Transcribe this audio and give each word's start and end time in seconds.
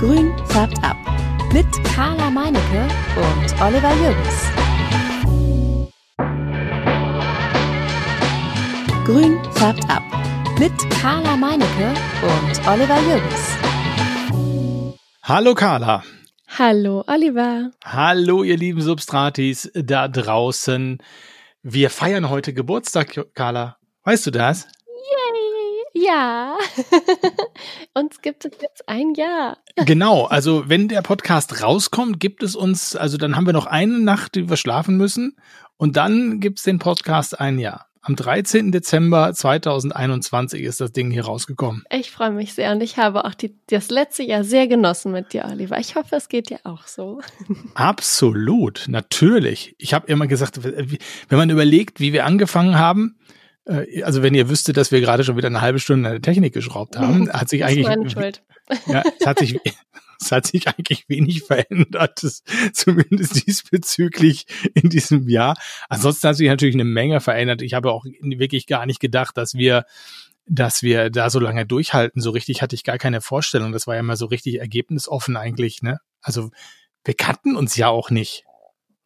Grün 0.00 0.32
färbt 0.46 0.82
ab. 0.82 0.96
Mit 1.52 1.66
Carla 1.94 2.30
Meinecke 2.30 2.88
und 3.16 3.60
Oliver 3.60 3.92
Jürgens. 4.00 4.50
Grün 9.04 9.38
färbt 9.52 9.84
ab. 9.90 10.02
Mit 10.58 10.72
Carla 11.02 11.36
Meinecke 11.36 11.92
und 12.22 12.66
Oliver 12.66 12.98
Jürgens. 13.02 13.58
Hallo 15.22 15.54
Carla. 15.54 16.02
Hallo 16.48 17.04
Oliver. 17.06 17.70
Hallo 17.84 18.42
ihr 18.42 18.56
lieben 18.56 18.80
Substratis 18.80 19.70
da 19.74 20.08
draußen. 20.08 20.96
Wir 21.62 21.90
feiern 21.90 22.30
heute 22.30 22.54
Geburtstag, 22.54 23.26
Carla. 23.34 23.76
Weißt 24.04 24.26
du 24.26 24.30
das? 24.30 24.66
Ja. 25.94 26.56
uns 27.94 28.20
gibt 28.22 28.44
es 28.44 28.52
jetzt 28.60 28.88
ein 28.88 29.14
Jahr. 29.14 29.58
genau, 29.86 30.24
also 30.24 30.68
wenn 30.68 30.88
der 30.88 31.02
Podcast 31.02 31.62
rauskommt, 31.62 32.20
gibt 32.20 32.42
es 32.42 32.54
uns, 32.54 32.96
also 32.96 33.16
dann 33.16 33.36
haben 33.36 33.46
wir 33.46 33.52
noch 33.52 33.66
eine 33.66 33.98
Nacht, 33.98 34.34
die 34.34 34.48
wir 34.48 34.56
schlafen 34.56 34.96
müssen 34.96 35.36
und 35.76 35.96
dann 35.96 36.40
gibt 36.40 36.58
es 36.58 36.64
den 36.64 36.78
Podcast 36.78 37.40
ein 37.40 37.58
Jahr. 37.58 37.86
Am 38.02 38.16
13. 38.16 38.72
Dezember 38.72 39.30
2021 39.34 40.62
ist 40.62 40.80
das 40.80 40.90
Ding 40.90 41.10
hier 41.10 41.26
rausgekommen. 41.26 41.84
Ich 41.90 42.10
freue 42.10 42.30
mich 42.30 42.54
sehr 42.54 42.72
und 42.72 42.80
ich 42.82 42.96
habe 42.96 43.26
auch 43.26 43.34
die, 43.34 43.54
das 43.66 43.90
letzte 43.90 44.22
Jahr 44.22 44.42
sehr 44.42 44.68
genossen 44.68 45.12
mit 45.12 45.34
dir, 45.34 45.44
Oliver. 45.44 45.78
Ich 45.78 45.96
hoffe, 45.96 46.16
es 46.16 46.30
geht 46.30 46.48
dir 46.48 46.60
auch 46.64 46.86
so. 46.86 47.20
Absolut, 47.74 48.86
natürlich. 48.88 49.74
Ich 49.76 49.92
habe 49.92 50.06
immer 50.06 50.26
gesagt, 50.26 50.64
wenn 50.64 51.38
man 51.38 51.50
überlegt, 51.50 52.00
wie 52.00 52.14
wir 52.14 52.24
angefangen 52.24 52.78
haben, 52.78 53.18
also 53.66 54.22
wenn 54.22 54.34
ihr 54.34 54.48
wüsstet, 54.48 54.76
dass 54.76 54.90
wir 54.90 55.00
gerade 55.00 55.24
schon 55.24 55.36
wieder 55.36 55.48
eine 55.48 55.60
halbe 55.60 55.78
Stunde 55.78 56.08
an 56.08 56.14
der 56.14 56.22
Technik 56.22 56.54
geschraubt 56.54 56.96
haben, 56.96 57.30
hat 57.32 57.48
sich 57.48 57.64
eigentlich. 57.64 57.86
Ja, 58.86 59.02
es 59.18 59.26
hat 59.26 59.38
sich, 59.38 59.60
es 60.20 60.32
hat 60.32 60.46
sich 60.46 60.66
eigentlich 60.68 61.08
wenig 61.08 61.42
verändert, 61.42 62.24
zumindest 62.72 63.46
diesbezüglich 63.46 64.46
in 64.74 64.90
diesem 64.90 65.28
Jahr. 65.28 65.56
Ansonsten 65.88 66.28
hat 66.28 66.36
sich 66.36 66.48
natürlich 66.48 66.74
eine 66.74 66.84
Menge 66.84 67.20
verändert. 67.20 67.62
Ich 67.62 67.74
habe 67.74 67.92
auch 67.92 68.04
wirklich 68.04 68.66
gar 68.66 68.86
nicht 68.86 69.00
gedacht, 69.00 69.36
dass 69.36 69.54
wir 69.54 69.84
dass 70.52 70.82
wir 70.82 71.10
da 71.10 71.30
so 71.30 71.38
lange 71.38 71.64
durchhalten. 71.64 72.20
So 72.20 72.30
richtig 72.30 72.60
hatte 72.60 72.74
ich 72.74 72.82
gar 72.82 72.98
keine 72.98 73.20
Vorstellung. 73.20 73.70
Das 73.70 73.86
war 73.86 73.94
ja 73.94 74.02
mal 74.02 74.16
so 74.16 74.26
richtig 74.26 74.58
ergebnisoffen 74.58 75.36
eigentlich, 75.36 75.80
ne? 75.80 76.00
Also 76.22 76.50
wir 77.04 77.14
kannten 77.14 77.54
uns 77.54 77.76
ja 77.76 77.88
auch 77.88 78.10
nicht. 78.10 78.44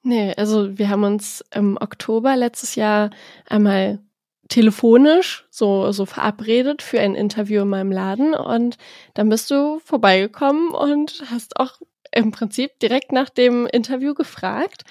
Nee, 0.02 0.32
also 0.36 0.78
wir 0.78 0.88
haben 0.88 1.04
uns 1.04 1.44
im 1.52 1.76
Oktober 1.78 2.36
letztes 2.36 2.76
Jahr 2.76 3.10
einmal 3.46 4.00
telefonisch 4.48 5.46
so, 5.50 5.92
so 5.92 6.06
verabredet 6.06 6.82
für 6.82 7.00
ein 7.00 7.14
Interview 7.14 7.62
in 7.62 7.68
meinem 7.68 7.92
Laden 7.92 8.34
und 8.34 8.76
dann 9.14 9.28
bist 9.28 9.50
du 9.50 9.80
vorbeigekommen 9.84 10.70
und 10.70 11.24
hast 11.30 11.58
auch 11.58 11.80
im 12.12 12.30
Prinzip 12.30 12.78
direkt 12.80 13.12
nach 13.12 13.28
dem 13.28 13.66
Interview 13.66 14.14
gefragt, 14.14 14.84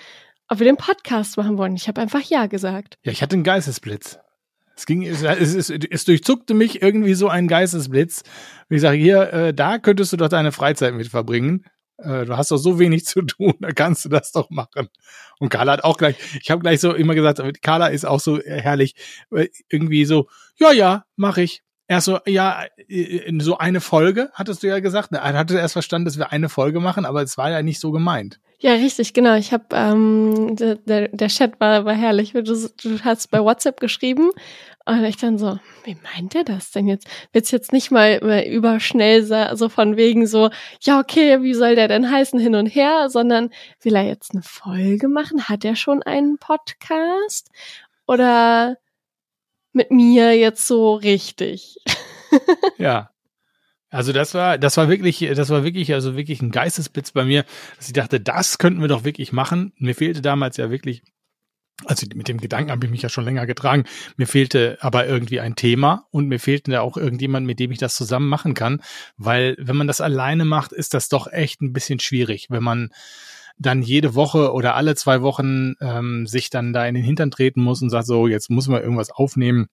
ob 0.50 0.59
wir 0.59 0.66
den 0.66 0.78
Podcast 0.78 1.38
machen 1.38 1.58
wollen. 1.58 1.76
Ich 1.76 1.88
habe 1.88 2.02
einfach 2.02 2.22
Ja 2.22 2.48
gesagt. 2.48 2.98
Ja, 3.04 3.12
ich 3.12 3.22
hatte 3.22 3.36
einen 3.36 3.44
Geistesblitz. 3.44 4.20
Es 4.76 4.86
ging, 4.88 5.04
es, 5.04 5.22
es, 5.22 5.70
es, 5.70 6.06
durchzuckte 6.06 6.56
mich 6.56 6.81
irgendwie 6.81 7.14
so 7.14 7.28
ein 7.30 7.48
Geistesblitz. 7.48 8.24
Und 8.70 8.76
ich 8.76 8.81
sage, 8.81 8.98
hier, 8.98 9.31
äh, 9.31 9.54
da 9.54 9.78
könntest 9.78 10.14
du 10.14 10.18
doch 10.18 10.30
deine 10.30 10.52
Freizeit 10.52 10.96
mit 10.96 11.08
verbringen. 11.08 11.64
Äh, 11.97 12.25
du 12.25 12.38
hast 12.38 12.52
doch 12.52 12.58
so 12.58 12.80
wenig 12.80 13.05
zu 13.05 13.22
tun, 13.22 13.53
da 13.59 13.72
kannst 13.72 14.05
du 14.05 14.09
das 14.09 14.31
doch 14.31 14.49
machen. 14.49 14.89
Und 15.39 15.49
Carla 15.49 15.73
hat 15.73 15.83
auch 15.83 15.97
gleich, 15.97 16.16
ich 16.41 16.52
habe 16.52 16.61
gleich 16.61 16.80
so 16.80 16.94
immer 16.94 17.16
gesagt, 17.16 17.61
Carla 17.61 17.88
ist 17.88 18.05
auch 18.05 18.19
so 18.19 18.39
herrlich, 18.39 18.95
äh, 19.31 19.47
irgendwie 19.69 20.05
so, 20.05 20.27
ja, 20.58 20.72
ja, 20.72 21.05
mach 21.16 21.38
ich. 21.38 21.63
Erst 21.88 22.05
so, 22.05 22.19
ja, 22.25 22.63
in 22.88 23.41
so 23.41 23.58
eine 23.58 23.81
Folge, 23.81 24.31
hattest 24.33 24.63
du 24.63 24.67
ja 24.67 24.80
gesagt. 24.80 25.11
Er 25.11 25.33
hatte 25.33 25.58
erst 25.58 25.73
verstanden, 25.73 26.05
dass 26.05 26.17
wir 26.17 26.31
eine 26.31 26.47
Folge 26.47 26.80
machen, 26.80 27.05
aber 27.05 27.22
es 27.22 27.38
war 27.38 27.52
ja 27.52 27.61
nicht 27.61 27.81
so 27.81 27.91
gemeint. 27.91 28.39
Ja, 28.64 28.75
richtig, 28.75 29.14
genau. 29.14 29.36
Ich 29.36 29.52
habe, 29.52 29.66
ähm, 29.73 30.56
der, 30.56 31.09
der 31.09 31.28
Chat 31.28 31.59
war, 31.59 31.84
war 31.84 31.94
herrlich. 31.94 32.31
Du, 32.31 32.44
du 32.44 33.00
hast 33.03 33.29
bei 33.29 33.44
WhatsApp 33.44 33.81
geschrieben 33.81 34.31
und 34.85 35.03
ich 35.03 35.18
dann 35.18 35.38
so, 35.38 35.59
wie 35.84 35.97
meint 36.01 36.34
er 36.34 36.46
das 36.46 36.72
denn 36.72 36.88
jetzt? 36.88 37.06
Wird's 37.34 37.51
jetzt 37.51 37.74
nicht 37.74 37.91
mal 37.91 38.19
überschnell 38.46 39.25
so 39.57 39.68
von 39.68 39.97
wegen 39.97 40.28
so, 40.28 40.50
ja, 40.79 40.97
okay, 40.97 41.41
wie 41.44 41.53
soll 41.53 41.75
der 41.75 41.90
denn 41.90 42.09
heißen 42.09 42.40
hin 42.40 42.56
und 42.56 42.68
her, 42.68 43.09
sondern 43.09 43.50
will 43.81 43.97
er 43.97 44.03
jetzt 44.03 44.31
eine 44.31 44.44
Folge 44.44 45.09
machen? 45.09 45.50
Hat 45.50 45.66
er 45.66 45.75
schon 45.75 46.01
einen 46.01 46.38
Podcast? 46.38 47.51
Oder 48.07 48.78
mit 49.74 49.91
mir 49.91 50.38
jetzt 50.38 50.66
so 50.68 50.94
richtig? 50.94 51.80
ja. 52.78 53.12
Also 53.94 54.12
das 54.12 54.34
war, 54.34 54.58
das 54.58 54.76
war 54.78 54.90
wirklich, 54.90 55.20
das 55.36 55.50
war 55.50 55.64
wirklich, 55.64 55.94
also 55.94 56.18
wirklich 56.18 56.42
ein 56.42 56.50
Geistesblitz 56.50 57.12
bei 57.12 57.26
mir, 57.26 57.46
dass 57.78 57.88
ich 57.88 57.94
dachte, 57.94 58.20
das 58.20 58.58
könnten 58.58 58.81
wir 58.81 58.88
doch 58.88 59.04
wirklich 59.04 59.31
machen. 59.31 59.72
Mir 59.78 59.94
fehlte 59.94 60.24
damals 60.24 60.58
ja 60.58 60.72
wirklich, 60.72 61.04
also 61.86 62.08
mit 62.16 62.28
dem 62.28 62.40
Gedanken 62.40 62.72
habe 62.72 62.88
ich 62.88 62.92
mich 62.92 63.04
ja 63.04 63.09
schon 63.09 63.24
länger 63.24 63.46
getragen. 63.46 63.84
Mir 64.18 64.26
fehlte 64.26 64.80
aber 64.81 65.06
irgendwie 65.06 65.40
ein 65.40 65.56
Thema 65.56 66.08
und 66.09 66.28
mir 66.28 66.40
fehlte 66.40 66.72
da 66.72 66.81
auch 66.81 66.98
irgendjemand, 66.98 67.46
mit 67.46 67.59
dem 67.59 67.72
ich 67.72 67.78
das 67.78 67.96
zusammen 67.96 68.30
machen 68.30 68.56
kann, 68.56 68.81
weil 69.18 69.56
wenn 69.59 69.76
man 69.78 69.86
das 69.86 70.02
alleine 70.02 70.44
macht, 70.44 70.72
ist 70.72 70.96
das 70.96 71.08
doch 71.08 71.28
echt 71.31 71.62
ein 71.62 71.72
bisschen 71.72 72.00
schwierig, 72.00 72.48
wenn 72.50 72.64
man 72.64 72.90
dann 73.60 73.84
jede 73.84 74.16
Woche 74.16 74.54
oder 74.54 74.74
alle 74.74 74.96
zwei 74.96 75.22
Wochen 75.22 75.75
ähm, 75.81 76.25
sich 76.25 76.50
dann 76.50 76.74
da 76.74 76.88
in 76.88 76.96
den 76.96 77.04
Hintern 77.04 77.30
treten 77.30 77.62
muss 77.62 77.84
und 77.84 77.92
sagt 77.92 78.08
so, 78.08 78.25
jetzt 78.25 78.50
muss 78.50 78.68
man 78.68 78.81
irgendwas 78.81 79.12
aufnehmen 79.12 79.68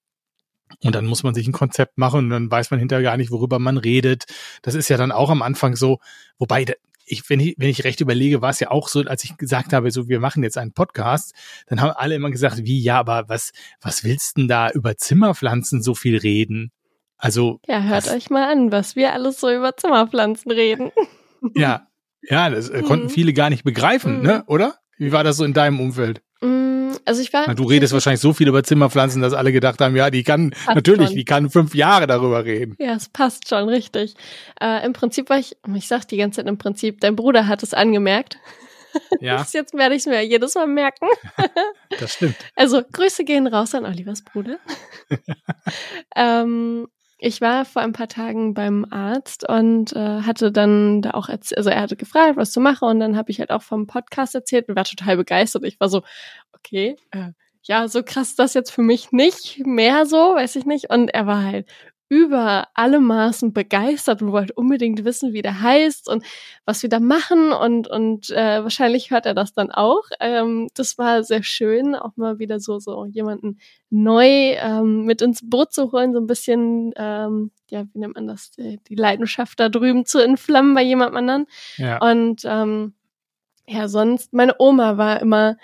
und 0.82 0.94
dann 0.94 1.06
muss 1.06 1.22
man 1.22 1.34
sich 1.34 1.46
ein 1.46 1.52
Konzept 1.52 1.98
machen 1.98 2.20
und 2.20 2.30
dann 2.30 2.50
weiß 2.50 2.70
man 2.70 2.80
hinterher 2.80 3.02
gar 3.02 3.16
nicht, 3.16 3.30
worüber 3.30 3.58
man 3.58 3.76
redet. 3.76 4.24
Das 4.62 4.74
ist 4.74 4.88
ja 4.88 4.96
dann 4.96 5.12
auch 5.12 5.30
am 5.30 5.42
Anfang 5.42 5.76
so, 5.76 5.98
wobei 6.38 6.64
ich, 7.06 7.28
wenn 7.28 7.40
ich, 7.40 7.56
wenn 7.58 7.68
ich 7.68 7.84
recht 7.84 8.00
überlege, 8.00 8.40
war 8.40 8.50
es 8.50 8.60
ja 8.60 8.70
auch 8.70 8.88
so, 8.88 9.00
als 9.00 9.24
ich 9.24 9.36
gesagt 9.36 9.72
habe, 9.72 9.90
so, 9.90 10.08
wir 10.08 10.20
machen 10.20 10.42
jetzt 10.42 10.58
einen 10.58 10.72
Podcast, 10.72 11.34
dann 11.66 11.80
haben 11.80 11.90
alle 11.90 12.14
immer 12.14 12.30
gesagt, 12.30 12.64
wie, 12.64 12.80
ja, 12.80 12.98
aber 12.98 13.28
was, 13.28 13.52
was 13.80 14.04
willst 14.04 14.36
denn 14.36 14.48
da 14.48 14.70
über 14.70 14.96
Zimmerpflanzen 14.96 15.82
so 15.82 15.94
viel 15.94 16.16
reden? 16.16 16.70
Also. 17.16 17.60
Ja, 17.66 17.82
hört 17.82 18.06
was, 18.06 18.14
euch 18.14 18.30
mal 18.30 18.50
an, 18.50 18.72
was 18.72 18.96
wir 18.96 19.12
alles 19.12 19.40
so 19.40 19.50
über 19.50 19.76
Zimmerpflanzen 19.76 20.50
reden. 20.50 20.90
Ja, 21.54 21.86
ja, 22.22 22.50
das 22.50 22.68
äh, 22.68 22.82
konnten 22.82 23.06
mhm. 23.06 23.10
viele 23.10 23.32
gar 23.32 23.50
nicht 23.50 23.64
begreifen, 23.64 24.18
mhm. 24.18 24.22
ne, 24.22 24.44
oder? 24.46 24.76
Wie 24.98 25.12
war 25.12 25.24
das 25.24 25.38
so 25.38 25.44
in 25.44 25.54
deinem 25.54 25.80
Umfeld? 25.80 26.22
Mm, 26.42 26.79
also 27.04 27.20
ich 27.20 27.32
war. 27.32 27.44
Na, 27.46 27.54
du 27.54 27.64
redest 27.64 27.92
wahrscheinlich 27.92 28.20
so 28.20 28.32
viel 28.32 28.48
über 28.48 28.62
Zimmerpflanzen, 28.62 29.22
dass 29.22 29.32
alle 29.32 29.52
gedacht 29.52 29.80
haben, 29.80 29.96
ja, 29.96 30.10
die 30.10 30.22
kann 30.22 30.54
natürlich, 30.66 31.08
schon. 31.08 31.16
die 31.16 31.24
kann 31.24 31.50
fünf 31.50 31.74
Jahre 31.74 32.06
darüber 32.06 32.44
reden. 32.44 32.76
Ja, 32.78 32.94
es 32.94 33.08
passt 33.08 33.48
schon 33.48 33.68
richtig. 33.68 34.14
Äh, 34.60 34.84
Im 34.84 34.92
Prinzip 34.92 35.30
war 35.30 35.38
ich, 35.38 35.56
ich 35.74 35.88
sag 35.88 36.06
die 36.08 36.16
ganze 36.16 36.36
Zeit 36.36 36.48
im 36.48 36.58
Prinzip, 36.58 37.00
dein 37.00 37.16
Bruder 37.16 37.46
hat 37.46 37.62
es 37.62 37.74
angemerkt. 37.74 38.38
Ja. 39.20 39.46
Jetzt 39.52 39.74
werde 39.74 39.94
ich 39.94 40.00
es 40.00 40.06
mir 40.06 40.24
jedes 40.24 40.54
Mal 40.54 40.66
merken. 40.66 41.06
das 42.00 42.14
stimmt. 42.14 42.36
Also 42.56 42.82
Grüße 42.90 43.24
gehen 43.24 43.46
raus 43.46 43.74
an 43.74 43.84
Olivers 43.84 44.22
Bruder. 44.22 44.58
ähm, 46.16 46.88
ich 47.20 47.40
war 47.40 47.64
vor 47.66 47.82
ein 47.82 47.92
paar 47.92 48.08
Tagen 48.08 48.54
beim 48.54 48.86
Arzt 48.90 49.46
und 49.48 49.92
äh, 49.94 50.22
hatte 50.22 50.50
dann 50.50 51.02
da 51.02 51.10
auch, 51.12 51.28
also 51.28 51.70
er 51.70 51.82
hatte 51.82 51.96
gefragt, 51.96 52.36
was 52.36 52.50
zu 52.50 52.60
machen 52.60 52.88
und 52.88 53.00
dann 53.00 53.16
habe 53.16 53.30
ich 53.30 53.40
halt 53.40 53.50
auch 53.50 53.62
vom 53.62 53.86
Podcast 53.86 54.34
erzählt 54.34 54.68
und 54.68 54.76
war 54.76 54.84
total 54.84 55.18
begeistert. 55.18 55.64
Ich 55.64 55.78
war 55.78 55.90
so, 55.90 56.02
okay, 56.54 56.96
äh, 57.10 57.32
ja, 57.62 57.88
so 57.88 58.02
krass 58.02 58.36
das 58.36 58.54
jetzt 58.54 58.70
für 58.70 58.82
mich 58.82 59.12
nicht 59.12 59.66
mehr 59.66 60.06
so, 60.06 60.16
weiß 60.16 60.56
ich 60.56 60.64
nicht. 60.64 60.90
Und 60.90 61.08
er 61.08 61.26
war 61.26 61.44
halt 61.44 61.68
über 62.10 62.66
alle 62.74 62.98
Maßen 62.98 63.52
begeistert 63.52 64.20
und 64.20 64.32
wollte 64.32 64.52
unbedingt 64.54 65.04
wissen, 65.04 65.32
wie 65.32 65.42
der 65.42 65.62
heißt 65.62 66.08
und 66.08 66.24
was 66.64 66.82
wir 66.82 66.90
da 66.90 66.98
machen 66.98 67.52
und 67.52 67.88
und 67.88 68.30
äh, 68.30 68.62
wahrscheinlich 68.64 69.12
hört 69.12 69.26
er 69.26 69.34
das 69.34 69.52
dann 69.52 69.70
auch. 69.70 70.02
Ähm, 70.18 70.66
das 70.74 70.98
war 70.98 71.22
sehr 71.22 71.44
schön, 71.44 71.94
auch 71.94 72.16
mal 72.16 72.40
wieder 72.40 72.58
so 72.58 72.80
so 72.80 73.06
jemanden 73.06 73.60
neu 73.90 74.26
ähm, 74.26 75.04
mit 75.04 75.22
ins 75.22 75.48
Boot 75.48 75.72
zu 75.72 75.92
holen, 75.92 76.12
so 76.12 76.18
ein 76.18 76.26
bisschen 76.26 76.92
ähm, 76.96 77.52
ja 77.70 77.84
wie 77.92 78.00
nennt 78.00 78.16
man 78.16 78.26
das 78.26 78.50
die, 78.50 78.80
die 78.88 78.96
Leidenschaft 78.96 79.60
da 79.60 79.68
drüben 79.68 80.04
zu 80.04 80.18
entflammen 80.18 80.74
bei 80.74 80.82
jemand 80.82 81.14
anderen. 81.14 81.46
Ja. 81.76 81.98
Und 81.98 82.42
ähm, 82.44 82.94
ja 83.68 83.86
sonst 83.86 84.32
meine 84.32 84.56
Oma 84.58 84.98
war 84.98 85.20
immer 85.20 85.56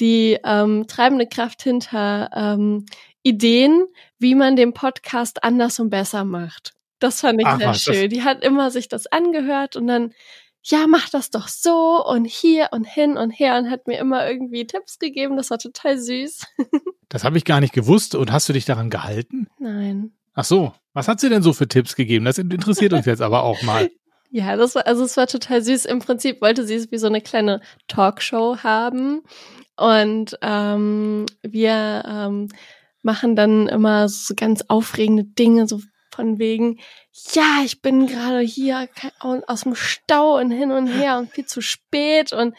die 0.00 0.36
ähm, 0.44 0.88
treibende 0.88 1.28
Kraft 1.28 1.62
hinter 1.62 2.28
ähm, 2.34 2.86
Ideen, 3.22 3.86
wie 4.18 4.34
man 4.34 4.56
den 4.56 4.72
Podcast 4.72 5.44
anders 5.44 5.78
und 5.78 5.90
besser 5.90 6.24
macht. 6.24 6.74
Das 6.98 7.20
fand 7.20 7.40
ich 7.40 7.46
Ach, 7.46 7.58
sehr 7.58 7.74
schön. 7.74 8.10
Die 8.10 8.22
hat 8.22 8.44
immer 8.44 8.70
sich 8.70 8.88
das 8.88 9.06
angehört 9.06 9.76
und 9.76 9.88
dann, 9.88 10.12
ja, 10.62 10.86
mach 10.86 11.08
das 11.08 11.30
doch 11.30 11.48
so 11.48 12.04
und 12.04 12.24
hier 12.24 12.68
und 12.70 12.84
hin 12.84 13.16
und 13.16 13.30
her 13.30 13.58
und 13.58 13.70
hat 13.70 13.88
mir 13.88 13.98
immer 13.98 14.28
irgendwie 14.28 14.66
Tipps 14.66 14.98
gegeben. 14.98 15.36
Das 15.36 15.50
war 15.50 15.58
total 15.58 15.98
süß. 15.98 16.46
das 17.08 17.24
habe 17.24 17.38
ich 17.38 17.44
gar 17.44 17.60
nicht 17.60 17.72
gewusst. 17.72 18.14
Und 18.14 18.30
hast 18.30 18.48
du 18.48 18.52
dich 18.52 18.64
daran 18.64 18.90
gehalten? 18.90 19.48
Nein. 19.58 20.12
Ach 20.34 20.44
so. 20.44 20.72
Was 20.94 21.08
hat 21.08 21.20
sie 21.20 21.28
denn 21.28 21.42
so 21.42 21.52
für 21.52 21.66
Tipps 21.66 21.96
gegeben? 21.96 22.24
Das 22.24 22.38
interessiert 22.38 22.92
uns 22.92 23.06
jetzt 23.06 23.22
aber 23.22 23.42
auch 23.42 23.62
mal. 23.62 23.90
Ja, 24.34 24.56
das 24.56 24.74
war, 24.74 24.86
also 24.86 25.04
es 25.04 25.18
war 25.18 25.26
total 25.26 25.60
süß. 25.60 25.84
Im 25.84 25.98
Prinzip 25.98 26.40
wollte 26.40 26.66
sie 26.66 26.76
es 26.76 26.90
wie 26.90 26.96
so 26.96 27.06
eine 27.06 27.20
kleine 27.20 27.60
Talkshow 27.86 28.56
haben. 28.62 29.20
Und 29.76 30.38
ähm, 30.40 31.26
wir 31.42 32.02
ähm, 32.06 32.48
machen 33.02 33.36
dann 33.36 33.68
immer 33.68 34.08
so 34.08 34.34
ganz 34.36 34.64
aufregende 34.68 35.24
Dinge, 35.24 35.66
so 35.66 35.80
von 36.14 36.38
wegen, 36.38 36.78
ja, 37.32 37.62
ich 37.64 37.80
bin 37.80 38.06
gerade 38.06 38.40
hier 38.40 38.88
aus 39.20 39.62
dem 39.62 39.74
Stau 39.74 40.38
und 40.38 40.50
hin 40.50 40.70
und 40.70 40.86
her 40.86 41.18
und 41.18 41.30
viel 41.30 41.46
zu 41.46 41.60
spät 41.60 42.32
und 42.32 42.54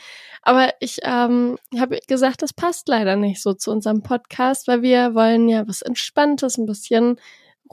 aber 0.45 0.74
ich 0.81 1.00
ähm, 1.04 1.57
habe 1.80 2.00
gesagt, 2.06 2.42
das 2.42 2.51
passt 2.51 2.90
leider 2.90 3.16
nicht 3.16 3.42
so 3.42 3.54
zu 3.54 3.72
unserem 3.72 4.04
Podcast, 4.04 4.68
weil 4.68 4.81
wir 4.81 5.16
wollen 5.16 5.48
ja 5.48 5.66
was 5.68 5.81
Entspanntes, 5.81 6.57
ein 6.57 6.66
bisschen 6.66 7.18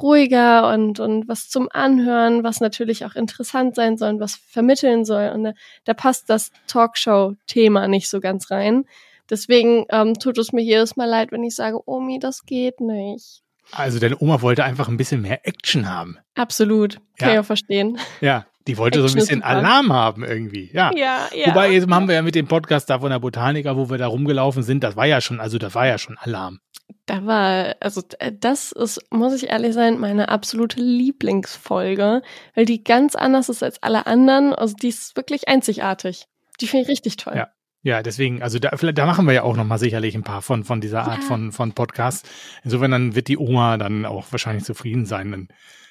ruhiger 0.01 0.73
und, 0.73 1.01
und 1.01 1.29
was 1.29 1.49
zum 1.49 1.69
Anhören, 1.71 2.45
was 2.45 2.61
natürlich 2.61 3.05
auch 3.05 3.17
interessant 3.17 3.75
sein 3.75 3.97
soll 3.97 4.11
und 4.11 4.21
was 4.21 4.37
vermitteln 4.37 5.05
soll. 5.05 5.31
Und 5.31 5.45
da, 5.45 5.53
da 5.85 5.95
passt 5.95 6.31
das 6.31 6.53
Talkshow-Thema 6.69 7.89
nicht 7.89 8.09
so 8.09 8.21
ganz 8.21 8.53
rein. 8.53 8.85
Deswegen 9.31 9.87
ähm, 9.91 10.15
tut 10.19 10.39
es 10.39 10.53
mir 10.53 10.63
jedes 10.63 10.97
Mal 10.97 11.07
leid, 11.07 11.33
wenn 11.33 11.45
ich 11.45 11.55
sage, 11.55 11.81
Omi, 11.89 12.19
das 12.19 12.45
geht 12.45 12.81
nicht. 12.81 13.43
Also 13.73 13.99
deine 14.01 14.21
Oma 14.21 14.43
wollte 14.43 14.65
einfach 14.65 14.89
ein 14.89 14.97
bisschen 14.97 15.23
mehr 15.23 15.47
Action 15.47 15.89
haben. 15.89 16.19
Absolut. 16.35 16.97
Kann 17.19 17.29
ja. 17.29 17.35
ich 17.35 17.41
auch 17.41 17.45
verstehen. 17.45 17.99
Ja, 18.21 18.47
die 18.67 18.77
wollte 18.79 18.99
Action 18.99 19.09
so 19.09 19.15
ein 19.15 19.21
bisschen 19.21 19.43
Alarm 19.43 19.93
haben 19.93 20.25
irgendwie. 20.25 20.71
Ja. 20.73 20.91
ja, 20.95 21.29
ja. 21.35 21.47
Wobei, 21.47 21.71
jetzt 21.73 21.89
haben 21.89 22.09
wir 22.09 22.17
ja 22.17 22.23
mit 22.23 22.35
dem 22.35 22.49
Podcast 22.49 22.91
da 22.91 22.99
von 22.99 23.11
der 23.11 23.21
Botaniker, 23.21 23.77
wo 23.77 23.89
wir 23.89 23.99
da 23.99 24.09
rumgelaufen 24.09 24.63
sind, 24.63 24.83
das 24.83 24.97
war 24.97 25.07
ja 25.07 25.21
schon, 25.21 25.41
also 25.41 25.59
das 25.59 25.75
war 25.75 25.87
ja 25.87 25.99
schon 25.99 26.19
Alarm. 26.19 26.59
Da 27.07 27.25
war, 27.25 27.77
also 27.81 28.03
das 28.41 28.73
ist, 28.73 29.01
muss 29.11 29.35
ich 29.35 29.49
ehrlich 29.49 29.75
sein, 29.75 29.99
meine 29.99 30.29
absolute 30.29 30.81
Lieblingsfolge, 30.81 32.23
weil 32.55 32.65
die 32.65 32.83
ganz 32.83 33.15
anders 33.15 33.49
ist 33.49 33.63
als 33.63 33.83
alle 33.83 34.07
anderen. 34.07 34.53
Also 34.55 34.75
die 34.75 34.89
ist 34.89 35.17
wirklich 35.17 35.49
einzigartig. 35.49 36.27
Die 36.61 36.67
finde 36.67 36.83
ich 36.83 36.89
richtig 36.89 37.17
toll. 37.17 37.35
Ja. 37.37 37.49
Ja, 37.83 38.03
deswegen, 38.03 38.43
also 38.43 38.59
da, 38.59 38.71
da 38.71 39.07
machen 39.07 39.27
wir 39.27 39.33
ja 39.33 39.43
auch 39.43 39.57
nochmal 39.57 39.79
sicherlich 39.79 40.15
ein 40.15 40.23
paar 40.23 40.43
von, 40.43 40.65
von 40.65 40.81
dieser 40.81 41.05
Art 41.05 41.23
ja. 41.23 41.27
von, 41.27 41.51
von 41.51 41.73
Podcast. 41.73 42.29
Insofern 42.63 42.91
dann 42.91 43.15
wird 43.15 43.29
die 43.29 43.39
Oma 43.39 43.79
dann 43.79 44.05
auch 44.05 44.31
wahrscheinlich 44.33 44.65
zufrieden 44.65 45.07
sein. 45.07 45.31
Dann, 45.31 45.49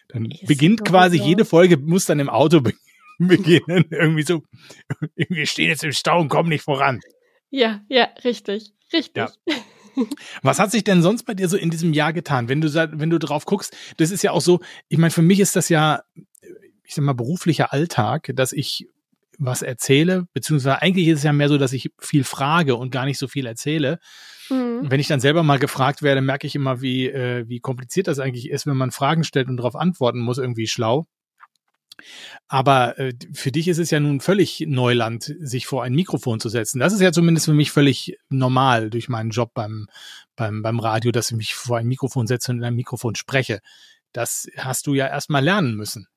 dann 0.09 0.33
beginnt 0.45 0.85
quasi 0.85 1.17
so. 1.17 1.23
jede 1.23 1.45
Folge, 1.45 1.77
muss 1.77 2.05
dann 2.05 2.19
im 2.19 2.29
Auto 2.29 2.61
be 2.61 2.73
beginnen. 3.17 3.85
irgendwie 3.89 4.23
so, 4.23 4.43
wir 5.15 5.45
stehen 5.45 5.69
jetzt 5.69 5.83
im 5.83 5.91
Stau 5.91 6.21
und 6.21 6.29
kommen 6.29 6.49
nicht 6.49 6.63
voran. 6.63 6.99
Ja, 7.49 7.81
ja, 7.89 8.07
richtig, 8.23 8.71
richtig. 8.93 9.15
Ja. 9.15 9.29
Was 10.43 10.59
hat 10.59 10.71
sich 10.71 10.83
denn 10.83 11.01
sonst 11.01 11.23
bei 11.23 11.33
dir 11.33 11.49
so 11.49 11.57
in 11.57 11.71
diesem 11.71 11.93
Jahr 11.93 12.13
getan, 12.13 12.47
wenn 12.47 12.61
du 12.61 12.73
wenn 12.73 13.09
du 13.09 13.17
drauf 13.17 13.45
guckst? 13.45 13.75
Das 13.97 14.11
ist 14.11 14.23
ja 14.23 14.31
auch 14.31 14.41
so. 14.41 14.61
Ich 14.87 14.97
meine, 14.97 15.11
für 15.11 15.23
mich 15.23 15.39
ist 15.39 15.55
das 15.55 15.67
ja, 15.67 16.03
ich 16.83 16.95
sag 16.95 17.03
mal, 17.03 17.13
beruflicher 17.13 17.73
Alltag, 17.73 18.31
dass 18.35 18.53
ich 18.53 18.87
was 19.39 19.61
erzähle, 19.61 20.25
beziehungsweise 20.33 20.81
eigentlich 20.81 21.07
ist 21.07 21.19
es 21.19 21.23
ja 21.23 21.33
mehr 21.33 21.49
so, 21.49 21.57
dass 21.57 21.73
ich 21.73 21.91
viel 21.99 22.23
frage 22.23 22.75
und 22.75 22.91
gar 22.91 23.05
nicht 23.05 23.17
so 23.17 23.27
viel 23.27 23.45
erzähle. 23.45 23.99
Mhm. 24.49 24.91
Wenn 24.91 24.99
ich 24.99 25.07
dann 25.07 25.21
selber 25.21 25.43
mal 25.43 25.59
gefragt 25.59 26.01
werde, 26.01 26.21
merke 26.21 26.45
ich 26.45 26.55
immer, 26.55 26.81
wie, 26.81 27.07
äh, 27.07 27.47
wie 27.47 27.59
kompliziert 27.59 28.07
das 28.07 28.19
eigentlich 28.19 28.49
ist, 28.49 28.67
wenn 28.67 28.77
man 28.77 28.91
Fragen 28.91 29.23
stellt 29.23 29.47
und 29.47 29.57
darauf 29.57 29.75
antworten 29.75 30.19
muss, 30.19 30.37
irgendwie 30.37 30.67
schlau. 30.67 31.07
Aber 32.47 32.97
äh, 32.99 33.13
für 33.33 33.51
dich 33.51 33.67
ist 33.67 33.77
es 33.77 33.91
ja 33.91 33.99
nun 33.99 34.19
völlig 34.19 34.63
Neuland, 34.67 35.35
sich 35.39 35.67
vor 35.67 35.83
ein 35.83 35.93
Mikrofon 35.93 36.39
zu 36.39 36.49
setzen. 36.49 36.79
Das 36.79 36.93
ist 36.93 37.01
ja 37.01 37.11
zumindest 37.11 37.45
für 37.45 37.53
mich 37.53 37.71
völlig 37.71 38.17
normal 38.29 38.89
durch 38.89 39.09
meinen 39.09 39.31
Job 39.31 39.53
beim, 39.53 39.87
beim, 40.35 40.61
beim 40.61 40.79
Radio, 40.79 41.11
dass 41.11 41.31
ich 41.31 41.37
mich 41.37 41.55
vor 41.55 41.77
ein 41.77 41.87
Mikrofon 41.87 42.27
setze 42.27 42.51
und 42.51 42.59
in 42.59 42.63
einem 42.63 42.75
Mikrofon 42.75 43.15
spreche. 43.15 43.59
Das 44.11 44.47
hast 44.57 44.87
du 44.87 44.93
ja 44.93 45.07
erstmal 45.07 45.43
lernen 45.43 45.75
müssen. 45.75 46.07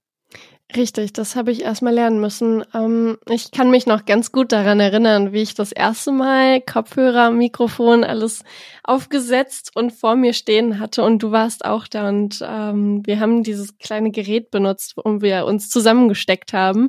Richtig, 0.74 1.12
das 1.12 1.36
habe 1.36 1.50
ich 1.50 1.62
erstmal 1.62 1.92
lernen 1.92 2.20
müssen. 2.20 2.64
Ähm, 2.72 3.18
ich 3.28 3.50
kann 3.50 3.70
mich 3.70 3.86
noch 3.86 4.06
ganz 4.06 4.32
gut 4.32 4.52
daran 4.52 4.80
erinnern, 4.80 5.32
wie 5.32 5.42
ich 5.42 5.54
das 5.54 5.70
erste 5.72 6.12
Mal 6.12 6.60
Kopfhörer, 6.62 7.30
Mikrofon, 7.30 8.04
alles 8.04 8.42
aufgesetzt 8.82 9.72
und 9.74 9.92
vor 9.92 10.16
mir 10.16 10.32
stehen 10.32 10.78
hatte 10.78 11.02
und 11.02 11.22
du 11.22 11.30
warst 11.30 11.64
auch 11.64 11.86
da 11.88 12.08
und 12.08 12.38
ähm, 12.46 13.02
wir 13.04 13.20
haben 13.20 13.42
dieses 13.42 13.76
kleine 13.78 14.12
Gerät 14.12 14.50
benutzt, 14.50 14.96
um 14.96 15.20
wir 15.20 15.44
uns 15.44 15.68
zusammengesteckt 15.68 16.52
haben 16.54 16.88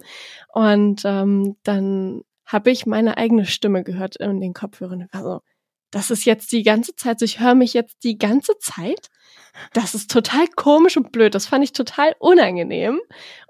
und 0.54 1.02
ähm, 1.04 1.58
dann 1.64 2.22
habe 2.46 2.72
ich 2.72 2.86
meine 2.86 3.18
eigene 3.18 3.46
Stimme 3.46 3.84
gehört 3.84 4.16
in 4.18 4.40
den 4.40 4.54
Kopfhörern. 4.54 5.08
Also, 5.12 5.42
das 5.92 6.10
ist 6.10 6.26
jetzt 6.26 6.52
die 6.52 6.64
ganze 6.64 6.96
Zeit, 6.96 7.20
so 7.20 7.26
ich 7.26 7.40
höre 7.40 7.56
mich 7.56 7.74
jetzt 7.74 8.04
die 8.04 8.18
ganze 8.18 8.58
Zeit 8.60 9.10
das 9.74 9.96
ist 9.96 10.12
total 10.12 10.48
komisch 10.48 10.98
und 10.98 11.12
blöd. 11.12 11.36
Das 11.36 11.46
fand 11.46 11.64
ich 11.64 11.74
total 11.74 12.16
unangenehm. 12.20 13.00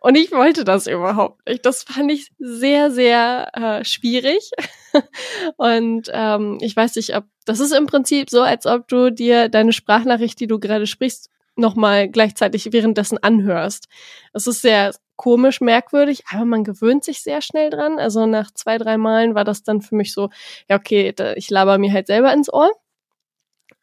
Und 0.02 0.16
ich 0.16 0.32
wollte 0.32 0.64
das 0.64 0.88
überhaupt 0.88 1.48
nicht. 1.48 1.66
Das 1.66 1.84
fand 1.84 2.12
ich 2.12 2.32
sehr, 2.40 2.92
sehr 2.92 3.50
äh, 3.54 3.86
schwierig. 3.86 4.52
und 5.58 6.10
ähm, 6.12 6.58
ich 6.62 6.76
weiß 6.76 6.96
nicht, 6.96 7.16
ob 7.16 7.26
das 7.46 7.60
ist 7.60 7.74
im 7.74 7.88
Prinzip 7.88 8.30
so, 8.30 8.42
als 8.42 8.66
ob 8.66 8.88
du 8.88 9.12
dir 9.12 9.50
deine 9.50 9.74
Sprachnachricht, 9.74 10.40
die 10.40 10.48
du 10.48 10.60
gerade 10.60 10.88
sprichst, 10.88 11.30
nochmal 11.56 12.10
gleichzeitig 12.10 12.72
währenddessen 12.72 13.18
anhörst. 13.18 13.88
Das 14.34 14.48
ist 14.48 14.62
sehr 14.62 14.94
komisch, 15.16 15.62
merkwürdig, 15.62 16.24
aber 16.32 16.46
man 16.46 16.64
gewöhnt 16.64 17.04
sich 17.04 17.22
sehr 17.22 17.42
schnell 17.42 17.70
dran. 17.70 18.00
Also 18.00 18.26
nach 18.26 18.52
zwei, 18.52 18.78
drei 18.78 18.98
Malen 18.98 19.36
war 19.36 19.44
das 19.44 19.64
dann 19.64 19.82
für 19.82 19.96
mich 19.96 20.14
so, 20.14 20.30
ja, 20.70 20.78
okay, 20.78 21.14
ich 21.36 21.50
laber 21.50 21.78
mir 21.78 21.94
halt 21.94 22.08
selber 22.08 22.34
ins 22.34 22.52
Ohr. 22.52 22.72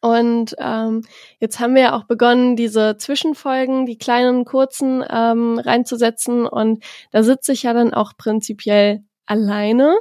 Und 0.01 0.55
ähm, 0.59 1.03
jetzt 1.41 1.61
haben 1.61 1.75
wir 1.75 1.83
ja 1.83 1.97
auch 1.97 2.05
begonnen, 2.05 2.57
diese 2.57 2.97
Zwischenfolgen, 2.97 3.85
die 3.85 3.99
kleinen, 3.99 4.45
kurzen 4.45 5.05
ähm, 5.09 5.59
reinzusetzen. 5.59 6.47
Und 6.47 6.83
da 7.11 7.23
sitze 7.23 7.53
ich 7.53 7.65
ja 7.65 7.75
dann 7.75 7.93
auch 7.93 8.17
prinzipiell 8.17 9.03
alleine 9.27 9.99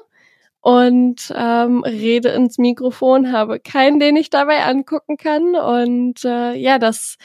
und 0.62 1.34
ähm, 1.36 1.84
rede 1.84 2.30
ins 2.30 2.58
Mikrofon, 2.58 3.32
habe 3.32 3.60
keinen, 3.60 4.00
den 4.00 4.16
ich 4.16 4.30
dabei 4.30 4.64
angucken 4.64 5.18
kann. 5.18 5.56
Und 5.56 6.24
äh, 6.26 6.54
ja, 6.56 6.80
das 6.80 7.18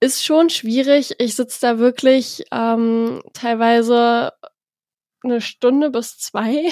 ist 0.00 0.24
schon 0.24 0.50
schwierig. 0.50 1.14
Ich 1.18 1.36
sitze 1.36 1.60
da 1.60 1.78
wirklich 1.78 2.44
ähm, 2.52 3.22
teilweise 3.32 4.32
eine 5.22 5.40
Stunde 5.40 5.90
bis 5.90 6.18
zwei 6.18 6.70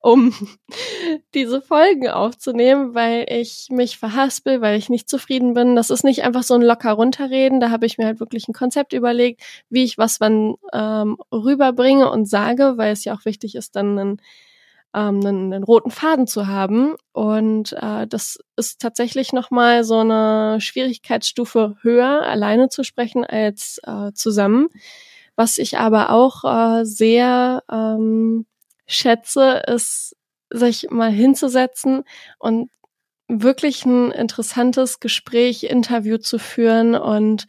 um 0.00 0.34
diese 1.34 1.60
Folgen 1.60 2.08
aufzunehmen, 2.08 2.94
weil 2.94 3.26
ich 3.28 3.68
mich 3.70 3.98
verhaspel, 3.98 4.60
weil 4.60 4.78
ich 4.78 4.88
nicht 4.88 5.08
zufrieden 5.08 5.54
bin. 5.54 5.76
Das 5.76 5.90
ist 5.90 6.04
nicht 6.04 6.24
einfach 6.24 6.42
so 6.42 6.54
ein 6.54 6.62
locker 6.62 6.92
runterreden. 6.92 7.60
Da 7.60 7.70
habe 7.70 7.86
ich 7.86 7.98
mir 7.98 8.06
halt 8.06 8.20
wirklich 8.20 8.48
ein 8.48 8.54
Konzept 8.54 8.92
überlegt, 8.92 9.42
wie 9.68 9.84
ich 9.84 9.98
was 9.98 10.20
wann 10.20 10.54
ähm, 10.72 11.18
rüberbringe 11.32 12.10
und 12.10 12.28
sage, 12.28 12.74
weil 12.76 12.92
es 12.92 13.04
ja 13.04 13.14
auch 13.14 13.24
wichtig 13.24 13.54
ist, 13.54 13.76
dann 13.76 13.98
einen, 13.98 14.22
ähm, 14.94 15.20
einen, 15.20 15.52
einen 15.52 15.64
roten 15.64 15.90
Faden 15.90 16.26
zu 16.26 16.46
haben. 16.46 16.94
Und 17.12 17.74
äh, 17.74 18.06
das 18.06 18.38
ist 18.56 18.80
tatsächlich 18.80 19.32
nochmal 19.34 19.84
so 19.84 19.98
eine 19.98 20.60
Schwierigkeitsstufe 20.60 21.76
höher, 21.82 22.22
alleine 22.22 22.70
zu 22.70 22.84
sprechen 22.84 23.24
als 23.24 23.80
äh, 23.84 24.12
zusammen. 24.14 24.68
Was 25.36 25.58
ich 25.58 25.78
aber 25.78 26.10
auch 26.10 26.44
äh, 26.44 26.84
sehr 26.84 27.62
ähm, 27.70 28.46
schätze, 28.90 29.62
ist, 29.66 30.16
sich 30.50 30.90
mal 30.90 31.10
hinzusetzen 31.10 32.02
und 32.38 32.70
wirklich 33.28 33.84
ein 33.84 34.10
interessantes 34.10 35.00
Gespräch, 35.00 35.64
Interview 35.64 36.18
zu 36.18 36.38
führen 36.38 36.94
und 36.96 37.46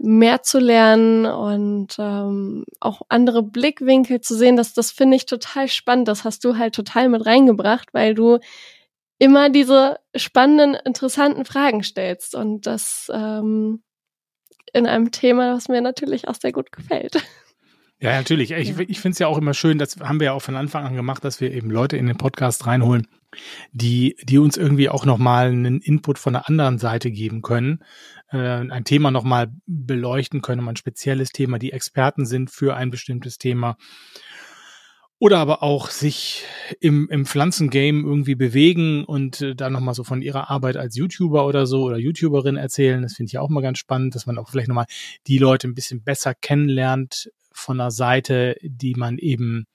mehr 0.00 0.42
zu 0.42 0.58
lernen 0.58 1.26
und 1.26 1.96
ähm, 1.98 2.64
auch 2.80 3.02
andere 3.08 3.42
Blickwinkel 3.42 4.20
zu 4.20 4.34
sehen, 4.34 4.56
das, 4.56 4.72
das 4.72 4.90
finde 4.90 5.16
ich 5.16 5.26
total 5.26 5.68
spannend. 5.68 6.08
Das 6.08 6.24
hast 6.24 6.44
du 6.44 6.56
halt 6.56 6.74
total 6.74 7.08
mit 7.08 7.26
reingebracht, 7.26 7.92
weil 7.92 8.14
du 8.14 8.38
immer 9.18 9.50
diese 9.50 9.98
spannenden, 10.14 10.74
interessanten 10.74 11.44
Fragen 11.44 11.82
stellst 11.82 12.34
und 12.34 12.66
das 12.66 13.10
ähm, 13.12 13.82
in 14.72 14.86
einem 14.86 15.10
Thema, 15.10 15.54
was 15.54 15.68
mir 15.68 15.80
natürlich 15.82 16.28
auch 16.28 16.34
sehr 16.34 16.52
gut 16.52 16.72
gefällt. 16.72 17.22
Ja, 18.02 18.16
natürlich. 18.16 18.50
Ich, 18.50 18.68
ja. 18.70 18.80
ich 18.80 19.00
finde 19.00 19.12
es 19.12 19.20
ja 19.20 19.28
auch 19.28 19.38
immer 19.38 19.54
schön, 19.54 19.78
das 19.78 19.96
haben 20.00 20.18
wir 20.18 20.26
ja 20.26 20.32
auch 20.32 20.42
von 20.42 20.56
Anfang 20.56 20.84
an 20.84 20.96
gemacht, 20.96 21.24
dass 21.24 21.40
wir 21.40 21.52
eben 21.52 21.70
Leute 21.70 21.96
in 21.96 22.08
den 22.08 22.16
Podcast 22.16 22.66
reinholen, 22.66 23.06
die, 23.70 24.16
die 24.24 24.38
uns 24.38 24.56
irgendwie 24.56 24.88
auch 24.88 25.04
nochmal 25.04 25.46
einen 25.46 25.80
Input 25.80 26.18
von 26.18 26.32
der 26.32 26.48
anderen 26.48 26.78
Seite 26.78 27.12
geben 27.12 27.42
können, 27.42 27.84
äh, 28.32 28.38
ein 28.38 28.82
Thema 28.82 29.12
nochmal 29.12 29.52
beleuchten 29.66 30.42
können, 30.42 30.68
ein 30.68 30.74
spezielles 30.74 31.30
Thema, 31.30 31.60
die 31.60 31.70
Experten 31.70 32.26
sind 32.26 32.50
für 32.50 32.74
ein 32.74 32.90
bestimmtes 32.90 33.38
Thema. 33.38 33.76
Oder 35.20 35.38
aber 35.38 35.62
auch 35.62 35.88
sich 35.88 36.42
im, 36.80 37.08
im 37.08 37.24
Pflanzengame 37.24 38.00
irgendwie 38.00 38.34
bewegen 38.34 39.04
und 39.04 39.40
äh, 39.42 39.54
dann 39.54 39.72
nochmal 39.72 39.94
so 39.94 40.02
von 40.02 40.22
ihrer 40.22 40.50
Arbeit 40.50 40.76
als 40.76 40.96
YouTuber 40.96 41.46
oder 41.46 41.66
so 41.66 41.84
oder 41.84 41.98
YouTuberin 41.98 42.56
erzählen. 42.56 43.00
Das 43.00 43.14
finde 43.14 43.28
ich 43.30 43.38
auch 43.38 43.48
mal 43.48 43.60
ganz 43.60 43.78
spannend, 43.78 44.16
dass 44.16 44.26
man 44.26 44.38
auch 44.38 44.50
vielleicht 44.50 44.66
nochmal 44.66 44.86
die 45.28 45.38
Leute 45.38 45.68
ein 45.68 45.74
bisschen 45.74 46.02
besser 46.02 46.34
kennenlernt, 46.34 47.30
von 47.54 47.80
einer 47.80 47.90
Seite, 47.90 48.56
die 48.62 48.94
man 48.94 49.18
eben 49.18 49.66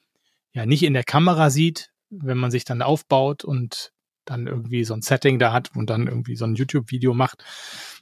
ja 0.54 0.66
nicht 0.66 0.84
in 0.84 0.94
der 0.94 1.04
Kamera 1.04 1.50
sieht, 1.50 1.92
wenn 2.10 2.38
man 2.38 2.52
sich 2.52 2.66
dann 2.66 2.82
aufbaut 2.82 3.44
und 3.44 3.92
dann 4.26 4.48
irgendwie 4.48 4.84
so 4.84 4.94
ein 4.94 5.02
Setting 5.02 5.40
da 5.40 5.54
hat 5.54 5.76
und 5.76 5.90
dann 5.90 6.08
irgendwie 6.08 6.36
so 6.36 6.46
ein 6.46 6.56
YouTube-Video 6.56 7.14
macht, 7.14 7.44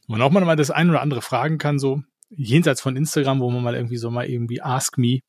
wo 0.07 0.13
man 0.13 0.21
auch 0.21 0.31
mal 0.31 0.55
das 0.55 0.71
ein 0.71 0.89
oder 0.89 1.01
andere 1.01 1.21
fragen 1.21 1.57
kann, 1.57 1.79
so 1.79 2.01
jenseits 2.29 2.81
von 2.81 2.95
Instagram, 2.95 3.39
wo 3.39 3.49
man 3.51 3.63
mal 3.63 3.75
irgendwie 3.75 3.97
so 3.97 4.09
mal 4.09 4.25
irgendwie 4.25 4.61
Ask 4.61 4.97
Me 4.97 5.19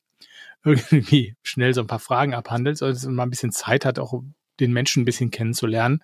irgendwie 0.64 1.36
schnell 1.42 1.74
so 1.74 1.80
ein 1.80 1.86
paar 1.86 2.00
Fragen 2.00 2.34
abhandelt, 2.34 2.78
so 2.78 2.88
dass 2.88 3.04
man 3.04 3.14
mal 3.14 3.22
ein 3.24 3.30
bisschen 3.30 3.52
Zeit 3.52 3.84
hat, 3.84 3.98
auch 3.98 4.22
den 4.58 4.72
Menschen 4.72 5.02
ein 5.02 5.06
bisschen 5.06 5.30
kennenzulernen 5.30 6.02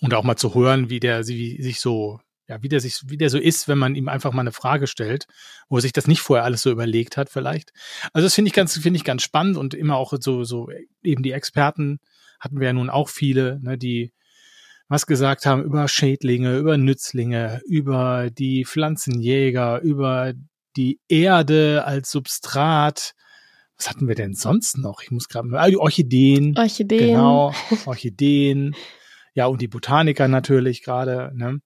und 0.00 0.14
auch 0.14 0.24
mal 0.24 0.36
zu 0.36 0.54
hören, 0.54 0.90
wie 0.90 1.00
der 1.00 1.26
wie 1.28 1.62
sich 1.62 1.80
so 1.80 2.20
ja, 2.52 2.62
wie 2.62 2.68
der 2.68 2.80
sich, 2.80 3.00
wie 3.06 3.16
der 3.16 3.30
so 3.30 3.38
ist, 3.38 3.66
wenn 3.66 3.78
man 3.78 3.94
ihm 3.94 4.08
einfach 4.08 4.32
mal 4.32 4.42
eine 4.42 4.52
Frage 4.52 4.86
stellt, 4.86 5.26
wo 5.68 5.76
er 5.76 5.80
sich 5.82 5.92
das 5.92 6.06
nicht 6.06 6.20
vorher 6.20 6.44
alles 6.44 6.60
so 6.60 6.70
überlegt 6.70 7.16
hat, 7.16 7.30
vielleicht. 7.30 7.72
Also 8.12 8.26
das 8.26 8.34
finde 8.34 8.48
ich 8.48 8.54
ganz, 8.54 8.76
finde 8.76 8.98
ich 8.98 9.04
ganz 9.04 9.22
spannend 9.22 9.56
und 9.56 9.74
immer 9.74 9.96
auch 9.96 10.12
so, 10.20 10.44
so 10.44 10.68
eben 11.02 11.22
die 11.22 11.32
Experten 11.32 11.98
hatten 12.38 12.60
wir 12.60 12.66
ja 12.66 12.72
nun 12.72 12.90
auch 12.90 13.08
viele, 13.08 13.58
ne, 13.62 13.78
die 13.78 14.12
was 14.88 15.06
gesagt 15.06 15.46
haben 15.46 15.62
über 15.62 15.88
Schädlinge, 15.88 16.58
über 16.58 16.76
Nützlinge, 16.76 17.62
über 17.66 18.28
die 18.30 18.66
Pflanzenjäger, 18.66 19.80
über 19.80 20.34
die 20.76 21.00
Erde 21.08 21.84
als 21.86 22.10
Substrat. 22.10 23.14
Was 23.78 23.88
hatten 23.88 24.06
wir 24.06 24.14
denn 24.14 24.34
sonst 24.34 24.76
noch? 24.76 25.00
Ich 25.02 25.10
muss 25.10 25.28
gerade 25.28 25.48
mal, 25.48 25.60
ah, 25.60 25.70
die 25.70 25.78
Orchideen. 25.78 26.58
Orchideen. 26.58 27.06
Genau, 27.06 27.54
Orchideen. 27.86 28.74
Ja, 29.34 29.46
und 29.46 29.62
die 29.62 29.68
Botaniker 29.68 30.28
natürlich 30.28 30.82
gerade. 30.82 31.32
Ne? 31.34 31.60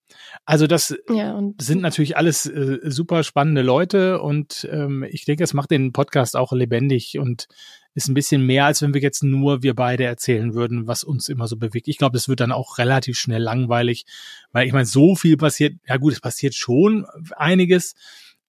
Also 0.45 0.67
das 0.67 0.95
Ja, 1.09 1.41
sind 1.59 1.81
natürlich 1.81 2.15
alles 2.15 2.45
äh, 2.45 2.79
super 2.83 3.23
spannende 3.23 3.61
Leute 3.61 4.21
und 4.21 4.67
ähm, 4.71 5.03
ich 5.09 5.25
denke, 5.25 5.43
es 5.43 5.53
macht 5.53 5.71
den 5.71 5.91
Podcast 5.91 6.37
auch 6.37 6.53
lebendig 6.53 7.19
und 7.19 7.47
ist 7.93 8.07
ein 8.07 8.13
bisschen 8.13 8.45
mehr, 8.45 8.65
als 8.65 8.81
wenn 8.81 8.93
wir 8.93 9.01
jetzt 9.01 9.23
nur 9.23 9.63
wir 9.63 9.73
beide 9.73 10.05
erzählen 10.05 10.53
würden, 10.53 10.87
was 10.87 11.03
uns 11.03 11.29
immer 11.29 11.47
so 11.47 11.57
bewegt. 11.57 11.87
Ich 11.87 11.97
glaube, 11.97 12.13
das 12.13 12.29
wird 12.29 12.39
dann 12.39 12.51
auch 12.51 12.77
relativ 12.77 13.17
schnell 13.17 13.41
langweilig, 13.41 14.05
weil 14.51 14.67
ich 14.67 14.73
meine, 14.73 14.85
so 14.85 15.15
viel 15.15 15.35
passiert, 15.35 15.75
ja 15.87 15.97
gut, 15.97 16.13
es 16.13 16.21
passiert 16.21 16.53
schon 16.53 17.05
einiges, 17.35 17.95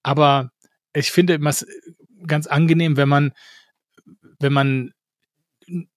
aber 0.03 0.53
ich 0.93 1.11
finde 1.11 1.35
immer 1.35 1.51
es 1.51 1.67
ganz 2.27 2.47
angenehm, 2.47 2.97
wenn 2.97 3.09
man, 3.09 3.33
wenn 4.39 4.53
man 4.53 4.93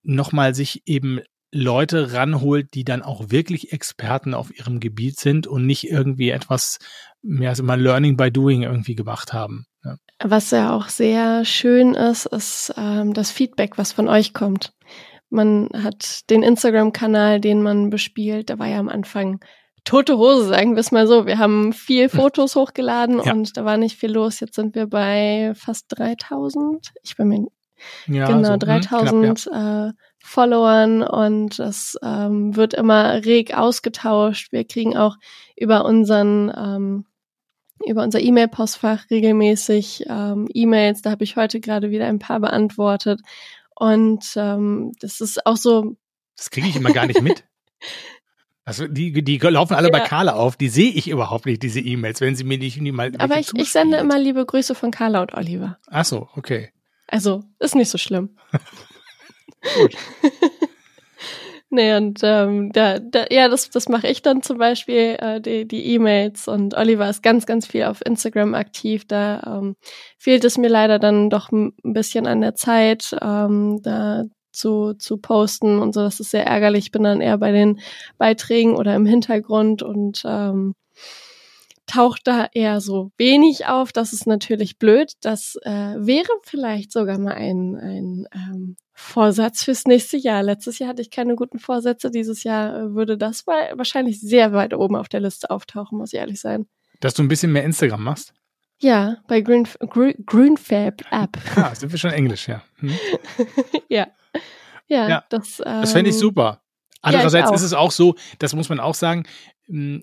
nochmal 0.01 0.55
sich 0.55 0.83
eben 0.85 1.19
Leute 1.51 2.13
ranholt, 2.13 2.73
die 2.73 2.83
dann 2.83 3.01
auch 3.01 3.29
wirklich 3.29 3.73
Experten 3.73 4.33
auf 4.33 4.57
ihrem 4.57 4.79
Gebiet 4.79 5.19
sind 5.19 5.47
und 5.47 5.65
nicht 5.65 5.89
irgendwie 5.89 6.29
etwas 6.29 6.77
mehr 7.21 7.49
als 7.49 7.59
immer 7.59 7.77
Learning 7.77 8.17
by 8.17 8.31
Doing 8.31 8.63
irgendwie 8.63 8.95
gemacht 8.95 9.33
haben. 9.33 9.65
Ja. 9.83 9.95
Was 10.23 10.51
ja 10.51 10.75
auch 10.75 10.87
sehr 10.87 11.45
schön 11.45 11.93
ist, 11.93 12.25
ist 12.25 12.73
ähm, 12.77 13.13
das 13.13 13.31
Feedback, 13.31 13.77
was 13.77 13.91
von 13.91 14.07
euch 14.07 14.33
kommt. 14.33 14.73
Man 15.29 15.69
hat 15.73 16.29
den 16.29 16.43
Instagram-Kanal, 16.43 17.39
den 17.39 17.61
man 17.61 17.89
bespielt, 17.89 18.49
da 18.49 18.59
war 18.59 18.67
ja 18.67 18.79
am 18.79 18.89
Anfang 18.89 19.39
tote 19.83 20.17
Hose, 20.17 20.45
sagen 20.45 20.75
wir 20.75 20.79
es 20.79 20.91
mal 20.91 21.07
so. 21.07 21.25
Wir 21.25 21.37
haben 21.37 21.73
viel 21.73 22.09
Fotos 22.09 22.55
hochgeladen 22.55 23.21
Ja. 23.23 23.33
und 23.33 23.57
da 23.57 23.65
war 23.65 23.77
nicht 23.77 23.97
viel 23.97 24.11
los. 24.11 24.39
Jetzt 24.39 24.55
sind 24.55 24.75
wir 24.75 24.87
bei 24.87 25.53
fast 25.55 25.85
3000. 25.89 26.91
Ich 27.03 27.15
bin 27.17 27.27
mir 27.27 27.47
Ja, 28.07 28.27
genau, 28.27 28.43
so, 28.49 28.53
hm, 28.53 28.59
3000 28.59 29.47
äh, 29.51 29.91
Followern 30.23 31.03
und 31.03 31.59
es 31.59 31.97
ähm, 32.03 32.55
wird 32.55 32.73
immer 32.73 33.23
reg 33.25 33.55
ausgetauscht. 33.57 34.51
Wir 34.51 34.63
kriegen 34.65 34.95
auch 34.95 35.17
über 35.55 35.85
unseren 35.85 36.51
ähm, 36.55 37.05
über 37.85 38.03
unser 38.03 38.19
E-Mail-Postfach 38.19 39.09
regelmäßig 39.09 40.05
ähm, 40.07 40.47
E-Mails. 40.53 41.01
Da 41.01 41.11
habe 41.11 41.23
ich 41.23 41.35
heute 41.35 41.59
gerade 41.59 41.89
wieder 41.89 42.05
ein 42.05 42.19
paar 42.19 42.39
beantwortet. 42.39 43.21
Und 43.75 44.23
ähm, 44.35 44.91
das 44.99 45.19
ist 45.21 45.45
auch 45.47 45.57
so, 45.57 45.95
Das 46.37 46.51
kriege 46.51 46.67
ich 46.67 46.75
immer 46.75 46.91
gar 46.91 47.07
nicht 47.07 47.21
mit. 47.21 47.43
Also 48.63 48.87
die, 48.87 49.11
die 49.23 49.37
laufen 49.39 49.73
alle 49.73 49.89
bei 49.89 49.97
Ja. 49.97 50.05
Carla 50.05 50.33
auf. 50.33 50.55
Die 50.55 50.69
sehe 50.69 50.91
ich 50.91 51.09
überhaupt 51.09 51.47
nicht, 51.47 51.63
diese 51.63 51.79
E-Mails, 51.79 52.21
wenn 52.21 52.35
sie 52.35 52.43
mir 52.43 52.59
nicht 52.59 52.79
mal. 52.79 53.11
aber 53.17 53.39
ich, 53.39 53.51
ich 53.55 53.71
sende 53.71 53.97
immer 53.97 54.19
liebe 54.19 54.45
Grüße 54.45 54.75
von 54.75 54.91
Carla 54.91 55.21
und 55.23 55.33
Oliver. 55.33 55.79
Ach 55.87 56.05
so, 56.05 56.29
okay. 56.35 56.69
Also 57.07 57.43
ist 57.57 57.73
nicht 57.73 57.89
so 57.89 57.97
schlimm. 57.97 58.37
Gut. 59.61 59.95
Nee, 61.73 61.95
und 61.95 62.19
ähm, 62.21 62.73
da, 62.73 62.99
da, 62.99 63.27
ja, 63.31 63.47
das, 63.47 63.69
das 63.69 63.87
mache 63.87 64.09
ich 64.09 64.21
dann 64.21 64.43
zum 64.43 64.57
Beispiel, 64.57 65.15
äh, 65.19 65.39
die 65.39 65.65
die 65.65 65.93
E-Mails 65.93 66.49
und 66.49 66.73
Oliver 66.75 67.09
ist 67.09 67.23
ganz, 67.23 67.45
ganz 67.45 67.65
viel 67.65 67.85
auf 67.85 68.05
Instagram 68.05 68.55
aktiv. 68.55 69.07
Da 69.07 69.41
ähm, 69.45 69.77
fehlt 70.17 70.43
es 70.43 70.57
mir 70.57 70.67
leider 70.67 70.99
dann 70.99 71.29
doch 71.29 71.49
ein 71.53 71.71
bisschen 71.81 72.27
an 72.27 72.41
der 72.41 72.55
Zeit, 72.55 73.15
ähm, 73.21 73.79
da 73.83 74.25
zu, 74.51 74.95
zu 74.95 75.15
posten 75.15 75.79
und 75.79 75.93
so. 75.93 76.01
Das 76.01 76.19
ist 76.19 76.31
sehr 76.31 76.45
ärgerlich. 76.45 76.87
Ich 76.87 76.91
bin 76.91 77.03
dann 77.03 77.21
eher 77.21 77.37
bei 77.37 77.53
den 77.53 77.79
Beiträgen 78.17 78.75
oder 78.75 78.93
im 78.93 79.05
Hintergrund 79.05 79.81
und 79.81 80.23
ähm, 80.25 80.75
taucht 81.87 82.27
da 82.27 82.47
eher 82.53 82.81
so 82.81 83.11
wenig 83.17 83.67
auf. 83.67 83.93
Das 83.93 84.11
ist 84.11 84.27
natürlich 84.27 84.77
blöd. 84.77 85.13
Das 85.21 85.57
äh, 85.63 85.95
wäre 85.97 86.31
vielleicht 86.43 86.91
sogar 86.91 87.17
mal 87.17 87.33
ein, 87.33 87.77
ein 87.77 88.27
ähm, 88.33 88.75
Vorsatz 89.01 89.63
fürs 89.63 89.85
nächste 89.85 90.17
Jahr. 90.17 90.43
Letztes 90.43 90.79
Jahr 90.79 90.89
hatte 90.89 91.01
ich 91.01 91.09
keine 91.11 91.35
guten 91.35 91.59
Vorsätze. 91.59 92.11
Dieses 92.11 92.43
Jahr 92.43 92.75
äh, 92.77 92.93
würde 92.93 93.17
das 93.17 93.45
wa- 93.47 93.71
wahrscheinlich 93.75 94.21
sehr 94.21 94.53
weit 94.53 94.73
oben 94.73 94.95
auf 94.95 95.09
der 95.09 95.19
Liste 95.21 95.49
auftauchen, 95.49 95.97
muss 95.97 96.13
ich 96.13 96.19
ehrlich 96.19 96.39
sein. 96.39 96.67
Dass 96.99 97.13
du 97.15 97.23
ein 97.23 97.27
bisschen 97.27 97.51
mehr 97.51 97.63
Instagram 97.63 98.03
machst. 98.03 98.33
Ja, 98.79 99.17
bei 99.27 99.41
Green, 99.41 99.67
Green, 99.89 100.15
Greenfab 100.25 101.01
App. 101.11 101.37
Ah, 101.55 101.73
sind 101.75 101.91
wir 101.91 101.99
schon 101.99 102.11
Englisch, 102.11 102.47
ja. 102.47 102.61
Hm. 102.79 102.93
ja. 103.89 104.07
ja. 104.87 105.09
Ja, 105.09 105.23
das, 105.29 105.57
Das 105.57 105.91
fände 105.91 106.09
ich 106.09 106.15
ähm, 106.15 106.21
super. 106.21 106.61
Andererseits 107.01 107.49
auch. 107.49 107.55
ist 107.55 107.63
es 107.63 107.73
auch 107.73 107.91
so, 107.91 108.15
das 108.39 108.53
muss 108.53 108.69
man 108.69 108.79
auch 108.79 108.93
sagen, 108.95 109.23
mh, 109.67 110.01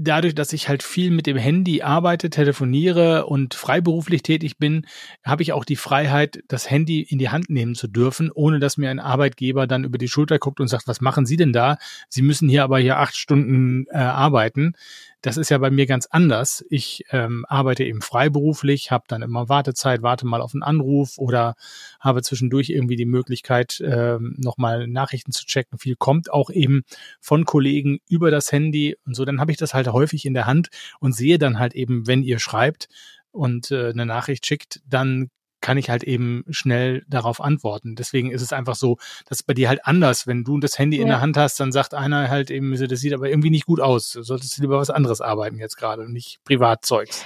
dadurch, 0.00 0.34
dass 0.34 0.52
ich 0.52 0.68
halt 0.68 0.82
viel 0.82 1.10
mit 1.10 1.26
dem 1.26 1.36
Handy 1.36 1.82
arbeite, 1.82 2.30
telefoniere 2.30 3.26
und 3.26 3.54
freiberuflich 3.54 4.22
tätig 4.22 4.58
bin, 4.58 4.86
habe 5.24 5.42
ich 5.42 5.52
auch 5.52 5.64
die 5.64 5.76
Freiheit, 5.76 6.42
das 6.48 6.70
Handy 6.70 7.02
in 7.02 7.18
die 7.18 7.28
Hand 7.28 7.50
nehmen 7.50 7.74
zu 7.74 7.86
dürfen, 7.86 8.30
ohne 8.32 8.58
dass 8.58 8.76
mir 8.76 8.90
ein 8.90 8.98
Arbeitgeber 8.98 9.66
dann 9.66 9.84
über 9.84 9.98
die 9.98 10.08
Schulter 10.08 10.38
guckt 10.38 10.60
und 10.60 10.68
sagt, 10.68 10.88
was 10.88 11.00
machen 11.00 11.26
Sie 11.26 11.36
denn 11.36 11.52
da? 11.52 11.78
Sie 12.08 12.22
müssen 12.22 12.48
hier 12.48 12.64
aber 12.64 12.78
hier 12.78 12.98
acht 12.98 13.16
Stunden 13.16 13.86
äh, 13.90 13.98
arbeiten. 13.98 14.74
Das 15.22 15.36
ist 15.36 15.50
ja 15.50 15.58
bei 15.58 15.70
mir 15.70 15.86
ganz 15.86 16.06
anders. 16.06 16.64
Ich 16.70 17.04
ähm, 17.10 17.44
arbeite 17.46 17.84
eben 17.84 18.00
freiberuflich, 18.00 18.90
habe 18.90 19.04
dann 19.06 19.20
immer 19.20 19.50
Wartezeit, 19.50 20.00
warte 20.02 20.26
mal 20.26 20.40
auf 20.40 20.54
einen 20.54 20.62
Anruf 20.62 21.18
oder 21.18 21.54
habe 22.00 22.22
zwischendurch 22.22 22.70
irgendwie 22.70 22.96
die 22.96 23.04
Möglichkeit, 23.04 23.82
ähm, 23.84 24.34
nochmal 24.38 24.86
Nachrichten 24.86 25.32
zu 25.32 25.44
checken. 25.44 25.78
Viel 25.78 25.96
kommt 25.96 26.32
auch 26.32 26.48
eben 26.48 26.84
von 27.20 27.44
Kollegen 27.44 27.98
über 28.08 28.30
das 28.30 28.50
Handy 28.50 28.96
und 29.04 29.14
so. 29.14 29.26
Dann 29.26 29.40
habe 29.40 29.52
ich 29.52 29.58
das 29.58 29.74
halt 29.74 29.88
häufig 29.88 30.24
in 30.24 30.32
der 30.32 30.46
Hand 30.46 30.68
und 31.00 31.14
sehe 31.14 31.38
dann 31.38 31.58
halt 31.58 31.74
eben, 31.74 32.06
wenn 32.06 32.22
ihr 32.22 32.38
schreibt 32.38 32.88
und 33.30 33.70
äh, 33.70 33.90
eine 33.90 34.06
Nachricht 34.06 34.46
schickt, 34.46 34.80
dann 34.86 35.28
kann 35.60 35.78
ich 35.78 35.90
halt 35.90 36.02
eben 36.04 36.44
schnell 36.50 37.04
darauf 37.08 37.40
antworten. 37.40 37.94
Deswegen 37.96 38.30
ist 38.30 38.42
es 38.42 38.52
einfach 38.52 38.74
so, 38.74 38.96
das 39.28 39.40
ist 39.40 39.46
bei 39.46 39.54
dir 39.54 39.68
halt 39.68 39.84
anders. 39.86 40.26
Wenn 40.26 40.44
du 40.44 40.58
das 40.58 40.78
Handy 40.78 40.96
in 40.98 41.06
Ja. 41.06 41.14
der 41.14 41.20
Hand 41.20 41.36
hast, 41.36 41.60
dann 41.60 41.72
sagt 41.72 41.94
einer 41.94 42.28
halt 42.30 42.50
eben, 42.50 42.74
das 42.76 43.00
sieht 43.00 43.12
aber 43.12 43.28
irgendwie 43.28 43.50
nicht 43.50 43.66
gut 43.66 43.80
aus. 43.80 44.12
Du 44.12 44.22
solltest 44.22 44.58
lieber 44.58 44.78
was 44.78 44.90
anderes 44.90 45.20
arbeiten 45.20 45.58
jetzt 45.58 45.76
gerade 45.76 46.02
und 46.02 46.12
nicht 46.12 46.40
Privatzeugs. 46.44 47.24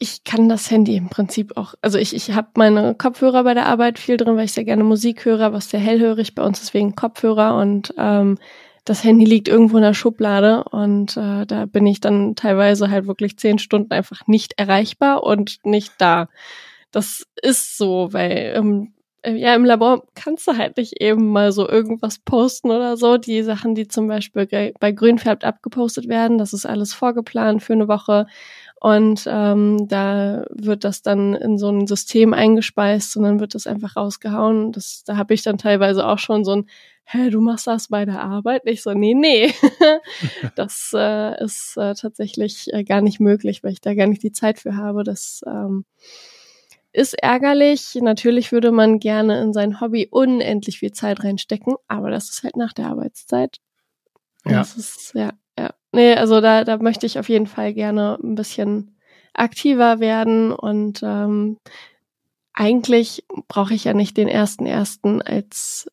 ich 0.00 0.24
kann 0.24 0.48
das 0.48 0.70
Handy 0.70 0.96
im 0.96 1.08
Prinzip 1.08 1.56
auch, 1.56 1.74
also 1.80 1.98
ich, 1.98 2.14
ich 2.14 2.32
habe 2.32 2.48
meine 2.56 2.94
Kopfhörer 2.94 3.44
bei 3.44 3.54
der 3.54 3.66
Arbeit 3.66 3.98
viel 3.98 4.16
drin, 4.18 4.36
weil 4.36 4.44
ich 4.44 4.52
sehr 4.52 4.64
gerne 4.64 4.84
Musik 4.84 5.24
höre, 5.24 5.52
was 5.52 5.70
sehr 5.70 5.80
hellhörig 5.80 6.34
bei 6.34 6.42
uns 6.42 6.60
ist 6.60 6.74
wegen 6.74 6.94
Kopfhörer 6.94 7.56
und 7.56 7.94
ähm, 7.96 8.36
das 8.84 9.02
Handy 9.02 9.24
liegt 9.24 9.48
irgendwo 9.48 9.76
in 9.78 9.82
der 9.82 9.94
Schublade 9.94 10.64
und 10.64 11.16
äh, 11.16 11.46
da 11.46 11.64
bin 11.64 11.86
ich 11.86 12.00
dann 12.00 12.34
teilweise 12.34 12.90
halt 12.90 13.06
wirklich 13.06 13.38
zehn 13.38 13.58
Stunden 13.58 13.92
einfach 13.92 14.26
nicht 14.26 14.58
erreichbar 14.58 15.22
und 15.22 15.64
nicht 15.64 15.92
da. 15.98 16.28
Das 16.94 17.26
ist 17.42 17.76
so, 17.76 18.12
weil 18.12 18.54
ähm, 18.56 18.94
äh, 19.22 19.34
ja, 19.34 19.54
im 19.54 19.64
Labor 19.64 20.04
kannst 20.14 20.46
du 20.46 20.56
halt 20.56 20.76
nicht 20.76 21.00
eben 21.00 21.28
mal 21.28 21.50
so 21.50 21.68
irgendwas 21.68 22.18
posten 22.18 22.70
oder 22.70 22.96
so. 22.96 23.16
Die 23.16 23.42
Sachen, 23.42 23.74
die 23.74 23.88
zum 23.88 24.06
Beispiel 24.06 24.72
bei 24.78 24.92
Grünfärbt 24.92 25.44
abgepostet 25.44 26.08
werden, 26.08 26.38
das 26.38 26.52
ist 26.52 26.66
alles 26.66 26.94
vorgeplant 26.94 27.62
für 27.62 27.72
eine 27.72 27.88
Woche. 27.88 28.26
Und 28.80 29.24
ähm, 29.26 29.88
da 29.88 30.44
wird 30.50 30.84
das 30.84 31.02
dann 31.02 31.34
in 31.34 31.58
so 31.58 31.68
ein 31.70 31.86
System 31.86 32.34
eingespeist 32.34 33.16
und 33.16 33.22
dann 33.24 33.40
wird 33.40 33.54
das 33.54 33.66
einfach 33.66 33.96
rausgehauen. 33.96 34.72
Das, 34.72 35.04
da 35.04 35.16
habe 35.16 35.34
ich 35.34 35.42
dann 35.42 35.58
teilweise 35.58 36.06
auch 36.06 36.18
schon 36.18 36.44
so 36.44 36.56
ein, 36.56 36.66
hä, 37.04 37.30
du 37.30 37.40
machst 37.40 37.66
das 37.66 37.88
bei 37.88 38.04
der 38.04 38.20
Arbeit? 38.20 38.62
Ich 38.66 38.82
so, 38.82 38.92
nee, 38.92 39.14
nee. 39.14 39.52
das 40.54 40.92
äh, 40.94 41.42
ist 41.42 41.76
äh, 41.76 41.94
tatsächlich 41.94 42.72
äh, 42.72 42.84
gar 42.84 43.00
nicht 43.00 43.20
möglich, 43.20 43.64
weil 43.64 43.72
ich 43.72 43.80
da 43.80 43.94
gar 43.94 44.06
nicht 44.06 44.22
die 44.22 44.32
Zeit 44.32 44.58
für 44.58 44.76
habe. 44.76 45.02
Das 45.02 45.42
ähm, 45.46 45.86
ist 46.94 47.14
ärgerlich. 47.14 47.96
Natürlich 48.00 48.52
würde 48.52 48.70
man 48.70 49.00
gerne 49.00 49.42
in 49.42 49.52
sein 49.52 49.80
Hobby 49.80 50.08
unendlich 50.10 50.78
viel 50.78 50.92
Zeit 50.92 51.24
reinstecken, 51.24 51.74
aber 51.88 52.10
das 52.10 52.30
ist 52.30 52.44
halt 52.44 52.56
nach 52.56 52.72
der 52.72 52.86
Arbeitszeit. 52.86 53.58
Ja. 54.46 54.58
Das 54.58 54.76
ist, 54.76 55.12
ja, 55.14 55.32
ja. 55.58 55.74
Nee, 55.92 56.14
also 56.14 56.40
da, 56.40 56.64
da 56.64 56.78
möchte 56.78 57.06
ich 57.06 57.18
auf 57.18 57.28
jeden 57.28 57.46
Fall 57.46 57.74
gerne 57.74 58.18
ein 58.22 58.36
bisschen 58.36 58.96
aktiver 59.32 59.98
werden 59.98 60.52
und 60.52 61.02
ähm, 61.02 61.58
eigentlich 62.52 63.24
brauche 63.48 63.74
ich 63.74 63.84
ja 63.84 63.92
nicht 63.92 64.16
den 64.16 64.28
ersten 64.28 64.64
ersten 64.64 65.20
als 65.20 65.90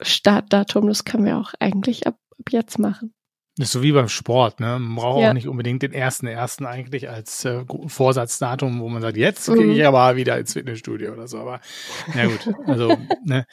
Startdatum. 0.00 0.86
Das 0.86 1.04
können 1.04 1.26
wir 1.26 1.36
auch 1.36 1.52
eigentlich 1.60 2.06
ab, 2.06 2.16
ab 2.38 2.50
jetzt 2.50 2.78
machen. 2.78 3.12
Ist 3.58 3.72
so 3.72 3.82
wie 3.82 3.92
beim 3.92 4.08
Sport, 4.08 4.60
ne? 4.60 4.78
Man 4.78 4.94
braucht 4.94 5.20
Ja. 5.22 5.30
auch 5.30 5.34
nicht 5.34 5.48
unbedingt 5.48 5.82
den 5.82 5.92
ersten 5.92 6.26
ersten 6.26 6.64
eigentlich 6.64 7.08
als 7.10 7.44
äh, 7.44 7.64
Vorsatzdatum, 7.88 8.80
wo 8.80 8.88
man 8.88 9.02
sagt, 9.02 9.16
jetzt 9.16 9.48
Mhm. 9.48 9.54
gehe 9.58 9.72
ich 9.74 9.86
aber 9.86 10.16
wieder 10.16 10.38
ins 10.38 10.52
Fitnessstudio 10.52 11.12
oder 11.12 11.26
so. 11.26 11.38
Aber 11.38 11.60
na 12.14 12.26
gut, 12.26 12.48
also 12.66 12.96
ne, 13.24 13.46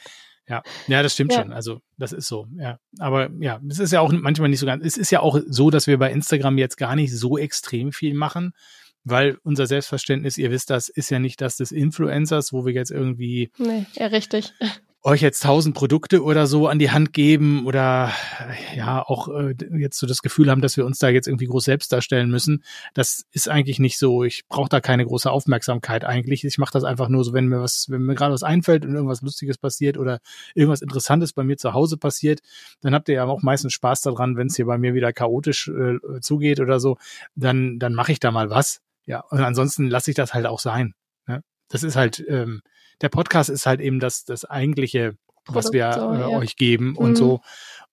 Ja, 0.48 0.62
ja, 0.86 1.02
das 1.02 1.14
stimmt 1.14 1.32
Ja. 1.32 1.42
schon. 1.42 1.52
Also 1.52 1.80
das 1.98 2.12
ist 2.12 2.28
so. 2.28 2.46
Ja, 2.56 2.78
aber 3.00 3.30
ja, 3.40 3.58
es 3.68 3.80
ist 3.80 3.92
ja 3.92 4.00
auch 4.00 4.12
manchmal 4.12 4.48
nicht 4.48 4.60
so 4.60 4.66
ganz. 4.66 4.84
Es 4.84 4.96
ist 4.96 5.10
ja 5.10 5.18
auch 5.18 5.40
so, 5.48 5.70
dass 5.70 5.88
wir 5.88 5.98
bei 5.98 6.12
Instagram 6.12 6.56
jetzt 6.56 6.76
gar 6.76 6.94
nicht 6.94 7.12
so 7.12 7.36
extrem 7.36 7.90
viel 7.90 8.14
machen, 8.14 8.52
weil 9.02 9.38
unser 9.42 9.66
Selbstverständnis, 9.66 10.38
ihr 10.38 10.52
wisst, 10.52 10.70
das 10.70 10.88
ist 10.88 11.10
ja 11.10 11.18
nicht 11.18 11.40
das 11.40 11.56
des 11.56 11.72
Influencers, 11.72 12.52
wo 12.52 12.64
wir 12.64 12.72
jetzt 12.72 12.92
irgendwie 12.92 13.50
Nee, 13.58 13.86
ja, 13.94 14.06
richtig. 14.06 14.52
Euch 15.06 15.22
jetzt 15.22 15.44
tausend 15.44 15.76
Produkte 15.76 16.24
oder 16.24 16.48
so 16.48 16.66
an 16.66 16.80
die 16.80 16.90
Hand 16.90 17.12
geben 17.12 17.64
oder 17.64 18.10
äh, 18.40 18.76
ja 18.76 19.02
auch 19.02 19.28
äh, 19.28 19.54
jetzt 19.78 20.00
so 20.00 20.06
das 20.08 20.20
Gefühl 20.20 20.50
haben, 20.50 20.60
dass 20.60 20.76
wir 20.76 20.84
uns 20.84 20.98
da 20.98 21.08
jetzt 21.08 21.28
irgendwie 21.28 21.46
groß 21.46 21.62
selbst 21.62 21.92
darstellen 21.92 22.28
müssen. 22.28 22.64
Das 22.92 23.24
ist 23.30 23.48
eigentlich 23.48 23.78
nicht 23.78 23.98
so. 23.98 24.24
Ich 24.24 24.48
brauche 24.48 24.68
da 24.68 24.80
keine 24.80 25.06
große 25.06 25.30
Aufmerksamkeit 25.30 26.04
eigentlich. 26.04 26.42
Ich 26.42 26.58
mache 26.58 26.72
das 26.72 26.82
einfach 26.82 27.08
nur 27.08 27.22
so, 27.22 27.32
wenn 27.32 27.46
mir 27.46 27.60
was, 27.60 27.86
wenn 27.88 28.02
mir 28.02 28.16
gerade 28.16 28.34
was 28.34 28.42
einfällt 28.42 28.84
und 28.84 28.94
irgendwas 28.94 29.22
Lustiges 29.22 29.58
passiert 29.58 29.96
oder 29.96 30.18
irgendwas 30.56 30.82
Interessantes 30.82 31.32
bei 31.32 31.44
mir 31.44 31.56
zu 31.56 31.72
Hause 31.72 31.98
passiert, 31.98 32.40
dann 32.80 32.92
habt 32.92 33.08
ihr 33.08 33.14
ja 33.14 33.24
auch 33.26 33.42
meistens 33.42 33.74
Spaß 33.74 34.02
daran, 34.02 34.36
wenn 34.36 34.48
es 34.48 34.56
hier 34.56 34.66
bei 34.66 34.76
mir 34.76 34.94
wieder 34.94 35.12
chaotisch 35.12 35.68
äh, 35.68 35.98
zugeht 36.20 36.58
oder 36.58 36.80
so, 36.80 36.96
dann 37.36 37.78
dann 37.78 37.94
mache 37.94 38.10
ich 38.10 38.18
da 38.18 38.32
mal 38.32 38.50
was. 38.50 38.80
Ja, 39.04 39.20
und 39.30 39.38
ansonsten 39.38 39.86
lasse 39.86 40.10
ich 40.10 40.16
das 40.16 40.34
halt 40.34 40.46
auch 40.46 40.58
sein. 40.58 40.94
Ne? 41.28 41.44
Das 41.68 41.84
ist 41.84 41.94
halt 41.94 42.24
ähm, 42.26 42.60
der 43.00 43.08
Podcast 43.08 43.50
ist 43.50 43.66
halt 43.66 43.80
eben 43.80 44.00
das, 44.00 44.24
das 44.24 44.44
eigentliche, 44.44 45.16
was 45.46 45.72
wir 45.72 45.84
äh, 45.84 46.20
ja. 46.20 46.28
euch 46.28 46.56
geben 46.56 46.96
und 46.96 47.10
Mhm. 47.10 47.16
so. 47.16 47.40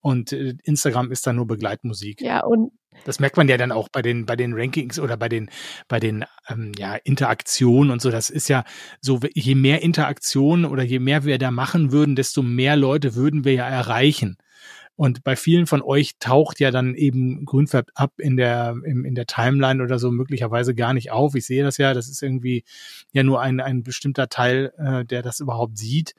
Und 0.00 0.32
äh, 0.32 0.54
Instagram 0.64 1.10
ist 1.12 1.26
dann 1.26 1.36
nur 1.36 1.46
Begleitmusik. 1.46 2.20
Ja, 2.20 2.44
und 2.44 2.72
Das 3.04 3.18
merkt 3.20 3.36
man 3.36 3.48
ja 3.48 3.56
dann 3.56 3.72
auch 3.72 3.88
bei 3.88 4.02
den, 4.02 4.24
bei 4.24 4.36
den 4.36 4.52
Rankings 4.54 4.98
oder 5.00 5.16
bei 5.16 5.28
den, 5.28 5.50
bei 5.88 5.98
den 5.98 6.24
ähm, 6.48 6.72
ja, 6.78 6.94
Interaktionen 6.94 7.90
und 7.90 8.00
so. 8.00 8.10
Das 8.10 8.30
ist 8.30 8.48
ja 8.48 8.64
so, 9.00 9.20
je 9.34 9.54
mehr 9.54 9.82
Interaktionen 9.82 10.64
oder 10.64 10.82
je 10.84 11.00
mehr 11.00 11.24
wir 11.24 11.38
da 11.38 11.50
machen 11.50 11.90
würden, 11.90 12.14
desto 12.16 12.42
mehr 12.42 12.76
Leute 12.76 13.14
würden 13.14 13.44
wir 13.44 13.54
ja 13.54 13.68
erreichen. 13.68 14.36
Und 14.96 15.24
bei 15.24 15.34
vielen 15.34 15.66
von 15.66 15.82
euch 15.82 16.18
taucht 16.20 16.60
ja 16.60 16.70
dann 16.70 16.94
eben 16.94 17.44
Grünfärb 17.44 17.90
ab 17.94 18.12
in 18.18 18.36
der, 18.36 18.76
im, 18.84 19.04
in 19.04 19.14
der 19.14 19.26
Timeline 19.26 19.82
oder 19.82 19.98
so 19.98 20.12
möglicherweise 20.12 20.74
gar 20.74 20.94
nicht 20.94 21.10
auf. 21.10 21.34
Ich 21.34 21.46
sehe 21.46 21.64
das 21.64 21.78
ja, 21.78 21.94
das 21.94 22.08
ist 22.08 22.22
irgendwie 22.22 22.64
ja 23.12 23.24
nur 23.24 23.40
ein, 23.40 23.60
ein 23.60 23.82
bestimmter 23.82 24.28
Teil, 24.28 24.72
äh, 24.78 25.04
der 25.04 25.22
das 25.22 25.40
überhaupt 25.40 25.78
sieht. 25.78 26.14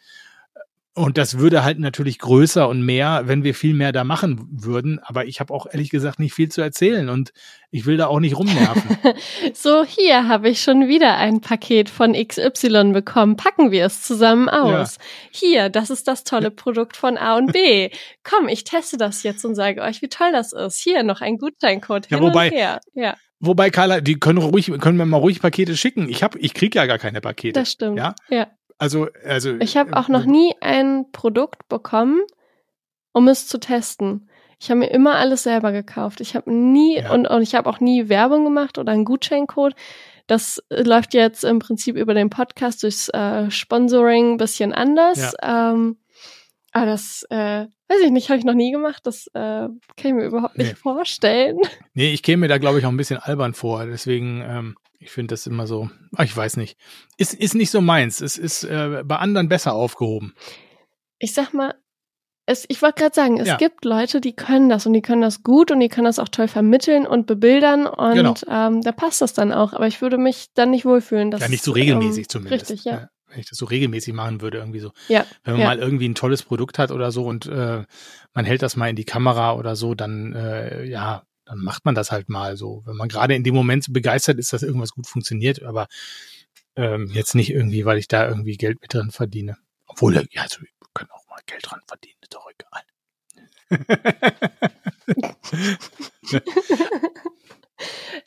Und 0.97 1.17
das 1.17 1.39
würde 1.39 1.65
halt 1.65 1.77
natürlich 1.77 2.19
größer 2.19 2.69
und 2.69 2.81
mehr, 2.81 3.23
wenn 3.25 3.43
wir 3.43 3.53
viel 3.53 3.73
mehr 3.73 3.91
da 3.91 4.05
machen 4.05 4.47
würden. 4.49 4.99
Aber 5.03 5.25
ich 5.25 5.41
habe 5.41 5.53
auch 5.53 5.67
ehrlich 5.69 5.89
gesagt 5.89 6.19
nicht 6.19 6.33
viel 6.33 6.47
zu 6.47 6.61
erzählen 6.61 7.09
und 7.09 7.33
ich 7.69 7.85
will 7.85 7.97
da 7.97 8.07
auch 8.07 8.21
nicht 8.21 8.37
rumnerven. 8.37 8.97
so, 9.53 9.83
hier 9.83 10.29
habe 10.29 10.47
ich 10.47 10.61
schon 10.61 10.87
wieder 10.87 11.17
ein 11.17 11.41
Paket 11.41 11.89
von 11.89 12.13
XY 12.13 12.93
bekommen. 12.93 13.35
Packen 13.35 13.71
wir 13.71 13.85
es 13.85 14.03
zusammen 14.03 14.47
aus. 14.47 14.97
Hier, 15.31 15.67
das 15.67 15.89
ist 15.89 16.07
das 16.07 16.23
tolle 16.23 16.49
Produkt 16.49 16.95
von 16.95 17.17
A 17.17 17.35
und 17.35 17.51
B. 17.51 17.89
Komm, 18.23 18.47
ich 18.47 18.63
teste 18.63 18.95
das 18.95 19.23
jetzt 19.23 19.43
und 19.43 19.55
sage 19.55 19.81
euch, 19.81 20.01
wie 20.01 20.07
toll 20.07 20.31
das 20.31 20.53
ist. 20.53 20.79
Hier 20.79 21.03
noch 21.03 21.19
ein 21.19 21.37
Gutscheincode 21.37 22.09
Ja, 22.09 22.21
wobei-. 22.21 22.53
Ja, 22.53 22.79
Wobei, 23.41 23.69
Carla, 23.69 23.99
die 23.99 24.17
können 24.17 24.37
ruhig, 24.37 24.71
können 24.79 24.97
mir 24.97 25.05
mal 25.05 25.17
ruhig 25.17 25.41
Pakete 25.41 25.75
schicken. 25.75 26.07
Ich 26.07 26.23
hab, 26.23 26.37
ich 26.37 26.53
krieg 26.53 26.73
ja 26.73 26.85
gar 26.85 26.97
keine 26.97 27.19
Pakete. 27.19 27.59
das 27.59 27.69
stimmt. 27.69 27.97
Ja? 27.97 28.15
ja. 28.29 28.47
Also, 28.77 29.07
also. 29.25 29.55
Ich 29.59 29.77
habe 29.77 29.95
auch 29.95 30.09
äh, 30.09 30.11
noch 30.11 30.25
nie 30.25 30.53
ein 30.61 31.05
Produkt 31.11 31.67
bekommen, 31.69 32.21
um 33.13 33.27
es 33.27 33.47
zu 33.47 33.57
testen. 33.59 34.29
Ich 34.59 34.69
habe 34.69 34.79
mir 34.79 34.87
immer 34.91 35.15
alles 35.15 35.43
selber 35.43 35.71
gekauft. 35.71 36.21
Ich 36.21 36.35
habe 36.35 36.51
nie 36.51 36.97
Ja. 36.97 37.11
und, 37.13 37.27
und 37.27 37.41
ich 37.41 37.55
habe 37.55 37.69
auch 37.69 37.79
nie 37.79 38.09
Werbung 38.09 38.43
gemacht 38.43 38.77
oder 38.77 38.91
einen 38.93 39.05
Gutscheincode. 39.05 39.75
Das 40.27 40.61
äh, 40.69 40.81
läuft 40.83 41.13
jetzt 41.13 41.43
im 41.43 41.59
Prinzip 41.59 41.95
über 41.95 42.13
den 42.13 42.29
Podcast 42.29 42.83
durchs 42.83 43.09
äh, 43.09 43.49
Sponsoring 43.51 44.33
ein 44.33 44.37
bisschen 44.37 44.73
anders. 44.73 45.33
Ähm, 45.41 45.97
aber 46.71 46.85
das 46.87 47.25
äh, 47.29 47.67
weiß 47.87 48.01
ich 48.03 48.11
nicht, 48.11 48.29
habe 48.29 48.39
ich 48.39 48.45
noch 48.45 48.53
nie 48.53 48.71
gemacht. 48.71 49.05
Das 49.05 49.27
äh, 49.27 49.31
kann 49.33 49.71
ich 50.03 50.13
mir 50.13 50.25
überhaupt 50.25 50.57
nicht 50.57 50.71
Nee. 50.71 50.75
vorstellen. 50.75 51.57
Nee, 51.93 52.11
ich 52.13 52.23
käme 52.23 52.41
mir 52.41 52.47
da, 52.47 52.57
glaube 52.57 52.79
ich, 52.79 52.85
auch 52.85 52.89
ein 52.89 52.97
bisschen 52.97 53.17
albern 53.19 53.53
vor. 53.53 53.85
Deswegen, 53.85 54.41
ähm, 54.41 54.75
ich 54.99 55.11
finde 55.11 55.33
das 55.33 55.45
immer 55.47 55.67
so, 55.67 55.89
ach, 56.15 56.23
ich 56.23 56.35
weiß 56.35 56.57
nicht. 56.57 56.77
Ist, 57.17 57.33
ist 57.33 57.55
nicht 57.55 57.71
so 57.71 57.81
meins. 57.81 58.21
Es 58.21 58.37
ist 58.37 58.63
äh, 58.63 59.03
bei 59.05 59.17
anderen 59.17 59.47
besser 59.49 59.73
aufgehoben. 59.73 60.33
Ich 61.19 61.33
sag 61.33 61.53
mal, 61.53 61.75
es, 62.47 62.65
ich 62.67 62.81
wollte 62.81 63.01
gerade 63.01 63.15
sagen, 63.15 63.39
es 63.39 63.47
Ja. 63.47 63.57
gibt 63.57 63.85
Leute, 63.85 64.21
die 64.21 64.35
können 64.35 64.69
das 64.69 64.85
und 64.85 64.93
die 64.93 65.01
können 65.01 65.21
das 65.21 65.41
gut 65.41 65.71
und 65.71 65.79
die 65.79 65.89
können 65.89 66.05
das 66.05 66.19
auch 66.19 66.29
toll 66.29 66.47
vermitteln 66.47 67.07
und 67.07 67.25
bebildern 67.25 67.87
und 67.87 68.13
Genau. 68.13 68.33
ähm, 68.47 68.81
da 68.81 68.91
passt 68.91 69.21
das 69.21 69.33
dann 69.33 69.51
auch. 69.51 69.73
Aber 69.73 69.87
ich 69.87 70.01
würde 70.01 70.17
mich 70.17 70.47
dann 70.53 70.69
nicht 70.71 70.85
wohlfühlen. 70.85 71.31
Dass, 71.31 71.41
ja, 71.41 71.47
nicht 71.47 71.63
so 71.63 71.71
regelmäßig 71.71 72.25
ähm, 72.25 72.29
zumindest. 72.29 72.69
Richtig, 72.71 72.85
ja. 72.85 72.93
Äh, 72.97 73.07
Wenn 73.29 73.39
ich 73.39 73.49
das 73.49 73.57
so 73.57 73.65
regelmäßig 73.65 74.13
machen 74.13 74.41
würde, 74.41 74.59
irgendwie 74.59 74.79
so. 74.79 74.91
Ja, 75.07 75.25
Wenn 75.43 75.53
man 75.53 75.61
ja. 75.61 75.67
mal 75.67 75.79
irgendwie 75.79 76.07
ein 76.07 76.13
tolles 76.15 76.43
Produkt 76.43 76.77
hat 76.77 76.91
oder 76.91 77.11
so 77.11 77.25
und 77.25 77.47
äh, 77.47 77.83
man 78.33 78.45
hält 78.45 78.61
das 78.61 78.75
mal 78.75 78.89
in 78.89 78.95
die 78.95 79.05
Kamera 79.05 79.55
oder 79.55 79.75
so, 79.75 79.95
dann 79.95 80.33
äh, 80.33 80.83
ja, 80.85 81.23
dann 81.45 81.59
macht 81.59 81.85
man 81.85 81.95
das 81.95 82.11
halt 82.11 82.29
mal 82.29 82.57
so. 82.57 82.83
Wenn 82.85 82.95
man 82.95 83.07
gerade 83.07 83.35
in 83.35 83.43
dem 83.43 83.55
Moment 83.55 83.83
so 83.83 83.93
begeistert 83.93 84.39
ist, 84.39 84.53
dass 84.53 84.63
irgendwas 84.63 84.91
gut 84.91 85.07
funktioniert, 85.07 85.63
aber 85.63 85.87
ähm, 86.75 87.09
jetzt 87.13 87.35
nicht 87.35 87.51
irgendwie, 87.51 87.85
weil 87.85 87.97
ich 87.97 88.07
da 88.07 88.27
irgendwie 88.27 88.57
Geld 88.57 88.81
mit 88.81 88.93
drin 88.93 89.11
verdiene. 89.11 89.57
Obwohl, 89.87 90.15
ja, 90.31 90.41
also, 90.41 90.61
wir 90.61 90.67
können 90.93 91.11
auch 91.11 91.27
mal 91.29 91.39
Geld 91.45 91.65
dran 91.65 91.81
verdienen, 91.87 92.17
ist 92.21 92.33
doch 92.33 92.49
egal. 92.49 92.81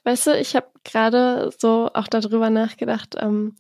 Weißt 0.05 0.27
du, 0.27 0.39
ich 0.39 0.55
habe 0.57 0.69
gerade 0.85 1.51
so 1.59 1.91
auch 1.93 2.09
darüber 2.09 2.51
nachgedacht. 2.51 3.15
Ähm, 3.19 3.57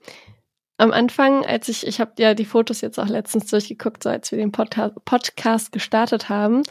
am 0.76 0.92
Anfang, 0.92 1.44
als 1.44 1.68
ich, 1.68 1.86
ich 1.86 2.00
habe 2.00 2.12
ja 2.18 2.34
die 2.34 2.44
Fotos 2.44 2.80
jetzt 2.80 2.98
auch 2.98 3.08
letztens 3.08 3.50
durchgeguckt, 3.50 4.04
so 4.04 4.10
als 4.10 4.30
wir 4.30 4.38
den 4.38 4.52
Podca 4.52 4.90
Podcast 5.04 5.72
gestartet 5.72 6.28
haben. 6.28 6.62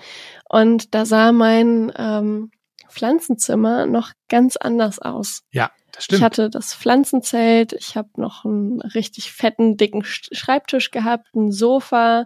Und 0.49 0.95
da 0.95 1.05
sah 1.05 1.33
mein 1.33 1.91
ähm, 1.97 2.51
Pflanzenzimmer 2.89 3.85
noch 3.85 4.11
ganz 4.29 4.57
anders 4.57 4.99
aus. 4.99 5.43
ja, 5.51 5.71
das 5.91 6.03
Ich 6.03 6.05
stimmt. 6.05 6.21
hatte 6.21 6.49
das 6.49 6.73
Pflanzenzelt, 6.73 7.73
ich 7.73 7.95
habe 7.95 8.09
noch 8.17 8.45
einen 8.45 8.81
richtig 8.81 9.31
fetten, 9.31 9.77
dicken 9.77 10.03
Sch- 10.03 10.27
Schreibtisch 10.35 10.91
gehabt, 10.91 11.27
ein 11.35 11.51
Sofa, 11.51 12.25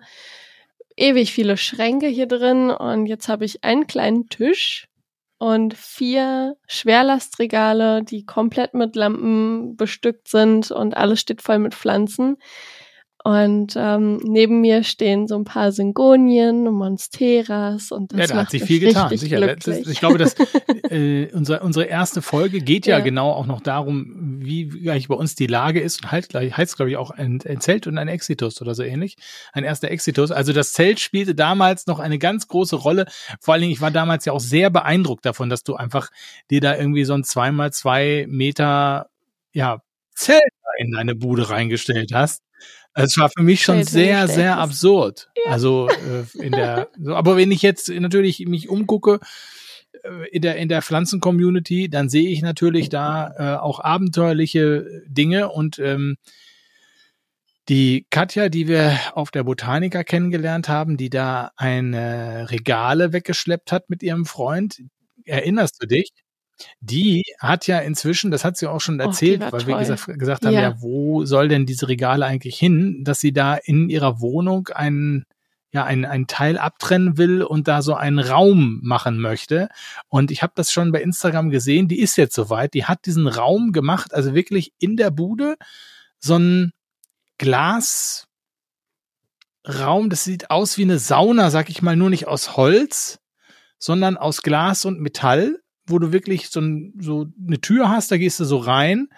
ewig 0.98 1.32
viele 1.32 1.58
Schränke 1.58 2.08
hier 2.08 2.28
drin 2.28 2.70
und 2.70 3.06
jetzt 3.06 3.28
habe 3.30 3.46
ich 3.46 3.64
einen 3.64 3.88
kleinen 3.88 4.28
Tisch 4.30 4.88
und 5.38 5.74
vier 5.74 6.56
Schwerlastregale, 6.68 8.04
die 8.04 8.26
komplett 8.26 8.74
mit 8.74 8.96
Lampen 8.96 9.76
bestückt 9.76 10.28
sind 10.28 10.70
und 10.72 10.96
alles 10.96 11.20
steht 11.22 11.42
voll 11.42 11.58
mit 11.60 11.74
Pflanzen. 11.74 12.38
Und 13.24 13.76
ähm, 13.78 14.18
neben 14.24 14.62
mir 14.62 14.84
stehen 14.84 15.28
so 15.28 15.36
ein 15.36 15.44
paar 15.44 15.72
Syngonien, 15.72 16.64
Monsteras 16.64 17.92
und 17.92 18.14
das 18.14 18.20
ja, 18.20 18.28
da 18.28 18.36
macht 18.36 18.46
hat 18.46 18.52
sich 18.52 18.64
viel 18.64 18.80
getan, 18.80 19.16
sicher. 19.16 19.38
Glücklich. 19.38 19.88
ich 19.88 20.00
glaube, 20.00 20.18
dass 20.18 20.36
äh, 20.90 21.32
unsere, 21.32 21.60
unsere 21.60 21.86
erste 21.86 22.24
Folge 22.24 22.62
geht 22.62 22.88
ja, 22.88 22.98
Ja. 22.98 23.04
genau 23.04 23.32
auch 23.32 23.46
noch 23.46 23.62
darum, 23.62 24.40
wie, 24.42 24.90
eigentlich 24.90 25.08
bei 25.08 25.16
uns 25.16 25.36
die 25.36 25.46
Lage 25.46 25.80
ist 25.82 26.02
und 26.04 26.12
halt 26.12 26.30
gleich 26.30 26.58
heißt, 26.58 26.76
glaube 26.78 26.90
ich, 26.90 26.98
auch 26.98 27.12
ein, 27.12 27.40
ein 27.48 27.62
Zelt 27.62 27.86
und 27.86 28.00
ein 28.00 28.08
Exitus 28.08 28.60
oder 28.60 28.74
so 28.74 28.82
ähnlich. 28.82 29.18
Ein 29.54 29.64
erster 29.64 29.92
Exitus. 29.92 30.32
Also 30.32 30.52
das 30.52 30.74
Zelt 30.74 31.00
spielte 31.00 31.36
damals 31.36 31.86
noch 31.86 32.00
eine 32.00 32.18
ganz 32.18 32.48
große 32.48 32.76
Rolle. 32.76 33.06
Vor 33.40 33.54
allen 33.54 33.62
Dingen, 33.62 33.74
ich 33.74 33.82
war 33.82 33.92
damals 33.92 34.26
ja 34.26 34.34
auch 34.34 34.40
sehr 34.40 34.72
beeindruckt 34.72 35.26
davon, 35.28 35.50
dass 35.50 35.64
du 35.64 35.76
einfach 35.76 36.10
dir 36.50 36.62
da 36.62 36.76
irgendwie 36.76 37.04
so 37.04 37.14
ein 37.14 37.24
zweimal 37.24 37.72
zwei 37.72 38.26
Meter 38.28 39.10
ja, 39.54 39.82
Zelt 40.16 40.42
in 40.80 40.92
deine 40.92 41.14
Bude 41.16 41.50
reingestellt 41.50 42.12
hast. 42.14 42.42
Es 42.94 43.18
war 43.18 43.30
für 43.30 43.44
mich 43.44 43.62
schon 43.62 43.84
sehr, 43.84 44.28
sehr 44.28 44.58
absurd. 44.58 45.30
Also 45.46 45.88
äh, 45.90 46.44
in 46.44 46.52
der, 46.52 46.90
so, 47.02 47.16
aber 47.16 47.38
wenn 47.38 47.52
ich 47.52 47.62
jetzt 47.62 47.90
natürlich 47.90 48.40
mich 48.48 48.70
umgucke 48.70 49.20
äh, 50.04 50.30
in 50.32 50.42
der 50.42 50.58
in 50.58 50.70
der 50.70 50.82
Pflanzen-Community, 50.82 51.90
dann 51.90 52.10
sehe 52.10 52.30
ich 52.30 52.42
natürlich 52.42 52.90
da 52.90 53.34
äh, 53.38 53.60
auch 53.60 53.80
abenteuerliche 53.80 55.04
Dinge 55.08 55.50
und 55.50 55.80
ähm, 55.80 56.18
die 57.70 58.06
Katja, 58.10 58.50
die 58.50 58.68
wir 58.68 59.00
auf 59.14 59.32
der 59.32 59.44
Botanica 59.44 60.04
kennengelernt 60.04 60.68
haben, 60.68 60.98
die 60.98 61.10
da 61.10 61.52
eine 61.56 62.50
Regale 62.50 63.14
weggeschleppt 63.14 63.72
hat 63.72 63.90
mit 63.90 64.04
ihrem 64.04 64.26
Freund, 64.26 64.82
erinnerst 65.26 65.82
du 65.82 65.88
dich? 65.88 66.12
Die 66.80 67.24
hat 67.40 67.68
ja 67.68 67.80
inzwischen, 67.80 68.32
das 68.32 68.44
hat 68.46 68.58
sie 68.58 68.68
auch 68.68 68.82
schon 68.82 69.00
Oh, 69.00 69.06
erzählt, 69.06 69.42
war 69.42 69.52
weil 69.52 69.68
wir 69.68 69.78
gesagt, 69.78 70.20
gesagt 70.20 70.46
haben, 70.46 70.54
Ja. 70.54 70.62
ja, 70.62 70.82
wo 70.82 71.26
soll 71.26 71.48
denn 71.48 71.66
diese 71.66 71.88
Regale 71.88 72.26
eigentlich 72.26 72.58
hin, 72.58 73.04
dass 73.04 73.20
sie 73.20 73.34
da 73.34 73.56
in 73.56 73.90
ihrer 73.90 74.22
Wohnung 74.22 74.68
einen 74.70 75.26
ja, 75.74 75.86
ein, 75.86 76.04
ein 76.04 76.28
Teil 76.28 76.58
abtrennen 76.58 77.18
will 77.18 77.44
und 77.44 77.70
da 77.70 77.82
so 77.82 77.94
einen 77.96 78.20
Raum 78.20 78.82
machen 78.84 79.20
möchte. 79.20 79.70
Und 80.10 80.30
ich 80.30 80.44
habe 80.44 80.52
das 80.56 80.72
schon 80.72 80.92
bei 80.92 81.02
Instagram 81.02 81.50
gesehen, 81.50 81.88
die 81.88 82.02
ist 82.02 82.18
jetzt 82.18 82.36
soweit, 82.36 82.74
die 82.74 82.84
hat 82.86 83.06
diesen 83.06 83.28
Raum 83.28 83.72
gemacht, 83.72 84.14
also 84.14 84.34
wirklich 84.36 84.74
in 84.80 84.98
der 84.98 85.12
Bude, 85.12 85.56
so 86.20 86.36
ein 86.38 86.74
Glasraum, 87.38 88.28
das 90.10 90.24
sieht 90.26 90.52
aus 90.52 90.78
wie 90.78 90.84
eine 90.84 91.00
Sauna, 91.00 91.50
sag 91.50 91.70
ich 91.70 91.82
mal, 91.82 91.96
nur 91.96 92.10
nicht 92.10 92.28
aus 92.28 92.58
Holz, 92.58 93.20
sondern 93.80 94.18
aus 94.18 94.42
Glas 94.42 94.84
und 94.84 95.00
Metall, 95.00 95.60
wo 95.86 96.00
du 96.00 96.12
wirklich 96.12 96.50
so, 96.50 96.60
ein, 96.60 96.94
so 97.00 97.28
eine 97.46 97.60
Tür 97.62 97.90
hast, 97.90 98.12
da 98.12 98.18
gehst 98.18 98.40
du 98.40 98.46
so 98.46 98.58
rein 98.58 99.10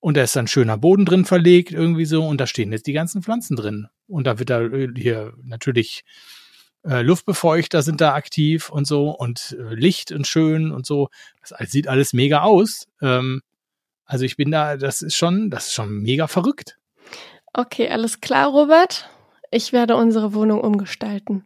und 0.00 0.16
da 0.16 0.22
ist 0.22 0.36
dann 0.36 0.46
schöner 0.46 0.78
Boden 0.78 1.04
drin 1.04 1.24
verlegt, 1.24 1.72
irgendwie 1.72 2.06
so, 2.06 2.26
und 2.26 2.40
da 2.40 2.46
stehen 2.46 2.72
jetzt 2.72 2.86
die 2.86 2.92
ganzen 2.92 3.22
Pflanzen 3.22 3.56
drin. 3.56 3.88
und 4.06 4.26
da 4.26 4.38
wird 4.38 4.50
da 4.50 4.68
hier 4.96 5.34
natürlich 5.42 6.04
äh, 6.84 7.02
Luftbefeuchter 7.02 7.82
sind 7.82 8.00
da 8.00 8.14
aktiv 8.14 8.70
und 8.70 8.86
so 8.86 9.10
und 9.10 9.56
äh, 9.58 9.74
Licht 9.74 10.12
und 10.12 10.26
schön 10.26 10.72
und 10.72 10.86
so. 10.86 11.08
Das 11.40 11.70
sieht 11.70 11.88
alles 11.88 12.12
mega 12.12 12.40
aus. 12.42 12.86
Ähm, 13.02 13.42
also 14.04 14.24
ich 14.24 14.36
bin 14.36 14.50
da, 14.50 14.76
das 14.76 15.02
ist 15.02 15.14
schon, 15.14 15.50
das 15.50 15.68
ist 15.68 15.74
schon 15.74 16.00
mega 16.00 16.26
verrückt. 16.26 16.78
Okay, 17.52 17.88
alles 17.88 18.20
klar, 18.20 18.48
Robert. 18.48 19.08
Ich 19.50 19.72
werde 19.72 19.96
unsere 19.96 20.32
Wohnung 20.32 20.60
umgestalten. 20.60 21.44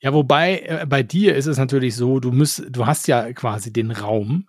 Ja, 0.00 0.12
wobei 0.12 0.60
äh, 0.60 0.86
bei 0.86 1.02
dir 1.02 1.36
ist 1.36 1.46
es 1.46 1.58
natürlich 1.58 1.96
so, 1.96 2.20
du 2.20 2.32
musst, 2.32 2.64
du 2.68 2.86
hast 2.86 3.08
ja 3.08 3.32
quasi 3.32 3.72
den 3.72 3.90
Raum, 3.90 4.48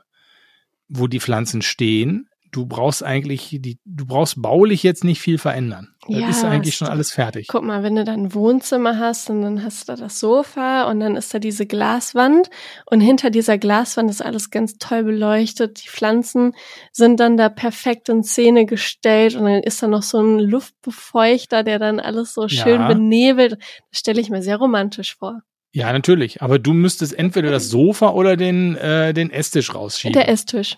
wo 0.87 1.07
die 1.07 1.19
Pflanzen 1.19 1.61
stehen 1.61 2.29
du 2.51 2.65
brauchst 2.65 3.03
eigentlich 3.03 3.57
die, 3.61 3.79
du 3.85 4.05
brauchst 4.05 4.41
baulich 4.41 4.83
jetzt 4.83 5.03
nicht 5.03 5.21
viel 5.21 5.37
verändern. 5.37 5.89
Das 6.07 6.19
ja, 6.19 6.29
ist 6.29 6.43
eigentlich 6.43 6.75
schon 6.75 6.87
alles 6.87 7.11
fertig. 7.11 7.47
Guck 7.47 7.63
mal, 7.63 7.83
wenn 7.83 7.95
du 7.95 8.03
dann 8.03 8.25
ein 8.25 8.33
Wohnzimmer 8.33 8.97
hast 8.97 9.29
und 9.29 9.41
dann 9.41 9.63
hast 9.63 9.87
du 9.87 9.93
da 9.93 10.01
das 10.01 10.19
Sofa 10.19 10.89
und 10.89 10.99
dann 10.99 11.15
ist 11.15 11.33
da 11.33 11.39
diese 11.39 11.65
Glaswand 11.65 12.49
und 12.85 13.01
hinter 13.01 13.29
dieser 13.29 13.57
Glaswand 13.57 14.09
ist 14.09 14.21
alles 14.21 14.49
ganz 14.49 14.77
toll 14.77 15.03
beleuchtet. 15.03 15.83
Die 15.83 15.89
Pflanzen 15.89 16.53
sind 16.91 17.19
dann 17.19 17.35
da 17.35 17.49
perfekt 17.49 18.09
in 18.09 18.23
Szene 18.23 18.65
gestellt 18.65 19.35
und 19.35 19.45
dann 19.45 19.63
ist 19.63 19.83
da 19.83 19.87
noch 19.87 20.03
so 20.03 20.19
ein 20.19 20.39
Luftbefeuchter, 20.39 21.63
der 21.63 21.79
dann 21.79 21.99
alles 21.99 22.33
so 22.33 22.47
schön 22.47 22.81
ja. 22.81 22.87
benebelt. 22.87 23.57
Das 23.91 23.99
stelle 23.99 24.21
ich 24.21 24.29
mir 24.29 24.41
sehr 24.41 24.57
romantisch 24.57 25.17
vor. 25.17 25.41
Ja, 25.73 25.91
natürlich. 25.91 26.41
Aber 26.41 26.57
du 26.57 26.73
müsstest 26.73 27.13
entweder 27.13 27.51
das 27.51 27.69
Sofa 27.69 28.09
oder 28.09 28.37
den, 28.37 28.75
äh, 28.77 29.13
den 29.13 29.29
Esstisch 29.29 29.75
rausschieben. 29.75 30.13
Der 30.13 30.29
Esstisch. 30.29 30.77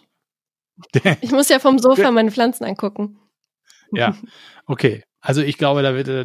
Ich 1.22 1.32
muss 1.32 1.50
ja 1.50 1.60
vom 1.60 1.80
Sofa 1.80 2.12
meine 2.12 2.32
Pflanzen 2.32 2.66
angucken. 2.66 3.20
Ja, 3.92 4.16
okay. 4.66 5.04
Also 5.22 5.42
ich 5.42 5.58
glaube, 5.58 5.82
da 5.82 5.96
wird 5.96 6.08
äh, 6.08 6.24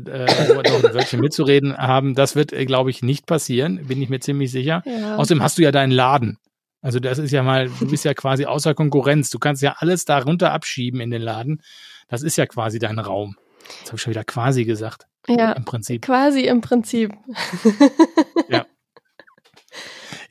noch 0.54 0.84
ein 0.84 0.94
Wörtchen 0.94 1.20
mitzureden 1.20 1.76
haben. 1.76 2.14
Das 2.14 2.36
wird, 2.36 2.52
äh, 2.52 2.64
glaube 2.64 2.90
ich, 2.90 3.02
nicht 3.02 3.26
passieren, 3.26 3.86
bin 3.86 4.00
ich 4.00 4.08
mir 4.08 4.20
ziemlich 4.20 4.52
sicher. 4.52 4.82
Ja. 4.86 5.16
Außerdem 5.16 5.42
hast 5.42 5.58
du 5.58 5.62
ja 5.62 5.72
deinen 5.72 5.90
Laden. 5.90 6.38
Also 6.80 7.00
das 7.00 7.18
ist 7.18 7.32
ja 7.32 7.42
mal, 7.42 7.68
du 7.80 7.90
bist 7.90 8.04
ja 8.04 8.14
quasi 8.14 8.44
außer 8.44 8.74
Konkurrenz. 8.74 9.30
Du 9.30 9.38
kannst 9.38 9.62
ja 9.62 9.74
alles 9.78 10.04
darunter 10.04 10.52
abschieben 10.52 11.00
in 11.00 11.10
den 11.10 11.22
Laden. 11.22 11.62
Das 12.08 12.22
ist 12.22 12.36
ja 12.36 12.46
quasi 12.46 12.78
dein 12.78 12.98
Raum. 12.98 13.36
Jetzt 13.80 13.88
habe 13.88 13.96
ich 13.96 14.02
schon 14.02 14.10
wieder 14.10 14.24
quasi 14.24 14.64
gesagt. 14.64 15.06
Ja, 15.26 15.52
im 15.52 15.64
Prinzip. 15.64 16.02
Quasi 16.02 16.42
im 16.42 16.60
Prinzip. 16.60 17.12
ja. 18.48 18.66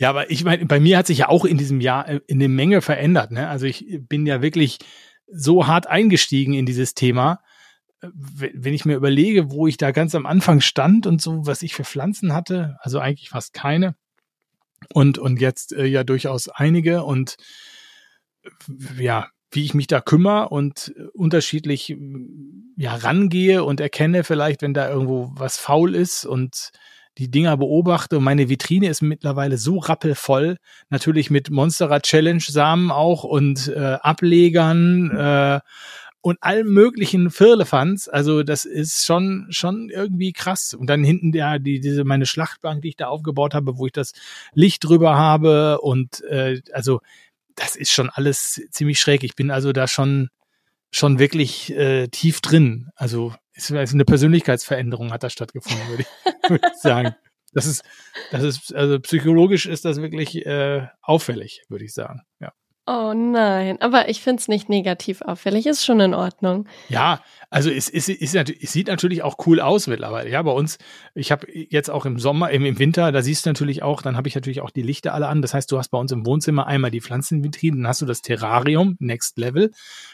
Ja, 0.04 0.10
aber 0.10 0.30
ich 0.30 0.44
meine, 0.44 0.66
bei 0.66 0.82
mir 0.82 0.98
hat 0.98 1.08
sich 1.08 1.20
ja 1.20 1.30
auch 1.30 1.46
in 1.46 1.58
diesem 1.58 1.80
Jahr 1.80 2.10
äh, 2.10 2.20
eine 2.30 2.50
Menge 2.50 2.82
verändert. 2.82 3.32
Ne? 3.32 3.48
Also 3.48 3.68
ich 3.68 3.86
bin 4.02 4.26
ja 4.26 4.42
wirklich 4.42 4.80
so 5.28 5.66
hart 5.66 5.88
eingestiegen 5.88 6.54
in 6.54 6.66
dieses 6.66 6.94
Thema. 6.94 7.40
Äh, 8.02 8.10
wenn 8.12 8.74
ich 8.74 8.84
mir 8.84 8.98
überlege, 8.98 9.50
wo 9.50 9.66
ich 9.66 9.78
da 9.78 9.92
ganz 9.92 10.14
am 10.14 10.26
Anfang 10.26 10.60
stand 10.60 11.08
und 11.08 11.22
so, 11.22 11.48
was 11.48 11.62
ich 11.62 11.74
für 11.74 11.86
Pflanzen 11.86 12.34
hatte, 12.34 12.76
also 12.82 13.00
eigentlich 13.00 13.30
fast 13.30 13.54
keine. 13.54 13.96
Und, 14.94 15.20
und 15.20 15.40
jetzt 15.40 15.72
äh, 15.72 15.86
ja 15.86 16.04
durchaus 16.04 16.50
einige 16.50 17.06
und 17.06 17.38
ja, 19.00 19.30
wie 19.52 19.64
ich 19.64 19.74
mich 19.74 19.88
da 19.88 20.02
kümmere 20.02 20.50
und 20.50 20.94
unterschiedlich 21.14 21.96
ja 22.76 22.94
rangehe 22.94 23.64
und 23.64 23.80
erkenne 23.80 24.26
vielleicht, 24.26 24.64
wenn 24.64 24.74
da 24.74 24.90
irgendwo 24.90 25.32
was 25.34 25.56
faul 25.56 25.96
ist 25.96 26.26
und 26.26 26.74
die 27.18 27.30
Dinger 27.30 27.58
beobachte 27.58 28.18
und 28.18 28.24
meine 28.24 28.50
Vitrine 28.50 28.90
ist 28.90 29.02
mittlerweile 29.02 29.58
so 29.58 29.78
rappelvoll, 29.78 30.58
natürlich 30.90 31.30
mit 31.30 31.50
Monsterer 31.50 32.02
Challenge 32.02 32.42
Samen 32.42 32.92
auch 32.92 33.24
und 33.24 33.68
äh, 33.68 33.98
Ablegern 34.02 35.12
äh, 35.12 35.60
und 36.22 36.38
allen 36.42 36.68
möglichen 36.68 37.30
Firlefanz. 37.32 38.08
Also 38.08 38.44
das 38.44 38.66
ist 38.66 39.06
schon 39.06 39.48
schon 39.50 39.90
irgendwie 39.90 40.32
krass. 40.32 40.74
Und 40.74 40.88
dann 40.88 41.04
hinten 41.04 41.32
der 41.32 41.60
die 41.60 41.82
diese 41.82 42.04
meine 42.06 42.26
Schlachtbank, 42.26 42.82
die 42.82 42.90
ich 42.90 42.96
da 42.96 43.08
aufgebaut 43.08 43.54
habe, 43.54 43.78
wo 43.78 43.86
ich 43.86 43.92
das 43.92 44.14
Licht 44.54 44.84
drüber 44.84 45.18
habe 45.18 45.82
und 45.82 46.24
äh, 46.24 46.62
also 46.72 47.02
das 47.56 47.76
ist 47.76 47.92
schon 47.92 48.10
alles 48.10 48.62
ziemlich 48.72 49.00
schräg. 49.00 49.24
Ich 49.24 49.36
bin 49.36 49.52
also 49.52 49.74
da 49.74 49.88
schon 49.88 50.30
schon 50.92 51.20
wirklich 51.20 51.76
äh, 51.76 52.08
tief 52.08 52.42
drin. 52.42 52.90
Also 52.96 53.34
ist 53.56 53.94
eine 53.94 54.06
Persönlichkeitsveränderung 54.06 55.12
hat 55.12 55.24
da 55.24 55.30
stattgefunden, 55.30 55.88
würde 55.90 56.04
ich, 56.04 56.34
würd 56.50 56.66
ich 56.66 56.82
sagen. 56.82 57.16
Das 57.54 57.68
ist, 57.68 57.84
das 58.32 58.44
ist, 58.44 58.74
also 58.74 59.00
psychologisch 59.00 59.68
ist 59.68 59.86
das 59.86 60.02
wirklich 60.02 60.46
äh, 60.46 60.88
auffällig, 61.02 61.64
würde 61.70 61.86
ich 61.86 61.94
sagen. 61.94 62.22
Ja. 62.40 62.52
Oh 62.86 63.14
nein, 63.16 63.82
aber 63.82 64.10
ich 64.10 64.22
finde 64.22 64.42
es 64.42 64.50
nicht 64.50 64.68
negativ 64.68 65.22
auffällig, 65.22 65.68
ist 65.68 65.86
schon 65.86 66.02
in 66.02 66.14
Ordnung. 66.14 66.68
Ja, 66.90 67.22
also 67.50 67.70
es, 67.70 67.88
es, 67.88 68.10
es, 68.10 68.36
es 68.36 68.74
sieht 68.74 68.88
natürlich 68.88 69.24
auch 69.24 69.38
cool 69.46 69.62
aus 69.62 69.88
mittlerweile. 69.88 70.30
Ja, 70.30 70.42
bei 70.42 70.52
uns, 70.52 70.80
ich 71.16 71.32
habe 71.32 71.48
jetzt 71.54 71.90
auch 71.90 72.06
im 72.06 72.20
Sommer, 72.20 72.52
im, 72.52 72.66
im 72.66 72.80
Winter, 72.80 73.14
da 73.14 73.22
siehst 73.22 73.46
du 73.46 73.52
natürlich 73.52 73.84
auch, 73.84 74.02
dann 74.02 74.18
habe 74.18 74.28
ich 74.28 74.36
natürlich 74.36 74.60
auch 74.60 74.70
die 74.70 74.82
Lichter 74.82 75.14
alle 75.14 75.30
an. 75.30 75.42
Das 75.42 75.54
heißt, 75.54 75.72
du 75.72 75.78
hast 75.78 75.90
bei 75.90 75.98
uns 75.98 76.12
im 76.12 76.26
Wohnzimmer 76.26 76.68
einmal 76.68 76.92
die 76.92 77.00
Pflanzenvitrine, 77.00 77.78
dann 77.78 77.88
hast 77.88 78.02
du 78.02 78.06
das 78.06 78.22
Terrarium, 78.22 78.98
Next 79.00 79.38
Level 79.38 79.72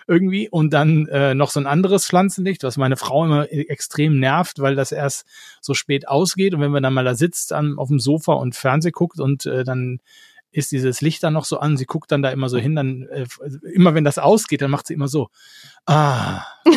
irgendwie 0.07 0.47
und 0.47 0.71
dann 0.71 1.07
äh, 1.07 1.33
noch 1.33 1.49
so 1.49 1.59
ein 1.59 1.65
anderes 1.65 2.05
Pflanzenlicht, 2.05 2.61
was 2.61 2.77
meine 2.77 2.97
Frau 2.97 3.25
immer 3.25 3.51
extrem 3.51 4.19
nervt, 4.19 4.59
weil 4.59 4.75
das 4.75 4.91
erst 4.91 5.25
so 5.59 5.73
spät 5.73 6.07
ausgeht 6.07 6.53
und 6.53 6.61
wenn 6.61 6.71
man 6.71 6.83
dann 6.83 6.93
mal 6.93 7.05
da 7.05 7.15
sitzt 7.15 7.51
an, 7.51 7.79
auf 7.79 7.87
dem 7.87 7.99
Sofa 7.99 8.33
und 8.33 8.53
Fernseh 8.53 8.91
guckt 8.91 9.19
und 9.19 9.47
äh, 9.47 9.63
dann 9.63 10.01
ist 10.51 10.71
dieses 10.71 11.01
Licht 11.01 11.23
dann 11.23 11.33
noch 11.33 11.45
so 11.45 11.59
an, 11.59 11.77
sie 11.77 11.85
guckt 11.85 12.11
dann 12.11 12.21
da 12.21 12.29
immer 12.31 12.49
so 12.49 12.57
hin, 12.57 12.75
dann 12.75 13.07
äh, 13.09 13.25
immer 13.73 13.93
wenn 13.93 14.03
das 14.03 14.17
ausgeht, 14.17 14.61
dann 14.61 14.71
macht 14.71 14.87
sie 14.87 14.93
immer 14.93 15.07
so. 15.07 15.29
Ah. 15.85 16.43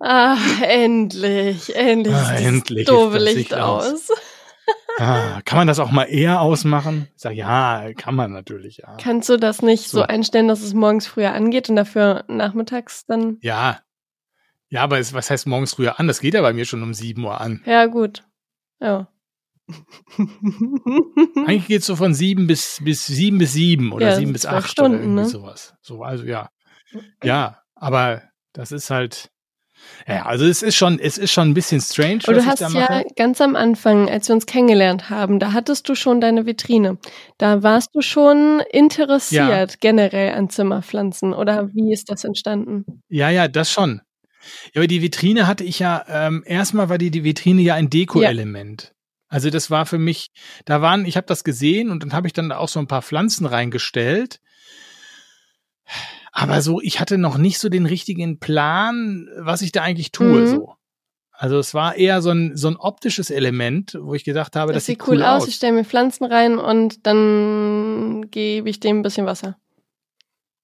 ah, 0.00 0.36
endlich, 0.62 1.74
endlich. 1.76 2.14
Ah, 2.14 2.34
endlich. 2.34 2.86
Doofe 2.86 3.18
Licht 3.18 3.54
aus. 3.54 4.08
ah, 4.98 5.40
kann 5.44 5.58
man 5.58 5.66
das 5.66 5.78
auch 5.78 5.90
mal 5.90 6.04
eher 6.04 6.40
ausmachen? 6.40 7.08
Ich 7.14 7.22
sag, 7.22 7.34
ja, 7.34 7.92
kann 7.94 8.14
man 8.14 8.32
natürlich, 8.32 8.78
ja. 8.78 8.96
Kannst 9.00 9.28
du 9.28 9.36
das 9.36 9.62
nicht 9.62 9.88
so, 9.88 9.98
so 9.98 10.04
einstellen, 10.04 10.48
dass 10.48 10.62
es 10.62 10.74
morgens 10.74 11.06
früher 11.06 11.32
angeht 11.32 11.68
und 11.68 11.76
dafür 11.76 12.24
nachmittags 12.28 13.04
dann? 13.06 13.38
Ja. 13.40 13.80
Ja, 14.68 14.82
aber 14.82 14.98
es, 14.98 15.12
was 15.12 15.28
heißt 15.30 15.46
morgens 15.46 15.74
früher 15.74 16.00
an? 16.00 16.08
Das 16.08 16.20
geht 16.20 16.32
ja 16.32 16.40
bei 16.40 16.54
mir 16.54 16.64
schon 16.64 16.82
um 16.82 16.94
7 16.94 17.22
Uhr 17.22 17.38
an. 17.38 17.60
Ja, 17.66 17.86
gut. 17.86 18.22
Ja. 18.80 19.08
Eigentlich 21.46 21.66
geht 21.66 21.80
es 21.80 21.86
so 21.86 21.96
von 21.96 22.14
sieben 22.14 22.46
bis, 22.46 22.80
bis 22.82 23.06
sieben 23.06 23.38
bis 23.38 23.52
sieben 23.52 23.92
oder 23.92 24.10
ja, 24.10 24.16
sieben 24.16 24.32
bis 24.32 24.46
acht 24.46 24.68
Stunden, 24.70 24.96
oder 24.96 25.02
irgendwie 25.04 25.22
ne? 25.22 25.28
sowas. 25.28 25.74
So, 25.80 26.02
also 26.02 26.24
ja. 26.24 26.48
Ja, 27.22 27.62
aber 27.74 28.22
das 28.52 28.72
ist 28.72 28.90
halt. 28.90 29.30
Ja, 30.06 30.26
also 30.26 30.46
es 30.46 30.62
ist 30.62 30.76
schon, 30.76 31.00
es 31.00 31.18
ist 31.18 31.32
schon 31.32 31.50
ein 31.50 31.54
bisschen 31.54 31.80
strange. 31.80 32.20
Und 32.28 32.36
du 32.36 32.46
hast 32.46 32.60
ja 32.60 33.02
ganz 33.16 33.40
am 33.40 33.56
Anfang, 33.56 34.08
als 34.08 34.28
wir 34.28 34.36
uns 34.36 34.46
kennengelernt 34.46 35.10
haben, 35.10 35.40
da 35.40 35.52
hattest 35.52 35.88
du 35.88 35.96
schon 35.96 36.20
deine 36.20 36.46
Vitrine. 36.46 36.98
Da 37.36 37.64
warst 37.64 37.90
du 37.92 38.00
schon 38.00 38.62
interessiert 38.70 39.70
ja. 39.72 39.76
generell 39.80 40.34
an 40.34 40.50
Zimmerpflanzen 40.50 41.34
oder 41.34 41.68
wie 41.74 41.92
ist 41.92 42.10
das 42.10 42.22
entstanden? 42.22 43.02
Ja, 43.08 43.30
ja, 43.30 43.48
das 43.48 43.72
schon. 43.72 44.02
Ja, 44.72 44.80
aber 44.80 44.86
die 44.86 45.02
Vitrine 45.02 45.48
hatte 45.48 45.64
ich 45.64 45.80
ja, 45.80 46.04
ähm, 46.08 46.44
erstmal 46.46 46.88
war 46.88 46.98
die, 46.98 47.10
die 47.10 47.24
Vitrine 47.24 47.62
ja 47.62 47.74
ein 47.74 47.90
Deko-Element. 47.90 48.91
Also 49.32 49.48
das 49.48 49.70
war 49.70 49.86
für 49.86 49.96
mich, 49.96 50.30
da 50.66 50.82
waren, 50.82 51.06
ich 51.06 51.16
habe 51.16 51.26
das 51.26 51.42
gesehen 51.42 51.90
und 51.90 52.02
dann 52.02 52.12
habe 52.12 52.26
ich 52.26 52.34
dann 52.34 52.50
da 52.50 52.58
auch 52.58 52.68
so 52.68 52.78
ein 52.80 52.86
paar 52.86 53.00
Pflanzen 53.00 53.46
reingestellt. 53.46 54.40
Aber 56.32 56.60
so, 56.60 56.82
ich 56.82 57.00
hatte 57.00 57.16
noch 57.16 57.38
nicht 57.38 57.58
so 57.58 57.70
den 57.70 57.86
richtigen 57.86 58.40
Plan, 58.40 59.30
was 59.38 59.62
ich 59.62 59.72
da 59.72 59.80
eigentlich 59.80 60.12
tue. 60.12 60.42
Mhm. 60.42 60.46
So. 60.48 60.74
Also 61.30 61.58
es 61.58 61.72
war 61.72 61.96
eher 61.96 62.20
so 62.20 62.28
ein, 62.28 62.58
so 62.58 62.68
ein 62.68 62.76
optisches 62.76 63.30
Element, 63.30 63.98
wo 63.98 64.12
ich 64.12 64.24
gedacht 64.24 64.54
habe, 64.54 64.74
das, 64.74 64.82
das 64.82 64.86
sieht 64.86 65.08
cool, 65.08 65.16
cool 65.16 65.22
aus. 65.22 65.48
Ich 65.48 65.54
stelle 65.54 65.72
mir 65.72 65.84
Pflanzen 65.84 66.26
rein 66.26 66.58
und 66.58 67.06
dann 67.06 68.26
gebe 68.30 68.68
ich 68.68 68.80
dem 68.80 68.98
ein 68.98 69.02
bisschen 69.02 69.24
Wasser. 69.24 69.56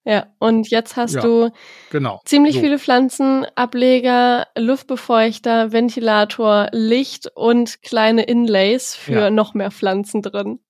Ja, 0.04 0.34
und 0.38 0.70
jetzt 0.70 0.96
hast 0.96 1.16
ja, 1.16 1.20
du 1.20 1.50
genau, 1.90 2.20
ziemlich 2.24 2.54
so. 2.54 2.60
viele 2.60 2.78
Pflanzen, 2.78 3.46
Ableger, 3.56 4.46
Luftbefeuchter, 4.56 5.72
Ventilator, 5.72 6.68
Licht 6.72 7.30
und 7.34 7.82
kleine 7.82 8.22
Inlays 8.22 8.94
für 8.94 9.20
ja. 9.20 9.30
noch 9.30 9.54
mehr 9.54 9.70
Pflanzen 9.70 10.22
drin. 10.22 10.60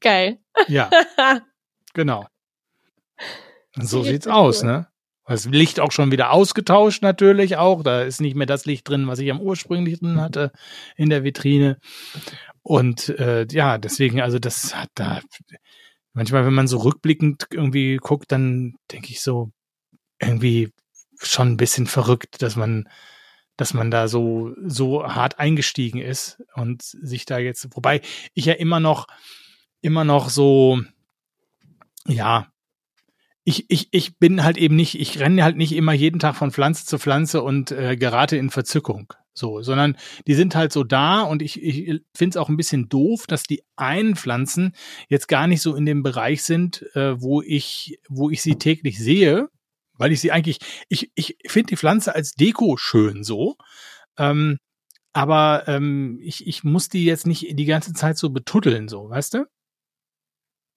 Geil. 0.00 0.38
Ja, 0.66 0.90
genau. 1.94 2.26
So 3.76 4.02
sieht's 4.02 4.26
aus, 4.26 4.62
cool. 4.62 4.68
ne? 4.68 4.88
Das 5.26 5.46
Licht 5.46 5.80
auch 5.80 5.90
schon 5.90 6.12
wieder 6.12 6.32
ausgetauscht 6.32 7.02
natürlich 7.02 7.56
auch. 7.56 7.82
Da 7.82 8.02
ist 8.02 8.20
nicht 8.20 8.36
mehr 8.36 8.46
das 8.46 8.66
Licht 8.66 8.88
drin, 8.88 9.06
was 9.06 9.18
ich 9.20 9.30
am 9.30 9.40
ursprünglich 9.40 10.00
drin 10.00 10.20
hatte 10.20 10.52
in 10.96 11.08
der 11.08 11.24
Vitrine. 11.24 11.78
Und 12.62 13.08
äh, 13.08 13.46
ja, 13.50 13.78
deswegen, 13.78 14.20
also 14.20 14.38
das 14.38 14.74
hat 14.74 14.90
da 14.94 15.20
manchmal, 16.14 16.46
wenn 16.46 16.54
man 16.54 16.68
so 16.68 16.78
rückblickend 16.78 17.48
irgendwie 17.50 17.96
guckt, 17.96 18.32
dann 18.32 18.76
denke 18.90 19.10
ich 19.10 19.20
so, 19.20 19.50
irgendwie 20.20 20.72
schon 21.20 21.52
ein 21.52 21.56
bisschen 21.56 21.86
verrückt, 21.86 22.40
dass 22.40 22.56
man, 22.56 22.88
dass 23.56 23.74
man 23.74 23.90
da 23.90 24.08
so, 24.08 24.54
so 24.64 25.04
hart 25.04 25.38
eingestiegen 25.38 26.00
ist 26.00 26.42
und 26.54 26.82
sich 26.82 27.26
da 27.26 27.38
jetzt, 27.38 27.68
wobei 27.76 28.00
ich 28.32 28.46
ja 28.46 28.54
immer 28.54 28.80
noch, 28.80 29.06
immer 29.80 30.04
noch 30.04 30.30
so, 30.30 30.80
ja, 32.06 32.48
ich, 33.44 33.66
ich, 33.68 33.88
ich 33.90 34.18
bin 34.18 34.42
halt 34.42 34.56
eben 34.56 34.74
nicht, 34.74 34.98
ich 34.98 35.20
renne 35.20 35.44
halt 35.44 35.56
nicht 35.56 35.72
immer 35.72 35.92
jeden 35.92 36.18
Tag 36.18 36.34
von 36.34 36.50
Pflanze 36.50 36.86
zu 36.86 36.98
Pflanze 36.98 37.42
und 37.42 37.70
äh, 37.70 37.96
gerate 37.96 38.36
in 38.36 38.50
Verzückung. 38.50 39.12
So, 39.36 39.62
sondern 39.62 39.96
die 40.28 40.34
sind 40.34 40.54
halt 40.54 40.72
so 40.72 40.84
da 40.84 41.22
und 41.22 41.42
ich, 41.42 41.60
ich 41.60 42.00
finde 42.14 42.30
es 42.30 42.36
auch 42.36 42.48
ein 42.48 42.56
bisschen 42.56 42.88
doof, 42.88 43.26
dass 43.26 43.42
die 43.42 43.62
einen 43.74 44.14
Pflanzen 44.14 44.74
jetzt 45.08 45.26
gar 45.26 45.48
nicht 45.48 45.60
so 45.60 45.74
in 45.74 45.84
dem 45.86 46.04
Bereich 46.04 46.44
sind, 46.44 46.82
äh, 46.94 47.20
wo 47.20 47.42
ich, 47.42 47.98
wo 48.08 48.30
ich 48.30 48.42
sie 48.42 48.54
täglich 48.54 48.98
sehe, 48.98 49.48
weil 49.94 50.12
ich 50.12 50.20
sie 50.20 50.30
eigentlich, 50.30 50.58
ich, 50.88 51.10
ich 51.16 51.36
finde 51.48 51.70
die 51.70 51.76
Pflanze 51.76 52.14
als 52.14 52.34
Deko 52.34 52.76
schön 52.76 53.24
so. 53.24 53.56
Ähm, 54.18 54.58
aber 55.12 55.64
ähm, 55.66 56.20
ich, 56.22 56.46
ich 56.46 56.62
muss 56.62 56.88
die 56.88 57.04
jetzt 57.04 57.26
nicht 57.26 57.58
die 57.58 57.64
ganze 57.64 57.92
Zeit 57.92 58.16
so 58.16 58.30
betuddeln, 58.30 58.88
so, 58.88 59.10
weißt 59.10 59.34
du? 59.34 59.46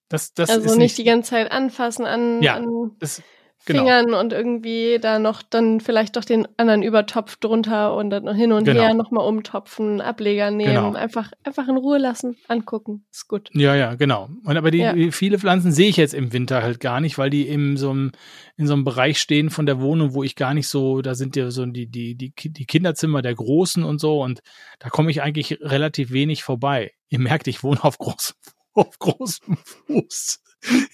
Das, 0.09 0.33
das 0.33 0.49
also 0.49 0.69
nicht, 0.69 0.77
nicht 0.77 0.97
die 0.97 1.03
ganze 1.03 1.31
Zeit 1.31 1.51
anfassen 1.51 2.05
an, 2.05 2.41
ja, 2.41 2.55
an 2.55 2.91
das, 2.99 3.21
genau. 3.67 3.81
Fingern 3.81 4.13
und 4.13 4.33
irgendwie 4.33 4.97
da 4.99 5.19
noch 5.19 5.43
dann 5.43 5.79
vielleicht 5.79 6.15
doch 6.15 6.23
den 6.23 6.47
anderen 6.57 6.81
Übertopf 6.81 7.35
drunter 7.37 7.95
und 7.95 8.09
dann 8.09 8.33
hin 8.35 8.51
und 8.51 8.63
genau. 8.63 8.81
her 8.81 8.93
nochmal 8.93 9.27
umtopfen, 9.27 10.01
Ableger 10.01 10.49
nehmen, 10.49 10.73
genau. 10.73 10.93
einfach, 10.93 11.31
einfach 11.43 11.67
in 11.67 11.77
Ruhe 11.77 11.97
lassen, 11.97 12.37
angucken. 12.47 13.05
Ist 13.11 13.27
gut. 13.27 13.49
Ja, 13.53 13.75
ja, 13.75 13.95
genau. 13.95 14.29
Und 14.43 14.57
aber 14.57 14.71
die 14.71 14.79
ja. 14.79 14.93
viele 15.11 15.37
Pflanzen 15.37 15.71
sehe 15.71 15.89
ich 15.89 15.97
jetzt 15.97 16.13
im 16.13 16.33
Winter 16.33 16.63
halt 16.63 16.79
gar 16.79 16.99
nicht, 16.99 17.17
weil 17.17 17.29
die 17.29 17.47
in 17.47 17.77
so 17.77 17.91
einem, 17.91 18.11
in 18.55 18.67
so 18.67 18.73
einem 18.73 18.85
Bereich 18.85 19.19
stehen 19.19 19.49
von 19.49 19.65
der 19.65 19.79
Wohnung, 19.81 20.13
wo 20.13 20.23
ich 20.23 20.35
gar 20.35 20.53
nicht 20.53 20.67
so, 20.67 21.01
da 21.01 21.13
sind 21.13 21.35
ja 21.35 21.51
so 21.51 21.65
die, 21.65 21.87
die, 21.87 22.15
die, 22.15 22.33
die 22.35 22.65
Kinderzimmer 22.65 23.21
der 23.21 23.35
Großen 23.35 23.83
und 23.83 23.99
so 23.99 24.23
und 24.23 24.41
da 24.79 24.89
komme 24.89 25.11
ich 25.11 25.21
eigentlich 25.21 25.59
relativ 25.61 26.11
wenig 26.11 26.43
vorbei. 26.43 26.91
Ihr 27.09 27.19
merkt, 27.19 27.47
ich 27.47 27.63
wohne 27.63 27.83
auf 27.83 27.97
großem 27.99 28.35
auf 28.77 28.99
großem 28.99 29.57
Fuß. 29.57 30.39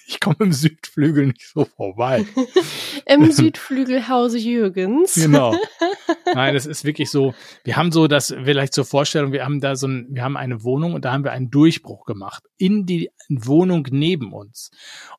Ich 0.07 0.19
komme 0.19 0.35
im 0.39 0.51
Südflügel 0.51 1.27
nicht 1.27 1.47
so 1.47 1.65
vorbei. 1.65 2.25
Im 3.05 3.31
Südflügelhaus 3.31 4.35
Jürgens. 4.35 5.15
Genau. 5.15 5.55
Nein, 6.33 6.53
das 6.53 6.65
ist 6.65 6.83
wirklich 6.83 7.09
so. 7.09 7.33
Wir 7.63 7.77
haben 7.77 7.91
so 7.91 8.07
das, 8.07 8.35
vielleicht 8.43 8.73
zur 8.73 8.85
Vorstellung, 8.85 9.31
wir 9.31 9.45
haben 9.45 9.61
da 9.61 9.75
so 9.75 9.87
ein, 9.87 10.07
wir 10.11 10.23
haben 10.23 10.37
eine 10.37 10.63
Wohnung 10.63 10.93
und 10.93 11.05
da 11.05 11.13
haben 11.13 11.23
wir 11.23 11.31
einen 11.31 11.49
Durchbruch 11.49 12.05
gemacht 12.05 12.43
in 12.57 12.85
die 12.85 13.09
Wohnung 13.29 13.87
neben 13.89 14.33
uns. 14.33 14.69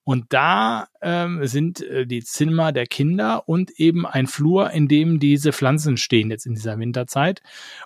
Und 0.05 0.27
da 0.29 0.88
ähm, 1.00 1.46
sind 1.46 1.81
äh, 1.81 2.07
die 2.07 2.22
Zimmer 2.22 2.72
der 2.72 2.87
Kinder 2.87 3.48
und 3.48 3.70
eben 3.79 4.07
ein 4.07 4.27
Flur, 4.27 4.70
in 4.70 4.88
dem 4.88 5.18
diese 5.18 5.53
Pflanzen 5.53 5.96
stehen 5.96 6.31
jetzt 6.31 6.46
in 6.46 6.55
dieser 6.55 6.79
Winterzeit. 6.79 7.42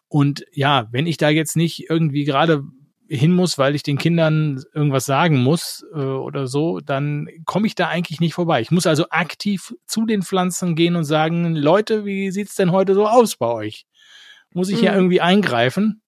Und 0.09 0.45
ja, 0.53 0.89
wenn 0.91 1.07
ich 1.07 1.17
da 1.17 1.29
jetzt 1.29 1.57
nicht 1.57 1.89
irgendwie 1.89 2.25
gerade 2.25 2.65
hin 3.09 3.33
muss, 3.33 3.57
weil 3.57 3.75
ich 3.75 3.83
den 3.83 3.99
Kindern 3.99 4.63
irgendwas 4.75 5.07
sagen 5.07 5.39
muss 5.39 5.85
äh, 5.95 5.99
oder 5.99 6.47
so, 6.47 6.81
dann 6.81 7.29
komme 7.47 7.67
ich 7.67 7.75
da 7.75 7.89
eigentlich 7.89 8.21
nicht 8.21 8.35
vorbei. 8.35 8.61
Ich 8.61 8.71
muss 8.71 8.87
also 8.87 9.09
aktiv 9.09 9.75
zu 9.87 10.05
den 10.05 10.23
Pflanzen 10.23 10.75
gehen 10.75 10.95
und 10.95 11.05
sagen, 11.05 11.55
Leute, 11.55 12.05
wie 12.05 12.31
sieht's 12.31 12.55
denn 12.55 12.71
heute 12.71 12.95
so 12.95 13.07
aus 13.07 13.37
bei 13.37 13.47
euch? 13.47 13.87
Muss 14.53 14.69
ich 14.69 14.79
mhm. 14.79 14.85
ja 14.85 14.95
irgendwie 14.95 15.21
eingreifen? 15.21 16.03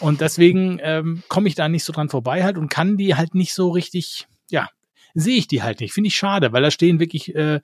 Und 0.00 0.20
deswegen 0.20 0.78
ähm, 0.82 1.22
komme 1.28 1.48
ich 1.48 1.54
da 1.54 1.68
nicht 1.68 1.84
so 1.84 1.92
dran 1.92 2.08
vorbei 2.08 2.42
halt 2.42 2.58
und 2.58 2.68
kann 2.68 2.96
die 2.96 3.14
halt 3.14 3.34
nicht 3.34 3.54
so 3.54 3.70
richtig, 3.70 4.26
ja, 4.50 4.68
sehe 5.14 5.36
ich 5.36 5.46
die 5.46 5.62
halt 5.62 5.80
nicht. 5.80 5.92
Finde 5.92 6.08
ich 6.08 6.16
schade, 6.16 6.52
weil 6.52 6.62
da 6.62 6.70
stehen 6.70 7.00
wirklich 7.00 7.34
äh, 7.34 7.60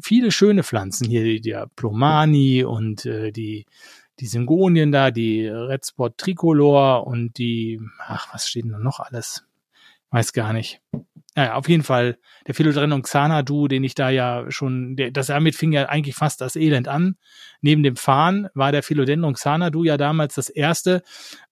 viele 0.00 0.30
schöne 0.30 0.62
Pflanzen 0.62 1.08
hier, 1.08 1.40
der 1.40 1.68
Plomani 1.76 2.64
und 2.64 3.06
äh, 3.06 3.32
die 3.32 3.66
die 4.20 4.26
Syngonien 4.26 4.92
da, 4.92 5.10
die 5.10 5.46
Red 5.46 5.86
Spot 5.86 6.10
Tricolor 6.10 7.06
und 7.06 7.38
die, 7.38 7.80
ach, 7.98 8.32
was 8.32 8.48
steht 8.48 8.64
denn 8.64 8.82
noch 8.82 9.00
alles? 9.00 9.44
Weiß 10.10 10.32
gar 10.32 10.52
nicht. 10.52 10.80
Naja, 11.34 11.54
auf 11.54 11.68
jeden 11.68 11.82
Fall 11.82 12.16
der 12.46 12.54
Philodendron 12.54 13.02
Xanadu, 13.02 13.66
den 13.66 13.82
ich 13.82 13.96
da 13.96 14.10
ja 14.10 14.48
schon, 14.50 14.94
der, 14.94 15.10
das 15.10 15.26
damit 15.26 15.56
fing 15.56 15.72
ja 15.72 15.88
eigentlich 15.88 16.14
fast 16.14 16.40
das 16.40 16.54
Elend 16.54 16.86
an. 16.86 17.16
Neben 17.60 17.82
dem 17.82 17.96
Farn 17.96 18.48
war 18.54 18.70
der 18.70 18.84
Philodendron 18.84 19.34
Xanadu 19.34 19.82
ja 19.82 19.96
damals 19.96 20.36
das 20.36 20.48
erste, 20.48 21.02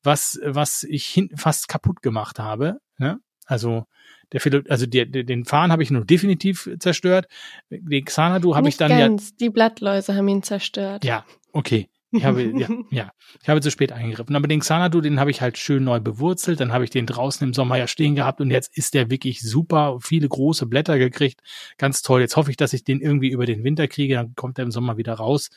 was, 0.04 0.38
was 0.44 0.84
ich 0.84 1.06
hin, 1.06 1.30
fast 1.36 1.66
kaputt 1.66 2.00
gemacht 2.00 2.38
habe. 2.38 2.78
Ne? 2.98 3.18
Also, 3.46 3.86
der 4.32 4.40
Philo, 4.40 4.60
also 4.68 4.86
der, 4.86 5.06
der, 5.06 5.24
den 5.24 5.44
Farn 5.44 5.72
habe 5.72 5.82
ich 5.82 5.90
nur 5.90 6.04
definitiv 6.04 6.70
zerstört. 6.78 7.26
Den 7.68 8.04
Xanadu 8.04 8.54
habe 8.54 8.68
ich 8.68 8.76
dann 8.76 8.90
ganz. 8.90 9.30
ja. 9.30 9.36
Die 9.40 9.50
Blattläuse 9.50 10.14
haben 10.14 10.28
ihn 10.28 10.42
zerstört. 10.42 11.04
Ja, 11.04 11.24
okay. 11.52 11.88
Ich 12.12 12.24
habe, 12.24 12.42
ja, 12.42 12.68
ja, 12.90 13.12
ich 13.40 13.48
habe 13.48 13.60
zu 13.60 13.70
spät 13.70 13.90
eingegriffen. 13.90 14.36
Aber 14.36 14.46
den 14.46 14.60
Xanadu, 14.60 15.00
den 15.00 15.18
habe 15.18 15.30
ich 15.30 15.40
halt 15.40 15.56
schön 15.56 15.82
neu 15.82 15.98
bewurzelt. 15.98 16.60
Dann 16.60 16.72
habe 16.72 16.84
ich 16.84 16.90
den 16.90 17.06
draußen 17.06 17.46
im 17.46 17.54
Sommer 17.54 17.76
ja 17.78 17.86
stehen 17.86 18.14
gehabt 18.14 18.40
und 18.40 18.50
jetzt 18.50 18.76
ist 18.76 18.94
der 18.94 19.10
wirklich 19.10 19.40
super. 19.40 19.98
Viele 20.00 20.28
große 20.28 20.66
Blätter 20.66 20.98
gekriegt. 20.98 21.40
Ganz 21.78 22.02
toll. 22.02 22.20
Jetzt 22.20 22.36
hoffe 22.36 22.50
ich, 22.50 22.56
dass 22.56 22.74
ich 22.74 22.84
den 22.84 23.00
irgendwie 23.00 23.30
über 23.30 23.46
den 23.46 23.64
Winter 23.64 23.88
kriege. 23.88 24.14
Dann 24.14 24.34
kommt 24.34 24.58
er 24.58 24.64
im 24.64 24.70
Sommer 24.70 24.98
wieder 24.98 25.14
raus. 25.14 25.48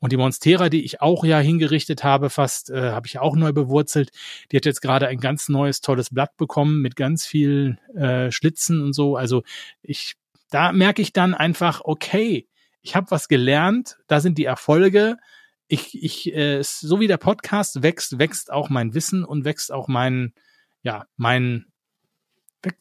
Und 0.00 0.12
die 0.12 0.16
Monstera, 0.16 0.68
die 0.68 0.84
ich 0.84 1.00
auch 1.00 1.24
ja 1.24 1.38
hingerichtet 1.38 2.02
habe, 2.02 2.30
fast, 2.30 2.70
äh, 2.70 2.90
habe 2.90 3.06
ich 3.06 3.18
auch 3.18 3.36
neu 3.36 3.52
bewurzelt. 3.52 4.10
Die 4.50 4.56
hat 4.56 4.66
jetzt 4.66 4.80
gerade 4.80 5.06
ein 5.06 5.18
ganz 5.18 5.48
neues, 5.48 5.80
tolles 5.80 6.10
Blatt 6.10 6.36
bekommen 6.36 6.80
mit 6.82 6.96
ganz 6.96 7.26
vielen 7.26 7.78
äh, 7.94 8.30
Schlitzen 8.30 8.82
und 8.82 8.92
so. 8.92 9.16
Also 9.16 9.42
ich, 9.82 10.16
da 10.50 10.72
merke 10.72 11.02
ich 11.02 11.12
dann 11.12 11.34
einfach, 11.34 11.82
okay, 11.84 12.48
ich 12.82 12.94
habe 12.94 13.10
was 13.10 13.28
gelernt, 13.28 13.96
da 14.06 14.20
sind 14.20 14.36
die 14.36 14.44
Erfolge 14.44 15.16
ich, 15.74 16.02
ich, 16.02 16.34
äh, 16.34 16.62
so 16.62 17.00
wie 17.00 17.06
der 17.06 17.16
Podcast 17.16 17.82
wächst, 17.82 18.18
wächst 18.18 18.52
auch 18.52 18.70
mein 18.70 18.94
Wissen 18.94 19.24
und 19.24 19.44
wächst 19.44 19.72
auch 19.72 19.88
mein, 19.88 20.32
ja, 20.82 21.06
mein, 21.16 21.66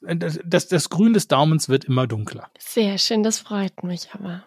äh, 0.05 0.15
das, 0.15 0.67
das, 0.67 0.89
Grün 0.89 1.13
des 1.13 1.27
Daumens 1.27 1.69
wird 1.69 1.85
immer 1.85 2.07
dunkler. 2.07 2.49
Sehr 2.57 2.97
schön, 2.97 3.23
das 3.23 3.39
freut 3.39 3.83
mich 3.83 4.09
aber. 4.13 4.45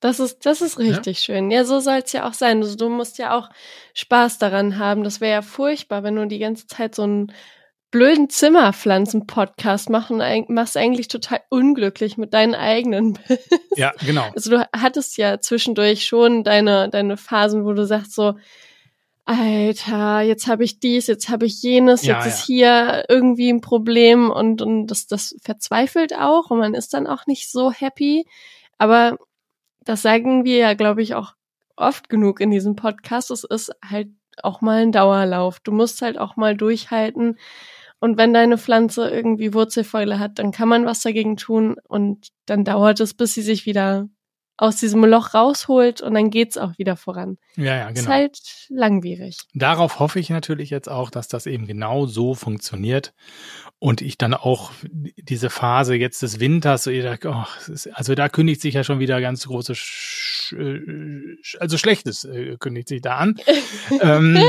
Das 0.00 0.20
ist, 0.20 0.46
das 0.46 0.60
ist 0.60 0.78
richtig 0.78 1.18
ja. 1.26 1.34
schön. 1.34 1.50
Ja, 1.50 1.64
so 1.64 1.80
soll 1.80 2.02
es 2.04 2.12
ja 2.12 2.28
auch 2.28 2.32
sein. 2.32 2.62
Also, 2.62 2.76
du 2.76 2.88
musst 2.88 3.18
ja 3.18 3.36
auch 3.36 3.50
Spaß 3.94 4.38
daran 4.38 4.78
haben. 4.78 5.02
Das 5.02 5.20
wäre 5.20 5.32
ja 5.32 5.42
furchtbar, 5.42 6.04
wenn 6.04 6.14
du 6.14 6.26
die 6.28 6.38
ganze 6.38 6.68
Zeit 6.68 6.94
so 6.94 7.04
ein 7.04 7.32
blöden 7.90 8.28
Zimmerpflanzen-Podcast 8.28 9.88
machen, 9.88 10.22
machst 10.48 10.76
eigentlich 10.76 11.08
total 11.08 11.40
unglücklich 11.48 12.18
mit 12.18 12.34
deinen 12.34 12.54
eigenen 12.54 13.12
Bilds. 13.28 13.48
Ja, 13.76 13.92
genau. 14.04 14.30
Also 14.34 14.50
du 14.50 14.68
hattest 14.76 15.16
ja 15.16 15.40
zwischendurch 15.40 16.06
schon 16.06 16.44
deine, 16.44 16.88
deine 16.90 17.16
Phasen, 17.16 17.64
wo 17.64 17.72
du 17.72 17.86
sagst 17.86 18.14
so, 18.14 18.34
Alter, 19.24 20.22
jetzt 20.22 20.46
habe 20.46 20.64
ich 20.64 20.80
dies, 20.80 21.06
jetzt 21.06 21.28
habe 21.28 21.44
ich 21.44 21.62
jenes, 21.62 22.02
ja, 22.02 22.14
jetzt 22.14 22.24
ja. 22.24 22.30
ist 22.30 22.46
hier 22.46 23.04
irgendwie 23.08 23.50
ein 23.50 23.60
Problem 23.60 24.30
und, 24.30 24.62
und 24.62 24.86
das, 24.86 25.06
das 25.06 25.36
verzweifelt 25.42 26.16
auch 26.16 26.50
und 26.50 26.58
man 26.58 26.74
ist 26.74 26.94
dann 26.94 27.06
auch 27.06 27.26
nicht 27.26 27.50
so 27.50 27.70
happy. 27.70 28.26
Aber 28.78 29.18
das 29.84 30.00
sagen 30.00 30.44
wir 30.44 30.56
ja, 30.56 30.74
glaube 30.74 31.02
ich, 31.02 31.14
auch 31.14 31.34
oft 31.76 32.08
genug 32.08 32.40
in 32.40 32.50
diesem 32.50 32.74
Podcast. 32.74 33.30
Es 33.30 33.44
ist 33.44 33.70
halt 33.84 34.08
auch 34.42 34.62
mal 34.62 34.82
ein 34.82 34.92
Dauerlauf. 34.92 35.60
Du 35.60 35.72
musst 35.72 36.00
halt 36.00 36.18
auch 36.18 36.36
mal 36.36 36.56
durchhalten 36.56 37.36
und 38.00 38.16
wenn 38.16 38.32
deine 38.32 38.58
Pflanze 38.58 39.08
irgendwie 39.08 39.54
Wurzelfäule 39.54 40.18
hat, 40.18 40.38
dann 40.38 40.52
kann 40.52 40.68
man 40.68 40.86
was 40.86 41.00
dagegen 41.00 41.36
tun 41.36 41.76
und 41.88 42.28
dann 42.46 42.64
dauert 42.64 43.00
es, 43.00 43.14
bis 43.14 43.34
sie 43.34 43.42
sich 43.42 43.66
wieder 43.66 44.08
aus 44.58 44.76
diesem 44.76 45.04
Loch 45.04 45.34
rausholt 45.34 46.00
und 46.00 46.14
dann 46.14 46.30
geht's 46.30 46.58
auch 46.58 46.76
wieder 46.78 46.96
voran. 46.96 47.38
Ja, 47.56 47.76
ja, 47.76 47.88
genau. 47.88 48.00
Ist 48.00 48.08
halt 48.08 48.38
langwierig. 48.68 49.38
Darauf 49.54 50.00
hoffe 50.00 50.18
ich 50.18 50.30
natürlich 50.30 50.70
jetzt 50.70 50.88
auch, 50.88 51.10
dass 51.10 51.28
das 51.28 51.46
eben 51.46 51.68
genau 51.68 52.06
so 52.06 52.34
funktioniert 52.34 53.14
und 53.78 54.02
ich 54.02 54.18
dann 54.18 54.34
auch 54.34 54.72
diese 55.16 55.48
Phase 55.48 55.94
jetzt 55.94 56.22
des 56.22 56.40
Winters, 56.40 56.84
so, 56.84 56.90
oh, 56.90 57.44
also 57.92 58.14
da 58.16 58.28
kündigt 58.28 58.60
sich 58.60 58.74
ja 58.74 58.82
schon 58.82 58.98
wieder 58.98 59.20
ganz 59.20 59.46
große, 59.46 59.76
Sch 59.76 60.54
also 61.60 61.78
Schlechtes 61.78 62.24
äh, 62.24 62.56
kündigt 62.58 62.88
sich 62.88 63.00
da 63.00 63.16
an. 63.16 63.36
ähm, 64.00 64.42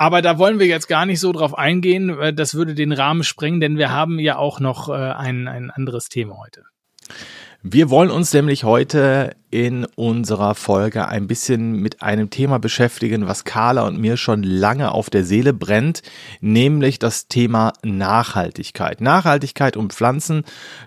Aber 0.00 0.22
da 0.22 0.38
wollen 0.38 0.58
wir 0.58 0.66
jetzt 0.66 0.88
gar 0.88 1.04
nicht 1.04 1.20
so 1.20 1.30
drauf 1.30 1.58
eingehen. 1.58 2.34
Das 2.34 2.54
würde 2.54 2.74
den 2.74 2.90
Rahmen 2.90 3.22
sprengen, 3.22 3.60
denn 3.60 3.76
wir 3.76 3.92
haben 3.92 4.18
ja 4.18 4.38
auch 4.38 4.58
noch 4.58 4.88
äh, 4.88 4.92
ein, 4.92 5.46
ein 5.46 5.70
anderes 5.70 6.08
Thema 6.08 6.38
heute. 6.38 6.62
Wir 7.62 7.90
wollen 7.90 8.10
uns 8.10 8.32
nämlich 8.32 8.64
heute 8.64 9.36
in 9.50 9.84
unserer 9.96 10.54
Folge 10.54 11.06
ein 11.06 11.26
bisschen 11.26 11.72
mit 11.82 12.00
einem 12.00 12.30
Thema 12.30 12.58
beschäftigen, 12.58 13.26
was 13.26 13.44
Carla 13.44 13.86
und 13.86 14.00
mir 14.00 14.16
schon 14.16 14.42
lange 14.42 14.92
auf 14.92 15.10
der 15.10 15.24
Seele 15.24 15.52
brennt, 15.52 16.00
nämlich 16.40 16.98
das 16.98 17.28
Thema 17.28 17.74
Nachhaltigkeit. 17.82 19.02
Nachhaltigkeit 19.02 19.76
und 19.76 19.92
Pflanzen, 19.92 20.44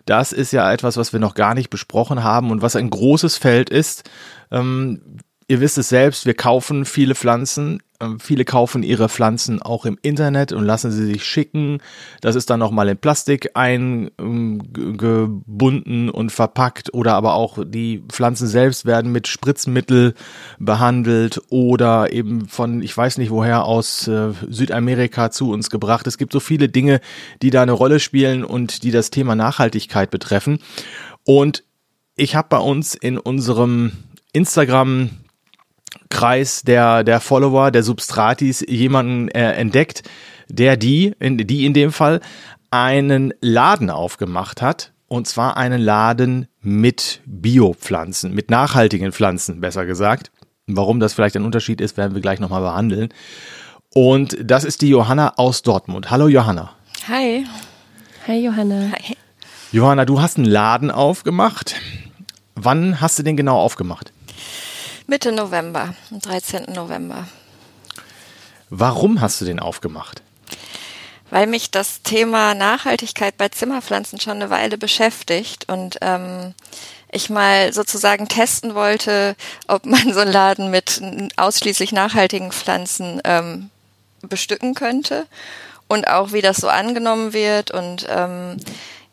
das 0.08 0.32
ist 0.32 0.54
ja 0.54 0.73
etwas, 0.73 0.97
was 0.97 1.13
wir 1.13 1.19
noch 1.19 1.36
gar 1.36 1.54
nicht 1.54 1.69
besprochen 1.69 2.23
haben 2.23 2.49
und 2.49 2.63
was 2.63 2.76
ein 2.76 2.89
großes 2.89 3.38
Feld 3.38 3.69
ist. 3.69 4.10
Ähm, 5.54 5.54
ihr 5.54 5.62
wisst 5.62 5.78
es 5.78 5.88
selbst, 5.89 6.26
wir 6.26 6.34
kaufen 6.34 6.86
viele 6.86 7.13
Pflanzen. 7.16 7.82
Ähm, 8.00 8.20
viele 8.20 8.46
kaufen 8.46 8.82
ihre 8.84 9.10
Pflanzen 9.10 9.62
auch 9.62 9.86
im 9.86 10.00
Internet 10.02 10.52
und 10.52 10.66
lassen 10.66 10.92
sie 10.92 11.06
sich 11.06 11.24
schicken. 11.24 11.78
Das 12.22 12.36
ist 12.36 12.50
dann 12.50 12.60
nochmal 12.60 12.89
in 12.89 12.98
Plastik 12.98 13.52
eingebunden 13.54 16.10
und 16.10 16.32
verpackt 16.32 16.92
oder 16.94 17.13
aber 17.13 17.36
auch 17.36 17.60
die 17.66 18.04
Pflanzen 18.10 18.48
selbst 18.48 18.86
werden 18.86 19.12
mit 19.12 19.28
Spritzmittel 19.28 20.16
behandelt 20.60 21.42
oder 21.50 22.12
eben 22.12 22.48
von, 22.48 22.82
ich 22.82 22.96
weiß 22.96 23.18
nicht 23.20 23.32
woher, 23.32 23.66
aus 23.66 24.08
äh, 24.08 24.32
Südamerika 24.50 25.32
zu 25.32 25.52
uns 25.52 25.70
gebracht. 25.70 26.08
Es 26.08 26.18
gibt 26.18 26.32
so 26.34 26.39
viele 26.39 26.70
Dinge, 26.70 27.00
die 27.42 27.50
da 27.52 27.62
eine 27.62 27.74
Rolle 27.74 28.00
spielen 28.00 28.44
und 28.44 28.84
die 28.84 28.92
das 28.92 29.12
Thema 29.12 29.36
Nachhaltigkeit 29.36 30.10
betreffen. 30.10 30.60
Und 31.26 31.63
ich 32.16 32.36
habe 32.36 32.48
bei 32.50 32.60
uns 32.60 32.96
in 32.96 33.18
unserem 33.18 33.92
Instagram 34.34 35.10
Kreis 36.10 36.62
der, 36.62 37.03
der 37.03 37.19
Follower, 37.19 37.71
der 37.71 37.84
Substratis 37.84 38.63
jemanden 38.67 39.29
äh, 39.29 39.53
entdeckt, 39.53 40.03
der 40.49 40.77
die, 40.77 41.13
in, 41.19 41.38
die 41.38 41.65
in 41.65 41.73
dem 41.73 41.91
Fall, 41.91 42.21
einen 42.71 43.34
Laden 43.41 43.89
aufgemacht 43.89 44.62
hat. 44.62 44.91
Und 45.08 45.27
zwar 45.27 45.58
einen 45.58 45.79
Laden 45.79 46.47
mit 46.62 47.21
Biopflanzen, 47.25 48.34
mit 48.34 48.49
nachhaltigen 48.49 49.12
Pflanzen, 49.12 49.62
besser 49.62 49.86
gesagt. 49.86 50.32
Warum 50.65 50.99
das 50.99 51.13
vielleicht 51.13 51.36
ein 51.36 51.45
Unterschied 51.45 51.82
ist, 51.82 51.97
werden 51.97 52.15
wir 52.15 52.21
gleich 52.21 52.39
nochmal 52.39 52.62
behandeln. 52.62 53.10
Und 53.93 54.38
das 54.41 54.63
ist 54.63 54.82
die 54.82 54.89
Johanna 54.89 55.34
aus 55.36 55.62
Dortmund. 55.62 56.10
Hallo 56.10 56.27
Johanna. 56.27 56.71
Hi. 57.08 57.45
Hi 58.27 58.43
Johanna. 58.43 58.91
Hi. 58.93 59.17
Johanna, 59.71 60.06
du 60.06 60.21
hast 60.21 60.38
einen 60.38 60.45
Laden 60.45 60.89
aufgemacht. 60.89 61.75
Wann 62.56 63.01
hast 63.01 63.19
du 63.19 63.23
den 63.23 63.36
genau 63.38 63.60
aufgemacht? 63.60 64.12
Mitte 65.08 65.32
November, 65.32 65.94
am 66.12 66.20
13. 66.20 66.74
November. 66.74 67.28
Warum 68.70 69.22
hast 69.22 69.42
du 69.42 69.46
den 69.46 69.60
aufgemacht? 69.60 70.22
Weil 71.30 71.48
mich 71.48 71.72
das 71.72 72.04
Thema 72.04 72.54
Nachhaltigkeit 72.54 73.38
bei 73.38 73.50
Zimmerpflanzen 73.50 74.20
schon 74.20 74.34
eine 74.34 74.50
Weile 74.50 74.78
beschäftigt 74.78 75.68
und 75.68 75.98
ähm, 76.02 76.54
ich 77.12 77.30
mal 77.30 77.74
sozusagen 77.74 78.28
testen 78.28 78.76
wollte, 78.76 79.36
ob 79.68 79.86
man 79.86 80.13
so 80.13 80.22
einen 80.22 80.32
Laden 80.32 80.72
mit 80.72 81.02
ausschließlich 81.36 81.92
nachhaltigen 81.92 82.52
Pflanzen 82.52 83.22
ähm, 83.26 83.70
bestücken 84.22 84.74
könnte 84.74 85.28
und 85.88 86.08
auch 86.08 86.32
wie 86.32 86.42
das 86.42 86.58
so 86.58 86.70
angenommen 86.70 87.34
wird 87.34 87.72
und 87.72 88.08
ähm, 88.10 88.58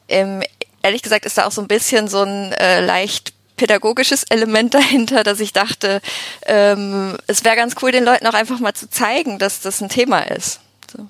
im, 0.07 0.43
ehrlich 0.83 1.03
gesagt 1.03 1.27
ist 1.27 1.37
da 1.37 1.47
auch 1.47 1.53
so 1.53 1.61
ein 1.61 1.69
bisschen 1.69 2.09
so 2.09 2.23
ein 2.23 2.53
äh, 2.53 2.81
leicht 2.81 3.35
pädagogisches 3.61 4.25
Element 4.31 4.73
dahinter, 4.73 5.23
dass 5.23 5.39
ich 5.39 5.53
dachte, 5.53 6.01
ähm, 6.47 7.19
es 7.27 7.45
wäre 7.45 7.57
ganz 7.57 7.75
cool, 7.83 7.93
den 7.93 8.05
Leuten 8.05 8.27
auch 8.27 8.33
einfach 8.33 8.59
mal 8.59 8.73
zu 8.73 8.89
zeigen, 8.89 9.39
dass 9.39 9.61
das 9.61 9.83
ein 9.83 9.91
Thema 9.91 10.21
ist. 10.21 10.61
So. 10.91 11.07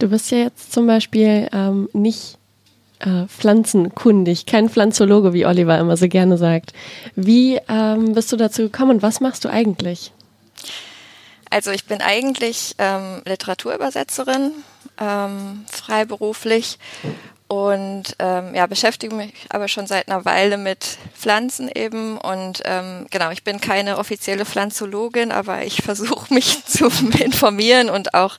Du 0.00 0.08
bist 0.08 0.32
ja 0.32 0.38
jetzt 0.38 0.72
zum 0.72 0.88
Beispiel 0.88 1.48
ähm, 1.52 1.88
nicht 1.92 2.36
äh, 2.98 3.26
pflanzenkundig, 3.28 4.44
kein 4.46 4.68
Pflanzologe, 4.68 5.32
wie 5.32 5.46
Oliver 5.46 5.78
immer 5.78 5.96
so 5.96 6.08
gerne 6.08 6.36
sagt. 6.36 6.72
Wie 7.14 7.60
ähm, 7.68 8.12
bist 8.12 8.32
du 8.32 8.36
dazu 8.36 8.62
gekommen 8.62 8.96
und 8.96 9.02
was 9.02 9.20
machst 9.20 9.44
du 9.44 9.48
eigentlich? 9.48 10.10
Also 11.50 11.70
ich 11.70 11.84
bin 11.84 12.00
eigentlich 12.00 12.74
ähm, 12.78 13.22
Literaturübersetzerin, 13.24 14.50
ähm, 14.98 15.64
freiberuflich 15.70 16.78
und 17.48 18.14
ähm, 18.18 18.54
ja, 18.54 18.66
beschäftige 18.66 19.14
mich 19.14 19.32
aber 19.48 19.68
schon 19.68 19.86
seit 19.86 20.08
einer 20.08 20.26
Weile 20.26 20.58
mit 20.58 20.98
Pflanzen 21.14 21.70
eben. 21.74 22.18
Und 22.18 22.62
ähm, 22.66 23.06
genau, 23.10 23.30
ich 23.30 23.42
bin 23.42 23.58
keine 23.58 23.96
offizielle 23.96 24.44
Pflanzologin, 24.44 25.32
aber 25.32 25.64
ich 25.64 25.82
versuche 25.82 26.32
mich 26.34 26.62
zu 26.66 26.90
informieren 27.18 27.88
und 27.88 28.12
auch 28.12 28.36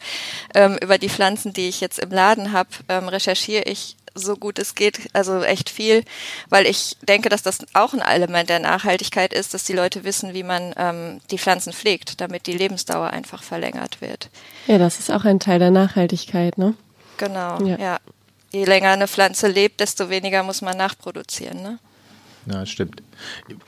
ähm, 0.54 0.78
über 0.82 1.00
die 1.00 1.10
Pflanzen, 1.10 1.54
die 1.54 1.68
ich 1.68 1.82
jetzt 1.82 1.98
im 1.98 2.12
Laden 2.12 2.54
habe, 2.54 2.70
ähm, 2.88 3.08
recherchiere 3.08 3.64
ich 3.64 3.96
so 4.14 4.36
gut 4.36 4.60
es 4.60 4.76
geht, 4.76 5.00
also 5.14 5.42
echt 5.44 5.70
viel, 5.70 6.04
weil 6.50 6.66
ich 6.66 6.98
denke, 7.02 7.30
dass 7.30 7.42
das 7.42 7.60
auch 7.74 7.94
ein 7.94 8.02
Element 8.02 8.50
der 8.50 8.60
Nachhaltigkeit 8.60 9.34
ist, 9.34 9.54
dass 9.54 9.64
die 9.64 9.74
Leute 9.74 10.04
wissen, 10.04 10.34
wie 10.34 10.44
man 10.44 10.74
ähm, 10.78 11.22
die 11.32 11.38
Pflanzen 11.38 11.74
pflegt, 11.74 12.20
damit 12.20 12.46
die 12.48 12.58
Lebensdauer 12.58 13.12
einfach 13.12 13.44
verlängert 13.44 14.02
wird. 14.02 14.30
Ja, 14.68 14.78
das 14.78 15.00
ist 15.00 15.12
auch 15.12 15.26
ein 15.26 15.40
Teil 15.40 15.60
der 15.60 15.72
Nachhaltigkeit, 15.72 16.58
ne? 16.58 16.74
Genau, 17.18 17.64
ja. 17.64 17.78
ja 17.78 17.98
je 18.52 18.66
länger 18.66 18.92
eine 18.92 19.08
Pflanze 19.08 19.48
lebt, 19.48 19.80
desto 19.80 20.10
weniger 20.10 20.44
muss 20.44 20.62
man 20.62 20.78
nachproduzieren. 20.78 21.62
Ne? 21.62 21.80
Ja, 22.46 22.66
stimmt. 22.66 23.04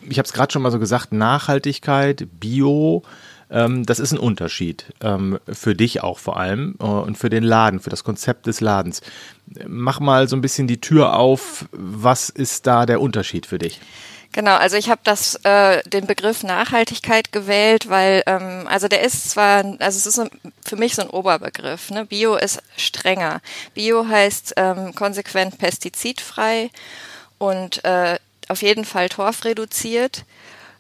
Ich 0.10 0.18
habe 0.18 0.26
es 0.26 0.34
gerade 0.34 0.52
schon 0.52 0.62
mal 0.62 0.72
so 0.72 0.80
gesagt, 0.80 1.12
Nachhaltigkeit, 1.12 2.28
Bio, 2.40 3.04
ähm, 3.50 3.86
das 3.86 4.00
ist 4.00 4.14
ein 4.14 4.18
Unterschied. 4.18 4.86
Ähm, 5.02 5.40
für 5.52 5.76
dich 5.76 6.02
auch 6.02 6.20
vor 6.20 6.38
allem 6.38 6.76
äh, 6.80 6.84
und 6.84 7.18
für 7.18 7.30
den 7.30 7.44
Laden, 7.44 7.80
für 7.80 7.90
das 7.90 8.04
Konzept 8.04 8.48
des 8.48 8.62
Ladens. 8.62 9.02
Mach 9.68 10.00
mal 10.00 10.28
so 10.28 10.36
ein 10.36 10.42
bisschen 10.42 10.68
die 10.68 10.82
Tür 10.82 11.18
auf. 11.18 11.66
Was 11.72 12.30
ist 12.30 12.66
da 12.66 12.86
der 12.86 13.02
Unterschied 13.02 13.46
für 13.46 13.60
dich? 13.60 13.82
Genau, 14.34 14.56
also 14.56 14.78
ich 14.78 14.90
habe 14.90 15.02
das 15.04 15.36
äh, 15.44 15.84
den 15.90 16.08
Begriff 16.08 16.44
Nachhaltigkeit 16.44 17.34
gewählt, 17.34 17.90
weil 17.90 18.24
ähm, 18.28 18.66
also 18.68 18.88
der 18.88 19.02
ist 19.02 19.30
zwar, 19.30 19.66
also 19.80 19.98
es 19.98 20.06
ist 20.06 20.16
so, 20.16 20.28
für 20.66 20.78
mich 20.78 20.96
so 20.96 21.02
ein 21.02 21.10
Oberbegriff. 21.10 21.90
Ne? 21.90 22.06
Bio 22.06 22.36
ist 22.36 22.62
strenger. 22.78 23.42
Bio 23.74 24.08
heißt 24.08 24.54
ähm, 24.56 24.96
konsequent 24.96 25.58
pestizidfrei 25.58 26.70
und 27.40 27.84
äh, 27.84 28.20
auf 28.48 28.62
jeden 28.62 28.86
Fall 28.86 29.10
torfreduziert. 29.10 30.24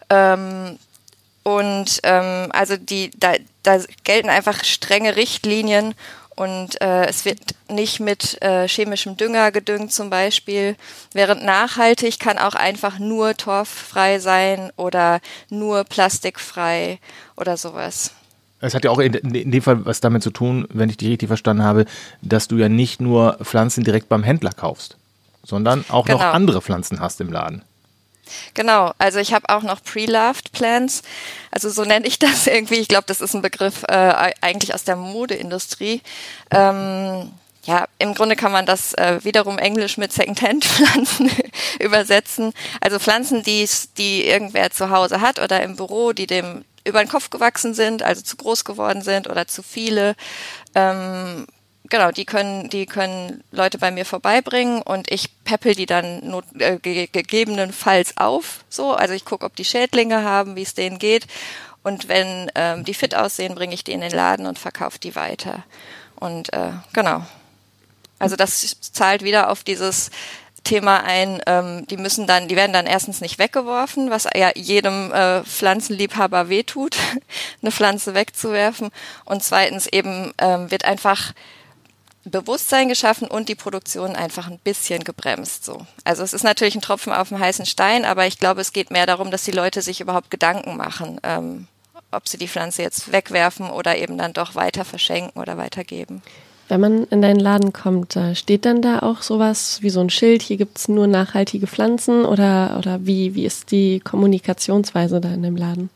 Ähm, 0.09 0.79
und 1.43 1.99
ähm, 2.03 2.49
also 2.53 2.77
die 2.77 3.11
da, 3.17 3.33
da 3.63 3.79
gelten 4.03 4.29
einfach 4.29 4.63
strenge 4.63 5.15
Richtlinien 5.17 5.95
und 6.41 6.81
äh, 6.81 7.05
es 7.05 7.23
wird 7.23 7.39
nicht 7.69 7.99
mit 7.99 8.41
äh, 8.41 8.67
chemischem 8.67 9.15
Dünger 9.15 9.51
gedüngt 9.51 9.93
zum 9.93 10.09
Beispiel, 10.09 10.75
während 11.13 11.45
nachhaltig 11.45 12.17
kann 12.17 12.39
auch 12.39 12.55
einfach 12.55 12.97
nur 12.97 13.35
torffrei 13.37 14.17
sein 14.17 14.71
oder 14.75 15.19
nur 15.51 15.83
plastikfrei 15.83 16.97
oder 17.37 17.57
sowas. 17.57 18.15
Es 18.59 18.73
hat 18.73 18.83
ja 18.83 18.89
auch 18.89 18.97
in, 18.97 19.11
dem 19.21 19.61
Fall 19.61 19.85
was 19.85 20.01
damit 20.01 20.23
zu 20.23 20.31
tun, 20.31 20.67
wenn 20.71 20.89
ich 20.89 20.97
dich 20.97 21.09
richtig 21.09 21.27
verstanden 21.27 21.63
habe, 21.63 21.85
dass 22.23 22.47
du 22.47 22.57
ja 22.57 22.69
nicht 22.69 23.01
nur 23.01 23.37
Pflanzen 23.43 23.83
direkt 23.83 24.09
beim 24.09 24.23
Händler 24.23 24.51
kaufst, 24.51 24.97
sondern 25.43 25.85
auch 25.89 26.07
genau. 26.07 26.17
noch 26.17 26.25
andere 26.25 26.63
Pflanzen 26.63 26.99
hast 26.99 27.21
im 27.21 27.31
Laden. 27.31 27.61
Genau, 28.53 28.91
also 28.97 29.19
ich 29.19 29.33
habe 29.33 29.49
auch 29.49 29.63
noch 29.63 29.83
Pre-Loved 29.83 30.51
Plants, 30.51 31.01
also 31.51 31.69
so 31.69 31.83
nenne 31.83 32.07
ich 32.07 32.19
das 32.19 32.47
irgendwie. 32.47 32.79
Ich 32.79 32.87
glaube, 32.87 33.05
das 33.07 33.21
ist 33.21 33.33
ein 33.33 33.41
Begriff 33.41 33.83
äh, 33.83 34.31
eigentlich 34.41 34.73
aus 34.73 34.83
der 34.83 34.95
Modeindustrie. 34.95 36.01
Ähm, 36.51 37.31
ja, 37.63 37.85
im 37.99 38.15
Grunde 38.15 38.35
kann 38.35 38.51
man 38.51 38.65
das 38.65 38.93
äh, 38.95 39.19
wiederum 39.23 39.59
Englisch 39.59 39.97
mit 39.97 40.11
Secondhand-Pflanzen 40.11 41.29
übersetzen. 41.79 42.53
Also 42.79 42.99
Pflanzen, 42.99 43.43
die, 43.43 43.67
die 43.97 44.25
irgendwer 44.25 44.71
zu 44.71 44.89
Hause 44.89 45.21
hat 45.21 45.39
oder 45.39 45.61
im 45.61 45.75
Büro, 45.75 46.13
die 46.13 46.27
dem 46.27 46.65
über 46.83 47.03
den 47.03 47.09
Kopf 47.09 47.29
gewachsen 47.29 47.75
sind, 47.75 48.01
also 48.01 48.23
zu 48.23 48.35
groß 48.37 48.65
geworden 48.65 49.03
sind 49.03 49.29
oder 49.29 49.47
zu 49.47 49.61
viele. 49.61 50.15
Ähm, 50.73 51.45
genau, 51.91 52.09
die 52.09 52.25
können, 52.25 52.69
die 52.69 52.87
können 52.87 53.43
Leute 53.51 53.77
bei 53.77 53.91
mir 53.91 54.05
vorbeibringen 54.05 54.81
und 54.81 55.11
ich 55.11 55.29
peppel 55.43 55.75
die 55.75 55.85
dann 55.85 56.27
not, 56.27 56.45
äh, 56.57 56.77
ge 56.77 57.07
gegebenenfalls 57.11 58.17
auf. 58.17 58.63
So, 58.69 58.93
also 58.93 59.13
ich 59.13 59.25
gucke, 59.25 59.45
ob 59.45 59.55
die 59.55 59.65
Schädlinge 59.65 60.23
haben, 60.23 60.55
wie 60.55 60.63
es 60.63 60.73
denen 60.73 60.97
geht. 60.97 61.27
Und 61.83 62.07
wenn 62.07 62.49
ähm, 62.55 62.83
die 62.85 62.93
fit 62.93 63.13
aussehen, 63.13 63.55
bringe 63.55 63.73
ich 63.73 63.83
die 63.83 63.91
in 63.91 64.01
den 64.01 64.11
Laden 64.11 64.47
und 64.47 64.57
verkaufe 64.57 64.99
die 64.99 65.15
weiter. 65.15 65.63
Und 66.15 66.51
äh, 66.53 66.71
genau. 66.93 67.25
Also 68.17 68.35
das 68.35 68.79
zahlt 68.81 69.23
wieder 69.23 69.49
auf 69.49 69.63
dieses 69.63 70.11
Thema 70.63 71.03
ein, 71.03 71.41
ähm, 71.47 71.87
die 71.87 71.97
müssen 71.97 72.27
dann, 72.27 72.47
die 72.47 72.55
werden 72.55 72.71
dann 72.71 72.85
erstens 72.85 73.19
nicht 73.19 73.39
weggeworfen, 73.39 74.11
was 74.11 74.27
ja 74.35 74.51
jedem 74.53 75.11
äh, 75.11 75.43
Pflanzenliebhaber 75.43 76.49
wehtut, 76.49 76.97
eine 77.61 77.71
Pflanze 77.71 78.13
wegzuwerfen. 78.13 78.91
Und 79.25 79.43
zweitens 79.43 79.87
eben 79.87 80.33
ähm, 80.37 80.69
wird 80.69 80.85
einfach 80.85 81.33
Bewusstsein 82.23 82.87
geschaffen 82.87 83.27
und 83.27 83.49
die 83.49 83.55
Produktion 83.55 84.15
einfach 84.15 84.47
ein 84.47 84.59
bisschen 84.59 85.03
gebremst. 85.03 85.65
So. 85.65 85.85
Also 86.03 86.23
es 86.23 86.33
ist 86.33 86.43
natürlich 86.43 86.75
ein 86.75 86.81
Tropfen 86.81 87.13
auf 87.13 87.29
dem 87.29 87.39
heißen 87.39 87.65
Stein, 87.65 88.05
aber 88.05 88.27
ich 88.27 88.37
glaube, 88.37 88.61
es 88.61 88.73
geht 88.73 88.91
mehr 88.91 89.05
darum, 89.05 89.31
dass 89.31 89.43
die 89.43 89.51
Leute 89.51 89.81
sich 89.81 90.01
überhaupt 90.01 90.29
Gedanken 90.29 90.77
machen, 90.77 91.19
ähm, 91.23 91.67
ob 92.11 92.27
sie 92.27 92.37
die 92.37 92.47
Pflanze 92.47 92.83
jetzt 92.83 93.11
wegwerfen 93.11 93.69
oder 93.69 93.97
eben 93.97 94.17
dann 94.17 94.33
doch 94.33 94.55
weiter 94.55 94.85
verschenken 94.85 95.41
oder 95.41 95.57
weitergeben. 95.57 96.21
Wenn 96.67 96.79
man 96.79 97.03
in 97.07 97.21
deinen 97.21 97.39
Laden 97.39 97.73
kommt, 97.73 98.17
steht 98.33 98.65
dann 98.65 98.81
da 98.81 98.99
auch 98.99 99.23
sowas 99.23 99.79
wie 99.81 99.89
so 99.89 99.99
ein 99.99 100.09
Schild, 100.09 100.41
hier 100.41 100.55
gibt 100.55 100.77
es 100.77 100.87
nur 100.87 101.05
nachhaltige 101.05 101.67
Pflanzen 101.67 102.23
oder, 102.23 102.77
oder 102.77 103.05
wie, 103.05 103.35
wie 103.35 103.45
ist 103.45 103.71
die 103.71 103.99
Kommunikationsweise 103.99 105.19
da 105.19 105.33
in 105.33 105.43
dem 105.43 105.57
Laden? 105.57 105.89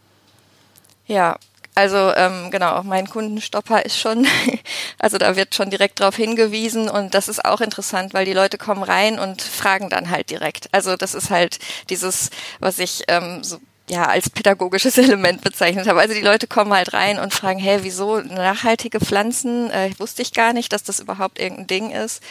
Ja, 1.08 1.38
also 1.76 2.14
ähm, 2.16 2.52
genau, 2.52 2.82
mein 2.84 3.08
Kundenstopper 3.08 3.86
ist 3.86 4.00
schon, 4.00 4.26
also 5.00 5.18
da 5.18 5.36
wird 5.36 5.56
schon 5.56 5.70
direkt 5.70 6.00
darauf 6.00 6.15
hingewiesen 6.15 6.90
und 6.90 7.13
das 7.13 7.28
ist 7.28 7.44
auch 7.44 7.60
interessant, 7.60 8.13
weil 8.13 8.26
die 8.26 8.34
Leute 8.34 8.58
kommen 8.58 8.82
rein 8.82 9.19
und 9.19 9.42
fragen 9.42 9.90
dann 9.90 10.10
halt 10.10 10.30
direkt. 10.30 10.69
Also 10.71 10.96
das 10.96 11.13
ist 11.13 11.30
halt 11.30 11.60
dieses, 11.90 12.30
was 12.60 12.80
ich 12.80 13.04
ähm, 13.10 13.44
so 13.44 13.60
ja 13.90 14.06
als 14.06 14.30
pädagogisches 14.30 14.98
Element 14.98 15.42
bezeichnet 15.42 15.88
habe. 15.88 16.00
Also 16.00 16.13
die 16.13 16.21
Leute 16.21 16.48
kommen 16.48 16.73
halt 16.73 16.94
rein 16.94 17.19
und 17.19 17.34
fragen, 17.34 17.60
hey, 17.60 17.80
wieso 17.82 18.21
nachhaltige 18.21 19.02
Pflanzen? 19.02 19.69
Äh, 19.69 19.92
wusste 19.98 20.21
ich 20.21 20.34
gar 20.34 20.54
nicht, 20.54 20.71
dass 20.71 20.84
das 20.84 21.02
überhaupt 21.02 21.40
irgendein 21.40 21.67
Ding 21.67 21.92
ist. 21.92 22.23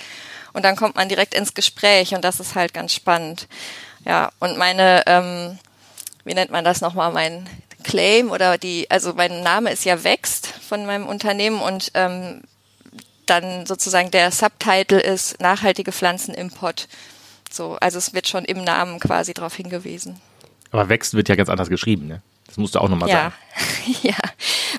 Und 0.54 0.64
dann 0.64 0.76
kommt 0.76 0.96
man 0.96 1.08
direkt 1.08 1.34
ins 1.34 1.52
Gespräch 1.52 2.14
und 2.14 2.24
das 2.24 2.40
ist 2.40 2.54
halt 2.54 2.72
ganz 2.72 2.94
spannend. 2.94 3.48
Ja, 4.04 4.30
und 4.38 4.56
meine, 4.56 5.02
ähm, 5.06 5.58
wie 6.24 6.34
nennt 6.34 6.50
man 6.50 6.64
das 6.64 6.80
nochmal, 6.80 7.12
mein 7.12 7.48
Claim 7.84 8.30
oder 8.30 8.58
die, 8.58 8.90
also 8.90 9.14
mein 9.14 9.42
Name 9.42 9.70
ist 9.70 9.84
ja 9.84 10.02
Wächst 10.02 10.46
von 10.46 10.84
meinem 10.86 11.06
Unternehmen 11.06 11.60
und 11.60 11.92
ähm, 11.94 12.40
dann 13.26 13.66
sozusagen 13.66 14.10
der 14.10 14.30
Subtitle 14.30 15.00
ist 15.00 15.40
nachhaltige 15.40 15.92
Pflanzen 15.92 16.34
im 16.34 16.50
Pott. 16.50 16.88
So, 17.50 17.76
also 17.80 17.98
es 17.98 18.12
wird 18.12 18.26
schon 18.26 18.44
im 18.44 18.64
Namen 18.64 18.98
quasi 18.98 19.32
darauf 19.32 19.54
hingewiesen. 19.54 20.20
Aber 20.72 20.88
Wächst 20.88 21.14
wird 21.14 21.28
ja 21.28 21.36
ganz 21.36 21.48
anders 21.48 21.68
geschrieben, 21.68 22.08
ne? 22.08 22.20
Das 22.46 22.56
musst 22.56 22.74
du 22.74 22.80
auch 22.80 22.88
nochmal 22.88 23.08
ja. 23.08 23.14
sagen. 23.14 23.34
ja, 24.02 24.16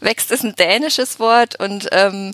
Wächst 0.01 0.31
ist 0.31 0.43
ein 0.43 0.55
dänisches 0.55 1.19
Wort 1.19 1.59
und 1.59 1.87
ähm, 1.91 2.33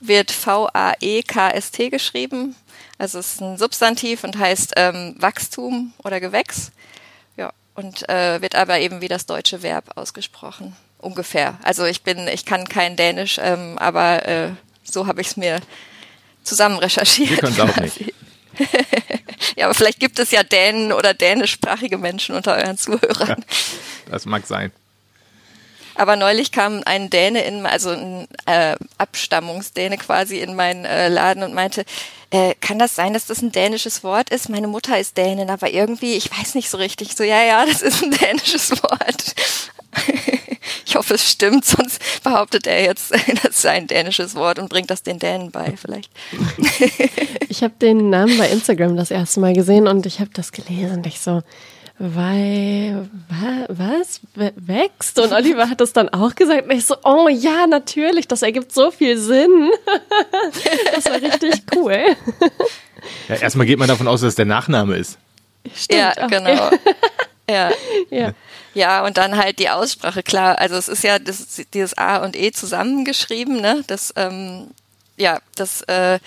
wird 0.00 0.32
V-A-E-K-S-T 0.32 1.90
geschrieben. 1.90 2.56
Also 2.98 3.18
es 3.18 3.34
ist 3.34 3.42
ein 3.42 3.58
Substantiv 3.58 4.24
und 4.24 4.38
heißt 4.38 4.72
ähm, 4.76 5.14
Wachstum 5.18 5.92
oder 6.02 6.20
Gewächs. 6.20 6.72
Und 7.76 8.08
äh, 8.08 8.40
wird 8.40 8.54
aber 8.54 8.78
eben 8.80 9.00
wie 9.00 9.08
das 9.08 9.26
deutsche 9.26 9.62
Verb 9.62 9.92
ausgesprochen. 9.96 10.74
Ungefähr. 10.98 11.58
Also 11.62 11.84
ich 11.84 12.02
bin, 12.02 12.26
ich 12.26 12.46
kann 12.46 12.68
kein 12.68 12.96
Dänisch, 12.96 13.38
ähm, 13.40 13.76
aber 13.78 14.26
äh, 14.26 14.50
so 14.82 15.06
habe 15.06 15.20
ich 15.20 15.28
es 15.28 15.36
mir 15.36 15.60
zusammen 16.42 16.78
recherchiert. 16.78 17.30
Wir 17.30 17.36
können 17.38 17.60
auch 17.60 17.76
nicht. 17.76 18.14
ja, 19.56 19.66
aber 19.66 19.74
vielleicht 19.74 20.00
gibt 20.00 20.18
es 20.18 20.30
ja 20.30 20.42
Dänen 20.42 20.92
oder 20.92 21.12
dänischsprachige 21.12 21.98
Menschen 21.98 22.34
unter 22.34 22.56
euren 22.56 22.78
Zuhörern. 22.78 23.44
Ja, 24.06 24.12
das 24.12 24.24
mag 24.24 24.46
sein. 24.46 24.72
Aber 25.96 26.16
neulich 26.16 26.52
kam 26.52 26.82
ein 26.84 27.10
Däne 27.10 27.42
in, 27.44 27.66
also 27.66 27.90
ein 27.90 28.28
äh, 28.44 28.76
Abstammungsdäne 28.98 29.96
quasi 29.96 30.40
in 30.40 30.54
meinen 30.54 30.84
äh, 30.84 31.08
Laden 31.08 31.42
und 31.42 31.54
meinte, 31.54 31.84
äh, 32.30 32.54
kann 32.60 32.78
das 32.78 32.94
sein, 32.94 33.12
dass 33.12 33.26
das 33.26 33.42
ein 33.42 33.52
dänisches 33.52 34.02
Wort 34.02 34.30
ist? 34.30 34.48
Meine 34.48 34.68
Mutter 34.68 34.98
ist 34.98 35.16
Dänin, 35.16 35.50
aber 35.50 35.70
irgendwie, 35.70 36.14
ich 36.14 36.30
weiß 36.30 36.54
nicht 36.54 36.70
so 36.70 36.78
richtig. 36.78 37.14
So, 37.16 37.22
ja, 37.22 37.42
ja, 37.42 37.64
das 37.64 37.82
ist 37.82 38.02
ein 38.02 38.10
dänisches 38.10 38.70
Wort. 38.82 39.34
ich 40.86 40.96
hoffe, 40.96 41.14
es 41.14 41.30
stimmt, 41.30 41.64
sonst 41.64 42.22
behauptet 42.22 42.66
er 42.66 42.82
jetzt, 42.82 43.12
das 43.42 43.62
sei 43.62 43.70
ein 43.70 43.86
dänisches 43.86 44.34
Wort 44.34 44.58
und 44.58 44.68
bringt 44.68 44.90
das 44.90 45.02
den 45.02 45.18
Dänen 45.18 45.50
bei, 45.50 45.74
vielleicht. 45.76 46.10
ich 47.48 47.62
habe 47.62 47.74
den 47.80 48.10
Namen 48.10 48.36
bei 48.38 48.48
Instagram 48.48 48.96
das 48.96 49.10
erste 49.10 49.40
Mal 49.40 49.52
gesehen 49.52 49.86
und 49.86 50.06
ich 50.06 50.20
habe 50.20 50.30
das 50.32 50.52
gelesen 50.52 50.98
und 50.98 51.06
ich 51.06 51.20
so, 51.20 51.42
weil, 51.98 53.08
was, 53.68 54.20
wächst? 54.34 55.18
Und 55.18 55.32
Oliver 55.32 55.70
hat 55.70 55.80
das 55.80 55.92
dann 55.94 56.10
auch 56.10 56.34
gesagt. 56.34 56.64
Und 56.64 56.72
ich 56.72 56.84
so, 56.84 56.96
oh 57.04 57.28
ja, 57.28 57.66
natürlich, 57.66 58.28
das 58.28 58.42
ergibt 58.42 58.72
so 58.72 58.90
viel 58.90 59.16
Sinn. 59.16 59.70
das 60.94 61.06
war 61.06 61.14
richtig 61.14 61.62
cool. 61.74 62.16
Ja, 63.28 63.36
erstmal 63.36 63.66
geht 63.66 63.78
man 63.78 63.88
davon 63.88 64.08
aus, 64.08 64.20
dass 64.20 64.30
es 64.30 64.34
der 64.34 64.44
Nachname 64.44 64.96
ist. 64.96 65.18
Stimmt 65.74 66.00
ja, 66.00 66.24
auch. 66.24 66.28
genau. 66.28 66.70
Ja. 67.48 67.70
ja. 68.10 68.32
Ja, 68.74 69.04
und 69.06 69.18
dann 69.18 69.36
halt 69.36 69.60
die 69.60 69.70
Aussprache, 69.70 70.24
klar. 70.24 70.58
Also 70.58 70.74
es 70.74 70.88
ist 70.88 71.04
ja 71.04 71.20
das, 71.20 71.62
dieses 71.72 71.96
A 71.96 72.16
und 72.18 72.34
E 72.34 72.50
zusammengeschrieben, 72.50 73.60
ne? 73.60 73.84
Das, 73.86 74.12
ähm, 74.16 74.72
ja, 75.16 75.38
das, 75.54 75.82
äh, 75.82 76.18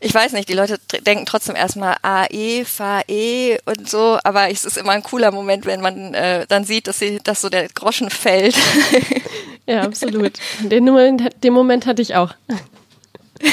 ich 0.00 0.14
weiß 0.14 0.32
nicht, 0.32 0.48
die 0.48 0.54
Leute 0.54 0.78
denken 1.06 1.26
trotzdem 1.26 1.56
erstmal 1.56 1.96
AE, 2.02 2.64
FAE 2.64 3.58
und 3.64 3.88
so, 3.88 4.18
aber 4.22 4.50
es 4.50 4.64
ist 4.64 4.76
immer 4.76 4.92
ein 4.92 5.02
cooler 5.02 5.32
Moment, 5.32 5.66
wenn 5.66 5.80
man 5.80 6.14
äh, 6.14 6.46
dann 6.48 6.64
sieht, 6.64 6.86
dass, 6.86 7.00
sie, 7.00 7.18
dass 7.22 7.40
so 7.40 7.48
der 7.48 7.68
Groschen 7.68 8.10
fällt. 8.10 8.56
ja, 9.66 9.82
absolut. 9.82 10.34
Den 10.60 10.84
Moment, 10.84 11.42
den 11.42 11.52
Moment 11.52 11.86
hatte 11.86 12.02
ich 12.02 12.14
auch. 12.14 12.32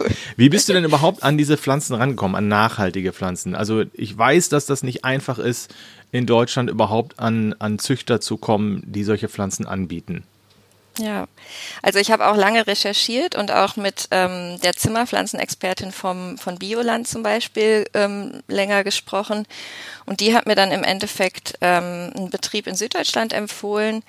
cool. 0.00 0.08
Wie 0.36 0.48
bist 0.48 0.68
du 0.68 0.72
denn 0.72 0.84
überhaupt 0.84 1.24
an 1.24 1.36
diese 1.36 1.56
Pflanzen 1.56 1.94
rangekommen, 1.94 2.36
an 2.36 2.46
nachhaltige 2.46 3.12
Pflanzen? 3.12 3.56
Also 3.56 3.82
ich 3.94 4.16
weiß, 4.16 4.48
dass 4.50 4.66
das 4.66 4.84
nicht 4.84 5.04
einfach 5.04 5.38
ist, 5.38 5.74
in 6.12 6.26
Deutschland 6.26 6.70
überhaupt 6.70 7.18
an, 7.18 7.54
an 7.58 7.78
Züchter 7.78 8.20
zu 8.20 8.36
kommen, 8.36 8.82
die 8.86 9.04
solche 9.04 9.28
Pflanzen 9.28 9.66
anbieten. 9.66 10.24
Ja, 10.98 11.28
also 11.80 12.00
ich 12.00 12.10
habe 12.10 12.26
auch 12.26 12.36
lange 12.36 12.66
recherchiert 12.66 13.36
und 13.36 13.52
auch 13.52 13.76
mit 13.76 14.08
ähm, 14.10 14.60
der 14.62 14.74
Zimmerpflanzenexpertin 14.74 15.92
vom, 15.92 16.38
von 16.38 16.58
Bioland 16.58 17.06
zum 17.06 17.22
Beispiel 17.22 17.86
ähm, 17.94 18.42
länger 18.48 18.82
gesprochen. 18.82 19.46
Und 20.06 20.18
die 20.18 20.34
hat 20.34 20.46
mir 20.46 20.56
dann 20.56 20.72
im 20.72 20.82
Endeffekt 20.82 21.54
ähm, 21.60 22.12
einen 22.16 22.30
Betrieb 22.30 22.66
in 22.66 22.74
Süddeutschland 22.74 23.32
empfohlen, 23.32 24.02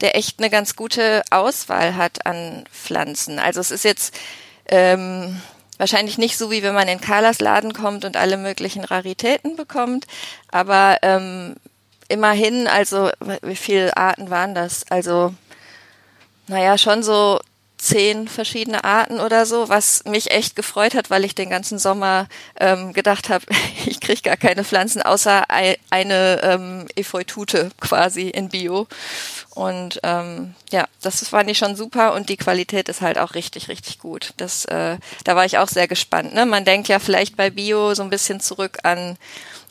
der 0.00 0.16
echt 0.16 0.38
eine 0.38 0.48
ganz 0.48 0.76
gute 0.76 1.22
Auswahl 1.30 1.96
hat 1.96 2.24
an 2.24 2.64
Pflanzen. 2.72 3.38
Also 3.38 3.60
es 3.60 3.70
ist 3.70 3.84
jetzt 3.84 4.14
ähm, 4.66 5.42
wahrscheinlich 5.76 6.16
nicht 6.16 6.38
so, 6.38 6.50
wie 6.50 6.62
wenn 6.62 6.74
man 6.74 6.88
in 6.88 7.02
Carlas 7.02 7.40
Laden 7.40 7.74
kommt 7.74 8.06
und 8.06 8.16
alle 8.16 8.38
möglichen 8.38 8.84
Raritäten 8.84 9.56
bekommt, 9.56 10.06
aber 10.50 10.98
ähm, 11.02 11.56
immerhin, 12.08 12.66
also 12.66 13.10
wie 13.42 13.56
viele 13.56 13.96
Arten 13.96 14.30
waren 14.30 14.54
das? 14.54 14.84
Also 14.90 15.34
naja, 16.50 16.76
schon 16.76 17.02
so 17.02 17.40
zehn 17.78 18.28
verschiedene 18.28 18.84
Arten 18.84 19.20
oder 19.20 19.46
so, 19.46 19.70
was 19.70 20.04
mich 20.04 20.30
echt 20.30 20.54
gefreut 20.54 20.94
hat, 20.94 21.08
weil 21.08 21.24
ich 21.24 21.34
den 21.34 21.48
ganzen 21.48 21.78
Sommer 21.78 22.28
ähm, 22.58 22.92
gedacht 22.92 23.30
habe, 23.30 23.46
ich 23.86 24.00
kriege 24.00 24.20
gar 24.20 24.36
keine 24.36 24.64
Pflanzen 24.64 25.00
außer 25.00 25.44
eine 25.48 26.42
ähm, 26.42 26.86
Efeutute 26.94 27.70
quasi 27.80 28.28
in 28.28 28.50
Bio. 28.50 28.86
Und 29.54 29.98
ähm, 30.02 30.54
ja, 30.70 30.86
das 31.00 31.26
fand 31.28 31.50
ich 31.50 31.58
schon 31.58 31.74
super 31.74 32.12
und 32.12 32.28
die 32.28 32.36
Qualität 32.36 32.88
ist 32.88 33.00
halt 33.00 33.18
auch 33.18 33.34
richtig, 33.34 33.68
richtig 33.68 33.98
gut. 33.98 34.34
Das, 34.36 34.66
äh, 34.66 34.98
da 35.24 35.36
war 35.36 35.46
ich 35.46 35.58
auch 35.58 35.68
sehr 35.68 35.88
gespannt. 35.88 36.34
Ne? 36.34 36.46
Man 36.46 36.66
denkt 36.66 36.88
ja 36.88 36.98
vielleicht 36.98 37.36
bei 37.36 37.50
Bio 37.50 37.94
so 37.94 38.02
ein 38.02 38.10
bisschen 38.10 38.40
zurück 38.40 38.78
an 38.82 39.16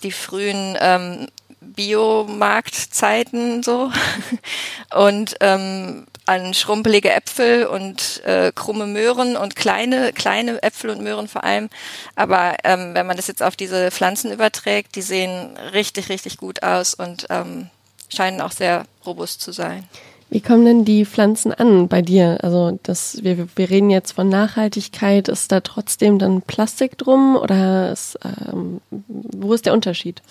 die 0.01 0.11
frühen 0.11 0.77
ähm, 0.79 1.27
Biomarktzeiten 1.61 3.63
so 3.63 3.91
und 4.95 5.35
ähm, 5.41 6.07
an 6.29 6.53
schrumpelige 6.53 7.11
Äpfel 7.11 7.65
und 7.65 8.21
äh, 8.23 8.51
krumme 8.53 8.85
Möhren 8.85 9.35
und 9.35 9.55
kleine 9.55 10.13
kleine 10.13 10.61
Äpfel 10.61 10.91
und 10.91 11.01
Möhren 11.01 11.27
vor 11.27 11.43
allem. 11.43 11.69
Aber 12.15 12.55
ähm, 12.63 12.93
wenn 12.93 13.07
man 13.07 13.17
das 13.17 13.27
jetzt 13.27 13.41
auf 13.41 13.55
diese 13.55 13.89
Pflanzen 13.89 14.31
überträgt, 14.31 14.95
die 14.95 15.01
sehen 15.01 15.57
richtig 15.73 16.09
richtig 16.09 16.37
gut 16.37 16.61
aus 16.61 16.93
und 16.93 17.25
ähm, 17.31 17.69
scheinen 18.09 18.41
auch 18.41 18.51
sehr 18.51 18.85
robust 19.05 19.41
zu 19.41 19.51
sein. 19.51 19.85
Wie 20.29 20.41
kommen 20.41 20.65
denn 20.65 20.85
die 20.85 21.05
Pflanzen 21.05 21.51
an 21.51 21.87
bei 21.87 22.03
dir? 22.03 22.37
Also 22.43 22.77
das, 22.83 23.23
wir, 23.23 23.47
wir 23.55 23.69
reden 23.71 23.89
jetzt 23.89 24.11
von 24.11 24.29
Nachhaltigkeit. 24.29 25.27
Ist 25.27 25.51
da 25.51 25.61
trotzdem 25.61 26.19
dann 26.19 26.43
Plastik 26.43 26.99
drum 26.99 27.35
oder 27.35 27.91
ist, 27.91 28.19
ähm, 28.23 28.81
wo 28.91 29.53
ist 29.53 29.65
der 29.65 29.73
Unterschied? 29.73 30.21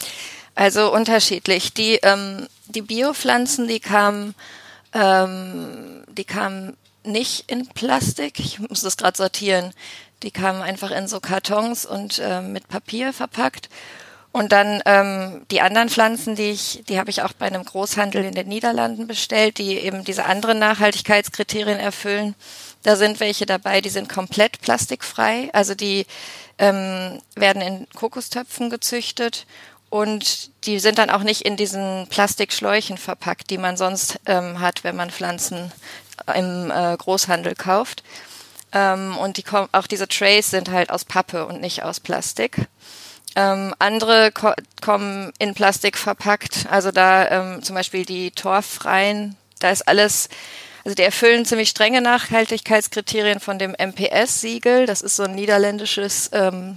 Also 0.55 0.92
unterschiedlich. 0.92 1.74
Die, 1.74 1.99
ähm, 2.03 2.46
die 2.68 2.82
Biopflanzen, 2.82 3.66
die 3.66 3.80
kamen 3.80 4.36
ähm, 4.93 6.05
die 6.09 6.24
kamen 6.24 6.76
nicht 7.05 7.51
in 7.51 7.66
Plastik. 7.68 8.39
Ich 8.41 8.59
muss 8.59 8.82
das 8.82 8.97
gerade 8.97 9.16
sortieren. 9.16 9.72
Die 10.22 10.30
kamen 10.30 10.62
einfach 10.62 10.91
in 10.91 11.09
so 11.09 11.20
Kartons 11.20 11.86
und 11.86 12.18
äh, 12.18 12.43
mit 12.43 12.68
Papier 12.68 13.12
verpackt. 13.12 13.68
Und 14.30 14.53
dann 14.53 14.82
ähm, 14.84 15.47
die 15.51 15.62
anderen 15.62 15.89
Pflanzen, 15.89 16.34
die 16.34 16.51
ich, 16.51 16.84
die 16.89 16.99
habe 16.99 17.11
ich 17.11 17.22
auch 17.22 17.32
bei 17.32 17.47
einem 17.47 17.64
Großhandel 17.64 18.24
in 18.24 18.34
den 18.34 18.49
Niederlanden 18.49 19.07
bestellt, 19.07 19.59
die 19.59 19.78
eben 19.78 20.05
diese 20.05 20.26
anderen 20.26 20.59
Nachhaltigkeitskriterien 20.59 21.80
erfüllen. 21.80 22.34
Da 22.82 22.97
sind 22.97 23.20
welche 23.20 23.47
dabei, 23.47 23.80
die 23.80 23.89
sind 23.89 24.09
komplett 24.09 24.61
plastikfrei. 24.61 25.49
Also 25.53 25.74
die 25.74 26.07
ähm, 26.59 27.20
werden 27.36 27.62
in 27.62 27.86
Kokostöpfen 27.95 28.70
gezüchtet 28.70 29.47
und 29.91 30.51
die 30.66 30.78
sind 30.78 30.99
dann 30.99 31.11
auch 31.11 31.22
nicht 31.22 31.43
in 31.43 31.57
diesen 31.57 32.07
Plastikschläuchen 32.09 32.99
verpackt, 32.99 33.51
die 33.51 33.59
man 33.59 33.76
sonst 33.76 34.20
ähm, 34.26 34.61
hat, 34.61 34.84
wenn 34.84 34.97
man 34.97 35.11
Pflanzen 35.11 35.72
im 36.34 36.70
äh, 36.70 36.97
Großhandel 36.97 37.55
kauft. 37.55 38.03
Ähm, 38.72 39.16
und 39.16 39.39
die 39.39 39.45
auch 39.72 39.86
diese 39.86 40.09
Trays 40.09 40.51
sind 40.51 40.70
halt 40.70 40.91
aus 40.91 41.05
Pappe 41.05 41.47
und 41.47 41.61
nicht 41.61 41.82
aus 41.82 42.01
Plastik. 42.01 42.68
Ähm, 43.34 43.74
andere 43.78 44.30
ko 44.32 44.53
kommen 44.82 45.32
in 45.39 45.55
Plastik 45.55 45.97
verpackt. 45.97 46.66
Also 46.70 46.91
da 46.91 47.28
ähm, 47.28 47.62
zum 47.62 47.74
Beispiel 47.74 48.05
die 48.05 48.30
torffreien, 48.30 49.36
da 49.61 49.70
ist 49.70 49.89
alles, 49.89 50.28
also 50.84 50.95
die 50.95 51.03
erfüllen 51.03 51.47
ziemlich 51.47 51.70
strenge 51.70 52.03
Nachhaltigkeitskriterien 52.03 53.41
von 53.41 53.59
dem 53.59 53.74
MPS-Siegel. 53.78 54.86
Das 54.86 55.01
ist 55.01 55.16
so 55.16 55.22
ein 55.22 55.34
niederländisches 55.34 56.30
ähm, 56.32 56.76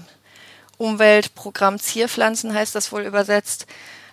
Umweltprogramm 0.81 1.79
Zierpflanzen 1.79 2.53
heißt 2.53 2.73
das 2.73 2.91
wohl 2.91 3.03
übersetzt. 3.03 3.67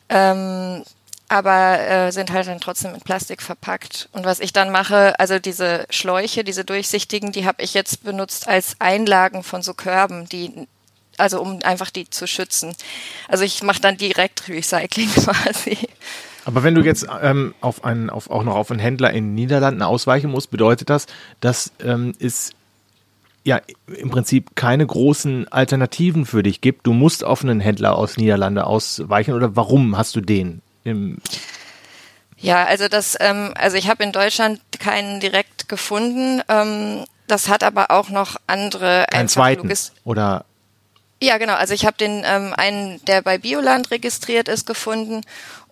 Ähm, 0.08 0.84
aber 1.30 1.80
äh, 1.80 2.10
sind 2.10 2.32
halt 2.32 2.46
dann 2.46 2.60
trotzdem 2.60 2.94
in 2.94 3.00
Plastik 3.00 3.42
verpackt. 3.42 4.08
Und 4.12 4.24
was 4.24 4.40
ich 4.40 4.52
dann 4.52 4.70
mache, 4.70 5.18
also 5.20 5.38
diese 5.38 5.86
Schläuche, 5.90 6.42
diese 6.42 6.64
durchsichtigen, 6.64 7.32
die 7.32 7.44
habe 7.44 7.62
ich 7.62 7.74
jetzt 7.74 8.02
benutzt 8.02 8.48
als 8.48 8.76
Einlagen 8.78 9.42
von 9.42 9.62
so 9.62 9.74
Körben, 9.74 10.26
die 10.28 10.66
also 11.18 11.40
um 11.40 11.58
einfach 11.64 11.90
die 11.90 12.08
zu 12.08 12.26
schützen. 12.26 12.74
Also 13.26 13.44
ich 13.44 13.62
mache 13.62 13.80
dann 13.80 13.96
direkt 13.96 14.48
Recycling 14.48 15.10
quasi. 15.14 15.76
Aber 16.44 16.62
wenn 16.62 16.74
du 16.74 16.82
jetzt 16.82 17.06
ähm, 17.20 17.54
auf 17.60 17.84
einen, 17.84 18.08
auf, 18.08 18.30
auch 18.30 18.44
noch 18.44 18.54
auf 18.54 18.70
einen 18.70 18.80
Händler 18.80 19.10
in 19.10 19.24
den 19.24 19.34
Niederlanden 19.34 19.82
ausweichen 19.82 20.30
musst, 20.30 20.50
bedeutet 20.50 20.88
das, 20.88 21.06
dass 21.40 21.72
ähm, 21.84 22.14
es 22.20 22.52
ja 23.44 23.60
im 23.86 24.10
Prinzip 24.10 24.56
keine 24.56 24.86
großen 24.86 25.48
Alternativen 25.48 26.26
für 26.26 26.42
dich 26.42 26.60
gibt. 26.60 26.86
Du 26.86 26.92
musst 26.92 27.24
auf 27.24 27.42
einen 27.42 27.60
Händler 27.60 27.96
aus 27.96 28.16
Niederlande 28.16 28.66
ausweichen 28.66 29.34
oder 29.34 29.56
warum 29.56 29.96
hast 29.96 30.16
du 30.16 30.20
den? 30.20 30.62
Im 30.84 31.18
ja, 32.40 32.64
also 32.64 32.86
das, 32.88 33.16
ähm, 33.20 33.52
also 33.56 33.76
ich 33.76 33.88
habe 33.88 34.04
in 34.04 34.12
Deutschland 34.12 34.60
keinen 34.78 35.18
direkt 35.18 35.68
gefunden. 35.68 36.40
Ähm, 36.48 37.04
das 37.26 37.48
hat 37.48 37.64
aber 37.64 37.90
auch 37.90 38.10
noch 38.10 38.36
andere. 38.46 39.06
Einen 39.12 39.28
zweiten 39.28 39.72
oder? 40.04 40.44
Ja, 41.20 41.38
genau. 41.38 41.54
Also 41.54 41.74
ich 41.74 41.84
habe 41.84 41.96
den 41.96 42.22
ähm, 42.24 42.54
einen, 42.56 43.04
der 43.06 43.22
bei 43.22 43.38
Bioland 43.38 43.90
registriert 43.90 44.46
ist, 44.46 44.66
gefunden 44.66 45.22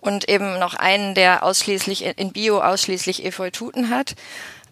und 0.01 0.27
eben 0.27 0.59
noch 0.59 0.73
einen, 0.73 1.15
der 1.15 1.43
ausschließlich 1.43 2.03
in 2.17 2.33
Bio 2.33 2.59
ausschließlich 2.61 3.25
Efeututen 3.25 3.89
hat. 3.89 4.15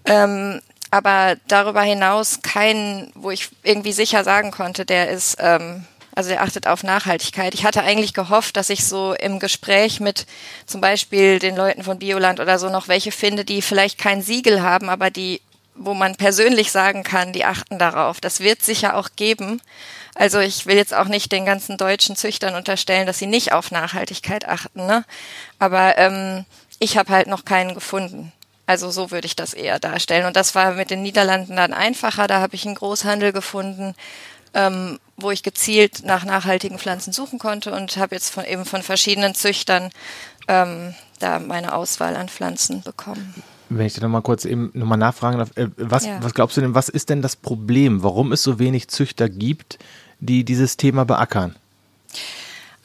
Ähm, 0.03 0.61
aber 0.95 1.35
darüber 1.49 1.81
hinaus 1.81 2.41
keinen, 2.41 3.11
wo 3.15 3.29
ich 3.29 3.49
irgendwie 3.63 3.91
sicher 3.91 4.23
sagen 4.23 4.51
konnte, 4.51 4.85
der 4.85 5.09
ist, 5.09 5.35
ähm, 5.41 5.83
also 6.15 6.29
der 6.29 6.41
achtet 6.41 6.67
auf 6.67 6.83
Nachhaltigkeit. 6.83 7.53
Ich 7.53 7.65
hatte 7.65 7.83
eigentlich 7.83 8.13
gehofft, 8.13 8.55
dass 8.55 8.69
ich 8.69 8.85
so 8.85 9.13
im 9.13 9.39
Gespräch 9.39 9.99
mit 9.99 10.25
zum 10.65 10.79
Beispiel 10.79 11.39
den 11.39 11.57
Leuten 11.57 11.83
von 11.83 11.99
Bioland 11.99 12.39
oder 12.39 12.59
so 12.59 12.69
noch 12.69 12.87
welche 12.87 13.11
finde, 13.11 13.43
die 13.43 13.61
vielleicht 13.61 13.97
kein 13.97 14.21
Siegel 14.21 14.61
haben, 14.61 14.87
aber 14.87 15.09
die, 15.09 15.41
wo 15.75 15.93
man 15.93 16.15
persönlich 16.15 16.71
sagen 16.71 17.03
kann, 17.03 17.33
die 17.33 17.43
achten 17.43 17.77
darauf. 17.77 18.21
Das 18.21 18.39
wird 18.39 18.61
sicher 18.61 18.95
auch 18.95 19.09
geben. 19.17 19.61
Also 20.13 20.39
ich 20.39 20.65
will 20.65 20.77
jetzt 20.77 20.93
auch 20.93 21.09
nicht 21.09 21.33
den 21.33 21.43
ganzen 21.43 21.75
deutschen 21.75 22.15
Züchtern 22.15 22.55
unterstellen, 22.55 23.05
dass 23.05 23.19
sie 23.19 23.27
nicht 23.27 23.51
auf 23.51 23.69
Nachhaltigkeit 23.69 24.47
achten, 24.47 24.85
ne? 24.85 25.03
Aber 25.59 25.97
ähm, 25.97 26.45
ich 26.79 26.97
habe 26.97 27.11
halt 27.11 27.27
noch 27.27 27.43
keinen 27.43 27.73
gefunden. 27.73 28.31
Also 28.65 28.89
so 28.89 29.11
würde 29.11 29.27
ich 29.27 29.35
das 29.35 29.53
eher 29.53 29.79
darstellen. 29.79 30.25
Und 30.25 30.35
das 30.35 30.55
war 30.55 30.73
mit 30.73 30.89
den 30.89 31.03
Niederlanden 31.03 31.55
dann 31.55 31.73
einfacher. 31.73 32.27
Da 32.27 32.41
habe 32.41 32.55
ich 32.55 32.65
einen 32.65 32.75
Großhandel 32.75 33.31
gefunden, 33.31 33.95
ähm, 34.53 34.99
wo 35.17 35.31
ich 35.31 35.43
gezielt 35.43 36.03
nach 36.03 36.25
nachhaltigen 36.25 36.79
Pflanzen 36.79 37.13
suchen 37.13 37.39
konnte 37.39 37.73
und 37.73 37.97
habe 37.97 38.15
jetzt 38.15 38.29
von, 38.33 38.45
eben 38.45 38.65
von 38.65 38.81
verschiedenen 38.81 39.35
Züchtern 39.35 39.91
ähm, 40.47 40.95
da 41.19 41.39
meine 41.39 41.73
Auswahl 41.73 42.15
an 42.15 42.29
Pflanzen 42.29 42.81
bekommen. 42.81 43.43
Wenn 43.69 43.85
ich 43.85 43.93
da 43.93 44.01
nochmal 44.01 44.21
kurz 44.21 44.45
eben 44.45 44.71
nochmal 44.73 44.97
nachfragen 44.97 45.39
darf, 45.39 45.55
äh, 45.55 45.67
was, 45.77 46.05
ja. 46.05 46.21
was 46.21 46.33
glaubst 46.33 46.57
du 46.57 46.61
denn, 46.61 46.75
was 46.75 46.89
ist 46.89 47.09
denn 47.09 47.21
das 47.21 47.35
Problem, 47.35 48.03
warum 48.03 48.31
es 48.31 48.43
so 48.43 48.59
wenig 48.59 48.87
Züchter 48.87 49.29
gibt, 49.29 49.79
die 50.19 50.43
dieses 50.43 50.77
Thema 50.77 51.05
beackern? 51.05 51.55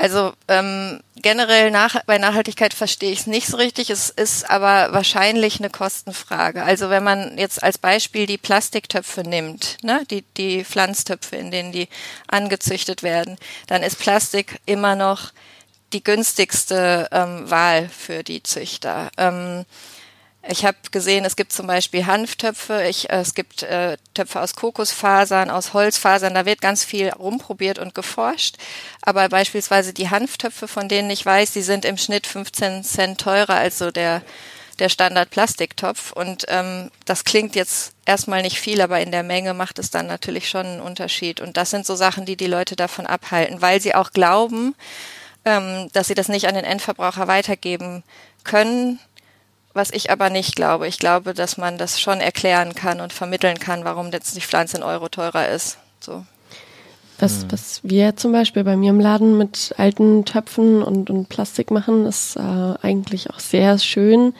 Also 0.00 0.32
ähm, 0.48 1.00
generell 1.16 1.70
nach, 1.70 2.02
bei 2.06 2.16
Nachhaltigkeit 2.16 2.72
verstehe 2.72 3.12
ich 3.12 3.20
es 3.20 3.26
nicht 3.26 3.46
so 3.46 3.58
richtig. 3.58 3.90
Es 3.90 4.08
ist 4.08 4.48
aber 4.48 4.94
wahrscheinlich 4.94 5.58
eine 5.58 5.68
Kostenfrage. 5.68 6.62
Also 6.62 6.88
wenn 6.88 7.04
man 7.04 7.36
jetzt 7.36 7.62
als 7.62 7.76
Beispiel 7.76 8.24
die 8.24 8.38
Plastiktöpfe 8.38 9.20
nimmt, 9.20 9.76
ne, 9.82 10.02
die, 10.10 10.24
die 10.38 10.64
Pflanztöpfe, 10.64 11.36
in 11.36 11.50
denen 11.50 11.72
die 11.72 11.86
angezüchtet 12.28 13.02
werden, 13.02 13.36
dann 13.66 13.82
ist 13.82 13.98
Plastik 13.98 14.58
immer 14.64 14.96
noch 14.96 15.32
die 15.92 16.02
günstigste 16.02 17.08
ähm, 17.12 17.50
Wahl 17.50 17.90
für 17.90 18.22
die 18.22 18.42
Züchter. 18.42 19.10
Ähm, 19.18 19.66
ich 20.48 20.64
habe 20.64 20.78
gesehen, 20.90 21.24
es 21.24 21.36
gibt 21.36 21.52
zum 21.52 21.66
Beispiel 21.66 22.06
Hanftöpfe, 22.06 22.84
ich, 22.88 23.10
äh, 23.10 23.20
es 23.20 23.34
gibt 23.34 23.62
äh, 23.62 23.98
Töpfe 24.14 24.40
aus 24.40 24.54
Kokosfasern, 24.56 25.50
aus 25.50 25.74
Holzfasern, 25.74 26.34
da 26.34 26.46
wird 26.46 26.62
ganz 26.62 26.84
viel 26.84 27.10
rumprobiert 27.10 27.78
und 27.78 27.94
geforscht. 27.94 28.56
Aber 29.02 29.28
beispielsweise 29.28 29.92
die 29.92 30.08
Hanftöpfe, 30.08 30.66
von 30.66 30.88
denen 30.88 31.10
ich 31.10 31.24
weiß, 31.24 31.52
die 31.52 31.62
sind 31.62 31.84
im 31.84 31.98
Schnitt 31.98 32.26
15 32.26 32.84
Cent 32.84 33.20
teurer 33.20 33.56
als 33.56 33.76
so 33.76 33.90
der, 33.90 34.22
der 34.78 34.88
Standard-Plastiktopf. 34.88 36.12
Und 36.12 36.46
ähm, 36.48 36.90
das 37.04 37.24
klingt 37.24 37.54
jetzt 37.54 37.92
erstmal 38.06 38.40
nicht 38.40 38.58
viel, 38.58 38.80
aber 38.80 38.98
in 39.00 39.12
der 39.12 39.22
Menge 39.22 39.52
macht 39.52 39.78
es 39.78 39.90
dann 39.90 40.06
natürlich 40.06 40.48
schon 40.48 40.64
einen 40.64 40.80
Unterschied. 40.80 41.42
Und 41.42 41.58
das 41.58 41.68
sind 41.68 41.84
so 41.84 41.96
Sachen, 41.96 42.24
die 42.24 42.36
die 42.36 42.46
Leute 42.46 42.76
davon 42.76 43.06
abhalten, 43.06 43.60
weil 43.60 43.82
sie 43.82 43.94
auch 43.94 44.12
glauben, 44.12 44.74
ähm, 45.44 45.90
dass 45.92 46.06
sie 46.06 46.14
das 46.14 46.28
nicht 46.28 46.48
an 46.48 46.54
den 46.54 46.64
Endverbraucher 46.64 47.28
weitergeben 47.28 48.02
können 48.42 48.98
was 49.72 49.90
ich 49.92 50.10
aber 50.10 50.30
nicht 50.30 50.56
glaube. 50.56 50.88
Ich 50.88 50.98
glaube, 50.98 51.34
dass 51.34 51.56
man 51.56 51.78
das 51.78 52.00
schon 52.00 52.20
erklären 52.20 52.74
kann 52.74 53.00
und 53.00 53.12
vermitteln 53.12 53.58
kann, 53.58 53.84
warum 53.84 54.10
jetzt 54.10 54.36
die 54.36 54.40
Pflanze 54.40 54.78
in 54.78 54.82
Euro 54.82 55.08
teurer 55.08 55.48
ist. 55.48 55.78
So. 56.00 56.24
Was, 57.18 57.44
mhm. 57.44 57.52
was 57.52 57.80
wir 57.82 58.16
zum 58.16 58.32
Beispiel 58.32 58.64
bei 58.64 58.76
mir 58.76 58.90
im 58.90 59.00
Laden 59.00 59.38
mit 59.38 59.74
alten 59.76 60.24
Töpfen 60.24 60.82
und, 60.82 61.10
und 61.10 61.28
Plastik 61.28 61.70
machen, 61.70 62.06
ist 62.06 62.36
äh, 62.36 62.40
eigentlich 62.82 63.30
auch 63.30 63.38
sehr 63.38 63.78
schön. 63.78 64.34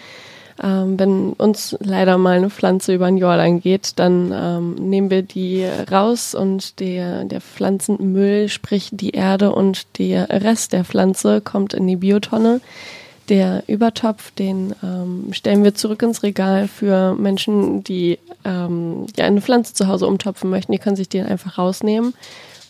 Ähm, 0.63 0.99
wenn 0.99 1.33
uns 1.35 1.77
leider 1.81 2.19
mal 2.19 2.37
eine 2.37 2.51
Pflanze 2.51 2.95
über 2.95 3.07
ein 3.07 3.17
Jordan 3.17 3.61
geht, 3.61 3.99
dann 3.99 4.33
ähm, 4.35 4.75
nehmen 4.75 5.11
wir 5.11 5.23
die 5.23 5.65
raus 5.91 6.35
und 6.35 6.81
der, 6.81 7.25
der 7.25 7.41
Pflanzenmüll, 7.41 8.49
sprich 8.49 8.91
die 8.93 9.11
Erde 9.11 9.53
und 9.53 9.99
der 9.99 10.29
Rest 10.29 10.73
der 10.73 10.85
Pflanze 10.85 11.41
kommt 11.41 11.73
in 11.73 11.87
die 11.87 11.97
Biotonne. 11.97 12.61
Der 13.31 13.63
Übertopf, 13.69 14.33
den 14.33 14.75
ähm, 14.83 15.33
stellen 15.33 15.63
wir 15.63 15.73
zurück 15.77 16.03
ins 16.03 16.25
Regal 16.25 16.67
für 16.67 17.15
Menschen, 17.15 17.85
die 17.85 18.19
ähm, 18.45 19.07
ja 19.17 19.25
eine 19.25 19.41
Pflanze 19.41 19.73
zu 19.73 19.87
Hause 19.87 20.09
umtopfen 20.09 20.51
möchten. 20.51 20.73
Die 20.73 20.79
können 20.79 20.97
sich 20.97 21.09
den 21.09 21.27
einfach 21.27 21.57
rausnehmen. 21.57 22.13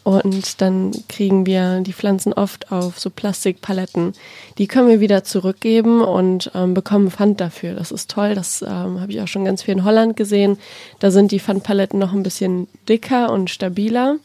Und 0.03 0.61
dann 0.61 0.93
kriegen 1.09 1.47
wir 1.47 1.81
die 1.81 1.95
Pflanzen 1.95 2.35
oft 2.35 2.73
auf 2.73 2.99
so 2.99 3.09
Plastikpaletten. 3.09 4.13
Die 4.59 4.67
können 4.67 4.89
wir 4.89 5.01
wieder 5.01 5.25
zurückgeben 5.25 6.03
und 6.03 6.51
ähm, 6.55 6.75
bekommen 6.75 7.11
Pfand 7.11 7.41
dafür. 7.41 7.75
Das 7.75 7.91
ist 7.91 8.11
toll. 8.11 8.35
Das 8.35 8.61
ähm, 8.61 9.01
habe 9.01 9.13
ich 9.13 9.21
auch 9.23 9.29
schon 9.29 9.47
ganz 9.47 9.63
viel 9.63 9.73
in 9.73 9.85
Holland 9.85 10.15
gesehen. 10.15 10.59
Da 10.99 11.11
sind 11.11 11.33
die 11.33 11.41
Pfandpaletten 11.41 11.99
noch 11.99 12.13
ein 12.13 12.23
bisschen 12.23 12.69
dicker 12.87 13.33
und 13.33 13.49
stabiler. 13.49 14.17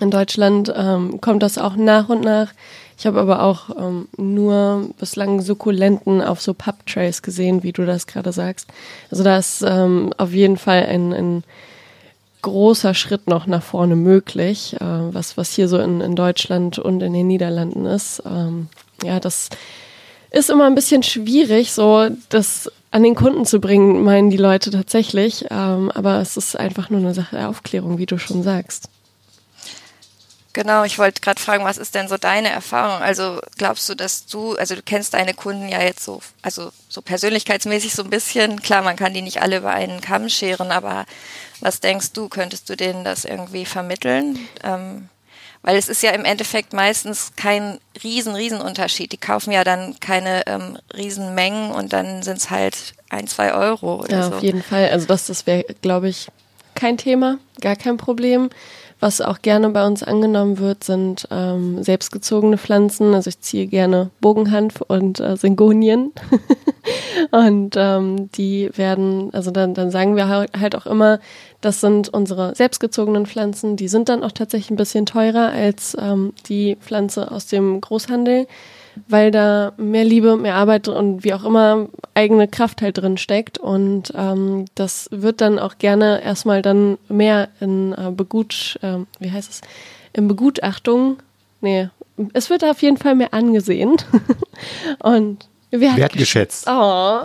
In 0.00 0.10
Deutschland 0.10 0.72
ähm, 0.74 1.20
kommt 1.20 1.42
das 1.42 1.58
auch 1.58 1.74
nach 1.74 2.08
und 2.08 2.22
nach. 2.22 2.52
Ich 3.02 3.06
habe 3.08 3.18
aber 3.18 3.42
auch 3.42 3.70
ähm, 3.76 4.06
nur 4.16 4.90
bislang 4.96 5.40
Sukkulenten 5.40 6.22
auf 6.22 6.40
so 6.40 6.54
Papptrays 6.54 7.20
gesehen, 7.20 7.64
wie 7.64 7.72
du 7.72 7.84
das 7.84 8.06
gerade 8.06 8.32
sagst. 8.32 8.68
Also 9.10 9.24
da 9.24 9.38
ist 9.38 9.64
ähm, 9.66 10.12
auf 10.18 10.32
jeden 10.32 10.56
Fall 10.56 10.86
ein, 10.86 11.12
ein 11.12 11.44
großer 12.42 12.94
Schritt 12.94 13.26
noch 13.26 13.48
nach 13.48 13.64
vorne 13.64 13.96
möglich, 13.96 14.76
äh, 14.76 14.84
was, 14.84 15.36
was 15.36 15.52
hier 15.52 15.66
so 15.66 15.78
in, 15.78 16.00
in 16.00 16.14
Deutschland 16.14 16.78
und 16.78 17.02
in 17.02 17.12
den 17.12 17.26
Niederlanden 17.26 17.86
ist. 17.86 18.22
Ähm, 18.24 18.68
ja, 19.02 19.18
das 19.18 19.48
ist 20.30 20.48
immer 20.48 20.68
ein 20.68 20.76
bisschen 20.76 21.02
schwierig, 21.02 21.72
so 21.72 22.06
das 22.28 22.70
an 22.92 23.02
den 23.02 23.16
Kunden 23.16 23.46
zu 23.46 23.58
bringen, 23.58 24.04
meinen 24.04 24.30
die 24.30 24.36
Leute 24.36 24.70
tatsächlich. 24.70 25.46
Ähm, 25.50 25.90
aber 25.90 26.20
es 26.20 26.36
ist 26.36 26.56
einfach 26.56 26.88
nur 26.88 27.00
eine 27.00 27.14
Sache 27.14 27.34
der 27.34 27.48
Aufklärung, 27.48 27.98
wie 27.98 28.06
du 28.06 28.16
schon 28.16 28.44
sagst. 28.44 28.91
Genau, 30.54 30.84
ich 30.84 30.98
wollte 30.98 31.22
gerade 31.22 31.40
fragen, 31.40 31.64
was 31.64 31.78
ist 31.78 31.94
denn 31.94 32.08
so 32.08 32.18
deine 32.18 32.50
Erfahrung? 32.50 33.02
Also 33.02 33.40
glaubst 33.56 33.88
du, 33.88 33.94
dass 33.94 34.26
du, 34.26 34.54
also 34.56 34.74
du 34.74 34.82
kennst 34.82 35.14
deine 35.14 35.32
Kunden 35.32 35.68
ja 35.68 35.80
jetzt 35.80 36.04
so, 36.04 36.20
also 36.42 36.70
so 36.88 37.00
persönlichkeitsmäßig 37.00 37.94
so 37.94 38.04
ein 38.04 38.10
bisschen, 38.10 38.60
klar, 38.60 38.82
man 38.82 38.96
kann 38.96 39.14
die 39.14 39.22
nicht 39.22 39.40
alle 39.40 39.58
über 39.58 39.70
einen 39.70 40.02
Kamm 40.02 40.28
scheren, 40.28 40.70
aber 40.70 41.06
was 41.60 41.80
denkst 41.80 42.12
du, 42.12 42.28
könntest 42.28 42.68
du 42.68 42.76
denen 42.76 43.02
das 43.04 43.24
irgendwie 43.24 43.64
vermitteln? 43.64 44.38
Ähm, 44.62 45.08
weil 45.62 45.76
es 45.76 45.88
ist 45.88 46.02
ja 46.02 46.10
im 46.10 46.24
Endeffekt 46.24 46.72
meistens 46.72 47.32
kein 47.36 47.78
riesen, 48.02 48.34
riesen 48.34 48.60
Unterschied. 48.60 49.12
Die 49.12 49.16
kaufen 49.16 49.52
ja 49.52 49.62
dann 49.64 49.98
keine 50.00 50.46
ähm, 50.46 50.76
riesen 50.94 51.34
Mengen 51.34 51.70
und 51.70 51.92
dann 51.92 52.22
sind 52.22 52.38
es 52.38 52.50
halt 52.50 52.94
ein, 53.08 53.28
zwei 53.28 53.54
Euro. 53.54 54.04
ja, 54.08 54.24
so. 54.24 54.34
auf 54.34 54.42
jeden 54.42 54.62
Fall. 54.62 54.90
Also 54.90 55.06
das, 55.06 55.26
das 55.26 55.46
wäre, 55.46 55.64
glaube 55.80 56.08
ich, 56.08 56.28
kein 56.74 56.98
Thema, 56.98 57.38
gar 57.60 57.76
kein 57.76 57.96
Problem. 57.96 58.50
Was 59.02 59.20
auch 59.20 59.42
gerne 59.42 59.68
bei 59.70 59.84
uns 59.84 60.04
angenommen 60.04 60.60
wird, 60.60 60.84
sind 60.84 61.26
ähm, 61.32 61.82
selbstgezogene 61.82 62.56
Pflanzen. 62.56 63.14
Also 63.14 63.30
ich 63.30 63.40
ziehe 63.40 63.66
gerne 63.66 64.10
Bogenhanf 64.20 64.80
und 64.80 65.18
äh, 65.18 65.36
Singonien. 65.36 66.12
und 67.32 67.74
ähm, 67.76 68.30
die 68.30 68.70
werden, 68.76 69.34
also 69.34 69.50
dann, 69.50 69.74
dann 69.74 69.90
sagen 69.90 70.14
wir 70.14 70.28
halt 70.28 70.76
auch 70.76 70.86
immer, 70.86 71.18
das 71.60 71.80
sind 71.80 72.10
unsere 72.10 72.54
selbstgezogenen 72.54 73.26
Pflanzen. 73.26 73.74
Die 73.74 73.88
sind 73.88 74.08
dann 74.08 74.22
auch 74.22 74.30
tatsächlich 74.30 74.70
ein 74.70 74.76
bisschen 74.76 75.04
teurer 75.04 75.50
als 75.50 75.96
ähm, 76.00 76.32
die 76.48 76.76
Pflanze 76.76 77.32
aus 77.32 77.46
dem 77.46 77.80
Großhandel 77.80 78.46
weil 79.08 79.30
da 79.30 79.72
mehr 79.76 80.04
Liebe, 80.04 80.36
mehr 80.36 80.54
Arbeit 80.54 80.88
und 80.88 81.24
wie 81.24 81.34
auch 81.34 81.44
immer 81.44 81.88
eigene 82.14 82.48
Kraft 82.48 82.82
halt 82.82 82.98
drin 82.98 83.16
steckt. 83.16 83.58
Und 83.58 84.12
ähm, 84.16 84.66
das 84.74 85.08
wird 85.10 85.40
dann 85.40 85.58
auch 85.58 85.78
gerne 85.78 86.22
erstmal 86.22 86.62
dann 86.62 86.98
mehr 87.08 87.48
in 87.60 87.92
äh, 87.92 88.10
Begut, 88.10 88.78
äh, 88.82 88.98
wie 89.18 89.30
heißt 89.30 89.50
es, 89.50 89.60
in 90.12 90.28
Begutachtung, 90.28 91.18
nee, 91.60 91.88
es 92.34 92.50
wird 92.50 92.64
auf 92.64 92.82
jeden 92.82 92.98
Fall 92.98 93.14
mehr 93.14 93.32
angesehen. 93.32 93.96
und 94.98 95.48
wertgeschätzt. 95.70 96.66
Oh. 96.68 97.20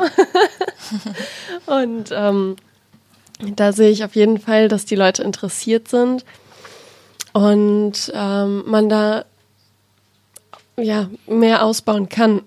und 1.65 2.09
ähm, 2.11 2.55
da 3.55 3.74
sehe 3.74 3.89
ich 3.89 4.03
auf 4.03 4.15
jeden 4.15 4.39
Fall, 4.39 4.68
dass 4.68 4.86
die 4.86 4.95
Leute 4.95 5.24
interessiert 5.24 5.89
sind 5.89 6.24
und 7.34 8.11
ähm, 8.15 8.63
man 8.65 8.89
da 8.89 9.26
ja, 10.80 11.09
mehr 11.28 11.63
ausbauen 11.63 12.09
kann. 12.09 12.41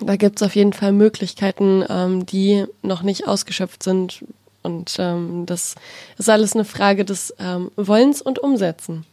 da 0.00 0.16
gibt 0.16 0.40
es 0.40 0.46
auf 0.46 0.54
jeden 0.54 0.72
Fall 0.72 0.92
Möglichkeiten, 0.92 1.84
ähm, 1.88 2.26
die 2.26 2.66
noch 2.82 3.02
nicht 3.02 3.26
ausgeschöpft 3.26 3.82
sind. 3.82 4.24
Und 4.62 4.96
ähm, 4.98 5.46
das 5.46 5.76
ist 6.18 6.28
alles 6.28 6.54
eine 6.54 6.64
Frage 6.64 7.04
des 7.04 7.34
ähm, 7.38 7.70
Wollens 7.76 8.20
und 8.20 8.38
Umsetzen. 8.40 9.06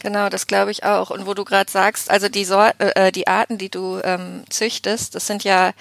Genau, 0.00 0.28
das 0.28 0.46
glaube 0.46 0.70
ich 0.70 0.84
auch. 0.84 1.10
Und 1.10 1.26
wo 1.26 1.34
du 1.34 1.44
gerade 1.44 1.70
sagst, 1.70 2.10
also 2.10 2.28
die, 2.28 2.44
Sor 2.44 2.72
äh, 2.78 3.10
die 3.12 3.28
Arten, 3.28 3.58
die 3.58 3.70
du 3.70 4.00
ähm, 4.04 4.44
züchtest, 4.50 5.14
das 5.14 5.26
sind 5.26 5.44
ja 5.44 5.72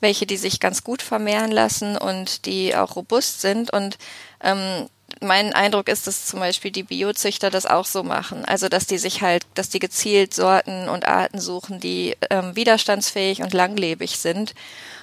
welche, 0.00 0.26
die 0.26 0.36
sich 0.36 0.60
ganz 0.60 0.84
gut 0.84 1.02
vermehren 1.02 1.50
lassen 1.50 1.96
und 1.96 2.46
die 2.46 2.74
auch 2.76 2.96
robust 2.96 3.40
sind. 3.40 3.72
Und 3.72 3.98
ähm, 4.42 4.88
mein 5.20 5.52
Eindruck 5.52 5.88
ist, 5.88 6.06
dass 6.06 6.26
zum 6.26 6.40
Beispiel 6.40 6.70
die 6.70 6.82
Biozüchter 6.82 7.50
das 7.50 7.66
auch 7.66 7.84
so 7.84 8.02
machen. 8.02 8.44
Also 8.44 8.68
dass 8.68 8.86
die 8.86 8.98
sich 8.98 9.22
halt, 9.22 9.46
dass 9.54 9.68
die 9.68 9.78
gezielt 9.78 10.34
Sorten 10.34 10.88
und 10.88 11.06
Arten 11.06 11.40
suchen, 11.40 11.80
die 11.80 12.16
ähm, 12.30 12.54
widerstandsfähig 12.56 13.42
und 13.42 13.54
langlebig 13.54 14.18
sind. 14.18 14.54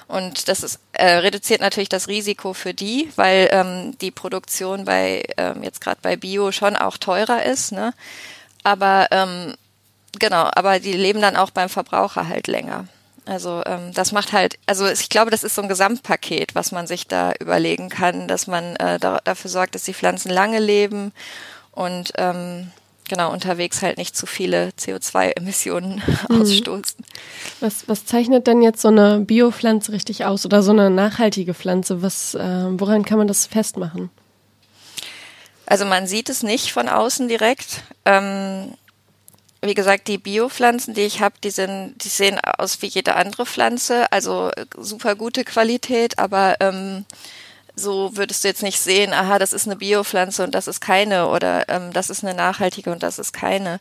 Und 0.08 0.48
das 0.48 0.62
ist, 0.62 0.78
äh, 0.92 1.16
reduziert 1.16 1.60
natürlich 1.60 1.88
das 1.88 2.08
Risiko 2.08 2.52
für 2.52 2.74
die, 2.74 3.10
weil 3.16 3.48
ähm, 3.50 3.98
die 4.00 4.10
Produktion 4.10 4.84
bei 4.84 5.24
ähm, 5.36 5.62
jetzt 5.62 5.80
gerade 5.80 5.98
bei 6.00 6.16
Bio 6.16 6.52
schon 6.52 6.76
auch 6.76 6.96
teurer 6.96 7.42
ist. 7.44 7.72
Ne? 7.72 7.92
Aber 8.62 9.08
ähm, 9.10 9.54
genau, 10.18 10.48
aber 10.52 10.78
die 10.78 10.92
leben 10.92 11.20
dann 11.20 11.36
auch 11.36 11.50
beim 11.50 11.68
Verbraucher 11.68 12.28
halt 12.28 12.46
länger. 12.46 12.86
Also 13.26 13.62
ähm, 13.66 13.92
das 13.92 14.12
macht 14.12 14.32
halt, 14.32 14.56
also 14.66 14.86
ich 14.86 15.08
glaube, 15.08 15.32
das 15.32 15.42
ist 15.42 15.56
so 15.56 15.62
ein 15.62 15.68
Gesamtpaket, 15.68 16.54
was 16.54 16.70
man 16.70 16.86
sich 16.86 17.08
da 17.08 17.32
überlegen 17.40 17.88
kann, 17.88 18.28
dass 18.28 18.46
man 18.46 18.76
äh, 18.76 19.00
da, 19.00 19.18
dafür 19.24 19.50
sorgt, 19.50 19.74
dass 19.74 19.82
die 19.82 19.94
Pflanzen 19.94 20.30
lange 20.30 20.60
leben 20.60 21.12
und 21.72 22.12
ähm, 22.16 22.70
genau 23.08 23.32
unterwegs 23.32 23.82
halt 23.82 23.98
nicht 23.98 24.16
zu 24.16 24.26
viele 24.26 24.70
CO2-Emissionen 24.78 26.02
mhm. 26.28 26.40
ausstoßen. 26.40 27.04
Was, 27.58 27.88
was 27.88 28.06
zeichnet 28.06 28.46
denn 28.46 28.62
jetzt 28.62 28.80
so 28.80 28.88
eine 28.88 29.18
Biopflanze 29.18 29.90
richtig 29.90 30.24
aus 30.24 30.46
oder 30.46 30.62
so 30.62 30.70
eine 30.70 30.88
nachhaltige 30.88 31.52
Pflanze? 31.52 32.02
Was, 32.02 32.34
äh, 32.36 32.64
woran 32.70 33.04
kann 33.04 33.18
man 33.18 33.26
das 33.28 33.46
festmachen? 33.46 34.08
Also 35.66 35.84
man 35.84 36.06
sieht 36.06 36.28
es 36.28 36.44
nicht 36.44 36.72
von 36.72 36.88
außen 36.88 37.26
direkt. 37.26 37.82
Ähm, 38.04 38.74
wie 39.66 39.74
gesagt, 39.74 40.08
die 40.08 40.18
Biopflanzen, 40.18 40.94
die 40.94 41.02
ich 41.02 41.20
habe, 41.20 41.36
die 41.42 41.50
sind, 41.50 41.94
die 42.02 42.08
sehen 42.08 42.38
aus 42.40 42.80
wie 42.82 42.86
jede 42.86 43.16
andere 43.16 43.46
Pflanze, 43.46 44.10
also 44.12 44.50
super 44.76 45.14
gute 45.14 45.44
Qualität, 45.44 46.18
aber 46.18 46.56
ähm, 46.60 47.04
so 47.74 48.16
würdest 48.16 48.42
du 48.42 48.48
jetzt 48.48 48.62
nicht 48.62 48.80
sehen, 48.80 49.12
aha, 49.12 49.38
das 49.38 49.52
ist 49.52 49.66
eine 49.66 49.76
Biopflanze 49.76 50.42
und 50.42 50.54
das 50.54 50.66
ist 50.66 50.80
keine 50.80 51.28
oder 51.28 51.68
ähm, 51.68 51.92
das 51.92 52.08
ist 52.08 52.24
eine 52.24 52.34
nachhaltige 52.34 52.90
und 52.90 53.02
das 53.02 53.18
ist 53.18 53.32
keine. 53.32 53.80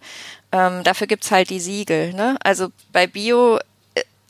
Ähm, 0.52 0.84
dafür 0.84 1.08
gibt's 1.08 1.32
halt 1.32 1.50
die 1.50 1.62
Siegel. 1.62 2.14
Ne? 2.14 2.38
Also 2.44 2.70
bei 2.92 3.08
Bio 3.08 3.60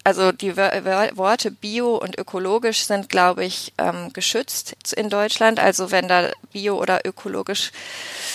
also 0.05 0.31
die 0.31 0.55
Worte 0.55 1.49
bio 1.49 1.95
und 1.95 2.15
ökologisch 2.19 2.85
sind, 2.85 3.09
glaube 3.09 3.43
ich, 3.43 3.73
ähm, 3.79 4.13
geschützt 4.13 4.93
in 4.93 5.09
Deutschland. 5.09 5.59
Also 5.59 5.89
wenn 5.89 6.07
da 6.07 6.29
bio 6.53 6.79
oder 6.79 7.03
ökologisch 7.07 7.71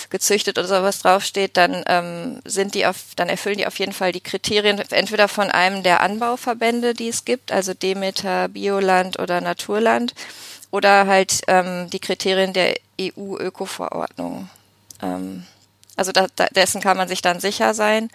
gezüchtet 0.09 0.57
oder 0.59 0.67
sowas 0.67 0.99
draufsteht, 0.99 1.55
dann 1.55 1.81
ähm, 1.87 2.41
sind 2.43 2.75
die 2.75 2.85
auf, 2.85 3.15
dann 3.15 3.29
erfüllen 3.29 3.57
die 3.57 3.67
auf 3.67 3.79
jeden 3.79 3.93
Fall 3.93 4.11
die 4.11 4.19
Kriterien 4.19 4.79
entweder 4.89 5.29
von 5.29 5.49
einem 5.49 5.81
der 5.81 6.01
Anbauverbände, 6.01 6.93
die 6.93 7.07
es 7.07 7.23
gibt, 7.23 7.53
also 7.53 7.73
Demeter, 7.73 8.49
Bioland 8.49 9.17
oder 9.17 9.39
Naturland, 9.39 10.13
oder 10.71 11.07
halt 11.07 11.39
ähm, 11.47 11.89
die 11.89 11.99
Kriterien 11.99 12.51
der 12.51 12.75
EU-Öko-Verordnung. 12.99 14.49
Ähm, 15.01 15.45
also 15.95 16.11
da, 16.11 16.27
da, 16.35 16.47
dessen 16.47 16.81
kann 16.81 16.97
man 16.97 17.07
sich 17.07 17.21
dann 17.21 17.39
sicher 17.39 17.73
sein. 17.73 18.09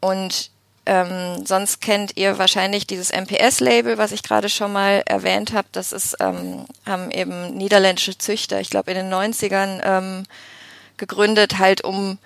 Und 0.00 0.50
ähm, 0.86 1.46
sonst 1.46 1.80
kennt 1.80 2.16
ihr 2.16 2.38
wahrscheinlich 2.38 2.86
dieses 2.86 3.10
MPS-Label, 3.10 3.98
was 3.98 4.12
ich 4.12 4.22
gerade 4.22 4.48
schon 4.48 4.72
mal 4.72 5.02
erwähnt 5.06 5.52
habe. 5.52 5.68
Das 5.72 5.92
ist, 5.92 6.16
ähm, 6.20 6.66
haben 6.86 7.10
eben 7.10 7.54
niederländische 7.56 8.18
Züchter, 8.18 8.60
ich 8.60 8.70
glaube 8.70 8.90
in 8.92 8.96
den 8.96 9.12
90ern 9.12 9.80
ähm, 9.84 10.22
gegründet, 10.96 11.58
halt 11.58 11.82
um 11.82 12.18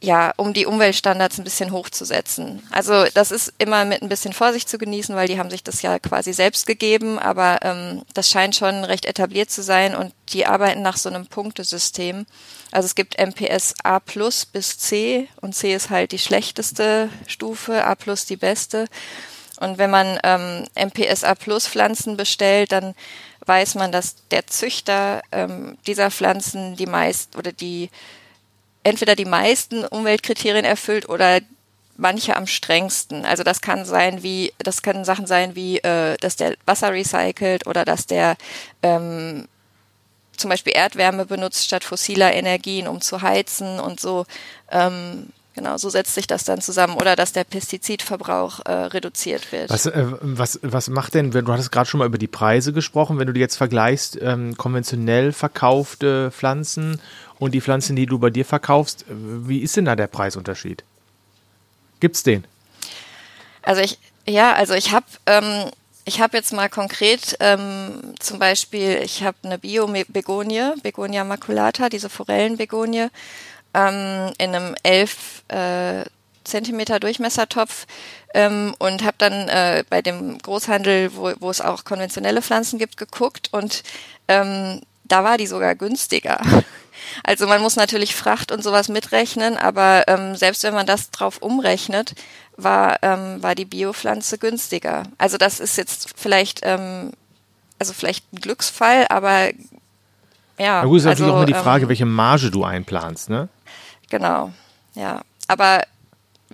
ja, 0.00 0.32
um 0.36 0.52
die 0.52 0.66
Umweltstandards 0.66 1.38
ein 1.38 1.44
bisschen 1.44 1.72
hochzusetzen. 1.72 2.62
Also 2.70 3.06
das 3.14 3.32
ist 3.32 3.52
immer 3.58 3.84
mit 3.84 4.00
ein 4.00 4.08
bisschen 4.08 4.32
Vorsicht 4.32 4.68
zu 4.68 4.78
genießen, 4.78 5.16
weil 5.16 5.26
die 5.26 5.38
haben 5.38 5.50
sich 5.50 5.64
das 5.64 5.82
ja 5.82 5.98
quasi 5.98 6.32
selbst 6.32 6.66
gegeben, 6.66 7.18
aber 7.18 7.58
ähm, 7.62 8.02
das 8.14 8.30
scheint 8.30 8.54
schon 8.54 8.84
recht 8.84 9.06
etabliert 9.06 9.50
zu 9.50 9.62
sein 9.62 9.96
und 9.96 10.12
die 10.28 10.46
arbeiten 10.46 10.82
nach 10.82 10.96
so 10.96 11.08
einem 11.08 11.26
Punktesystem. 11.26 12.26
Also 12.70 12.86
es 12.86 12.94
gibt 12.94 13.18
MPS 13.18 13.74
A 13.82 13.98
plus 13.98 14.46
bis 14.46 14.78
C 14.78 15.28
und 15.40 15.54
C 15.54 15.74
ist 15.74 15.90
halt 15.90 16.12
die 16.12 16.18
schlechteste 16.18 17.08
Stufe, 17.26 17.84
A 17.84 17.94
plus 17.94 18.26
die 18.26 18.36
beste. 18.36 18.86
Und 19.60 19.78
wenn 19.78 19.90
man 19.90 20.18
ähm, 20.22 20.66
MPS 20.74 21.24
A 21.24 21.34
plus 21.34 21.66
Pflanzen 21.66 22.16
bestellt, 22.16 22.72
dann 22.72 22.94
weiß 23.46 23.74
man, 23.76 23.90
dass 23.90 24.16
der 24.30 24.46
Züchter 24.46 25.22
ähm, 25.32 25.78
dieser 25.86 26.10
Pflanzen 26.10 26.76
die 26.76 26.86
meist 26.86 27.36
oder 27.36 27.52
die 27.52 27.90
entweder 28.84 29.16
die 29.16 29.24
meisten 29.24 29.84
Umweltkriterien 29.84 30.64
erfüllt 30.64 31.08
oder 31.08 31.40
manche 31.96 32.36
am 32.36 32.46
strengsten. 32.46 33.24
Also 33.24 33.42
das 33.42 33.60
kann 33.60 33.84
sein 33.84 34.22
wie, 34.22 34.52
das 34.58 34.82
können 34.82 35.04
Sachen 35.04 35.26
sein 35.26 35.56
wie, 35.56 35.78
äh, 35.78 36.16
dass 36.18 36.36
der 36.36 36.56
Wasser 36.64 36.92
recycelt 36.92 37.66
oder 37.66 37.84
dass 37.84 38.06
der 38.06 38.36
ähm, 38.82 39.48
zum 40.38 40.50
Beispiel 40.50 40.72
Erdwärme 40.74 41.26
benutzt 41.26 41.64
statt 41.64 41.84
fossiler 41.84 42.32
Energien, 42.32 42.88
um 42.88 43.00
zu 43.00 43.22
heizen 43.22 43.80
und 43.80 44.00
so. 44.00 44.26
Ähm, 44.70 45.28
genau, 45.54 45.76
so 45.76 45.90
setzt 45.90 46.14
sich 46.14 46.26
das 46.26 46.44
dann 46.44 46.60
zusammen. 46.60 46.94
Oder 46.94 47.16
dass 47.16 47.32
der 47.32 47.44
Pestizidverbrauch 47.44 48.60
äh, 48.64 48.72
reduziert 48.72 49.52
wird. 49.52 49.70
Was, 49.70 49.86
äh, 49.86 50.04
was, 50.20 50.60
was 50.62 50.88
macht 50.88 51.14
denn, 51.14 51.30
du 51.30 51.52
hattest 51.52 51.72
gerade 51.72 51.88
schon 51.88 51.98
mal 51.98 52.06
über 52.06 52.18
die 52.18 52.28
Preise 52.28 52.72
gesprochen, 52.72 53.18
wenn 53.18 53.26
du 53.26 53.32
die 53.32 53.40
jetzt 53.40 53.56
vergleichst, 53.56 54.18
ähm, 54.20 54.56
konventionell 54.56 55.32
verkaufte 55.32 56.30
Pflanzen 56.30 57.00
und 57.38 57.52
die 57.52 57.60
Pflanzen, 57.60 57.96
die 57.96 58.06
du 58.06 58.18
bei 58.18 58.30
dir 58.30 58.44
verkaufst, 58.44 59.04
wie 59.08 59.60
ist 59.60 59.76
denn 59.76 59.84
da 59.84 59.96
der 59.96 60.06
Preisunterschied? 60.06 60.84
Gibt's 62.00 62.22
den? 62.22 62.44
Also 63.62 63.82
ich, 63.82 63.98
ja, 64.26 64.54
also 64.54 64.74
ich 64.74 64.92
habe 64.92 65.06
ähm, 65.26 65.70
ich 66.08 66.20
habe 66.20 66.36
jetzt 66.36 66.52
mal 66.52 66.68
konkret 66.68 67.36
ähm, 67.40 68.14
zum 68.18 68.38
Beispiel, 68.38 69.00
ich 69.04 69.22
habe 69.22 69.36
eine 69.44 69.58
Bio-Begonie, 69.58 70.72
Begonia 70.82 71.22
maculata, 71.22 71.90
diese 71.90 72.08
Forellenbegonie, 72.08 73.08
ähm, 73.74 74.32
in 74.38 74.54
einem 74.54 74.74
11 74.82 75.44
äh, 75.48 76.04
Zentimeter 76.44 76.98
Durchmessertopf 76.98 77.86
ähm, 78.32 78.74
und 78.78 79.04
habe 79.04 79.16
dann 79.18 79.48
äh, 79.48 79.84
bei 79.90 80.00
dem 80.00 80.38
Großhandel, 80.38 81.14
wo, 81.14 81.32
wo 81.40 81.50
es 81.50 81.60
auch 81.60 81.84
konventionelle 81.84 82.40
Pflanzen 82.40 82.78
gibt, 82.78 82.96
geguckt 82.96 83.48
und 83.52 83.82
ähm, 84.28 84.80
da 85.04 85.24
war 85.24 85.36
die 85.36 85.46
sogar 85.46 85.74
günstiger. 85.74 86.40
Also 87.24 87.46
man 87.46 87.60
muss 87.60 87.76
natürlich 87.76 88.14
Fracht 88.14 88.52
und 88.52 88.62
sowas 88.62 88.88
mitrechnen, 88.88 89.56
aber 89.56 90.04
ähm, 90.08 90.36
selbst 90.36 90.62
wenn 90.62 90.74
man 90.74 90.86
das 90.86 91.10
drauf 91.10 91.38
umrechnet, 91.38 92.14
war, 92.56 92.98
ähm, 93.02 93.42
war 93.42 93.54
die 93.54 93.64
Biopflanze 93.64 94.38
günstiger. 94.38 95.04
Also 95.16 95.38
das 95.38 95.60
ist 95.60 95.76
jetzt 95.76 96.14
vielleicht, 96.16 96.60
ähm, 96.64 97.12
also 97.78 97.92
vielleicht 97.92 98.32
ein 98.32 98.40
Glücksfall, 98.40 99.06
aber 99.08 99.50
ja. 100.58 100.82
Na 100.82 100.84
gut, 100.84 100.98
ist 100.98 101.06
also, 101.06 101.24
natürlich 101.24 101.32
auch 101.32 101.36
immer 101.36 101.46
die 101.46 101.64
Frage, 101.64 101.82
ähm, 101.84 101.88
welche 101.88 102.06
Marge 102.06 102.50
du 102.50 102.64
einplanst, 102.64 103.30
ne? 103.30 103.48
Genau, 104.10 104.52
ja. 104.94 105.22
Aber 105.46 105.82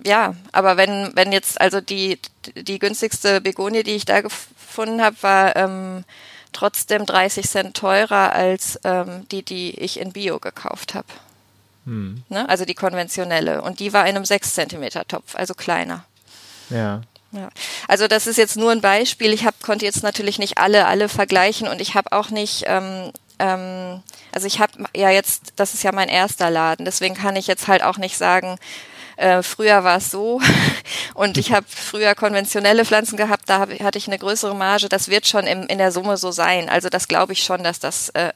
ja, 0.05 0.35
aber 0.51 0.77
wenn, 0.77 1.11
wenn 1.15 1.31
jetzt, 1.31 1.59
also 1.61 1.81
die, 1.81 2.19
die 2.55 2.79
günstigste 2.79 3.41
Begonie, 3.41 3.83
die 3.83 3.95
ich 3.95 4.05
da 4.05 4.21
gefunden 4.21 5.01
habe, 5.01 5.15
war 5.21 5.55
ähm, 5.55 6.03
trotzdem 6.55 7.05
30 7.05 7.47
Cent 7.47 7.77
teurer 7.77 8.33
als 8.33 8.79
ähm, 8.83 9.27
die, 9.29 9.43
die 9.43 9.71
ich 9.79 9.99
in 9.99 10.13
Bio 10.13 10.39
gekauft 10.39 10.95
habe. 10.95 11.07
Hm. 11.85 12.23
Ne? 12.29 12.47
Also 12.49 12.65
die 12.65 12.73
konventionelle. 12.73 13.61
Und 13.61 13.79
die 13.79 13.93
war 13.93 14.07
in 14.07 14.15
einem 14.15 14.25
6 14.25 14.53
Zentimeter 14.53 15.05
Topf, 15.07 15.35
also 15.35 15.53
kleiner. 15.53 16.05
Ja. 16.69 17.01
Ja. 17.31 17.49
Also 17.87 18.07
das 18.07 18.27
ist 18.27 18.37
jetzt 18.37 18.55
nur 18.55 18.71
ein 18.71 18.81
Beispiel. 18.81 19.33
Ich 19.33 19.45
hab, 19.45 19.61
konnte 19.61 19.85
jetzt 19.85 20.03
natürlich 20.03 20.39
nicht 20.39 20.57
alle, 20.57 20.87
alle 20.87 21.09
vergleichen 21.09 21.67
und 21.67 21.81
ich 21.81 21.93
habe 21.93 22.13
auch 22.13 22.29
nicht, 22.29 22.63
ähm, 22.67 23.11
ähm, 23.39 24.01
also 24.31 24.47
ich 24.47 24.59
habe 24.59 24.85
ja 24.95 25.09
jetzt, 25.09 25.53
das 25.57 25.73
ist 25.73 25.83
ja 25.83 25.91
mein 25.91 26.07
erster 26.07 26.49
Laden, 26.49 26.85
deswegen 26.85 27.15
kann 27.15 27.35
ich 27.35 27.47
jetzt 27.47 27.67
halt 27.67 27.83
auch 27.83 27.97
nicht 27.97 28.17
sagen, 28.17 28.57
äh, 29.17 29.43
früher 29.43 29.83
war 29.83 29.97
es 29.97 30.11
so 30.11 30.41
und 31.13 31.37
ich 31.37 31.51
habe 31.51 31.65
früher 31.69 32.15
konventionelle 32.15 32.85
Pflanzen 32.85 33.17
gehabt, 33.17 33.43
da 33.47 33.59
hab, 33.59 33.79
hatte 33.79 33.97
ich 33.97 34.07
eine 34.07 34.19
größere 34.19 34.55
Marge. 34.55 34.89
Das 34.89 35.07
wird 35.07 35.27
schon 35.27 35.47
im, 35.47 35.63
in 35.67 35.77
der 35.77 35.91
Summe 35.91 36.17
so 36.17 36.31
sein. 36.31 36.69
Also 36.69 36.89
das 36.89 37.07
glaube 37.07 37.33
ich 37.33 37.43
schon, 37.43 37.63
dass 37.63 37.79
das 37.79 38.09
äh, 38.09 38.31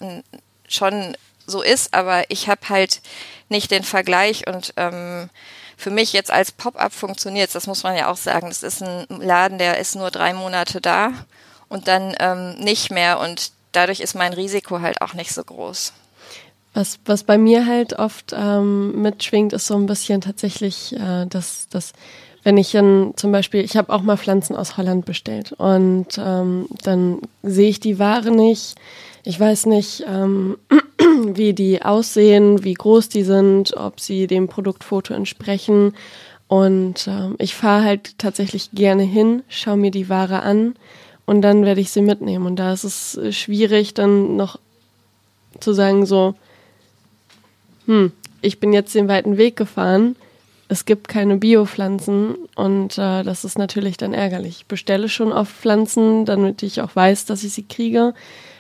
schon 0.67 1.15
so 1.45 1.61
ist, 1.61 1.93
aber 1.93 2.29
ich 2.29 2.47
habe 2.47 2.69
halt 2.69 3.01
nicht 3.49 3.71
den 3.71 3.83
Vergleich 3.83 4.47
und 4.47 4.73
ähm, 4.77 5.29
für 5.77 5.89
mich 5.89 6.13
jetzt 6.13 6.29
als 6.29 6.51
Pop-up 6.51 6.93
funktioniert 6.93 7.55
das 7.55 7.65
muss 7.65 7.83
man 7.83 7.95
ja 7.95 8.11
auch 8.11 8.17
sagen. 8.17 8.49
Das 8.49 8.63
ist 8.63 8.81
ein 8.83 9.05
Laden, 9.09 9.57
der 9.57 9.79
ist 9.79 9.95
nur 9.95 10.11
drei 10.11 10.33
Monate 10.33 10.81
da 10.81 11.11
und 11.67 11.87
dann 11.87 12.15
ähm, 12.19 12.55
nicht 12.55 12.91
mehr 12.91 13.19
und 13.19 13.51
dadurch 13.71 13.99
ist 13.99 14.15
mein 14.15 14.33
Risiko 14.33 14.81
halt 14.81 15.01
auch 15.01 15.13
nicht 15.13 15.33
so 15.33 15.43
groß. 15.43 15.93
Was, 16.79 16.97
was 17.03 17.25
bei 17.25 17.37
mir 17.37 17.65
halt 17.65 17.99
oft 17.99 18.33
ähm, 18.33 19.01
mitschwingt, 19.01 19.51
ist 19.51 19.67
so 19.67 19.75
ein 19.75 19.85
bisschen 19.85 20.21
tatsächlich, 20.21 20.95
äh, 20.95 21.25
dass, 21.25 21.67
dass 21.67 21.91
wenn 22.45 22.55
ich 22.55 22.71
dann 22.71 23.11
zum 23.17 23.33
Beispiel, 23.33 23.65
ich 23.65 23.75
habe 23.75 23.91
auch 23.91 24.01
mal 24.01 24.15
Pflanzen 24.15 24.55
aus 24.55 24.77
Holland 24.77 25.03
bestellt 25.03 25.51
und 25.51 26.07
ähm, 26.17 26.67
dann 26.85 27.19
sehe 27.43 27.67
ich 27.67 27.81
die 27.81 27.99
Ware 27.99 28.31
nicht. 28.31 28.75
Ich 29.25 29.37
weiß 29.37 29.65
nicht, 29.65 30.05
ähm, 30.07 30.57
wie 31.25 31.51
die 31.51 31.81
aussehen, 31.81 32.63
wie 32.63 32.75
groß 32.75 33.09
die 33.09 33.23
sind, 33.23 33.75
ob 33.75 33.99
sie 33.99 34.27
dem 34.27 34.47
Produktfoto 34.47 35.13
entsprechen. 35.13 35.93
Und 36.47 37.09
ähm, 37.09 37.35
ich 37.39 37.55
fahre 37.55 37.83
halt 37.83 38.17
tatsächlich 38.17 38.71
gerne 38.71 39.03
hin, 39.03 39.43
schaue 39.49 39.75
mir 39.75 39.91
die 39.91 40.07
Ware 40.07 40.43
an 40.43 40.75
und 41.25 41.41
dann 41.41 41.65
werde 41.65 41.81
ich 41.81 41.91
sie 41.91 42.01
mitnehmen. 42.01 42.45
Und 42.45 42.55
da 42.55 42.71
ist 42.71 42.85
es 42.85 43.19
schwierig, 43.35 43.95
dann 43.95 44.37
noch 44.37 44.59
zu 45.59 45.73
sagen, 45.73 46.05
so, 46.05 46.35
hm, 47.89 48.11
ich 48.41 48.59
bin 48.59 48.71
jetzt 48.71 48.93
den 48.93 49.07
weiten 49.07 49.37
Weg 49.37 49.55
gefahren, 49.55 50.15
es 50.67 50.85
gibt 50.85 51.07
keine 51.07 51.37
Biopflanzen 51.37 52.35
und 52.55 52.99
äh, 52.99 53.23
das 53.23 53.43
ist 53.43 53.57
natürlich 53.57 53.97
dann 53.97 54.13
ärgerlich. 54.13 54.57
Ich 54.59 54.65
bestelle 54.67 55.09
schon 55.09 55.31
oft 55.31 55.51
Pflanzen, 55.51 56.25
damit 56.25 56.61
ich 56.61 56.81
auch 56.81 56.95
weiß, 56.95 57.25
dass 57.25 57.43
ich 57.43 57.53
sie 57.53 57.67
kriege. 57.67 58.13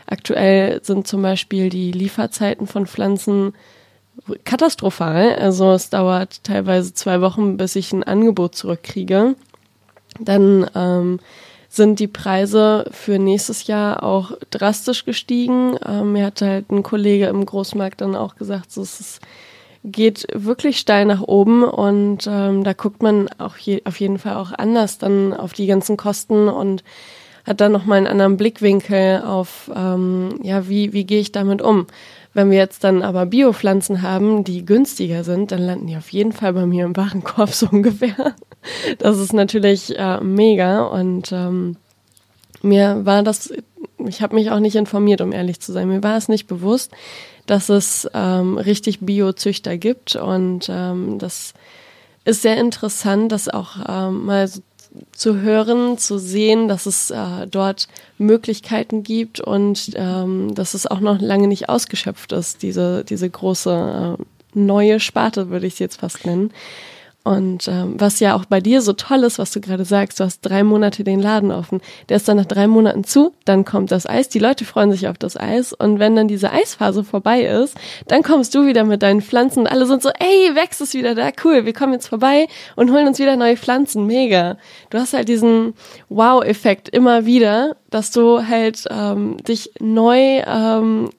Aktuell 0.07 0.83
sind 0.83 1.05
zum 1.05 1.21
Beispiel 1.21 1.69
die 1.69 1.91
Lieferzeiten 1.91 2.65
von 2.65 2.87
Pflanzen 2.87 3.53
katastrophal. 4.43 5.35
Also 5.35 5.73
es 5.73 5.91
dauert 5.91 6.43
teilweise 6.43 6.95
zwei 6.95 7.21
Wochen, 7.21 7.57
bis 7.57 7.75
ich 7.75 7.93
ein 7.93 8.03
Angebot 8.03 8.55
zurückkriege. 8.55 9.35
Dann 10.19 10.67
ähm, 10.73 11.19
sind 11.69 11.99
die 11.99 12.07
Preise 12.07 12.85
für 12.91 13.19
nächstes 13.19 13.67
Jahr 13.67 14.03
auch 14.03 14.31
drastisch 14.49 15.05
gestiegen. 15.05 15.77
Ähm, 15.85 16.13
mir 16.13 16.25
hat 16.25 16.41
halt 16.41 16.71
ein 16.71 16.83
Kollege 16.83 17.27
im 17.27 17.45
Großmarkt 17.45 18.01
dann 18.01 18.15
auch 18.15 18.35
gesagt, 18.35 18.71
so, 18.71 18.81
es 18.81 19.19
geht 19.83 20.27
wirklich 20.33 20.79
steil 20.79 21.05
nach 21.05 21.21
oben 21.21 21.63
und 21.63 22.27
ähm, 22.27 22.63
da 22.63 22.73
guckt 22.73 23.01
man 23.01 23.29
auch 23.37 23.55
je, 23.57 23.81
auf 23.85 23.99
jeden 23.99 24.17
Fall 24.17 24.35
auch 24.35 24.51
anders 24.51 24.97
dann 24.97 25.33
auf 25.33 25.53
die 25.53 25.67
ganzen 25.67 25.95
Kosten 25.95 26.49
und 26.49 26.83
hat 27.45 27.61
dann 27.61 27.71
nochmal 27.71 27.99
einen 27.99 28.07
anderen 28.07 28.35
Blickwinkel 28.35 29.21
auf, 29.21 29.71
ähm, 29.73 30.39
ja, 30.43 30.67
wie, 30.67 30.91
wie 30.91 31.05
gehe 31.05 31.21
ich 31.21 31.31
damit 31.31 31.61
um? 31.61 31.87
Wenn 32.33 32.51
wir 32.51 32.57
jetzt 32.57 32.83
dann 32.83 33.01
aber 33.01 33.25
Biopflanzen 33.25 34.01
haben, 34.01 34.43
die 34.43 34.65
günstiger 34.65 35.23
sind, 35.23 35.51
dann 35.51 35.61
landen 35.61 35.87
die 35.87 35.97
auf 35.97 36.09
jeden 36.09 36.31
Fall 36.31 36.53
bei 36.53 36.65
mir 36.65 36.85
im 36.85 36.95
Warenkorb 36.95 37.49
so 37.53 37.67
ungefähr. 37.71 38.35
Das 38.99 39.17
ist 39.17 39.33
natürlich 39.33 39.97
äh, 39.97 40.21
mega 40.21 40.83
und 40.83 41.31
ähm, 41.31 41.77
mir 42.61 43.05
war 43.05 43.23
das, 43.23 43.53
ich 43.97 44.21
habe 44.21 44.35
mich 44.35 44.51
auch 44.51 44.59
nicht 44.59 44.75
informiert, 44.75 45.21
um 45.21 45.31
ehrlich 45.31 45.59
zu 45.59 45.71
sein. 45.71 45.87
Mir 45.87 46.03
war 46.03 46.17
es 46.17 46.27
nicht 46.27 46.47
bewusst, 46.47 46.91
dass 47.45 47.69
es 47.69 48.07
ähm, 48.13 48.57
richtig 48.57 48.99
Biozüchter 48.99 49.77
gibt 49.77 50.15
und 50.15 50.67
ähm, 50.69 51.17
das 51.19 51.53
ist 52.25 52.41
sehr 52.41 52.57
interessant, 52.57 53.31
das 53.31 53.49
auch 53.49 53.77
ähm, 53.87 54.25
mal 54.25 54.47
so 54.47 54.61
zu 55.11 55.41
hören, 55.41 55.97
zu 55.97 56.17
sehen, 56.17 56.67
dass 56.67 56.85
es 56.85 57.11
äh, 57.11 57.47
dort 57.47 57.87
Möglichkeiten 58.17 59.03
gibt 59.03 59.39
und 59.39 59.91
ähm, 59.95 60.53
dass 60.55 60.73
es 60.73 60.87
auch 60.87 60.99
noch 60.99 61.19
lange 61.19 61.47
nicht 61.47 61.69
ausgeschöpft 61.69 62.31
ist, 62.31 62.61
diese, 62.63 63.03
diese 63.03 63.29
große 63.29 64.17
äh, 64.19 64.23
neue 64.53 64.99
Sparte, 64.99 65.49
würde 65.49 65.67
ich 65.67 65.73
es 65.73 65.79
jetzt 65.79 65.99
fast 65.99 66.25
nennen. 66.25 66.51
Und 67.25 67.67
ähm, 67.67 67.95
was 67.97 68.21
ja 68.21 68.33
auch 68.33 68.45
bei 68.45 68.61
dir 68.61 68.81
so 68.81 68.93
toll 68.93 69.23
ist, 69.23 69.39
was 69.39 69.51
du 69.51 69.59
gerade 69.59 69.83
sagst, 69.83 70.19
du 70.19 70.23
hast 70.23 70.39
drei 70.41 70.63
Monate 70.63 71.03
den 71.03 71.19
Laden 71.19 71.51
offen. 71.51 71.81
Der 72.07 72.15
ist 72.17 72.27
dann 72.29 72.37
nach 72.37 72.45
drei 72.45 72.65
Monaten 72.65 73.03
zu, 73.03 73.33
dann 73.43 73.65
kommt 73.65 73.91
das 73.91 74.07
Eis, 74.07 74.29
die 74.29 74.39
Leute 74.39 74.63
freuen 74.63 74.91
sich 74.91 75.07
auf 75.07 75.17
das 75.17 75.35
Eis 75.35 75.73
und 75.73 75.99
wenn 75.99 76.15
dann 76.15 76.29
diese 76.29 76.51
Eisphase 76.51 77.03
vorbei 77.03 77.43
ist, 77.43 77.75
dann 78.07 78.23
kommst 78.23 78.55
du 78.55 78.65
wieder 78.65 78.85
mit 78.85 79.03
deinen 79.03 79.21
Pflanzen 79.21 79.59
und 79.59 79.67
alle 79.67 79.85
sind 79.85 80.01
so, 80.01 80.09
ey, 80.09 80.55
wächst 80.55 80.79
es 80.79 80.93
wieder 80.93 81.13
da, 81.13 81.29
cool, 81.43 81.65
wir 81.65 81.73
kommen 81.73 81.93
jetzt 81.93 82.07
vorbei 82.07 82.47
und 82.77 82.91
holen 82.91 83.07
uns 83.07 83.19
wieder 83.19 83.35
neue 83.35 83.57
Pflanzen, 83.57 84.05
mega. 84.05 84.57
Du 84.89 84.97
hast 84.97 85.13
halt 85.13 85.27
diesen 85.27 85.73
Wow-Effekt 86.07 86.87
immer 86.87 87.25
wieder, 87.25 87.75
dass 87.89 88.11
du 88.11 88.47
halt 88.47 88.85
ähm, 88.89 89.37
dich 89.43 89.71
neu 89.79 90.41
ähm, 90.47 91.09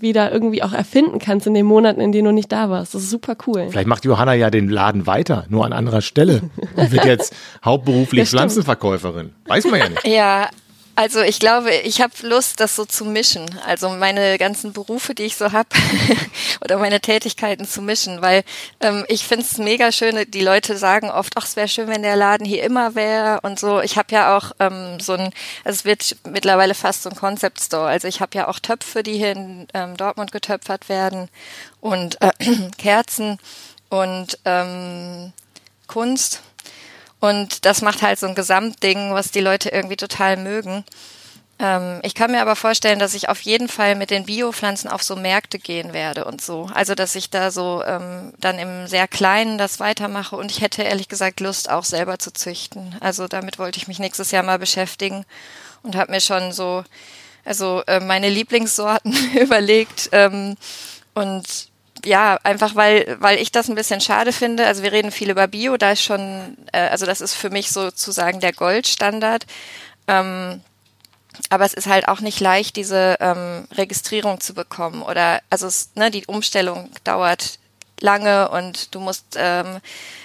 wieder 0.00 0.32
irgendwie 0.32 0.62
auch 0.62 0.72
erfinden 0.72 1.18
kannst 1.18 1.46
in 1.46 1.54
den 1.54 1.66
Monaten, 1.66 2.00
in 2.00 2.12
denen 2.12 2.26
du 2.26 2.32
nicht 2.32 2.52
da 2.52 2.70
warst. 2.70 2.94
Das 2.94 3.02
ist 3.02 3.10
super 3.10 3.36
cool. 3.46 3.68
Vielleicht 3.70 3.88
macht 3.88 4.04
Johanna 4.04 4.34
ja 4.34 4.50
den 4.50 4.68
Laden 4.68 5.06
weiter, 5.06 5.46
nur 5.48 5.64
an 5.64 5.72
anderer 5.72 6.00
Stelle. 6.00 6.42
Und 6.76 6.92
wird 6.92 7.04
jetzt 7.04 7.34
hauptberuflich 7.64 8.28
Pflanzenverkäuferin. 8.28 9.32
Weiß 9.46 9.64
man 9.66 9.80
ja 9.80 9.88
nicht. 9.88 10.06
Ja, 10.06 10.48
also 10.96 11.22
ich 11.22 11.40
glaube, 11.40 11.72
ich 11.72 12.00
habe 12.00 12.12
Lust, 12.22 12.60
das 12.60 12.76
so 12.76 12.84
zu 12.84 13.04
mischen. 13.04 13.58
Also 13.66 13.88
meine 13.88 14.38
ganzen 14.38 14.72
Berufe, 14.72 15.14
die 15.14 15.24
ich 15.24 15.36
so 15.36 15.52
hab 15.52 15.66
oder 16.60 16.78
meine 16.78 17.00
Tätigkeiten 17.00 17.66
zu 17.66 17.82
mischen, 17.82 18.22
weil 18.22 18.44
ähm, 18.80 19.04
ich 19.08 19.24
finde 19.24 19.44
es 19.44 19.58
mega 19.58 19.90
schön. 19.90 20.24
Die 20.30 20.40
Leute 20.40 20.76
sagen 20.76 21.10
oft, 21.10 21.34
ach, 21.36 21.46
es 21.46 21.56
wäre 21.56 21.68
schön, 21.68 21.88
wenn 21.88 22.02
der 22.02 22.16
Laden 22.16 22.46
hier 22.46 22.62
immer 22.62 22.94
wäre 22.94 23.40
und 23.42 23.58
so. 23.58 23.80
Ich 23.80 23.96
habe 23.96 24.14
ja 24.14 24.36
auch 24.36 24.52
ähm, 24.60 25.00
so 25.00 25.14
ein, 25.14 25.30
es 25.64 25.84
wird 25.84 26.16
mittlerweile 26.28 26.74
fast 26.74 27.02
so 27.02 27.10
ein 27.10 27.16
Concept 27.16 27.60
Store. 27.60 27.86
Also 27.86 28.06
ich 28.06 28.20
habe 28.20 28.36
ja 28.36 28.48
auch 28.48 28.60
Töpfe, 28.60 29.02
die 29.02 29.18
hier 29.18 29.32
in 29.32 29.66
ähm, 29.74 29.96
Dortmund 29.96 30.30
getöpfert 30.30 30.88
werden 30.88 31.28
und 31.80 32.20
äh, 32.22 32.30
Kerzen 32.78 33.38
und 33.88 34.38
ähm, 34.44 35.32
Kunst. 35.86 36.42
Und 37.24 37.64
das 37.64 37.80
macht 37.80 38.02
halt 38.02 38.18
so 38.18 38.26
ein 38.26 38.34
Gesamtding, 38.34 39.14
was 39.14 39.30
die 39.30 39.40
Leute 39.40 39.70
irgendwie 39.70 39.96
total 39.96 40.36
mögen. 40.36 40.84
Ähm, 41.58 42.00
ich 42.02 42.14
kann 42.14 42.32
mir 42.32 42.42
aber 42.42 42.54
vorstellen, 42.54 42.98
dass 42.98 43.14
ich 43.14 43.30
auf 43.30 43.40
jeden 43.40 43.68
Fall 43.68 43.94
mit 43.94 44.10
den 44.10 44.26
Biopflanzen 44.26 44.90
auf 44.90 45.02
so 45.02 45.16
Märkte 45.16 45.58
gehen 45.58 45.94
werde 45.94 46.26
und 46.26 46.42
so. 46.42 46.68
Also, 46.74 46.94
dass 46.94 47.14
ich 47.14 47.30
da 47.30 47.50
so 47.50 47.82
ähm, 47.82 48.34
dann 48.40 48.58
im 48.58 48.86
sehr 48.88 49.08
Kleinen 49.08 49.56
das 49.56 49.80
weitermache 49.80 50.36
und 50.36 50.50
ich 50.50 50.60
hätte 50.60 50.82
ehrlich 50.82 51.08
gesagt 51.08 51.40
Lust, 51.40 51.70
auch 51.70 51.84
selber 51.84 52.18
zu 52.18 52.30
züchten. 52.30 52.94
Also, 53.00 53.26
damit 53.26 53.58
wollte 53.58 53.78
ich 53.78 53.88
mich 53.88 53.98
nächstes 53.98 54.30
Jahr 54.30 54.42
mal 54.42 54.58
beschäftigen 54.58 55.24
und 55.82 55.96
habe 55.96 56.10
mir 56.10 56.20
schon 56.20 56.52
so, 56.52 56.84
also 57.46 57.82
äh, 57.86 58.00
meine 58.00 58.28
Lieblingssorten 58.28 59.16
überlegt 59.40 60.10
ähm, 60.12 60.56
und 61.14 61.72
ja, 62.04 62.38
einfach 62.42 62.74
weil, 62.74 63.16
weil 63.20 63.38
ich 63.38 63.52
das 63.52 63.68
ein 63.68 63.74
bisschen 63.74 64.00
schade 64.00 64.32
finde. 64.32 64.66
Also 64.66 64.82
wir 64.82 64.92
reden 64.92 65.10
viel 65.10 65.30
über 65.30 65.46
Bio, 65.46 65.76
da 65.76 65.92
ist 65.92 66.02
schon, 66.02 66.56
äh, 66.72 66.88
also 66.88 67.06
das 67.06 67.20
ist 67.20 67.34
für 67.34 67.50
mich 67.50 67.70
sozusagen 67.70 68.40
der 68.40 68.52
Goldstandard. 68.52 69.46
Ähm, 70.06 70.60
aber 71.50 71.64
es 71.64 71.74
ist 71.74 71.86
halt 71.86 72.08
auch 72.08 72.20
nicht 72.20 72.40
leicht, 72.40 72.76
diese 72.76 73.16
ähm, 73.20 73.66
Registrierung 73.72 74.40
zu 74.40 74.54
bekommen. 74.54 75.02
Oder 75.02 75.40
also 75.50 75.66
es, 75.66 75.90
ne, 75.94 76.10
die 76.10 76.26
Umstellung 76.26 76.90
dauert 77.02 77.58
lange 78.00 78.48
und 78.50 78.94
du 78.94 79.00
musst, 79.00 79.36
ähm, 79.36 79.80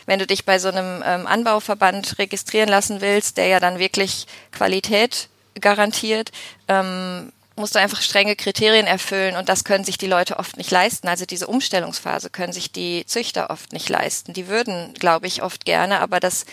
wenn 0.06 0.20
du 0.20 0.28
dich 0.28 0.46
bei 0.46 0.60
so 0.60 0.70
einem 0.70 1.04
ähm, 1.06 1.28
Anbauverband 1.28 2.18
registrieren 2.20 2.70
lassen 2.70 3.02
willst, 3.02 3.38
der 3.38 3.48
ja 3.48 3.60
dann 3.60 3.80
wirklich 3.80 4.28
Qualität 4.52 5.30
garantiert, 5.60 6.32
ähm, 6.68 7.32
musst 7.60 7.76
du 7.76 7.80
einfach 7.80 8.02
strenge 8.02 8.36
Kriterien 8.36 8.88
erfüllen 8.88 9.36
und 9.36 9.50
das 9.50 9.64
können 9.64 9.84
sich 9.84 9.98
die 9.98 10.08
Leute 10.08 10.40
oft 10.40 10.58
nicht 10.58 10.72
leisten. 10.72 11.08
Also 11.08 11.26
diese 11.26 11.48
Umstellungsphase 11.48 12.30
können 12.30 12.54
sich 12.54 12.72
die 12.72 13.06
Züchter 13.06 13.50
oft 13.50 13.74
nicht 13.74 13.90
leisten. 13.90 14.34
Die 14.34 14.48
würden, 14.48 14.94
glaube 14.96 15.28
ich, 15.28 15.44
oft 15.44 15.66
gerne, 15.66 16.00
aber 16.00 16.20
das 16.20 16.46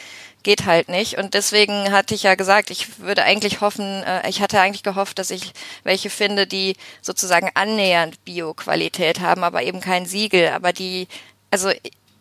geht 0.42 0.64
halt 0.64 0.88
nicht. 0.88 1.18
Und 1.18 1.34
deswegen 1.34 1.90
hatte 1.90 2.14
ich 2.14 2.22
ja 2.22 2.34
gesagt, 2.34 2.70
ich 2.70 3.00
würde 3.00 3.24
eigentlich 3.24 3.60
hoffen, 3.60 4.02
äh, 4.04 4.28
ich 4.28 4.40
hatte 4.40 4.60
eigentlich 4.60 4.82
gehofft, 4.84 5.18
dass 5.18 5.30
ich 5.30 5.52
welche 5.82 6.10
finde, 6.10 6.46
die 6.46 6.76
sozusagen 7.02 7.50
annähernd 7.54 8.24
Bio-Qualität 8.24 9.20
haben, 9.20 9.42
aber 9.42 9.62
eben 9.62 9.80
kein 9.80 10.06
Siegel, 10.06 10.50
aber 10.50 10.72
die, 10.72 11.08
also 11.50 11.70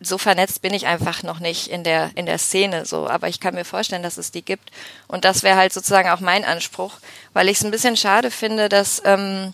so 0.06 0.18
vernetzt 0.18 0.62
bin 0.62 0.72
ich 0.72 0.86
einfach 0.86 1.22
noch 1.22 1.40
nicht 1.40 1.68
in 1.68 1.84
der, 1.84 2.10
in 2.14 2.26
der 2.26 2.38
Szene 2.38 2.86
so, 2.86 3.08
aber 3.08 3.28
ich 3.28 3.40
kann 3.40 3.54
mir 3.54 3.64
vorstellen, 3.64 4.02
dass 4.02 4.16
es 4.16 4.30
die 4.30 4.44
gibt. 4.44 4.70
Und 5.08 5.24
das 5.24 5.42
wäre 5.42 5.56
halt 5.56 5.72
sozusagen 5.72 6.08
auch 6.10 6.20
mein 6.20 6.44
Anspruch, 6.44 6.94
weil 7.32 7.48
ich 7.48 7.58
es 7.58 7.64
ein 7.64 7.70
bisschen 7.70 7.96
schade 7.96 8.30
finde, 8.30 8.68
dass, 8.68 9.02
ähm, 9.04 9.52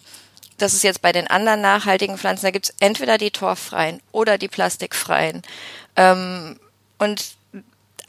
dass 0.59 0.74
es 0.74 0.82
jetzt 0.82 1.03
bei 1.03 1.12
den 1.12 1.26
anderen 1.26 1.61
nachhaltigen 1.61 2.18
Pflanzen, 2.18 2.46
da 2.46 2.50
gibt 2.50 2.66
es 2.66 2.74
entweder 2.80 3.18
die 3.18 3.30
torffreien 3.30 4.00
oder 4.12 4.38
die 4.38 4.48
plastikfreien. 4.48 5.42
Ähm, 5.96 6.59
und 6.98 7.34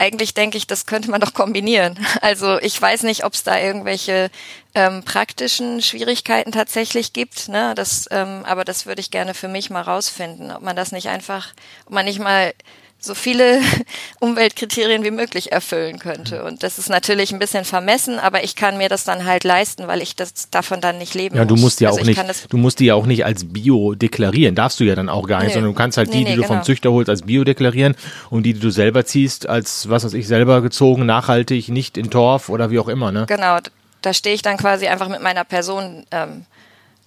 eigentlich 0.03 0.33
denke 0.33 0.57
ich, 0.57 0.67
das 0.67 0.85
könnte 0.85 1.09
man 1.09 1.21
doch 1.21 1.33
kombinieren. 1.33 1.97
Also 2.21 2.59
ich 2.59 2.79
weiß 2.81 3.03
nicht, 3.03 3.23
ob 3.23 3.33
es 3.33 3.43
da 3.43 3.57
irgendwelche 3.57 4.29
ähm, 4.75 5.03
praktischen 5.03 5.81
Schwierigkeiten 5.81 6.51
tatsächlich 6.51 7.13
gibt. 7.13 7.47
Ne? 7.47 7.73
Das, 7.75 8.07
ähm, 8.11 8.43
aber 8.45 8.65
das 8.65 8.85
würde 8.85 8.99
ich 8.99 9.11
gerne 9.11 9.33
für 9.33 9.47
mich 9.47 9.69
mal 9.69 9.81
rausfinden, 9.81 10.51
ob 10.51 10.61
man 10.61 10.75
das 10.75 10.91
nicht 10.91 11.07
einfach, 11.07 11.53
ob 11.85 11.93
man 11.93 12.05
nicht 12.05 12.19
mal 12.19 12.53
so 13.03 13.15
viele 13.15 13.59
Umweltkriterien 14.19 15.03
wie 15.03 15.11
möglich 15.11 15.51
erfüllen 15.51 15.99
könnte. 15.99 16.43
Und 16.43 16.63
das 16.63 16.79
ist 16.79 16.89
natürlich 16.89 17.33
ein 17.33 17.39
bisschen 17.39 17.65
vermessen, 17.65 18.17
aber 18.17 18.43
ich 18.43 18.55
kann 18.55 18.77
mir 18.77 18.87
das 18.87 19.03
dann 19.03 19.25
halt 19.25 19.43
leisten, 19.43 19.87
weil 19.87 20.01
ich 20.01 20.15
das 20.15 20.49
davon 20.49 20.79
dann 20.79 20.97
nicht 20.97 21.13
leben 21.13 21.35
ja, 21.35 21.43
muss. 21.43 21.49
du 21.49 21.55
musst 21.57 21.81
ja 21.81 21.89
also 21.89 22.01
auch 22.01 22.05
nicht, 22.05 22.53
du 22.53 22.57
musst 22.57 22.79
die 22.79 22.85
ja 22.85 22.95
auch 22.95 23.05
nicht 23.05 23.25
als 23.25 23.51
Bio 23.51 23.93
deklarieren. 23.93 24.55
Darfst 24.55 24.79
du 24.79 24.85
ja 24.85 24.95
dann 24.95 25.09
auch 25.09 25.27
gar 25.27 25.39
nicht, 25.39 25.47
nee. 25.47 25.53
sondern 25.53 25.73
du 25.73 25.77
kannst 25.77 25.97
halt 25.97 26.13
die, 26.13 26.19
nee, 26.19 26.23
nee, 26.23 26.29
die 26.31 26.35
du 26.37 26.41
genau. 26.43 26.55
vom 26.55 26.63
Züchter 26.63 26.91
holst, 26.91 27.09
als 27.09 27.23
Bio 27.23 27.43
deklarieren 27.43 27.95
und 28.29 28.43
die, 28.43 28.53
die 28.53 28.59
du 28.59 28.69
selber 28.69 29.05
ziehst, 29.05 29.49
als 29.49 29.89
was 29.89 30.05
weiß 30.05 30.13
ich, 30.13 30.27
selber 30.27 30.61
gezogen, 30.61 31.05
nachhaltig, 31.05 31.69
nicht 31.69 31.97
in 31.97 32.09
Torf 32.09 32.49
oder 32.49 32.71
wie 32.71 32.79
auch 32.79 32.87
immer, 32.87 33.11
ne? 33.11 33.25
Genau. 33.27 33.57
Da 34.01 34.13
stehe 34.13 34.35
ich 34.35 34.41
dann 34.41 34.57
quasi 34.57 34.87
einfach 34.87 35.07
mit 35.07 35.21
meiner 35.21 35.45
Person 35.45 36.05
ähm, 36.11 36.45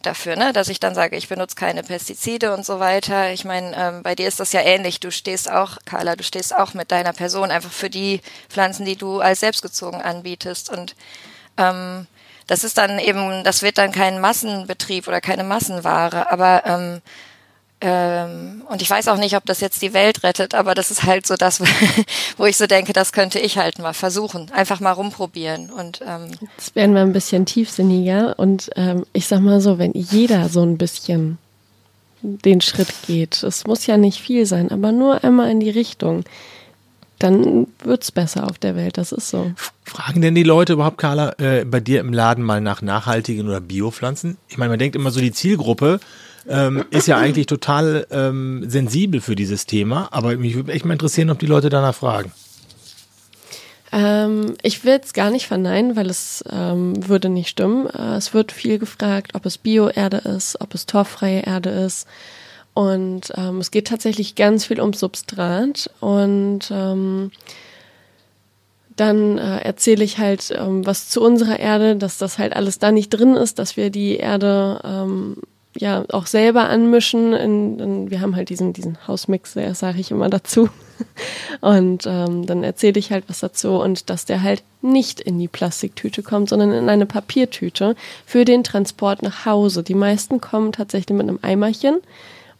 dafür, 0.06 0.36
ne? 0.36 0.52
dass 0.52 0.68
ich 0.68 0.80
dann 0.80 0.94
sage, 0.94 1.16
ich 1.16 1.28
benutze 1.28 1.56
keine 1.56 1.82
Pestizide 1.82 2.54
und 2.54 2.64
so 2.64 2.80
weiter. 2.80 3.32
Ich 3.32 3.44
meine, 3.44 3.76
ähm, 3.76 4.02
bei 4.02 4.14
dir 4.14 4.28
ist 4.28 4.40
das 4.40 4.52
ja 4.52 4.60
ähnlich. 4.60 5.00
Du 5.00 5.10
stehst 5.10 5.50
auch, 5.50 5.78
Carla, 5.84 6.16
du 6.16 6.24
stehst 6.24 6.54
auch 6.54 6.74
mit 6.74 6.90
deiner 6.90 7.12
Person 7.12 7.50
einfach 7.50 7.72
für 7.72 7.90
die 7.90 8.20
Pflanzen, 8.48 8.86
die 8.86 8.96
du 8.96 9.20
als 9.20 9.40
selbstgezogen 9.40 10.00
anbietest. 10.00 10.70
Und 10.70 10.94
ähm, 11.58 12.06
das 12.46 12.64
ist 12.64 12.78
dann 12.78 12.98
eben, 12.98 13.44
das 13.44 13.62
wird 13.62 13.78
dann 13.78 13.92
kein 13.92 14.20
Massenbetrieb 14.20 15.08
oder 15.08 15.20
keine 15.20 15.44
Massenware, 15.44 16.30
aber 16.30 16.62
ähm, 16.64 17.02
ähm, 17.80 18.62
und 18.70 18.80
ich 18.80 18.88
weiß 18.88 19.08
auch 19.08 19.18
nicht, 19.18 19.36
ob 19.36 19.44
das 19.44 19.60
jetzt 19.60 19.82
die 19.82 19.92
Welt 19.92 20.22
rettet, 20.22 20.54
aber 20.54 20.74
das 20.74 20.90
ist 20.90 21.02
halt 21.02 21.26
so 21.26 21.34
das, 21.34 21.60
wo 22.38 22.46
ich 22.46 22.56
so 22.56 22.66
denke, 22.66 22.94
das 22.94 23.12
könnte 23.12 23.38
ich 23.38 23.58
halt 23.58 23.78
mal 23.78 23.92
versuchen, 23.92 24.50
einfach 24.50 24.80
mal 24.80 24.92
rumprobieren. 24.92 25.70
Und 25.70 26.00
ähm, 26.06 26.30
jetzt 26.56 26.74
werden 26.74 26.94
wir 26.94 27.02
ein 27.02 27.12
bisschen 27.12 27.44
tiefsinniger 27.44 28.38
und 28.38 28.70
ähm, 28.76 29.04
ich 29.12 29.26
sag 29.26 29.40
mal 29.40 29.60
so, 29.60 29.78
wenn 29.78 29.92
jeder 29.92 30.48
so 30.48 30.62
ein 30.62 30.78
bisschen 30.78 31.38
den 32.22 32.62
Schritt 32.62 32.92
geht, 33.06 33.42
es 33.42 33.66
muss 33.66 33.86
ja 33.86 33.98
nicht 33.98 34.20
viel 34.20 34.46
sein, 34.46 34.70
aber 34.70 34.90
nur 34.90 35.22
einmal 35.22 35.50
in 35.50 35.60
die 35.60 35.70
Richtung, 35.70 36.24
dann 37.18 37.66
wird's 37.82 38.10
besser 38.10 38.48
auf 38.48 38.58
der 38.58 38.74
Welt. 38.74 38.98
Das 38.98 39.12
ist 39.12 39.28
so. 39.28 39.52
Fragen 39.84 40.22
denn 40.22 40.34
die 40.34 40.42
Leute 40.42 40.74
überhaupt, 40.74 40.98
Carla, 40.98 41.34
äh, 41.38 41.64
bei 41.64 41.80
dir 41.80 42.00
im 42.00 42.12
Laden 42.12 42.44
mal 42.44 42.60
nach 42.60 42.82
nachhaltigen 42.82 43.46
oder 43.46 43.60
Biopflanzen? 43.60 44.38
Ich 44.48 44.58
meine, 44.58 44.70
man 44.70 44.78
denkt 44.78 44.96
immer 44.96 45.10
so, 45.10 45.20
die 45.20 45.32
Zielgruppe 45.32 46.00
ähm, 46.48 46.84
ist 46.90 47.08
ja 47.08 47.18
eigentlich 47.18 47.46
total 47.46 48.06
ähm, 48.10 48.64
sensibel 48.68 49.20
für 49.20 49.36
dieses 49.36 49.66
Thema, 49.66 50.08
aber 50.12 50.36
mich 50.36 50.54
würde 50.54 50.72
echt 50.72 50.84
mal 50.84 50.92
interessieren, 50.92 51.30
ob 51.30 51.38
die 51.38 51.46
Leute 51.46 51.68
danach 51.68 51.94
fragen. 51.94 52.32
Ähm, 53.92 54.56
ich 54.62 54.84
will 54.84 55.00
es 55.02 55.12
gar 55.12 55.30
nicht 55.30 55.46
verneinen, 55.46 55.96
weil 55.96 56.10
es 56.10 56.44
ähm, 56.50 57.08
würde 57.08 57.28
nicht 57.28 57.48
stimmen. 57.48 57.86
Äh, 57.86 58.16
es 58.16 58.34
wird 58.34 58.52
viel 58.52 58.78
gefragt, 58.78 59.32
ob 59.34 59.46
es 59.46 59.58
Bio-Erde 59.58 60.18
ist, 60.18 60.60
ob 60.60 60.74
es 60.74 60.86
torffreie 60.86 61.42
Erde 61.42 61.70
ist. 61.70 62.06
Und 62.74 63.32
ähm, 63.36 63.58
es 63.58 63.70
geht 63.70 63.86
tatsächlich 63.86 64.34
ganz 64.34 64.66
viel 64.66 64.80
ums 64.80 65.00
Substrat. 65.00 65.88
Und 66.00 66.70
ähm, 66.70 67.30
dann 68.96 69.38
äh, 69.38 69.58
erzähle 69.60 70.04
ich 70.04 70.18
halt 70.18 70.52
ähm, 70.56 70.84
was 70.84 71.08
zu 71.08 71.22
unserer 71.22 71.58
Erde, 71.58 71.96
dass 71.96 72.18
das 72.18 72.38
halt 72.38 72.54
alles 72.54 72.78
da 72.78 72.92
nicht 72.92 73.10
drin 73.10 73.34
ist, 73.34 73.58
dass 73.58 73.76
wir 73.76 73.90
die 73.90 74.16
Erde 74.16 74.80
ähm, 74.84 75.36
ja 75.78 76.04
auch 76.10 76.26
selber 76.26 76.68
anmischen. 76.68 77.32
In, 77.32 77.78
in, 77.78 78.10
wir 78.10 78.20
haben 78.20 78.36
halt 78.36 78.48
diesen, 78.48 78.72
diesen 78.72 78.98
Hausmix, 79.06 79.54
das 79.54 79.78
sage 79.78 80.00
ich 80.00 80.10
immer 80.10 80.28
dazu. 80.28 80.68
Und 81.60 82.06
ähm, 82.06 82.46
dann 82.46 82.64
erzähle 82.64 82.98
ich 82.98 83.10
halt 83.12 83.24
was 83.28 83.40
dazu 83.40 83.72
und 83.80 84.08
dass 84.08 84.24
der 84.24 84.42
halt 84.42 84.62
nicht 84.80 85.20
in 85.20 85.38
die 85.38 85.48
Plastiktüte 85.48 86.22
kommt, 86.22 86.48
sondern 86.48 86.72
in 86.72 86.88
eine 86.88 87.04
Papiertüte 87.04 87.96
für 88.24 88.46
den 88.46 88.64
Transport 88.64 89.22
nach 89.22 89.44
Hause. 89.44 89.82
Die 89.82 89.94
meisten 89.94 90.40
kommen 90.40 90.72
tatsächlich 90.72 91.14
mit 91.14 91.28
einem 91.28 91.38
Eimerchen 91.42 91.98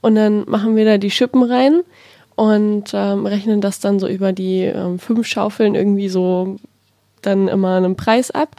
und 0.02 0.16
dann 0.16 0.44
machen 0.46 0.76
wir 0.76 0.84
da 0.84 0.98
die 0.98 1.10
Schippen 1.10 1.42
rein 1.42 1.80
und 2.34 2.90
ähm, 2.92 3.26
rechnen 3.26 3.60
das 3.60 3.80
dann 3.80 3.98
so 3.98 4.06
über 4.06 4.32
die 4.32 4.62
ähm, 4.62 4.98
fünf 4.98 5.26
Schaufeln 5.26 5.74
irgendwie 5.74 6.08
so 6.08 6.56
dann 7.22 7.48
immer 7.48 7.76
einen 7.76 7.96
Preis 7.96 8.30
ab. 8.30 8.56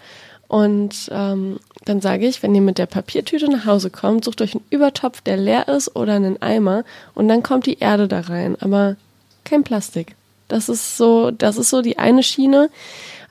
Und 0.47 1.09
ähm, 1.11 1.59
dann 1.85 2.01
sage 2.01 2.27
ich, 2.27 2.41
wenn 2.41 2.55
ihr 2.55 2.61
mit 2.61 2.77
der 2.77 2.85
Papiertüte 2.85 3.49
nach 3.49 3.65
Hause 3.65 3.89
kommt, 3.89 4.25
sucht 4.25 4.41
euch 4.41 4.53
einen 4.53 4.63
Übertopf, 4.69 5.21
der 5.21 5.37
leer 5.37 5.67
ist 5.67 5.95
oder 5.95 6.13
einen 6.13 6.41
Eimer 6.41 6.83
und 7.15 7.27
dann 7.27 7.43
kommt 7.43 7.65
die 7.65 7.79
Erde 7.79 8.07
da 8.07 8.21
rein, 8.21 8.55
aber 8.59 8.95
kein 9.43 9.63
Plastik. 9.63 10.15
Das 10.47 10.69
ist 10.69 10.97
so, 10.97 11.31
das 11.31 11.57
ist 11.57 11.69
so 11.69 11.81
die 11.81 11.97
eine 11.97 12.23
Schiene. 12.23 12.69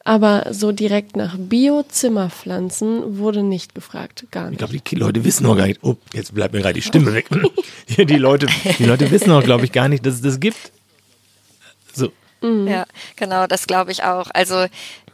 Aber 0.05 0.55
so 0.55 0.71
direkt 0.71 1.17
nach 1.17 1.35
Bio-Zimmerpflanzen 1.37 3.19
wurde 3.19 3.43
nicht 3.43 3.75
gefragt, 3.75 4.25
gar 4.31 4.45
nicht. 4.45 4.53
Ich 4.53 4.59
glaube, 4.59 4.79
die 4.79 4.95
Leute 4.95 5.25
wissen 5.25 5.43
noch 5.43 5.57
gar 5.57 5.67
nicht. 5.67 5.81
Oh, 5.83 5.97
jetzt 6.15 6.33
bleibt 6.33 6.55
mir 6.55 6.61
gerade 6.61 6.75
die 6.75 6.83
Stimme 6.83 7.13
weg. 7.13 7.27
die, 7.89 8.05
Leute, 8.17 8.47
die 8.79 8.85
Leute 8.85 9.11
wissen 9.11 9.31
noch, 9.31 9.43
glaube 9.43 9.65
ich, 9.65 9.73
gar 9.73 9.89
nicht, 9.89 10.07
dass 10.07 10.15
es 10.15 10.21
das 10.21 10.39
gibt. 10.39 10.71
So. 11.93 12.13
Mhm. 12.41 12.69
Ja, 12.69 12.87
genau, 13.17 13.49
das 13.49 13.67
glaube 13.67 13.91
ich 13.91 14.05
auch. 14.05 14.29
Also 14.33 14.67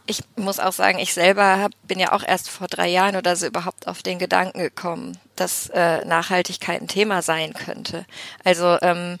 ich 0.05 0.21
muss 0.35 0.59
auch 0.59 0.73
sagen, 0.73 0.99
ich 0.99 1.13
selber 1.13 1.59
hab, 1.59 1.71
bin 1.87 1.99
ja 1.99 2.11
auch 2.11 2.23
erst 2.23 2.49
vor 2.49 2.67
drei 2.67 2.89
Jahren 2.89 3.15
oder 3.15 3.35
so 3.35 3.45
überhaupt 3.45 3.87
auf 3.87 4.03
den 4.03 4.19
Gedanken 4.19 4.59
gekommen, 4.59 5.17
dass 5.35 5.69
äh, 5.69 6.03
Nachhaltigkeit 6.05 6.81
ein 6.81 6.87
Thema 6.87 7.21
sein 7.21 7.53
könnte. 7.53 8.05
Also 8.43 8.77
ähm, 8.81 9.17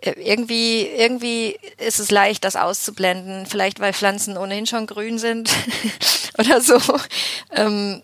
irgendwie, 0.00 0.86
irgendwie 0.86 1.58
ist 1.78 1.98
es 1.98 2.10
leicht, 2.10 2.44
das 2.44 2.56
auszublenden, 2.56 3.46
vielleicht 3.46 3.80
weil 3.80 3.92
Pflanzen 3.92 4.36
ohnehin 4.36 4.66
schon 4.66 4.86
grün 4.86 5.18
sind 5.18 5.50
oder 6.38 6.60
so. 6.60 6.78
Ähm, 7.52 8.02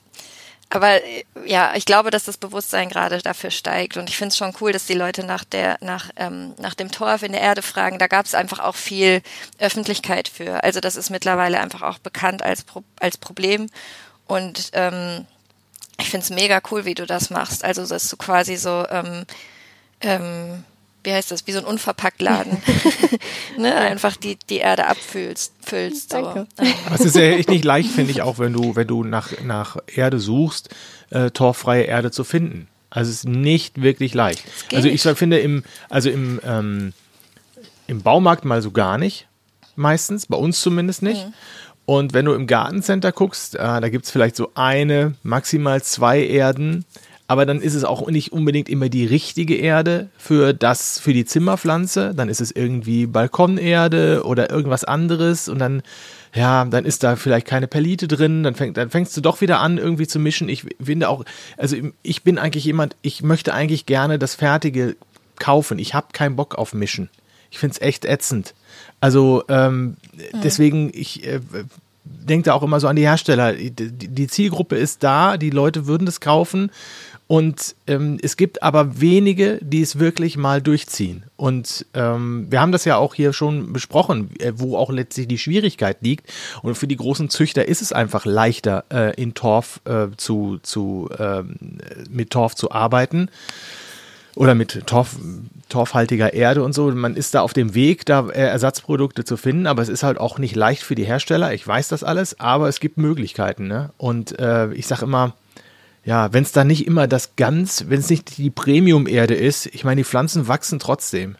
aber 0.74 1.00
ja, 1.44 1.74
ich 1.74 1.84
glaube, 1.84 2.10
dass 2.10 2.24
das 2.24 2.38
Bewusstsein 2.38 2.88
gerade 2.88 3.18
dafür 3.18 3.50
steigt 3.50 3.98
und 3.98 4.08
ich 4.08 4.16
finde 4.16 4.28
es 4.28 4.38
schon 4.38 4.54
cool, 4.62 4.72
dass 4.72 4.86
die 4.86 4.94
Leute 4.94 5.22
nach 5.22 5.44
der 5.44 5.76
nach 5.82 6.08
ähm, 6.16 6.54
nach 6.56 6.72
dem 6.72 6.90
Torf 6.90 7.22
in 7.22 7.32
der 7.32 7.42
Erde 7.42 7.60
fragen. 7.60 7.98
Da 7.98 8.06
gab 8.06 8.24
es 8.24 8.34
einfach 8.34 8.58
auch 8.58 8.74
viel 8.74 9.20
Öffentlichkeit 9.58 10.28
für. 10.28 10.64
Also 10.64 10.80
das 10.80 10.96
ist 10.96 11.10
mittlerweile 11.10 11.60
einfach 11.60 11.82
auch 11.82 11.98
bekannt 11.98 12.42
als 12.42 12.62
Pro 12.62 12.82
als 12.98 13.18
Problem 13.18 13.68
und 14.26 14.70
ähm, 14.72 15.26
ich 16.00 16.08
finde 16.08 16.24
es 16.24 16.30
mega 16.30 16.62
cool, 16.70 16.86
wie 16.86 16.94
du 16.94 17.04
das 17.04 17.28
machst. 17.28 17.64
Also 17.64 17.86
dass 17.86 18.08
du 18.08 18.16
quasi 18.16 18.56
so 18.56 18.86
ähm, 18.88 19.26
ähm, 20.00 20.64
wie 21.04 21.12
heißt 21.12 21.30
das, 21.30 21.46
wie 21.46 21.52
so 21.52 21.58
ein 21.58 21.64
Unverpacktladen. 21.64 22.58
ne? 23.58 23.74
Einfach 23.74 24.16
die, 24.16 24.38
die 24.48 24.58
Erde 24.58 24.86
abfüllst. 24.86 25.52
Füllst, 25.60 26.10
so. 26.10 26.22
Danke. 26.22 26.46
Aber 26.86 26.94
es 26.94 27.04
ist 27.04 27.16
ja 27.16 27.22
echt 27.22 27.48
nicht 27.48 27.64
leicht, 27.64 27.90
finde 27.90 28.12
ich, 28.12 28.22
auch 28.22 28.38
wenn 28.38 28.52
du, 28.52 28.76
wenn 28.76 28.86
du 28.86 29.04
nach, 29.04 29.32
nach 29.42 29.76
Erde 29.86 30.18
suchst, 30.18 30.68
äh, 31.10 31.30
torffreie 31.30 31.84
Erde 31.84 32.10
zu 32.10 32.24
finden. 32.24 32.68
Also 32.90 33.10
es 33.10 33.18
ist 33.18 33.28
nicht 33.28 33.80
wirklich 33.80 34.14
leicht. 34.14 34.44
Also 34.72 34.88
ich 34.88 35.02
finde 35.02 35.38
im, 35.38 35.64
also 35.88 36.10
im, 36.10 36.40
ähm, 36.44 36.92
im 37.86 38.02
Baumarkt 38.02 38.44
mal 38.44 38.60
so 38.60 38.70
gar 38.70 38.98
nicht, 38.98 39.26
meistens, 39.76 40.26
bei 40.26 40.36
uns 40.36 40.60
zumindest 40.60 41.02
nicht. 41.02 41.26
Mhm. 41.26 41.32
Und 41.84 42.12
wenn 42.12 42.26
du 42.26 42.32
im 42.32 42.46
Gartencenter 42.46 43.10
guckst, 43.10 43.54
äh, 43.54 43.58
da 43.58 43.88
gibt 43.88 44.04
es 44.04 44.10
vielleicht 44.10 44.36
so 44.36 44.52
eine, 44.54 45.14
maximal 45.22 45.82
zwei 45.82 46.24
Erden, 46.24 46.84
aber 47.32 47.46
dann 47.46 47.62
ist 47.62 47.74
es 47.74 47.84
auch 47.84 48.10
nicht 48.10 48.30
unbedingt 48.30 48.68
immer 48.68 48.90
die 48.90 49.06
richtige 49.06 49.56
Erde 49.56 50.10
für 50.18 50.52
das, 50.52 50.98
für 50.98 51.14
die 51.14 51.24
Zimmerpflanze. 51.24 52.12
Dann 52.14 52.28
ist 52.28 52.42
es 52.42 52.50
irgendwie 52.50 53.06
Balkonerde 53.06 54.24
oder 54.26 54.50
irgendwas 54.50 54.84
anderes 54.84 55.48
und 55.48 55.58
dann, 55.58 55.82
ja, 56.34 56.62
dann 56.66 56.84
ist 56.84 57.02
da 57.02 57.16
vielleicht 57.16 57.46
keine 57.46 57.68
Perlite 57.68 58.06
drin, 58.06 58.42
dann, 58.42 58.54
fäng, 58.54 58.74
dann 58.74 58.90
fängst 58.90 59.16
du 59.16 59.22
doch 59.22 59.40
wieder 59.40 59.60
an, 59.60 59.78
irgendwie 59.78 60.06
zu 60.06 60.18
mischen. 60.18 60.50
Ich 60.50 60.66
finde 60.78 61.08
auch, 61.08 61.24
also 61.56 61.74
ich 62.02 62.22
bin 62.22 62.36
eigentlich 62.36 62.66
jemand, 62.66 62.96
ich 63.00 63.22
möchte 63.22 63.54
eigentlich 63.54 63.86
gerne 63.86 64.18
das 64.18 64.34
Fertige 64.34 64.94
kaufen. 65.38 65.78
Ich 65.78 65.94
habe 65.94 66.08
keinen 66.12 66.36
Bock 66.36 66.56
auf 66.56 66.74
Mischen. 66.74 67.08
Ich 67.50 67.58
finde 67.58 67.76
es 67.76 67.80
echt 67.80 68.04
ätzend. 68.04 68.52
Also 69.00 69.44
ähm, 69.48 69.82
mhm. 69.84 69.96
deswegen, 70.44 70.90
ich 70.92 71.26
äh, 71.26 71.40
denke 72.04 72.44
da 72.44 72.54
auch 72.54 72.62
immer 72.62 72.80
so 72.80 72.88
an 72.88 72.96
die 72.96 73.06
Hersteller. 73.06 73.54
Die, 73.54 73.70
die 73.70 74.26
Zielgruppe 74.26 74.76
ist 74.76 75.02
da, 75.02 75.36
die 75.36 75.50
Leute 75.50 75.86
würden 75.86 76.04
das 76.04 76.20
kaufen 76.20 76.70
und 77.32 77.76
ähm, 77.86 78.18
es 78.20 78.36
gibt 78.36 78.62
aber 78.62 79.00
wenige, 79.00 79.58
die 79.62 79.80
es 79.80 79.98
wirklich 79.98 80.36
mal 80.36 80.60
durchziehen. 80.60 81.24
Und 81.36 81.86
ähm, 81.94 82.48
wir 82.50 82.60
haben 82.60 82.72
das 82.72 82.84
ja 82.84 82.98
auch 82.98 83.14
hier 83.14 83.32
schon 83.32 83.72
besprochen, 83.72 84.28
äh, 84.38 84.52
wo 84.56 84.76
auch 84.76 84.90
letztlich 84.90 85.28
die 85.28 85.38
Schwierigkeit 85.38 85.96
liegt. 86.02 86.30
Und 86.60 86.74
für 86.74 86.86
die 86.86 86.96
großen 86.98 87.30
Züchter 87.30 87.66
ist 87.66 87.80
es 87.80 87.90
einfach 87.90 88.26
leichter, 88.26 88.84
äh, 88.92 89.14
in 89.18 89.32
Torf 89.32 89.80
äh, 89.86 90.08
zu, 90.18 90.58
zu 90.62 91.08
ähm, 91.18 91.56
mit 92.10 92.28
Torf 92.28 92.54
zu 92.54 92.70
arbeiten 92.70 93.30
oder 94.34 94.54
mit 94.54 94.86
Torf, 94.86 95.16
torfhaltiger 95.70 96.34
Erde 96.34 96.62
und 96.62 96.74
so. 96.74 96.90
Man 96.90 97.16
ist 97.16 97.34
da 97.34 97.40
auf 97.40 97.54
dem 97.54 97.74
Weg, 97.74 98.04
da 98.04 98.28
äh, 98.28 98.42
Ersatzprodukte 98.42 99.24
zu 99.24 99.38
finden, 99.38 99.66
aber 99.66 99.80
es 99.80 99.88
ist 99.88 100.02
halt 100.02 100.18
auch 100.18 100.38
nicht 100.38 100.54
leicht 100.54 100.82
für 100.82 100.96
die 100.96 101.04
Hersteller. 101.06 101.54
Ich 101.54 101.66
weiß 101.66 101.88
das 101.88 102.04
alles, 102.04 102.40
aber 102.40 102.68
es 102.68 102.78
gibt 102.78 102.98
Möglichkeiten. 102.98 103.68
Ne? 103.68 103.88
Und 103.96 104.38
äh, 104.38 104.70
ich 104.74 104.86
sage 104.86 105.06
immer, 105.06 105.32
ja, 106.04 106.32
wenn 106.32 106.42
es 106.42 106.52
da 106.52 106.64
nicht 106.64 106.86
immer 106.86 107.06
das 107.06 107.36
ganz, 107.36 107.84
wenn 107.88 108.00
es 108.00 108.10
nicht 108.10 108.36
die 108.36 108.50
Premium-Erde 108.50 109.34
ist, 109.34 109.66
ich 109.66 109.84
meine, 109.84 110.00
die 110.00 110.04
Pflanzen 110.04 110.48
wachsen 110.48 110.78
trotzdem. 110.78 111.36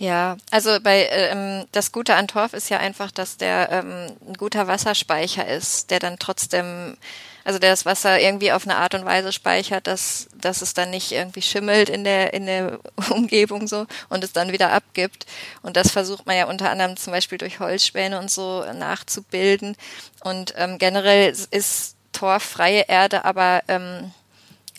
Ja, 0.00 0.38
also 0.50 0.78
bei 0.82 1.08
ähm, 1.10 1.66
das 1.72 1.92
Gute 1.92 2.14
an 2.14 2.26
Torf 2.26 2.54
ist 2.54 2.70
ja 2.70 2.78
einfach, 2.78 3.10
dass 3.10 3.36
der 3.36 3.68
ähm, 3.70 4.06
ein 4.26 4.32
guter 4.38 4.66
Wasserspeicher 4.66 5.46
ist, 5.46 5.90
der 5.90 5.98
dann 5.98 6.18
trotzdem, 6.18 6.96
also 7.44 7.58
der 7.58 7.68
das 7.68 7.84
Wasser 7.84 8.18
irgendwie 8.18 8.50
auf 8.52 8.64
eine 8.64 8.76
Art 8.76 8.94
und 8.94 9.04
Weise 9.04 9.30
speichert, 9.30 9.86
dass, 9.86 10.28
dass 10.40 10.62
es 10.62 10.72
dann 10.72 10.88
nicht 10.88 11.12
irgendwie 11.12 11.42
schimmelt 11.42 11.90
in 11.90 12.04
der 12.04 12.32
in 12.32 12.46
der 12.46 12.78
Umgebung 13.10 13.66
so 13.68 13.86
und 14.08 14.24
es 14.24 14.32
dann 14.32 14.52
wieder 14.52 14.72
abgibt. 14.72 15.26
Und 15.60 15.76
das 15.76 15.90
versucht 15.90 16.24
man 16.24 16.38
ja 16.38 16.46
unter 16.46 16.70
anderem 16.70 16.96
zum 16.96 17.12
Beispiel 17.12 17.36
durch 17.36 17.60
Holzspäne 17.60 18.18
und 18.18 18.30
so 18.30 18.64
nachzubilden. 18.72 19.76
Und 20.24 20.54
ähm, 20.56 20.78
generell 20.78 21.30
ist 21.50 21.96
torffreie 22.20 22.84
Erde, 22.86 23.24
aber 23.24 23.62
ähm, 23.68 24.12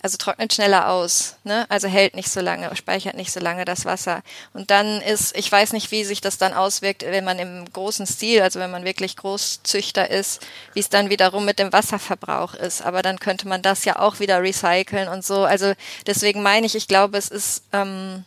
also 0.03 0.17
trocknet 0.17 0.53
schneller 0.53 0.89
aus, 0.89 1.35
ne? 1.43 1.67
Also 1.69 1.87
hält 1.87 2.15
nicht 2.15 2.29
so 2.29 2.39
lange, 2.39 2.75
speichert 2.75 3.15
nicht 3.15 3.31
so 3.31 3.39
lange 3.39 3.65
das 3.65 3.85
Wasser. 3.85 4.23
Und 4.51 4.71
dann 4.71 4.99
ist, 5.01 5.37
ich 5.37 5.51
weiß 5.51 5.73
nicht, 5.73 5.91
wie 5.91 6.03
sich 6.03 6.21
das 6.21 6.39
dann 6.39 6.53
auswirkt, 6.53 7.03
wenn 7.03 7.23
man 7.23 7.37
im 7.37 7.71
großen 7.71 8.07
Stil, 8.07 8.41
also 8.41 8.59
wenn 8.59 8.71
man 8.71 8.83
wirklich 8.83 9.15
Großzüchter 9.15 10.09
ist, 10.09 10.41
wie 10.73 10.79
es 10.79 10.89
dann 10.89 11.11
wiederum 11.11 11.45
mit 11.45 11.59
dem 11.59 11.71
Wasserverbrauch 11.71 12.55
ist. 12.55 12.81
Aber 12.81 13.03
dann 13.03 13.19
könnte 13.19 13.47
man 13.47 13.61
das 13.61 13.85
ja 13.85 13.99
auch 13.99 14.19
wieder 14.19 14.41
recyceln 14.41 15.07
und 15.07 15.23
so. 15.23 15.43
Also 15.43 15.73
deswegen 16.07 16.41
meine 16.41 16.65
ich, 16.65 16.75
ich 16.75 16.87
glaube, 16.87 17.19
es 17.19 17.29
ist 17.29 17.63
ähm, 17.71 18.25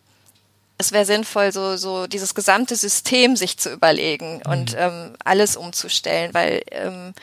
es 0.78 0.92
wäre 0.92 1.04
sinnvoll, 1.04 1.52
so, 1.52 1.76
so 1.76 2.06
dieses 2.06 2.34
gesamte 2.34 2.76
System 2.76 3.36
sich 3.36 3.58
zu 3.58 3.70
überlegen 3.72 4.42
mhm. 4.44 4.52
und 4.52 4.76
ähm, 4.78 5.16
alles 5.24 5.56
umzustellen, 5.56 6.34
weil 6.34 6.62
ähm, 6.70 7.14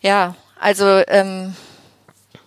ja, 0.00 0.34
also 0.60 1.02
ähm, 1.08 1.56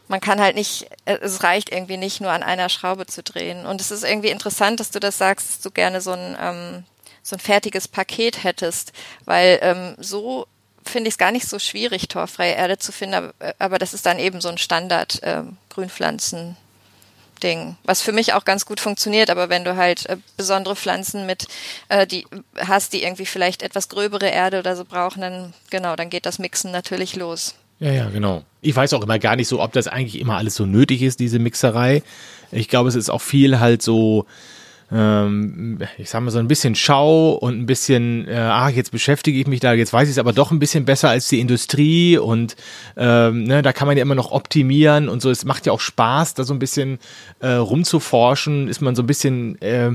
man 0.07 0.21
kann 0.21 0.39
halt 0.39 0.55
nicht, 0.55 0.87
äh, 1.05 1.17
es 1.21 1.43
reicht 1.43 1.71
irgendwie 1.71 1.97
nicht 1.97 2.21
nur 2.21 2.31
an 2.31 2.43
einer 2.43 2.69
Schraube 2.69 3.05
zu 3.07 3.23
drehen. 3.23 3.65
Und 3.65 3.81
es 3.81 3.91
ist 3.91 4.03
irgendwie 4.03 4.29
interessant, 4.29 4.79
dass 4.79 4.91
du 4.91 4.99
das 4.99 5.17
sagst, 5.17 5.49
dass 5.49 5.61
du 5.61 5.71
gerne 5.71 6.01
so 6.01 6.11
ein, 6.11 6.37
ähm, 6.39 6.83
so 7.23 7.35
ein 7.35 7.39
fertiges 7.39 7.87
Paket 7.87 8.43
hättest, 8.43 8.93
weil 9.25 9.59
ähm, 9.61 9.95
so 9.97 10.45
finde 10.85 11.07
ich 11.07 11.13
es 11.13 11.17
gar 11.17 11.31
nicht 11.31 11.47
so 11.47 11.57
schwierig, 11.59 12.09
torfreie 12.09 12.53
Erde 12.53 12.77
zu 12.77 12.91
finden, 12.91 13.15
aber, 13.15 13.33
äh, 13.39 13.53
aber 13.59 13.79
das 13.79 13.93
ist 13.93 14.05
dann 14.05 14.19
eben 14.19 14.41
so 14.41 14.49
ein 14.49 14.57
Standard 14.57 15.23
äh, 15.23 15.43
Grünpflanzen 15.69 16.57
Ding, 17.41 17.75
was 17.83 18.01
für 18.01 18.11
mich 18.11 18.33
auch 18.33 18.45
ganz 18.45 18.65
gut 18.65 18.79
funktioniert, 18.79 19.29
aber 19.29 19.49
wenn 19.49 19.63
du 19.63 19.75
halt 19.75 20.05
äh, 20.05 20.17
besondere 20.37 20.75
Pflanzen 20.75 21.25
mit 21.25 21.47
äh, 21.89 22.07
die 22.07 22.25
hast, 22.57 22.93
die 22.93 23.03
irgendwie 23.03 23.25
vielleicht 23.25 23.63
etwas 23.63 23.89
gröbere 23.89 24.29
Erde 24.29 24.59
oder 24.59 24.75
so 24.75 24.85
brauchen, 24.85 25.21
dann 25.21 25.53
genau, 25.69 25.95
dann 25.95 26.09
geht 26.09 26.25
das 26.25 26.39
Mixen 26.39 26.71
natürlich 26.71 27.15
los. 27.15 27.55
Ja, 27.79 27.91
ja, 27.91 28.09
genau. 28.09 28.43
Ich 28.61 28.75
weiß 28.75 28.93
auch 28.93 29.03
immer 29.03 29.19
gar 29.19 29.35
nicht 29.35 29.47
so, 29.47 29.61
ob 29.61 29.73
das 29.73 29.87
eigentlich 29.87 30.19
immer 30.19 30.37
alles 30.37 30.55
so 30.55 30.65
nötig 30.65 31.01
ist, 31.01 31.19
diese 31.19 31.39
Mixerei. 31.39 32.01
Ich 32.51 32.69
glaube, 32.69 32.89
es 32.89 32.95
ist 32.95 33.09
auch 33.09 33.21
viel 33.21 33.59
halt 33.59 33.81
so, 33.81 34.25
ähm, 34.91 35.79
ich 35.97 36.09
sag 36.09 36.21
mal 36.21 36.31
so 36.31 36.39
ein 36.39 36.47
bisschen 36.47 36.75
Schau 36.75 37.31
und 37.31 37.59
ein 37.59 37.65
bisschen, 37.65 38.27
äh, 38.27 38.35
ah, 38.35 38.69
jetzt 38.69 38.91
beschäftige 38.91 39.39
ich 39.39 39.47
mich 39.47 39.59
da, 39.59 39.73
jetzt 39.73 39.91
weiß 39.91 40.07
ich 40.07 40.13
es 40.13 40.19
aber 40.19 40.33
doch 40.33 40.51
ein 40.51 40.59
bisschen 40.59 40.85
besser 40.85 41.09
als 41.09 41.27
die 41.27 41.39
Industrie 41.39 42.17
und 42.17 42.55
ähm, 42.95 43.43
ne, 43.43 43.63
da 43.63 43.73
kann 43.73 43.87
man 43.87 43.97
ja 43.97 44.03
immer 44.03 44.15
noch 44.15 44.31
optimieren 44.31 45.09
und 45.09 45.21
so. 45.21 45.31
Es 45.31 45.45
macht 45.45 45.65
ja 45.65 45.73
auch 45.73 45.79
Spaß, 45.79 46.35
da 46.35 46.43
so 46.43 46.53
ein 46.53 46.59
bisschen 46.59 46.99
äh, 47.39 47.53
rumzuforschen, 47.53 48.67
ist 48.67 48.81
man 48.81 48.95
so 48.95 49.03
ein 49.03 49.07
bisschen 49.07 49.59
äh, 49.61 49.91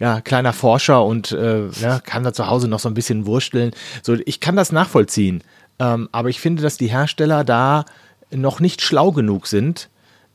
ja, 0.00 0.20
kleiner 0.22 0.52
Forscher 0.52 1.04
und 1.04 1.32
äh, 1.32 1.68
ja, 1.68 2.00
kann 2.00 2.24
da 2.24 2.32
zu 2.32 2.48
Hause 2.48 2.68
noch 2.68 2.80
so 2.80 2.88
ein 2.88 2.94
bisschen 2.94 3.26
wursteln. 3.26 3.72
So, 4.02 4.16
ich 4.24 4.40
kann 4.40 4.56
das 4.56 4.72
nachvollziehen. 4.72 5.42
Ähm, 5.78 6.08
aber 6.12 6.28
ich 6.28 6.40
finde, 6.40 6.62
dass 6.62 6.76
die 6.76 6.88
Hersteller 6.88 7.44
da 7.44 7.84
noch 8.30 8.60
nicht 8.60 8.82
schlau 8.82 9.12
genug 9.12 9.46
sind, 9.46 9.88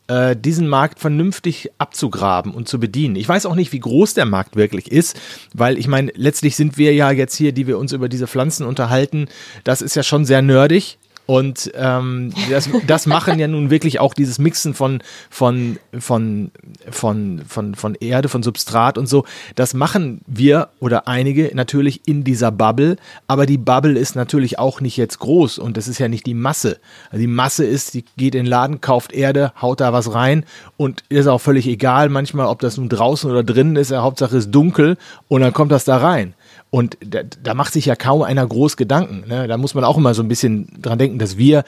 äh, 0.08 0.36
diesen 0.36 0.68
Markt 0.68 1.00
vernünftig 1.00 1.72
abzugraben 1.78 2.54
und 2.54 2.68
zu 2.68 2.80
bedienen. 2.80 3.16
Ich 3.16 3.28
weiß 3.28 3.46
auch 3.46 3.56
nicht, 3.56 3.72
wie 3.72 3.80
groß 3.80 4.14
der 4.14 4.26
Markt 4.26 4.56
wirklich 4.56 4.92
ist, 4.92 5.20
weil 5.54 5.78
ich 5.78 5.88
meine, 5.88 6.12
letztlich 6.16 6.56
sind 6.56 6.78
wir 6.78 6.94
ja 6.94 7.12
jetzt 7.12 7.36
hier, 7.36 7.52
die 7.52 7.68
wir 7.68 7.78
uns 7.78 7.94
über 7.94 8.10
diese 8.10 8.28
Pflanzen 8.28 8.66
unterhalten, 8.66 9.28
das 9.64 9.82
ist 9.82 9.96
ja 9.96 10.04
schon 10.04 10.26
sehr 10.26 10.42
nerdig. 10.42 10.98
Und 11.26 11.72
ähm, 11.76 12.34
das, 12.50 12.70
das 12.86 13.06
machen 13.06 13.40
ja 13.40 13.48
nun 13.48 13.70
wirklich 13.70 14.00
auch 14.00 14.14
dieses 14.14 14.40
Mixen 14.40 14.74
von, 14.74 15.02
von, 15.30 15.80
von, 15.98 16.52
von, 16.92 17.42
von, 17.48 17.76
von 17.76 17.96
Erde, 17.96 18.28
von 18.28 18.44
Substrat 18.44 18.98
und 18.98 19.08
so. 19.08 19.24
Das 19.56 19.74
machen 19.74 20.22
wir 20.28 20.70
oder 20.80 21.08
einige 21.08 21.52
natürlich 21.54 22.02
in 22.06 22.26
dieser 22.26 22.52
Bubble. 22.52 22.98
Aber 23.28 23.46
die 23.46 23.58
Bubble 23.58 23.98
ist 23.98 24.16
natürlich 24.16 24.60
auch 24.60 24.82
nicht 24.82 24.98
jetzt 24.98 25.20
groß 25.20 25.60
und 25.60 25.78
das 25.78 25.88
ist 25.88 26.00
ja 26.00 26.10
nicht 26.10 26.26
die 26.26 26.34
Masse. 26.34 26.80
Also 27.10 27.22
die 27.22 27.28
Masse 27.28 27.64
ist, 27.64 27.94
die 27.94 28.04
geht 28.18 28.36
in 28.36 28.44
den 28.44 28.50
Laden, 28.50 28.82
kauft 28.82 29.14
Erde, 29.14 29.54
haut 29.62 29.80
da 29.80 29.94
was 29.94 30.14
rein 30.14 30.46
und 30.76 31.04
ist 31.08 31.28
auch 31.28 31.40
völlig 31.40 31.68
egal 31.68 32.10
manchmal, 32.10 32.48
ob 32.48 32.60
das 32.60 32.78
nun 32.78 32.90
draußen 32.90 33.32
oder 33.32 33.44
drinnen 33.44 33.78
ist. 33.78 33.94
Hauptsache 33.94 34.36
ist 34.36 34.52
dunkel 34.52 34.98
und 35.30 35.42
dann 35.42 35.54
kommt 35.54 35.72
das 35.72 35.86
da 35.86 35.98
rein. 35.98 36.34
Und 36.74 36.98
da, 37.02 37.22
da 37.22 37.54
macht 37.54 37.72
sich 37.72 37.86
ja 37.86 37.96
kaum 37.96 38.24
einer 38.24 38.48
groß 38.48 38.78
Gedanken. 38.78 39.28
Ne? 39.28 39.48
Da 39.48 39.58
muss 39.58 39.76
man 39.76 39.84
auch 39.84 39.96
immer 39.96 40.16
so 40.16 40.24
ein 40.24 40.28
bisschen 40.28 40.82
dran 40.82 40.98
denken, 40.98 41.20
dass 41.20 41.38
wir 41.38 41.66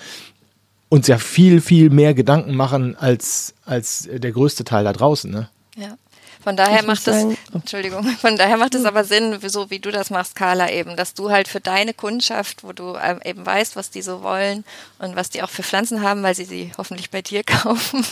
uns 0.89 1.05
ja 1.05 1.19
viel, 1.19 1.61
viel 1.61 1.91
mehr 1.91 2.15
Gedanken 2.15 2.55
machen 2.55 2.97
als, 2.97 3.53
als 3.65 4.09
der 4.11 4.31
größte 4.31 4.63
Teil 4.63 4.83
da 4.83 4.93
draußen. 4.93 5.29
Ne? 5.29 5.47
Ja. 5.75 5.95
Von 6.43 6.57
daher 6.57 6.79
ich 6.79 6.87
macht 6.87 7.07
es, 7.07 7.37
Entschuldigung, 7.53 8.03
von 8.03 8.35
daher 8.35 8.57
macht 8.57 8.73
es 8.73 8.83
aber 8.85 9.03
Sinn, 9.03 9.37
so 9.47 9.69
wie 9.69 9.77
du 9.77 9.91
das 9.91 10.09
machst, 10.09 10.35
Carla, 10.35 10.71
eben, 10.71 10.95
dass 10.95 11.13
du 11.13 11.29
halt 11.29 11.47
für 11.47 11.59
deine 11.59 11.93
Kundschaft, 11.93 12.63
wo 12.63 12.73
du 12.73 12.95
ähm, 12.95 13.19
eben 13.23 13.45
weißt, 13.45 13.75
was 13.75 13.91
die 13.91 14.01
so 14.01 14.23
wollen 14.23 14.63
und 14.97 15.15
was 15.15 15.29
die 15.29 15.43
auch 15.43 15.51
für 15.51 15.61
Pflanzen 15.61 16.01
haben, 16.01 16.23
weil 16.23 16.33
sie 16.33 16.45
sie 16.45 16.71
hoffentlich 16.79 17.11
bei 17.11 17.21
dir 17.21 17.43
kaufen, 17.45 18.03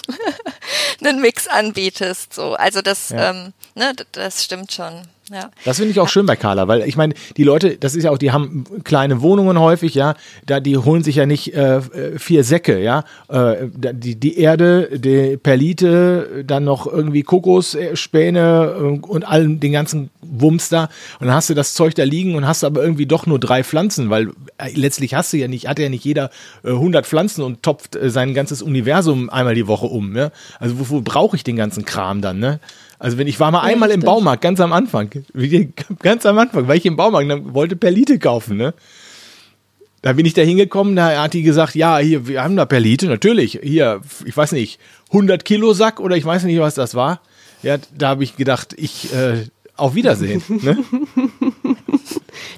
einen 1.03 1.21
Mix 1.21 1.47
anbietest. 1.47 2.35
So, 2.35 2.53
also 2.53 2.83
das, 2.83 3.09
ja. 3.09 3.31
ähm, 3.31 3.53
ne, 3.73 3.95
das 4.11 4.43
stimmt 4.43 4.71
schon. 4.71 5.07
Ja. 5.31 5.51
Das 5.63 5.77
finde 5.77 5.91
ich 5.91 5.99
auch 6.01 6.09
schön 6.09 6.25
bei 6.25 6.35
Carla, 6.35 6.67
weil 6.67 6.81
ich 6.81 6.97
meine, 6.97 7.13
die 7.37 7.45
Leute, 7.45 7.77
das 7.77 7.95
ist 7.95 8.03
ja 8.03 8.11
auch, 8.11 8.17
die 8.17 8.31
haben 8.31 8.65
kleine 8.83 9.21
Wohnungen 9.21 9.57
häufig, 9.57 9.95
ja, 9.95 10.15
da 10.45 10.59
die 10.59 10.77
holen 10.77 11.01
sich 11.01 11.15
ja 11.15 11.25
nicht 11.25 11.53
äh, 11.53 11.81
vier 12.17 12.43
Säcke, 12.43 12.81
ja, 12.81 13.05
äh, 13.29 13.67
die, 13.71 14.19
die 14.19 14.37
Erde, 14.37 14.99
die 14.99 15.37
Perlite, 15.37 16.43
dann 16.45 16.65
noch 16.65 16.87
irgendwie 16.87 17.23
Kokosspäne 17.23 18.75
äh, 18.77 19.07
und 19.07 19.23
allen 19.23 19.61
den 19.61 19.71
ganzen 19.71 20.09
Wumms 20.21 20.67
da 20.67 20.89
und 21.19 21.27
dann 21.27 21.35
hast 21.35 21.49
du 21.49 21.53
das 21.53 21.73
Zeug 21.73 21.95
da 21.95 22.03
liegen 22.03 22.35
und 22.35 22.45
hast 22.45 22.65
aber 22.65 22.83
irgendwie 22.83 23.05
doch 23.05 23.25
nur 23.25 23.39
drei 23.39 23.63
Pflanzen, 23.63 24.09
weil 24.09 24.31
äh, 24.57 24.71
letztlich 24.75 25.13
hast 25.13 25.31
du 25.31 25.37
ja 25.37 25.47
nicht, 25.47 25.69
hat 25.69 25.79
ja 25.79 25.87
nicht 25.87 26.03
jeder 26.03 26.31
äh, 26.65 26.71
100 26.71 27.05
Pflanzen 27.05 27.43
und 27.43 27.63
topft 27.63 27.95
äh, 27.95 28.09
sein 28.09 28.33
ganzes 28.33 28.61
Universum 28.61 29.29
einmal 29.29 29.55
die 29.55 29.67
Woche 29.67 29.85
um, 29.85 30.17
ja? 30.17 30.31
Also 30.59 30.79
wofür 30.79 31.01
brauche 31.01 31.37
ich 31.37 31.45
den 31.45 31.55
ganzen 31.55 31.85
Kram 31.85 32.21
dann, 32.21 32.39
ne? 32.39 32.59
Also 33.03 33.17
wenn 33.17 33.27
ich 33.27 33.37
war 33.37 33.51
mal 33.51 33.67
ja, 33.67 33.73
einmal 33.73 33.91
im 33.91 33.99
Baumarkt, 33.99 34.41
ganz 34.41 34.61
am 34.61 34.71
Anfang, 34.71 35.09
ganz 36.01 36.25
am 36.25 36.37
Anfang, 36.37 36.69
weil 36.69 36.77
ich 36.77 36.85
im 36.85 36.95
Baumarkt 36.95 37.29
dann 37.29 37.53
wollte 37.53 37.75
Perlite 37.75 38.17
kaufen, 38.17 38.55
ne? 38.55 38.73
Da 40.01 40.13
bin 40.13 40.25
ich 40.25 40.33
da 40.33 40.41
hingekommen, 40.41 40.95
da 40.95 41.21
hat 41.21 41.33
die 41.33 41.43
gesagt, 41.43 41.75
ja, 41.75 41.97
hier, 41.97 42.29
wir 42.29 42.41
haben 42.41 42.55
da 42.55 42.65
Perlite, 42.65 43.07
natürlich, 43.07 43.59
hier, 43.61 43.99
ich 44.23 44.37
weiß 44.37 44.53
nicht, 44.53 44.79
100 45.09 45.43
Kilo 45.43 45.73
Sack 45.73 45.99
oder 45.99 46.15
ich 46.15 46.23
weiß 46.23 46.45
nicht, 46.45 46.57
was 46.61 46.75
das 46.75 46.95
war. 46.95 47.19
Ja, 47.61 47.75
da 47.93 48.07
habe 48.07 48.23
ich 48.23 48.37
gedacht, 48.37 48.73
ich, 48.77 49.13
äh, 49.13 49.47
auf 49.75 49.95
Wiedersehen. 49.95 50.41
Ne? 50.47 50.77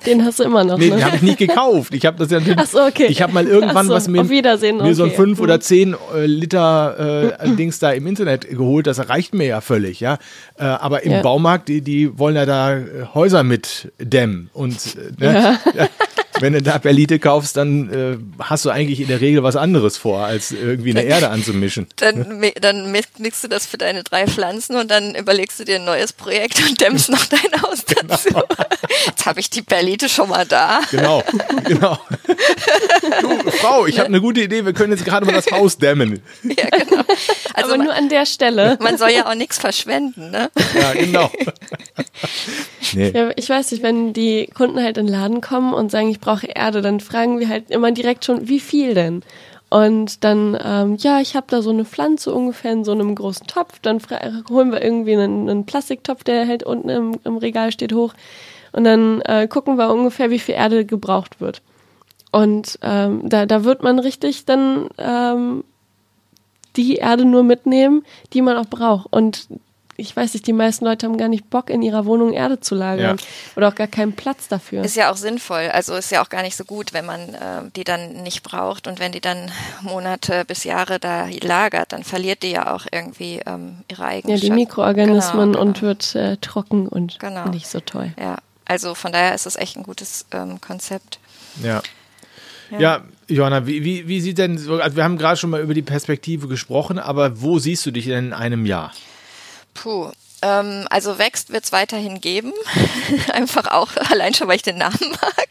Den 0.06 0.24
hast 0.24 0.40
du 0.40 0.44
immer 0.44 0.64
noch. 0.64 0.78
Nee, 0.78 0.90
ne? 0.90 0.98
den 0.98 1.06
habe 1.06 1.16
ich 1.16 1.22
nicht 1.22 1.38
gekauft. 1.38 1.94
Ich 1.94 2.06
habe 2.06 2.18
das 2.18 2.32
ja 2.32 2.40
Ach 2.58 2.66
so, 2.66 2.82
okay. 2.82 3.08
Ich 3.08 3.22
habe 3.22 3.34
mal 3.34 3.48
irgendwann 3.48 3.88
so, 3.88 3.94
was 3.94 4.08
mir, 4.08 4.24
mir 4.24 4.40
okay. 4.40 4.94
so 4.94 5.04
ein 5.04 5.12
5 5.12 5.40
oder 5.40 5.60
10 5.60 5.96
äh, 6.16 6.26
Liter 6.26 7.34
äh, 7.40 7.50
Dings 7.50 7.80
da 7.80 7.92
im 7.92 8.08
Internet 8.08 8.50
geholt. 8.50 8.88
Das 8.88 9.10
reicht 9.10 9.34
mir 9.34 9.48
ja 9.48 9.62
völlig, 9.62 10.00
ja. 10.00 10.18
Äh, 10.58 10.64
aber 10.64 11.04
im 11.04 11.12
ja. 11.12 11.22
Baumarkt, 11.22 11.68
die, 11.68 11.82
die 11.82 12.18
wollen 12.18 12.36
ja 12.36 12.46
da 12.46 12.78
äh, 12.78 12.84
Häuser 13.14 13.44
mit 13.44 13.92
dämmen. 14.00 14.50
Und 14.54 14.98
äh, 15.20 15.24
ne? 15.24 15.60
ja. 15.76 15.88
Wenn 16.40 16.54
du 16.54 16.62
da 16.62 16.80
Perlite 16.80 17.20
kaufst, 17.20 17.58
dann 17.58 17.90
äh, 17.92 18.44
hast 18.44 18.66
du 18.66 18.70
eigentlich 18.70 19.00
in 19.00 19.08
der 19.08 19.22
Regel 19.22 19.44
was 19.44 19.56
anderes 19.56 19.98
vor, 19.98 20.20
als 20.20 20.52
irgendwie 20.52 20.92
eine 20.92 21.04
Erde 21.04 21.30
anzumischen. 21.30 21.88
Dann, 21.98 22.42
dann 22.62 22.92
mixst 22.92 23.44
du 23.44 23.48
das 23.48 23.66
für 23.66 23.78
deine 23.78 24.04
drei 24.04 24.28
Pflanzen 24.28 24.76
und 24.76 24.92
dann 24.92 25.16
überlegst 25.16 25.60
du 25.60 25.66
dir 25.66 25.78
ein 25.78 25.86
neues 25.86 26.14
Projekt 26.14 26.62
und 26.68 26.80
dämmst 26.82 27.10
noch 27.10 27.26
dein 27.26 27.62
Haus 27.62 27.86
dazu. 28.08 28.30
Genau. 28.30 28.44
Jetzt 29.06 29.26
habe 29.26 29.40
ich 29.40 29.50
die 29.50 29.62
Perlite 29.62 30.10
schon 30.10 30.30
mal 30.30 30.46
da. 30.46 30.82
Genau, 30.92 31.24
genau. 31.64 31.98
Du, 33.22 33.52
Frau, 33.52 33.86
ich 33.86 34.00
habe 34.00 34.08
eine 34.08 34.20
gute 34.20 34.42
Idee, 34.42 34.66
wir 34.66 34.74
können 34.74 34.92
jetzt 34.92 35.06
gerade 35.06 35.26
mal 35.26 35.34
das 35.34 35.50
Haus 35.52 35.78
dämmen. 35.78 36.22
Ja, 36.44 36.70
genau. 36.70 37.04
Also 37.56 37.70
Aber 37.70 37.78
man, 37.78 37.88
nur 37.88 37.96
an 37.96 38.10
der 38.10 38.26
Stelle. 38.26 38.78
Man 38.82 38.98
soll 38.98 39.12
ja 39.12 39.30
auch 39.30 39.36
nichts 39.36 39.58
verschwenden, 39.58 40.30
ne? 40.32 40.50
Ja, 40.74 40.94
genau. 40.94 41.32
Nee. 42.94 43.12
Ja, 43.14 43.32
ich 43.36 43.50
weiß 43.50 43.72
nicht, 43.72 43.84
wenn 43.84 44.14
die 44.14 44.48
Kunden 44.48 44.82
halt 44.82 44.98
in 44.98 45.08
den 45.08 45.12
Laden 45.12 45.42
kommen 45.42 45.74
und 45.74 45.92
sagen, 45.92 46.10
ich 46.10 46.20
brauche 46.20 46.46
Erde, 46.46 46.82
dann 46.82 47.00
fragen 47.00 47.40
wir 47.40 47.50
halt 47.50 47.72
immer 47.72 47.92
direkt 47.92 48.24
schon, 48.24 48.48
wie 48.48 48.60
viel 48.60 48.94
denn? 48.94 49.24
Und 49.70 50.24
dann, 50.24 50.58
ähm, 50.64 50.96
ja, 51.00 51.20
ich 51.20 51.36
habe 51.36 51.48
da 51.50 51.62
so 51.62 51.72
eine 51.72 51.84
Pflanze 51.84 52.34
ungefähr 52.34 52.72
in 52.72 52.86
so 52.86 52.92
einem 52.92 53.16
großen 53.16 53.48
Topf. 53.48 53.80
Dann 53.82 54.00
holen 54.50 54.72
wir 54.72 54.82
irgendwie 54.82 55.14
einen, 55.14 55.50
einen 55.50 55.66
Plastiktopf, 55.66 56.24
der 56.24 56.48
halt 56.48 56.64
unten 56.64 56.90
im, 56.90 57.20
im, 57.24 57.38
Regal 57.38 57.72
steht, 57.72 57.92
hoch. 57.92 58.14
Und 58.72 58.84
dann 58.84 59.22
äh, 59.22 59.48
gucken 59.48 59.78
wir 59.78 59.90
ungefähr, 59.90 60.30
wie 60.30 60.40
viel 60.40 60.56
Erde 60.56 60.86
gebraucht 60.86 61.42
wird. 61.42 61.62
Und 62.32 62.80
ähm, 62.84 63.28
da, 63.28 63.46
da 63.46 63.64
wird 63.64 63.82
man 63.82 64.00
richtig 64.00 64.46
dann 64.46 64.90
ähm, 64.98 65.64
die 66.78 66.96
Erde 66.96 67.26
nur 67.26 67.44
mitnehmen, 67.44 68.06
die 68.34 68.42
man 68.42 68.58
auch 68.58 68.68
braucht. 68.68 69.12
Und 69.12 69.48
ich 69.98 70.16
weiß 70.16 70.34
nicht, 70.34 70.46
die 70.46 70.54
meisten 70.54 70.84
Leute 70.84 71.06
haben 71.06 71.18
gar 71.18 71.30
nicht 71.30 71.50
Bock, 71.50 71.70
in 71.70 71.82
ihrer 71.82 72.06
Wohnung 72.06 72.34
Erde 72.34 72.60
zu 72.60 72.76
lagern. 72.76 73.18
Ja. 73.18 73.26
Oder 73.56 73.70
auch 73.70 73.76
gar 73.76 73.88
keinen 73.88 74.14
Platz 74.14 74.48
dafür. 74.48 74.84
Ist 74.84 74.96
ja 74.96 75.12
auch 75.12 75.16
sinnvoll. 75.16 75.70
Also 75.72 75.96
ist 75.96 76.12
ja 76.12 76.22
auch 76.22 76.30
gar 76.30 76.42
nicht 76.42 76.58
so 76.58 76.66
gut, 76.66 76.94
wenn 76.94 77.06
man 77.06 77.34
äh, 77.34 77.62
die 77.76 77.86
dann 77.86 78.24
nicht 78.24 78.44
braucht 78.44 78.88
und 78.88 79.00
wenn 79.00 79.14
die 79.14 79.22
dann 79.22 79.52
Monate 79.82 80.44
bis 80.46 80.66
Jahre 80.66 81.00
da 81.00 81.28
lagert, 81.42 81.94
dann 81.94 82.04
verliert 82.04 82.44
die 82.44 82.52
ja 82.52 82.74
auch 82.74 82.86
irgendwie 82.92 83.42
ähm, 83.46 83.78
ihre 83.90 84.06
Eigenschaften. 84.06 84.46
Ja, 84.46 84.50
die 84.50 84.52
Mikroorganismen 84.52 85.54
genau, 85.54 85.60
genau. 85.60 85.62
und 85.62 85.82
wird 85.82 86.16
äh, 86.16 86.38
trocken 86.38 86.88
und 86.88 87.20
genau. 87.20 87.48
nicht 87.48 87.68
so 87.68 87.80
toll. 87.80 88.14
Ja, 88.20 88.38
also 88.66 88.96
von 88.96 89.14
daher 89.14 89.34
ist 89.34 89.46
das 89.46 89.56
echt 89.56 89.78
ein 89.78 89.84
gutes 89.84 90.26
ähm, 90.32 90.60
Konzept. 90.60 91.20
Ja. 91.64 91.82
Ja, 92.72 92.80
ja 92.80 93.04
Johanna, 93.28 93.66
wie, 93.66 93.84
wie, 93.84 94.08
wie 94.08 94.22
sieht 94.22 94.38
denn, 94.38 94.58
also 94.58 94.96
wir 94.96 95.04
haben 95.04 95.18
gerade 95.18 95.38
schon 95.38 95.50
mal 95.50 95.62
über 95.62 95.74
die 95.74 95.82
Perspektive 95.82 96.48
gesprochen, 96.48 97.00
aber 97.00 97.42
wo 97.42 97.60
siehst 97.60 97.86
du 97.86 97.92
dich 97.92 98.06
denn 98.06 98.28
in 98.28 98.34
einem 98.34 98.66
Jahr? 98.66 98.94
Puh, 99.74 100.12
ähm, 100.42 100.88
also 100.90 101.18
wächst 101.18 101.52
wird 101.52 101.66
es 101.66 101.72
weiterhin 101.72 102.22
geben. 102.22 102.54
Einfach 103.34 103.72
auch 103.72 103.90
allein 104.10 104.34
schon, 104.34 104.48
weil 104.48 104.58
ich 104.58 104.62
den 104.62 104.78
Namen 104.78 105.12
mag. 105.12 105.48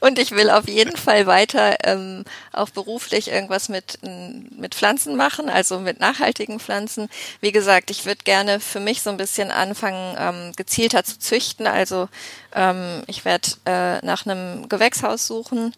Und 0.00 0.18
ich 0.18 0.32
will 0.32 0.50
auf 0.50 0.68
jeden 0.68 0.96
Fall 0.96 1.26
weiter 1.26 1.76
ähm, 1.84 2.24
auch 2.52 2.70
beruflich 2.70 3.28
irgendwas 3.28 3.68
mit, 3.68 3.98
mit 4.02 4.74
Pflanzen 4.74 5.16
machen, 5.16 5.48
also 5.48 5.78
mit 5.78 6.00
nachhaltigen 6.00 6.60
Pflanzen. 6.60 7.08
Wie 7.40 7.52
gesagt, 7.52 7.90
ich 7.90 8.04
würde 8.04 8.20
gerne 8.24 8.60
für 8.60 8.80
mich 8.80 9.02
so 9.02 9.10
ein 9.10 9.16
bisschen 9.16 9.50
anfangen, 9.50 10.16
ähm, 10.18 10.52
gezielter 10.56 11.04
zu 11.04 11.18
züchten. 11.18 11.66
Also 11.66 12.08
ähm, 12.54 13.02
ich 13.06 13.24
werde 13.24 13.48
äh, 13.64 14.04
nach 14.04 14.26
einem 14.26 14.68
Gewächshaus 14.68 15.26
suchen. 15.26 15.72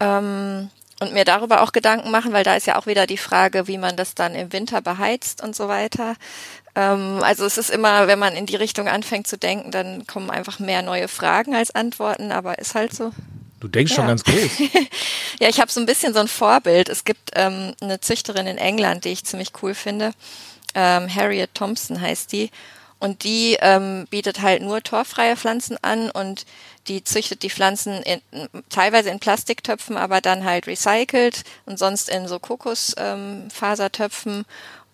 Ähm, 0.00 0.70
und 1.00 1.14
mir 1.14 1.24
darüber 1.24 1.62
auch 1.62 1.72
Gedanken 1.72 2.10
machen, 2.10 2.32
weil 2.34 2.44
da 2.44 2.56
ist 2.56 2.66
ja 2.66 2.78
auch 2.78 2.86
wieder 2.86 3.06
die 3.06 3.16
Frage, 3.16 3.66
wie 3.66 3.78
man 3.78 3.96
das 3.96 4.14
dann 4.14 4.34
im 4.34 4.52
Winter 4.52 4.82
beheizt 4.82 5.42
und 5.42 5.56
so 5.56 5.66
weiter. 5.66 6.14
Ähm, 6.74 7.20
also 7.22 7.44
es 7.46 7.56
ist 7.56 7.70
immer, 7.70 8.06
wenn 8.06 8.18
man 8.18 8.34
in 8.34 8.46
die 8.46 8.56
Richtung 8.56 8.86
anfängt 8.86 9.26
zu 9.26 9.38
denken, 9.38 9.70
dann 9.70 10.06
kommen 10.06 10.30
einfach 10.30 10.58
mehr 10.58 10.82
neue 10.82 11.08
Fragen 11.08 11.54
als 11.54 11.74
Antworten, 11.74 12.32
aber 12.32 12.58
ist 12.58 12.74
halt 12.74 12.94
so. 12.94 13.12
Du 13.60 13.68
denkst 13.68 13.92
ja. 13.92 13.96
schon 13.96 14.06
ganz 14.06 14.24
groß. 14.24 14.58
ja, 15.40 15.48
ich 15.48 15.60
habe 15.60 15.70
so 15.70 15.80
ein 15.80 15.86
bisschen 15.86 16.12
so 16.14 16.20
ein 16.20 16.28
Vorbild. 16.28 16.88
Es 16.88 17.04
gibt 17.04 17.30
ähm, 17.34 17.74
eine 17.80 18.00
Züchterin 18.00 18.46
in 18.46 18.58
England, 18.58 19.04
die 19.04 19.10
ich 19.10 19.24
ziemlich 19.24 19.52
cool 19.62 19.74
finde. 19.74 20.12
Ähm, 20.74 21.14
Harriet 21.14 21.54
Thompson 21.54 22.00
heißt 22.00 22.32
die. 22.32 22.50
Und 23.00 23.24
die 23.24 23.56
ähm, 23.60 24.06
bietet 24.10 24.42
halt 24.42 24.62
nur 24.62 24.82
torfreie 24.82 25.36
Pflanzen 25.36 25.76
an 25.82 26.10
und 26.10 26.44
die 26.86 27.02
züchtet 27.02 27.42
die 27.42 27.50
Pflanzen 27.50 28.02
in, 28.02 28.20
teilweise 28.68 29.08
in 29.10 29.18
Plastiktöpfen, 29.20 29.96
aber 29.96 30.20
dann 30.20 30.44
halt 30.44 30.66
recycelt 30.66 31.44
und 31.64 31.78
sonst 31.78 32.10
in 32.10 32.28
so 32.28 32.38
Kokosfasertöpfen. 32.38 34.34
Ähm, 34.34 34.44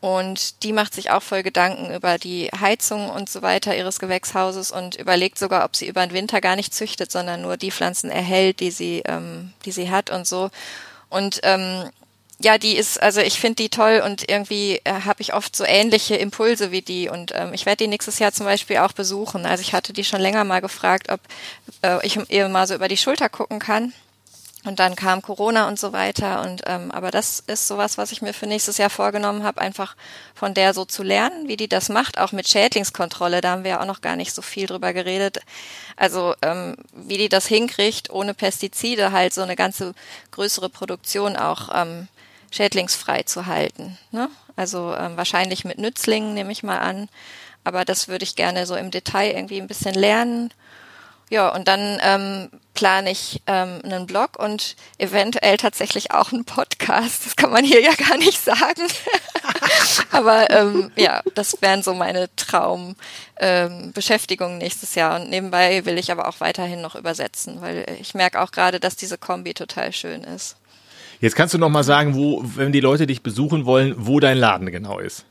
und 0.01 0.63
die 0.63 0.73
macht 0.73 0.95
sich 0.95 1.11
auch 1.11 1.23
voll 1.23 1.43
Gedanken 1.43 1.93
über 1.93 2.17
die 2.19 2.49
Heizung 2.49 3.11
und 3.11 3.29
so 3.29 3.43
weiter 3.43 3.77
ihres 3.77 3.99
Gewächshauses 3.99 4.71
und 4.71 4.95
überlegt 4.95 5.37
sogar, 5.39 5.65
ob 5.65 5.75
sie 5.75 5.89
über 5.89 6.07
den 6.07 6.13
Winter 6.13 6.41
gar 6.41 6.55
nicht 6.55 6.75
züchtet, 6.75 7.11
sondern 7.11 7.43
nur 7.43 7.57
die 7.57 7.73
Pflanzen 7.73 8.11
erhält, 8.11 8.61
die 8.61 8.71
sie, 8.71 9.03
ähm, 9.07 9.53
die 9.65 9.73
sie 9.73 9.91
hat 9.91 10.11
und 10.11 10.27
so. 10.27 10.51
Und 11.09 11.41
ähm, 11.43 11.91
ja, 12.39 12.59
die 12.59 12.77
ist, 12.77 13.03
also 13.03 13.21
ich 13.21 13.41
finde 13.41 13.57
die 13.57 13.71
toll 13.71 14.03
und 14.05 14.29
irgendwie 14.29 14.81
äh, 14.85 14.93
habe 15.05 15.23
ich 15.23 15.33
oft 15.33 15.57
so 15.57 15.65
ähnliche 15.65 16.17
Impulse 16.17 16.71
wie 16.71 16.83
die 16.83 17.09
und 17.09 17.33
ähm, 17.35 17.55
ich 17.55 17.65
werde 17.65 17.85
die 17.85 17.89
nächstes 17.89 18.19
Jahr 18.19 18.33
zum 18.33 18.45
Beispiel 18.45 18.79
auch 18.79 18.93
besuchen. 18.93 19.47
Also 19.47 19.63
ich 19.63 19.73
hatte 19.73 19.95
die 19.95 20.05
schon 20.05 20.21
länger 20.21 20.45
mal 20.45 20.61
gefragt, 20.61 21.11
ob 21.11 21.21
äh, 21.83 22.05
ich 22.07 22.19
ihr 22.29 22.49
mal 22.49 22.67
so 22.67 22.75
über 22.75 22.89
die 22.89 22.99
Schulter 22.99 23.29
gucken 23.29 23.59
kann. 23.59 23.93
Und 24.65 24.81
dann 24.81 24.97
kam 24.97 25.23
Corona 25.23 25.69
und 25.69 25.79
so 25.79 25.93
weiter. 25.93 26.43
Und 26.43 26.63
ähm, 26.67 26.91
aber 26.91 27.13
das 27.13 27.39
ist 27.47 27.69
sowas, 27.69 27.99
was 27.99 28.11
ich 28.11 28.21
mir 28.21 28.35
für 28.35 28.49
nächstes 28.49 28.79
Jahr 28.79 28.91
vorgenommen 28.91 29.45
habe, 29.45 29.61
einfach 29.61 29.95
von 30.35 30.55
der 30.55 30.75
so 30.75 30.85
zu 30.85 31.05
lernen, 31.05 31.47
wie 31.47 31.57
die 31.57 31.69
das 31.69 31.89
macht, 31.89 32.19
auch 32.19 32.33
mit 32.33 32.49
Schädlingskontrolle. 32.49 33.41
Da 33.41 33.53
haben 33.53 33.63
wir 33.63 33.71
ja 33.71 33.81
auch 33.81 33.87
noch 33.87 34.01
gar 34.01 34.17
nicht 34.17 34.35
so 34.35 34.43
viel 34.43 34.67
drüber 34.67 34.93
geredet. 34.93 35.39
Also 35.95 36.35
ähm, 36.43 36.77
wie 36.93 37.17
die 37.17 37.29
das 37.29 37.47
hinkriegt, 37.47 38.11
ohne 38.11 38.35
Pestizide 38.35 39.13
halt 39.13 39.33
so 39.33 39.43
eine 39.43 39.55
ganze 39.55 39.95
größere 40.33 40.69
Produktion 40.69 41.37
auch 41.37 41.69
ähm, 41.73 42.09
schädlingsfrei 42.57 43.23
zu 43.23 43.47
halten. 43.47 43.97
Ne? 44.11 44.29
Also 44.57 44.95
ähm, 44.95 45.17
wahrscheinlich 45.17 45.65
mit 45.65 45.79
Nützlingen 45.79 46.35
nehme 46.35 46.53
ich 46.53 46.63
mal 46.63 46.79
an. 46.79 47.09
Aber 47.65 47.85
das 47.85 48.09
würde 48.09 48.25
ich 48.25 48.37
gerne 48.37 48.67
so 48.67 48.77
im 48.77 48.91
Detail 48.91 49.33
irgendwie 49.33 49.61
ein 49.61 49.67
bisschen 49.67 49.95
lernen 49.95 50.53
ja, 51.29 51.49
und 51.49 51.67
dann 51.67 51.99
ähm, 52.03 52.51
plane 52.75 53.11
ich 53.11 53.43
ähm, 53.49 53.81
einen 53.83 54.07
Blog 54.07 54.39
und 54.39 54.77
eventuell 54.99 55.57
tatsächlich 55.57 56.13
auch 56.13 56.31
einen 56.31 56.45
Podcast. 56.45 57.27
Das 57.27 57.35
kann 57.35 57.51
man 57.51 57.65
hier 57.65 57.81
ja 57.81 57.93
gar 57.95 58.17
nicht 58.17 58.41
sagen. 58.41 58.87
Aber 60.13 60.49
ähm, 60.51 60.93
ja, 60.95 61.23
das 61.35 61.61
wären 61.63 61.83
so 61.83 61.95
meine 61.95 62.29
Traumbeschäftigungen 62.37 64.53
ähm, 64.53 64.59
nächstes 64.59 64.95
Jahr. 64.95 65.21
Und 65.21 65.29
nebenbei 65.29 65.85
will 65.85 65.99
ich 65.99 66.13
aber 66.13 66.29
auch 66.29 66.39
weiterhin 66.39 66.81
noch 66.81 66.95
übersetzen, 66.95 67.61
weil 67.61 67.85
ich 68.01 68.15
merke 68.15 68.41
auch 68.41 68.53
gerade, 68.53 68.79
dass 68.79 68.95
diese 68.95 69.19
Kombi 69.19 69.53
total 69.53 69.93
schön 69.93 70.23
ist. 70.23 70.55
Jetzt 71.21 71.37
kannst 71.37 71.55
du 71.55 71.59
noch 71.59 71.69
mal 71.69 71.85
sagen, 71.85 72.15
wo, 72.15 72.43
wenn 72.45 72.73
die 72.73 72.81
Leute 72.81 73.07
dich 73.07 73.23
besuchen 73.23 73.65
wollen, 73.65 73.95
wo 73.97 74.21
dein 74.21 74.39
Laden 74.39 74.71
genau 74.71 74.99
ist. 74.99 75.25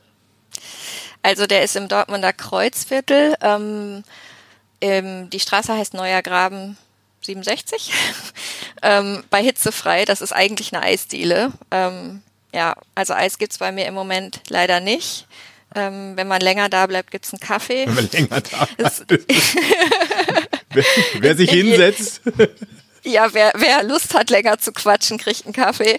Also 1.22 1.46
der 1.46 1.62
ist 1.62 1.76
im 1.76 1.88
Dortmunder 1.88 2.32
Kreuzviertel. 2.32 3.34
Ähm, 3.40 4.04
ähm, 4.80 5.30
die 5.30 5.40
Straße 5.40 5.72
heißt 5.72 5.94
Neuer 5.94 6.22
Graben 6.22 6.76
67. 7.22 7.92
ähm, 8.82 9.24
bei 9.30 9.42
Hitzefrei, 9.42 10.04
das 10.04 10.20
ist 10.20 10.32
eigentlich 10.32 10.72
eine 10.72 10.82
Eisdiele. 10.84 11.52
Ähm, 11.70 12.22
ja, 12.54 12.74
also 12.94 13.12
Eis 13.14 13.38
gibt's 13.38 13.58
bei 13.58 13.72
mir 13.72 13.86
im 13.86 13.94
Moment 13.94 14.40
leider 14.48 14.80
nicht. 14.80 15.26
Ähm, 15.74 16.12
wenn 16.16 16.28
man 16.28 16.40
länger 16.40 16.68
da 16.68 16.86
bleibt, 16.86 17.10
gibt's 17.10 17.32
einen 17.32 17.40
Kaffee. 17.40 17.86
Wenn 17.86 17.94
man 17.94 18.08
länger 18.10 18.40
da 18.40 18.68
bleibt. 18.76 19.04
wer, 20.70 20.84
wer 21.18 21.36
sich 21.36 21.50
hinsetzt. 21.50 22.22
Ja, 23.06 23.32
wer, 23.32 23.52
wer 23.54 23.84
Lust 23.84 24.14
hat, 24.14 24.30
länger 24.30 24.58
zu 24.58 24.72
quatschen, 24.72 25.16
kriegt 25.16 25.44
einen 25.44 25.54
Kaffee. 25.54 25.96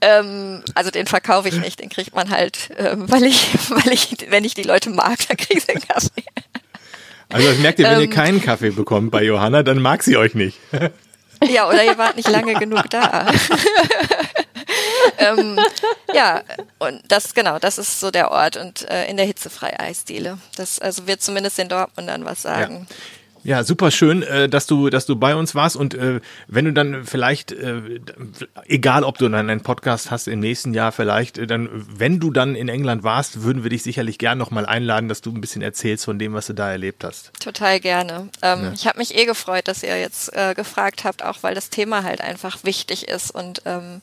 Ähm, 0.00 0.62
also 0.76 0.92
den 0.92 1.08
verkaufe 1.08 1.48
ich 1.48 1.56
nicht, 1.56 1.80
den 1.80 1.88
kriegt 1.88 2.14
man 2.14 2.30
halt, 2.30 2.70
ähm, 2.78 3.10
weil 3.10 3.24
ich, 3.24 3.48
weil 3.70 3.92
ich, 3.92 4.16
wenn 4.28 4.44
ich 4.44 4.54
die 4.54 4.62
Leute 4.62 4.90
mag, 4.90 5.18
dann 5.26 5.36
kriege 5.36 5.58
ich 5.58 5.66
den 5.66 5.80
Kaffee. 5.80 6.22
Also 7.28 7.48
das 7.48 7.58
merkt 7.58 7.80
ihr, 7.80 7.86
wenn 7.86 7.94
ähm, 7.94 8.00
ihr 8.02 8.10
keinen 8.10 8.40
Kaffee 8.40 8.70
bekommt 8.70 9.10
bei 9.10 9.24
Johanna, 9.24 9.64
dann 9.64 9.82
mag 9.82 10.04
sie 10.04 10.16
euch 10.16 10.36
nicht. 10.36 10.56
ja, 11.42 11.68
oder 11.68 11.84
ihr 11.84 11.98
wart 11.98 12.14
nicht 12.14 12.28
lange 12.28 12.54
genug 12.54 12.88
da. 12.88 13.32
ähm, 15.18 15.58
ja, 16.14 16.42
und 16.78 17.02
das 17.08 17.34
genau, 17.34 17.58
das 17.58 17.78
ist 17.78 17.98
so 17.98 18.12
der 18.12 18.30
Ort 18.30 18.56
und 18.56 18.88
äh, 18.88 19.06
in 19.06 19.16
der 19.16 19.26
hitzefreie 19.26 19.80
Eisdiele. 19.80 20.38
Das 20.56 20.78
also 20.78 21.08
wird 21.08 21.20
zumindest 21.20 21.58
den 21.58 21.68
Dortmundern 21.68 22.24
was 22.24 22.42
sagen. 22.42 22.86
Ja. 22.88 22.96
Ja, 23.44 23.62
super 23.62 23.90
schön, 23.90 24.22
äh, 24.22 24.48
dass 24.48 24.66
du, 24.66 24.88
dass 24.88 25.04
du 25.04 25.16
bei 25.16 25.36
uns 25.36 25.54
warst 25.54 25.76
und 25.76 25.92
äh, 25.92 26.20
wenn 26.48 26.64
du 26.64 26.72
dann 26.72 27.04
vielleicht, 27.04 27.52
äh, 27.52 28.00
egal 28.66 29.04
ob 29.04 29.18
du 29.18 29.28
dann 29.28 29.50
einen 29.50 29.60
Podcast 29.60 30.10
hast 30.10 30.28
im 30.28 30.40
nächsten 30.40 30.72
Jahr 30.72 30.92
vielleicht, 30.92 31.50
dann, 31.50 31.68
wenn 31.72 32.20
du 32.20 32.30
dann 32.30 32.56
in 32.56 32.70
England 32.70 33.02
warst, 33.02 33.42
würden 33.42 33.62
wir 33.62 33.68
dich 33.68 33.82
sicherlich 33.82 34.16
gern 34.16 34.38
nochmal 34.38 34.64
einladen, 34.64 35.10
dass 35.10 35.20
du 35.20 35.30
ein 35.30 35.42
bisschen 35.42 35.60
erzählst 35.60 36.06
von 36.06 36.18
dem, 36.18 36.32
was 36.32 36.46
du 36.46 36.54
da 36.54 36.70
erlebt 36.70 37.04
hast. 37.04 37.32
Total 37.38 37.80
gerne. 37.80 38.30
Ähm, 38.40 38.64
ja. 38.64 38.72
Ich 38.72 38.86
habe 38.86 38.98
mich 38.98 39.14
eh 39.14 39.26
gefreut, 39.26 39.68
dass 39.68 39.82
ihr 39.82 40.00
jetzt 40.00 40.34
äh, 40.34 40.54
gefragt 40.54 41.04
habt, 41.04 41.22
auch 41.22 41.42
weil 41.42 41.54
das 41.54 41.68
Thema 41.68 42.02
halt 42.02 42.22
einfach 42.22 42.64
wichtig 42.64 43.08
ist 43.08 43.30
und 43.30 43.60
ähm, 43.66 44.00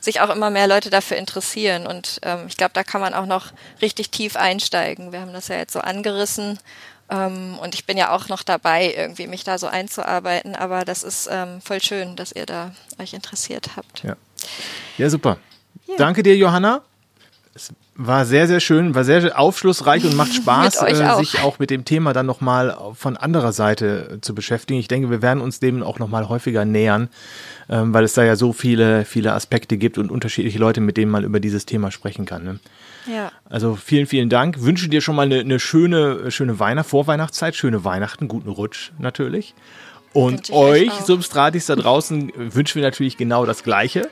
sich 0.00 0.20
auch 0.20 0.30
immer 0.30 0.50
mehr 0.50 0.66
Leute 0.66 0.90
dafür 0.90 1.18
interessieren. 1.18 1.86
Und 1.86 2.18
ähm, 2.24 2.46
ich 2.48 2.56
glaube, 2.56 2.72
da 2.74 2.82
kann 2.82 3.00
man 3.00 3.14
auch 3.14 3.26
noch 3.26 3.52
richtig 3.80 4.10
tief 4.10 4.34
einsteigen. 4.34 5.12
Wir 5.12 5.20
haben 5.20 5.32
das 5.32 5.46
ja 5.46 5.56
jetzt 5.56 5.72
so 5.72 5.78
angerissen 5.78 6.58
ähm, 7.12 7.58
und 7.60 7.74
ich 7.74 7.84
bin 7.84 7.98
ja 7.98 8.10
auch 8.14 8.28
noch 8.28 8.42
dabei, 8.42 8.94
irgendwie 8.96 9.26
mich 9.26 9.44
da 9.44 9.58
so 9.58 9.66
einzuarbeiten. 9.66 10.54
Aber 10.54 10.84
das 10.84 11.02
ist 11.02 11.28
ähm, 11.30 11.60
voll 11.60 11.82
schön, 11.82 12.16
dass 12.16 12.32
ihr 12.32 12.46
da 12.46 12.72
euch 12.98 13.12
interessiert 13.12 13.70
habt. 13.76 14.02
Ja, 14.02 14.16
ja 14.96 15.10
super. 15.10 15.36
Ja. 15.86 15.96
Danke 15.98 16.22
dir, 16.22 16.36
Johanna. 16.36 16.82
Es 17.54 17.70
war 17.94 18.24
sehr, 18.24 18.48
sehr 18.48 18.60
schön, 18.60 18.94
war 18.94 19.04
sehr 19.04 19.38
aufschlussreich 19.38 20.04
und 20.04 20.16
macht 20.16 20.32
Spaß, 20.34 20.82
äh, 20.82 21.04
auch. 21.04 21.18
sich 21.18 21.40
auch 21.40 21.58
mit 21.58 21.68
dem 21.68 21.84
Thema 21.84 22.14
dann 22.14 22.24
nochmal 22.24 22.74
von 22.94 23.18
anderer 23.18 23.52
Seite 23.52 24.14
äh, 24.14 24.20
zu 24.22 24.34
beschäftigen. 24.34 24.80
Ich 24.80 24.88
denke, 24.88 25.10
wir 25.10 25.20
werden 25.20 25.42
uns 25.42 25.60
dem 25.60 25.82
auch 25.82 25.98
nochmal 25.98 26.30
häufiger 26.30 26.64
nähern, 26.64 27.10
ähm, 27.68 27.92
weil 27.92 28.04
es 28.04 28.14
da 28.14 28.24
ja 28.24 28.36
so 28.36 28.54
viele, 28.54 29.04
viele 29.04 29.34
Aspekte 29.34 29.76
gibt 29.76 29.98
und 29.98 30.10
unterschiedliche 30.10 30.58
Leute, 30.58 30.80
mit 30.80 30.96
denen 30.96 31.10
man 31.10 31.24
über 31.24 31.40
dieses 31.40 31.66
Thema 31.66 31.90
sprechen 31.90 32.24
kann. 32.24 32.44
Ne? 32.44 32.60
Ja. 33.06 33.32
Also 33.48 33.76
vielen, 33.76 34.06
vielen 34.06 34.28
Dank. 34.28 34.62
Wünsche 34.62 34.88
dir 34.88 35.00
schon 35.00 35.16
mal 35.16 35.22
eine, 35.22 35.40
eine 35.40 35.58
schöne, 35.58 36.30
schöne 36.30 36.58
Weihnacht, 36.58 36.88
Vorweihnachtszeit, 36.88 37.54
schöne 37.54 37.84
Weihnachten, 37.84 38.28
guten 38.28 38.48
Rutsch 38.48 38.92
natürlich. 38.98 39.54
Und 40.12 40.50
euch, 40.50 40.92
Substratis 40.92 41.66
da 41.66 41.76
draußen, 41.76 42.32
wünschen 42.36 42.76
wir 42.76 42.82
natürlich 42.82 43.16
genau 43.16 43.46
das 43.46 43.62
Gleiche. 43.62 44.08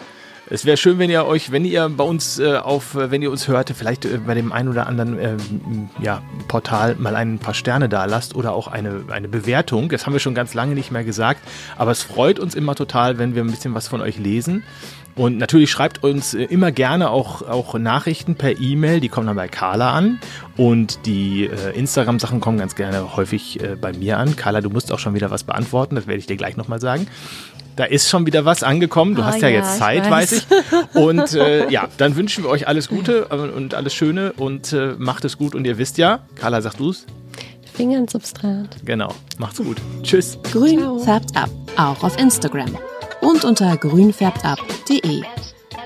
Es 0.52 0.64
wäre 0.64 0.76
schön, 0.76 0.98
wenn 0.98 1.10
ihr 1.10 1.26
euch, 1.26 1.52
wenn 1.52 1.64
ihr 1.64 1.88
bei 1.88 2.02
uns 2.02 2.40
äh, 2.40 2.56
auf, 2.56 2.96
wenn 2.96 3.22
ihr 3.22 3.30
uns 3.30 3.46
hört, 3.46 3.70
vielleicht 3.70 4.04
äh, 4.04 4.18
bei 4.18 4.34
dem 4.34 4.50
einen 4.50 4.68
oder 4.68 4.88
anderen 4.88 5.16
äh, 5.16 5.36
ja, 6.02 6.22
Portal 6.48 6.96
mal 6.96 7.14
ein 7.14 7.38
paar 7.38 7.54
Sterne 7.54 7.88
da 7.88 8.06
lasst 8.06 8.34
oder 8.34 8.52
auch 8.52 8.66
eine, 8.66 9.04
eine 9.10 9.28
Bewertung. 9.28 9.90
Das 9.90 10.06
haben 10.06 10.12
wir 10.12 10.18
schon 10.18 10.34
ganz 10.34 10.52
lange 10.52 10.74
nicht 10.74 10.90
mehr 10.90 11.04
gesagt. 11.04 11.40
Aber 11.76 11.92
es 11.92 12.02
freut 12.02 12.40
uns 12.40 12.56
immer 12.56 12.74
total, 12.74 13.18
wenn 13.18 13.36
wir 13.36 13.44
ein 13.44 13.50
bisschen 13.50 13.74
was 13.74 13.86
von 13.86 14.00
euch 14.00 14.18
lesen. 14.18 14.64
Und 15.20 15.36
natürlich 15.36 15.70
schreibt 15.70 16.02
uns 16.02 16.32
äh, 16.32 16.44
immer 16.44 16.72
gerne 16.72 17.10
auch, 17.10 17.42
auch 17.42 17.74
Nachrichten 17.74 18.36
per 18.36 18.58
E-Mail, 18.58 19.00
die 19.00 19.10
kommen 19.10 19.26
dann 19.26 19.36
bei 19.36 19.48
Carla 19.48 19.92
an. 19.92 20.18
Und 20.56 21.04
die 21.04 21.44
äh, 21.44 21.78
Instagram-Sachen 21.78 22.40
kommen 22.40 22.56
ganz 22.56 22.74
gerne 22.74 23.16
häufig 23.16 23.62
äh, 23.62 23.76
bei 23.78 23.92
mir 23.92 24.16
an. 24.16 24.36
Carla, 24.36 24.62
du 24.62 24.70
musst 24.70 24.90
auch 24.90 24.98
schon 24.98 25.12
wieder 25.12 25.30
was 25.30 25.44
beantworten, 25.44 25.94
das 25.94 26.06
werde 26.06 26.20
ich 26.20 26.26
dir 26.26 26.38
gleich 26.38 26.56
nochmal 26.56 26.80
sagen. 26.80 27.06
Da 27.76 27.84
ist 27.84 28.08
schon 28.08 28.24
wieder 28.24 28.46
was 28.46 28.62
angekommen. 28.62 29.14
Du 29.14 29.20
ah, 29.20 29.26
hast 29.26 29.42
ja, 29.42 29.48
ja, 29.48 29.58
jetzt 29.58 29.76
Zeit, 29.76 30.04
ich 30.04 30.10
weiß. 30.10 30.32
weiß 30.32 30.46
ich. 30.94 30.96
Und 30.96 31.34
äh, 31.34 31.68
ja, 31.70 31.86
dann 31.98 32.16
wünschen 32.16 32.44
wir 32.44 32.48
euch 32.48 32.66
alles 32.66 32.88
Gute 32.88 33.26
und 33.26 33.74
alles 33.74 33.92
Schöne 33.92 34.32
und 34.32 34.72
äh, 34.72 34.94
macht 34.96 35.26
es 35.26 35.36
gut. 35.36 35.54
Und 35.54 35.66
ihr 35.66 35.76
wisst 35.76 35.98
ja, 35.98 36.20
Carla, 36.34 36.62
sag 36.62 36.78
du's. 36.78 37.04
Finger 37.74 37.98
ins 37.98 38.12
Substrat. 38.12 38.74
Genau. 38.86 39.14
Macht's 39.36 39.58
gut. 39.58 39.76
Tschüss. 40.02 40.38
Grün 40.50 40.78
Ciao. 40.78 40.98
färbt 40.98 41.36
ab. 41.36 41.50
Auch 41.76 42.02
auf 42.04 42.18
Instagram. 42.18 42.74
Und 43.20 43.44
unter 43.44 43.76
grünfärbtab.de. 43.76 45.22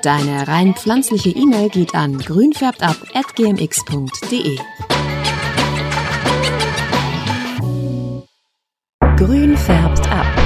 Deine 0.03 0.49
rein 0.49 0.75
pflanzliche 0.75 1.31
E-Mail 1.31 1.71
geht 1.71 1.95
an 1.95 2.19
grünfärbtab.gmx.de. 2.19 4.59
Grün 9.17 9.57
färbt 9.57 10.11
ab. 10.11 10.44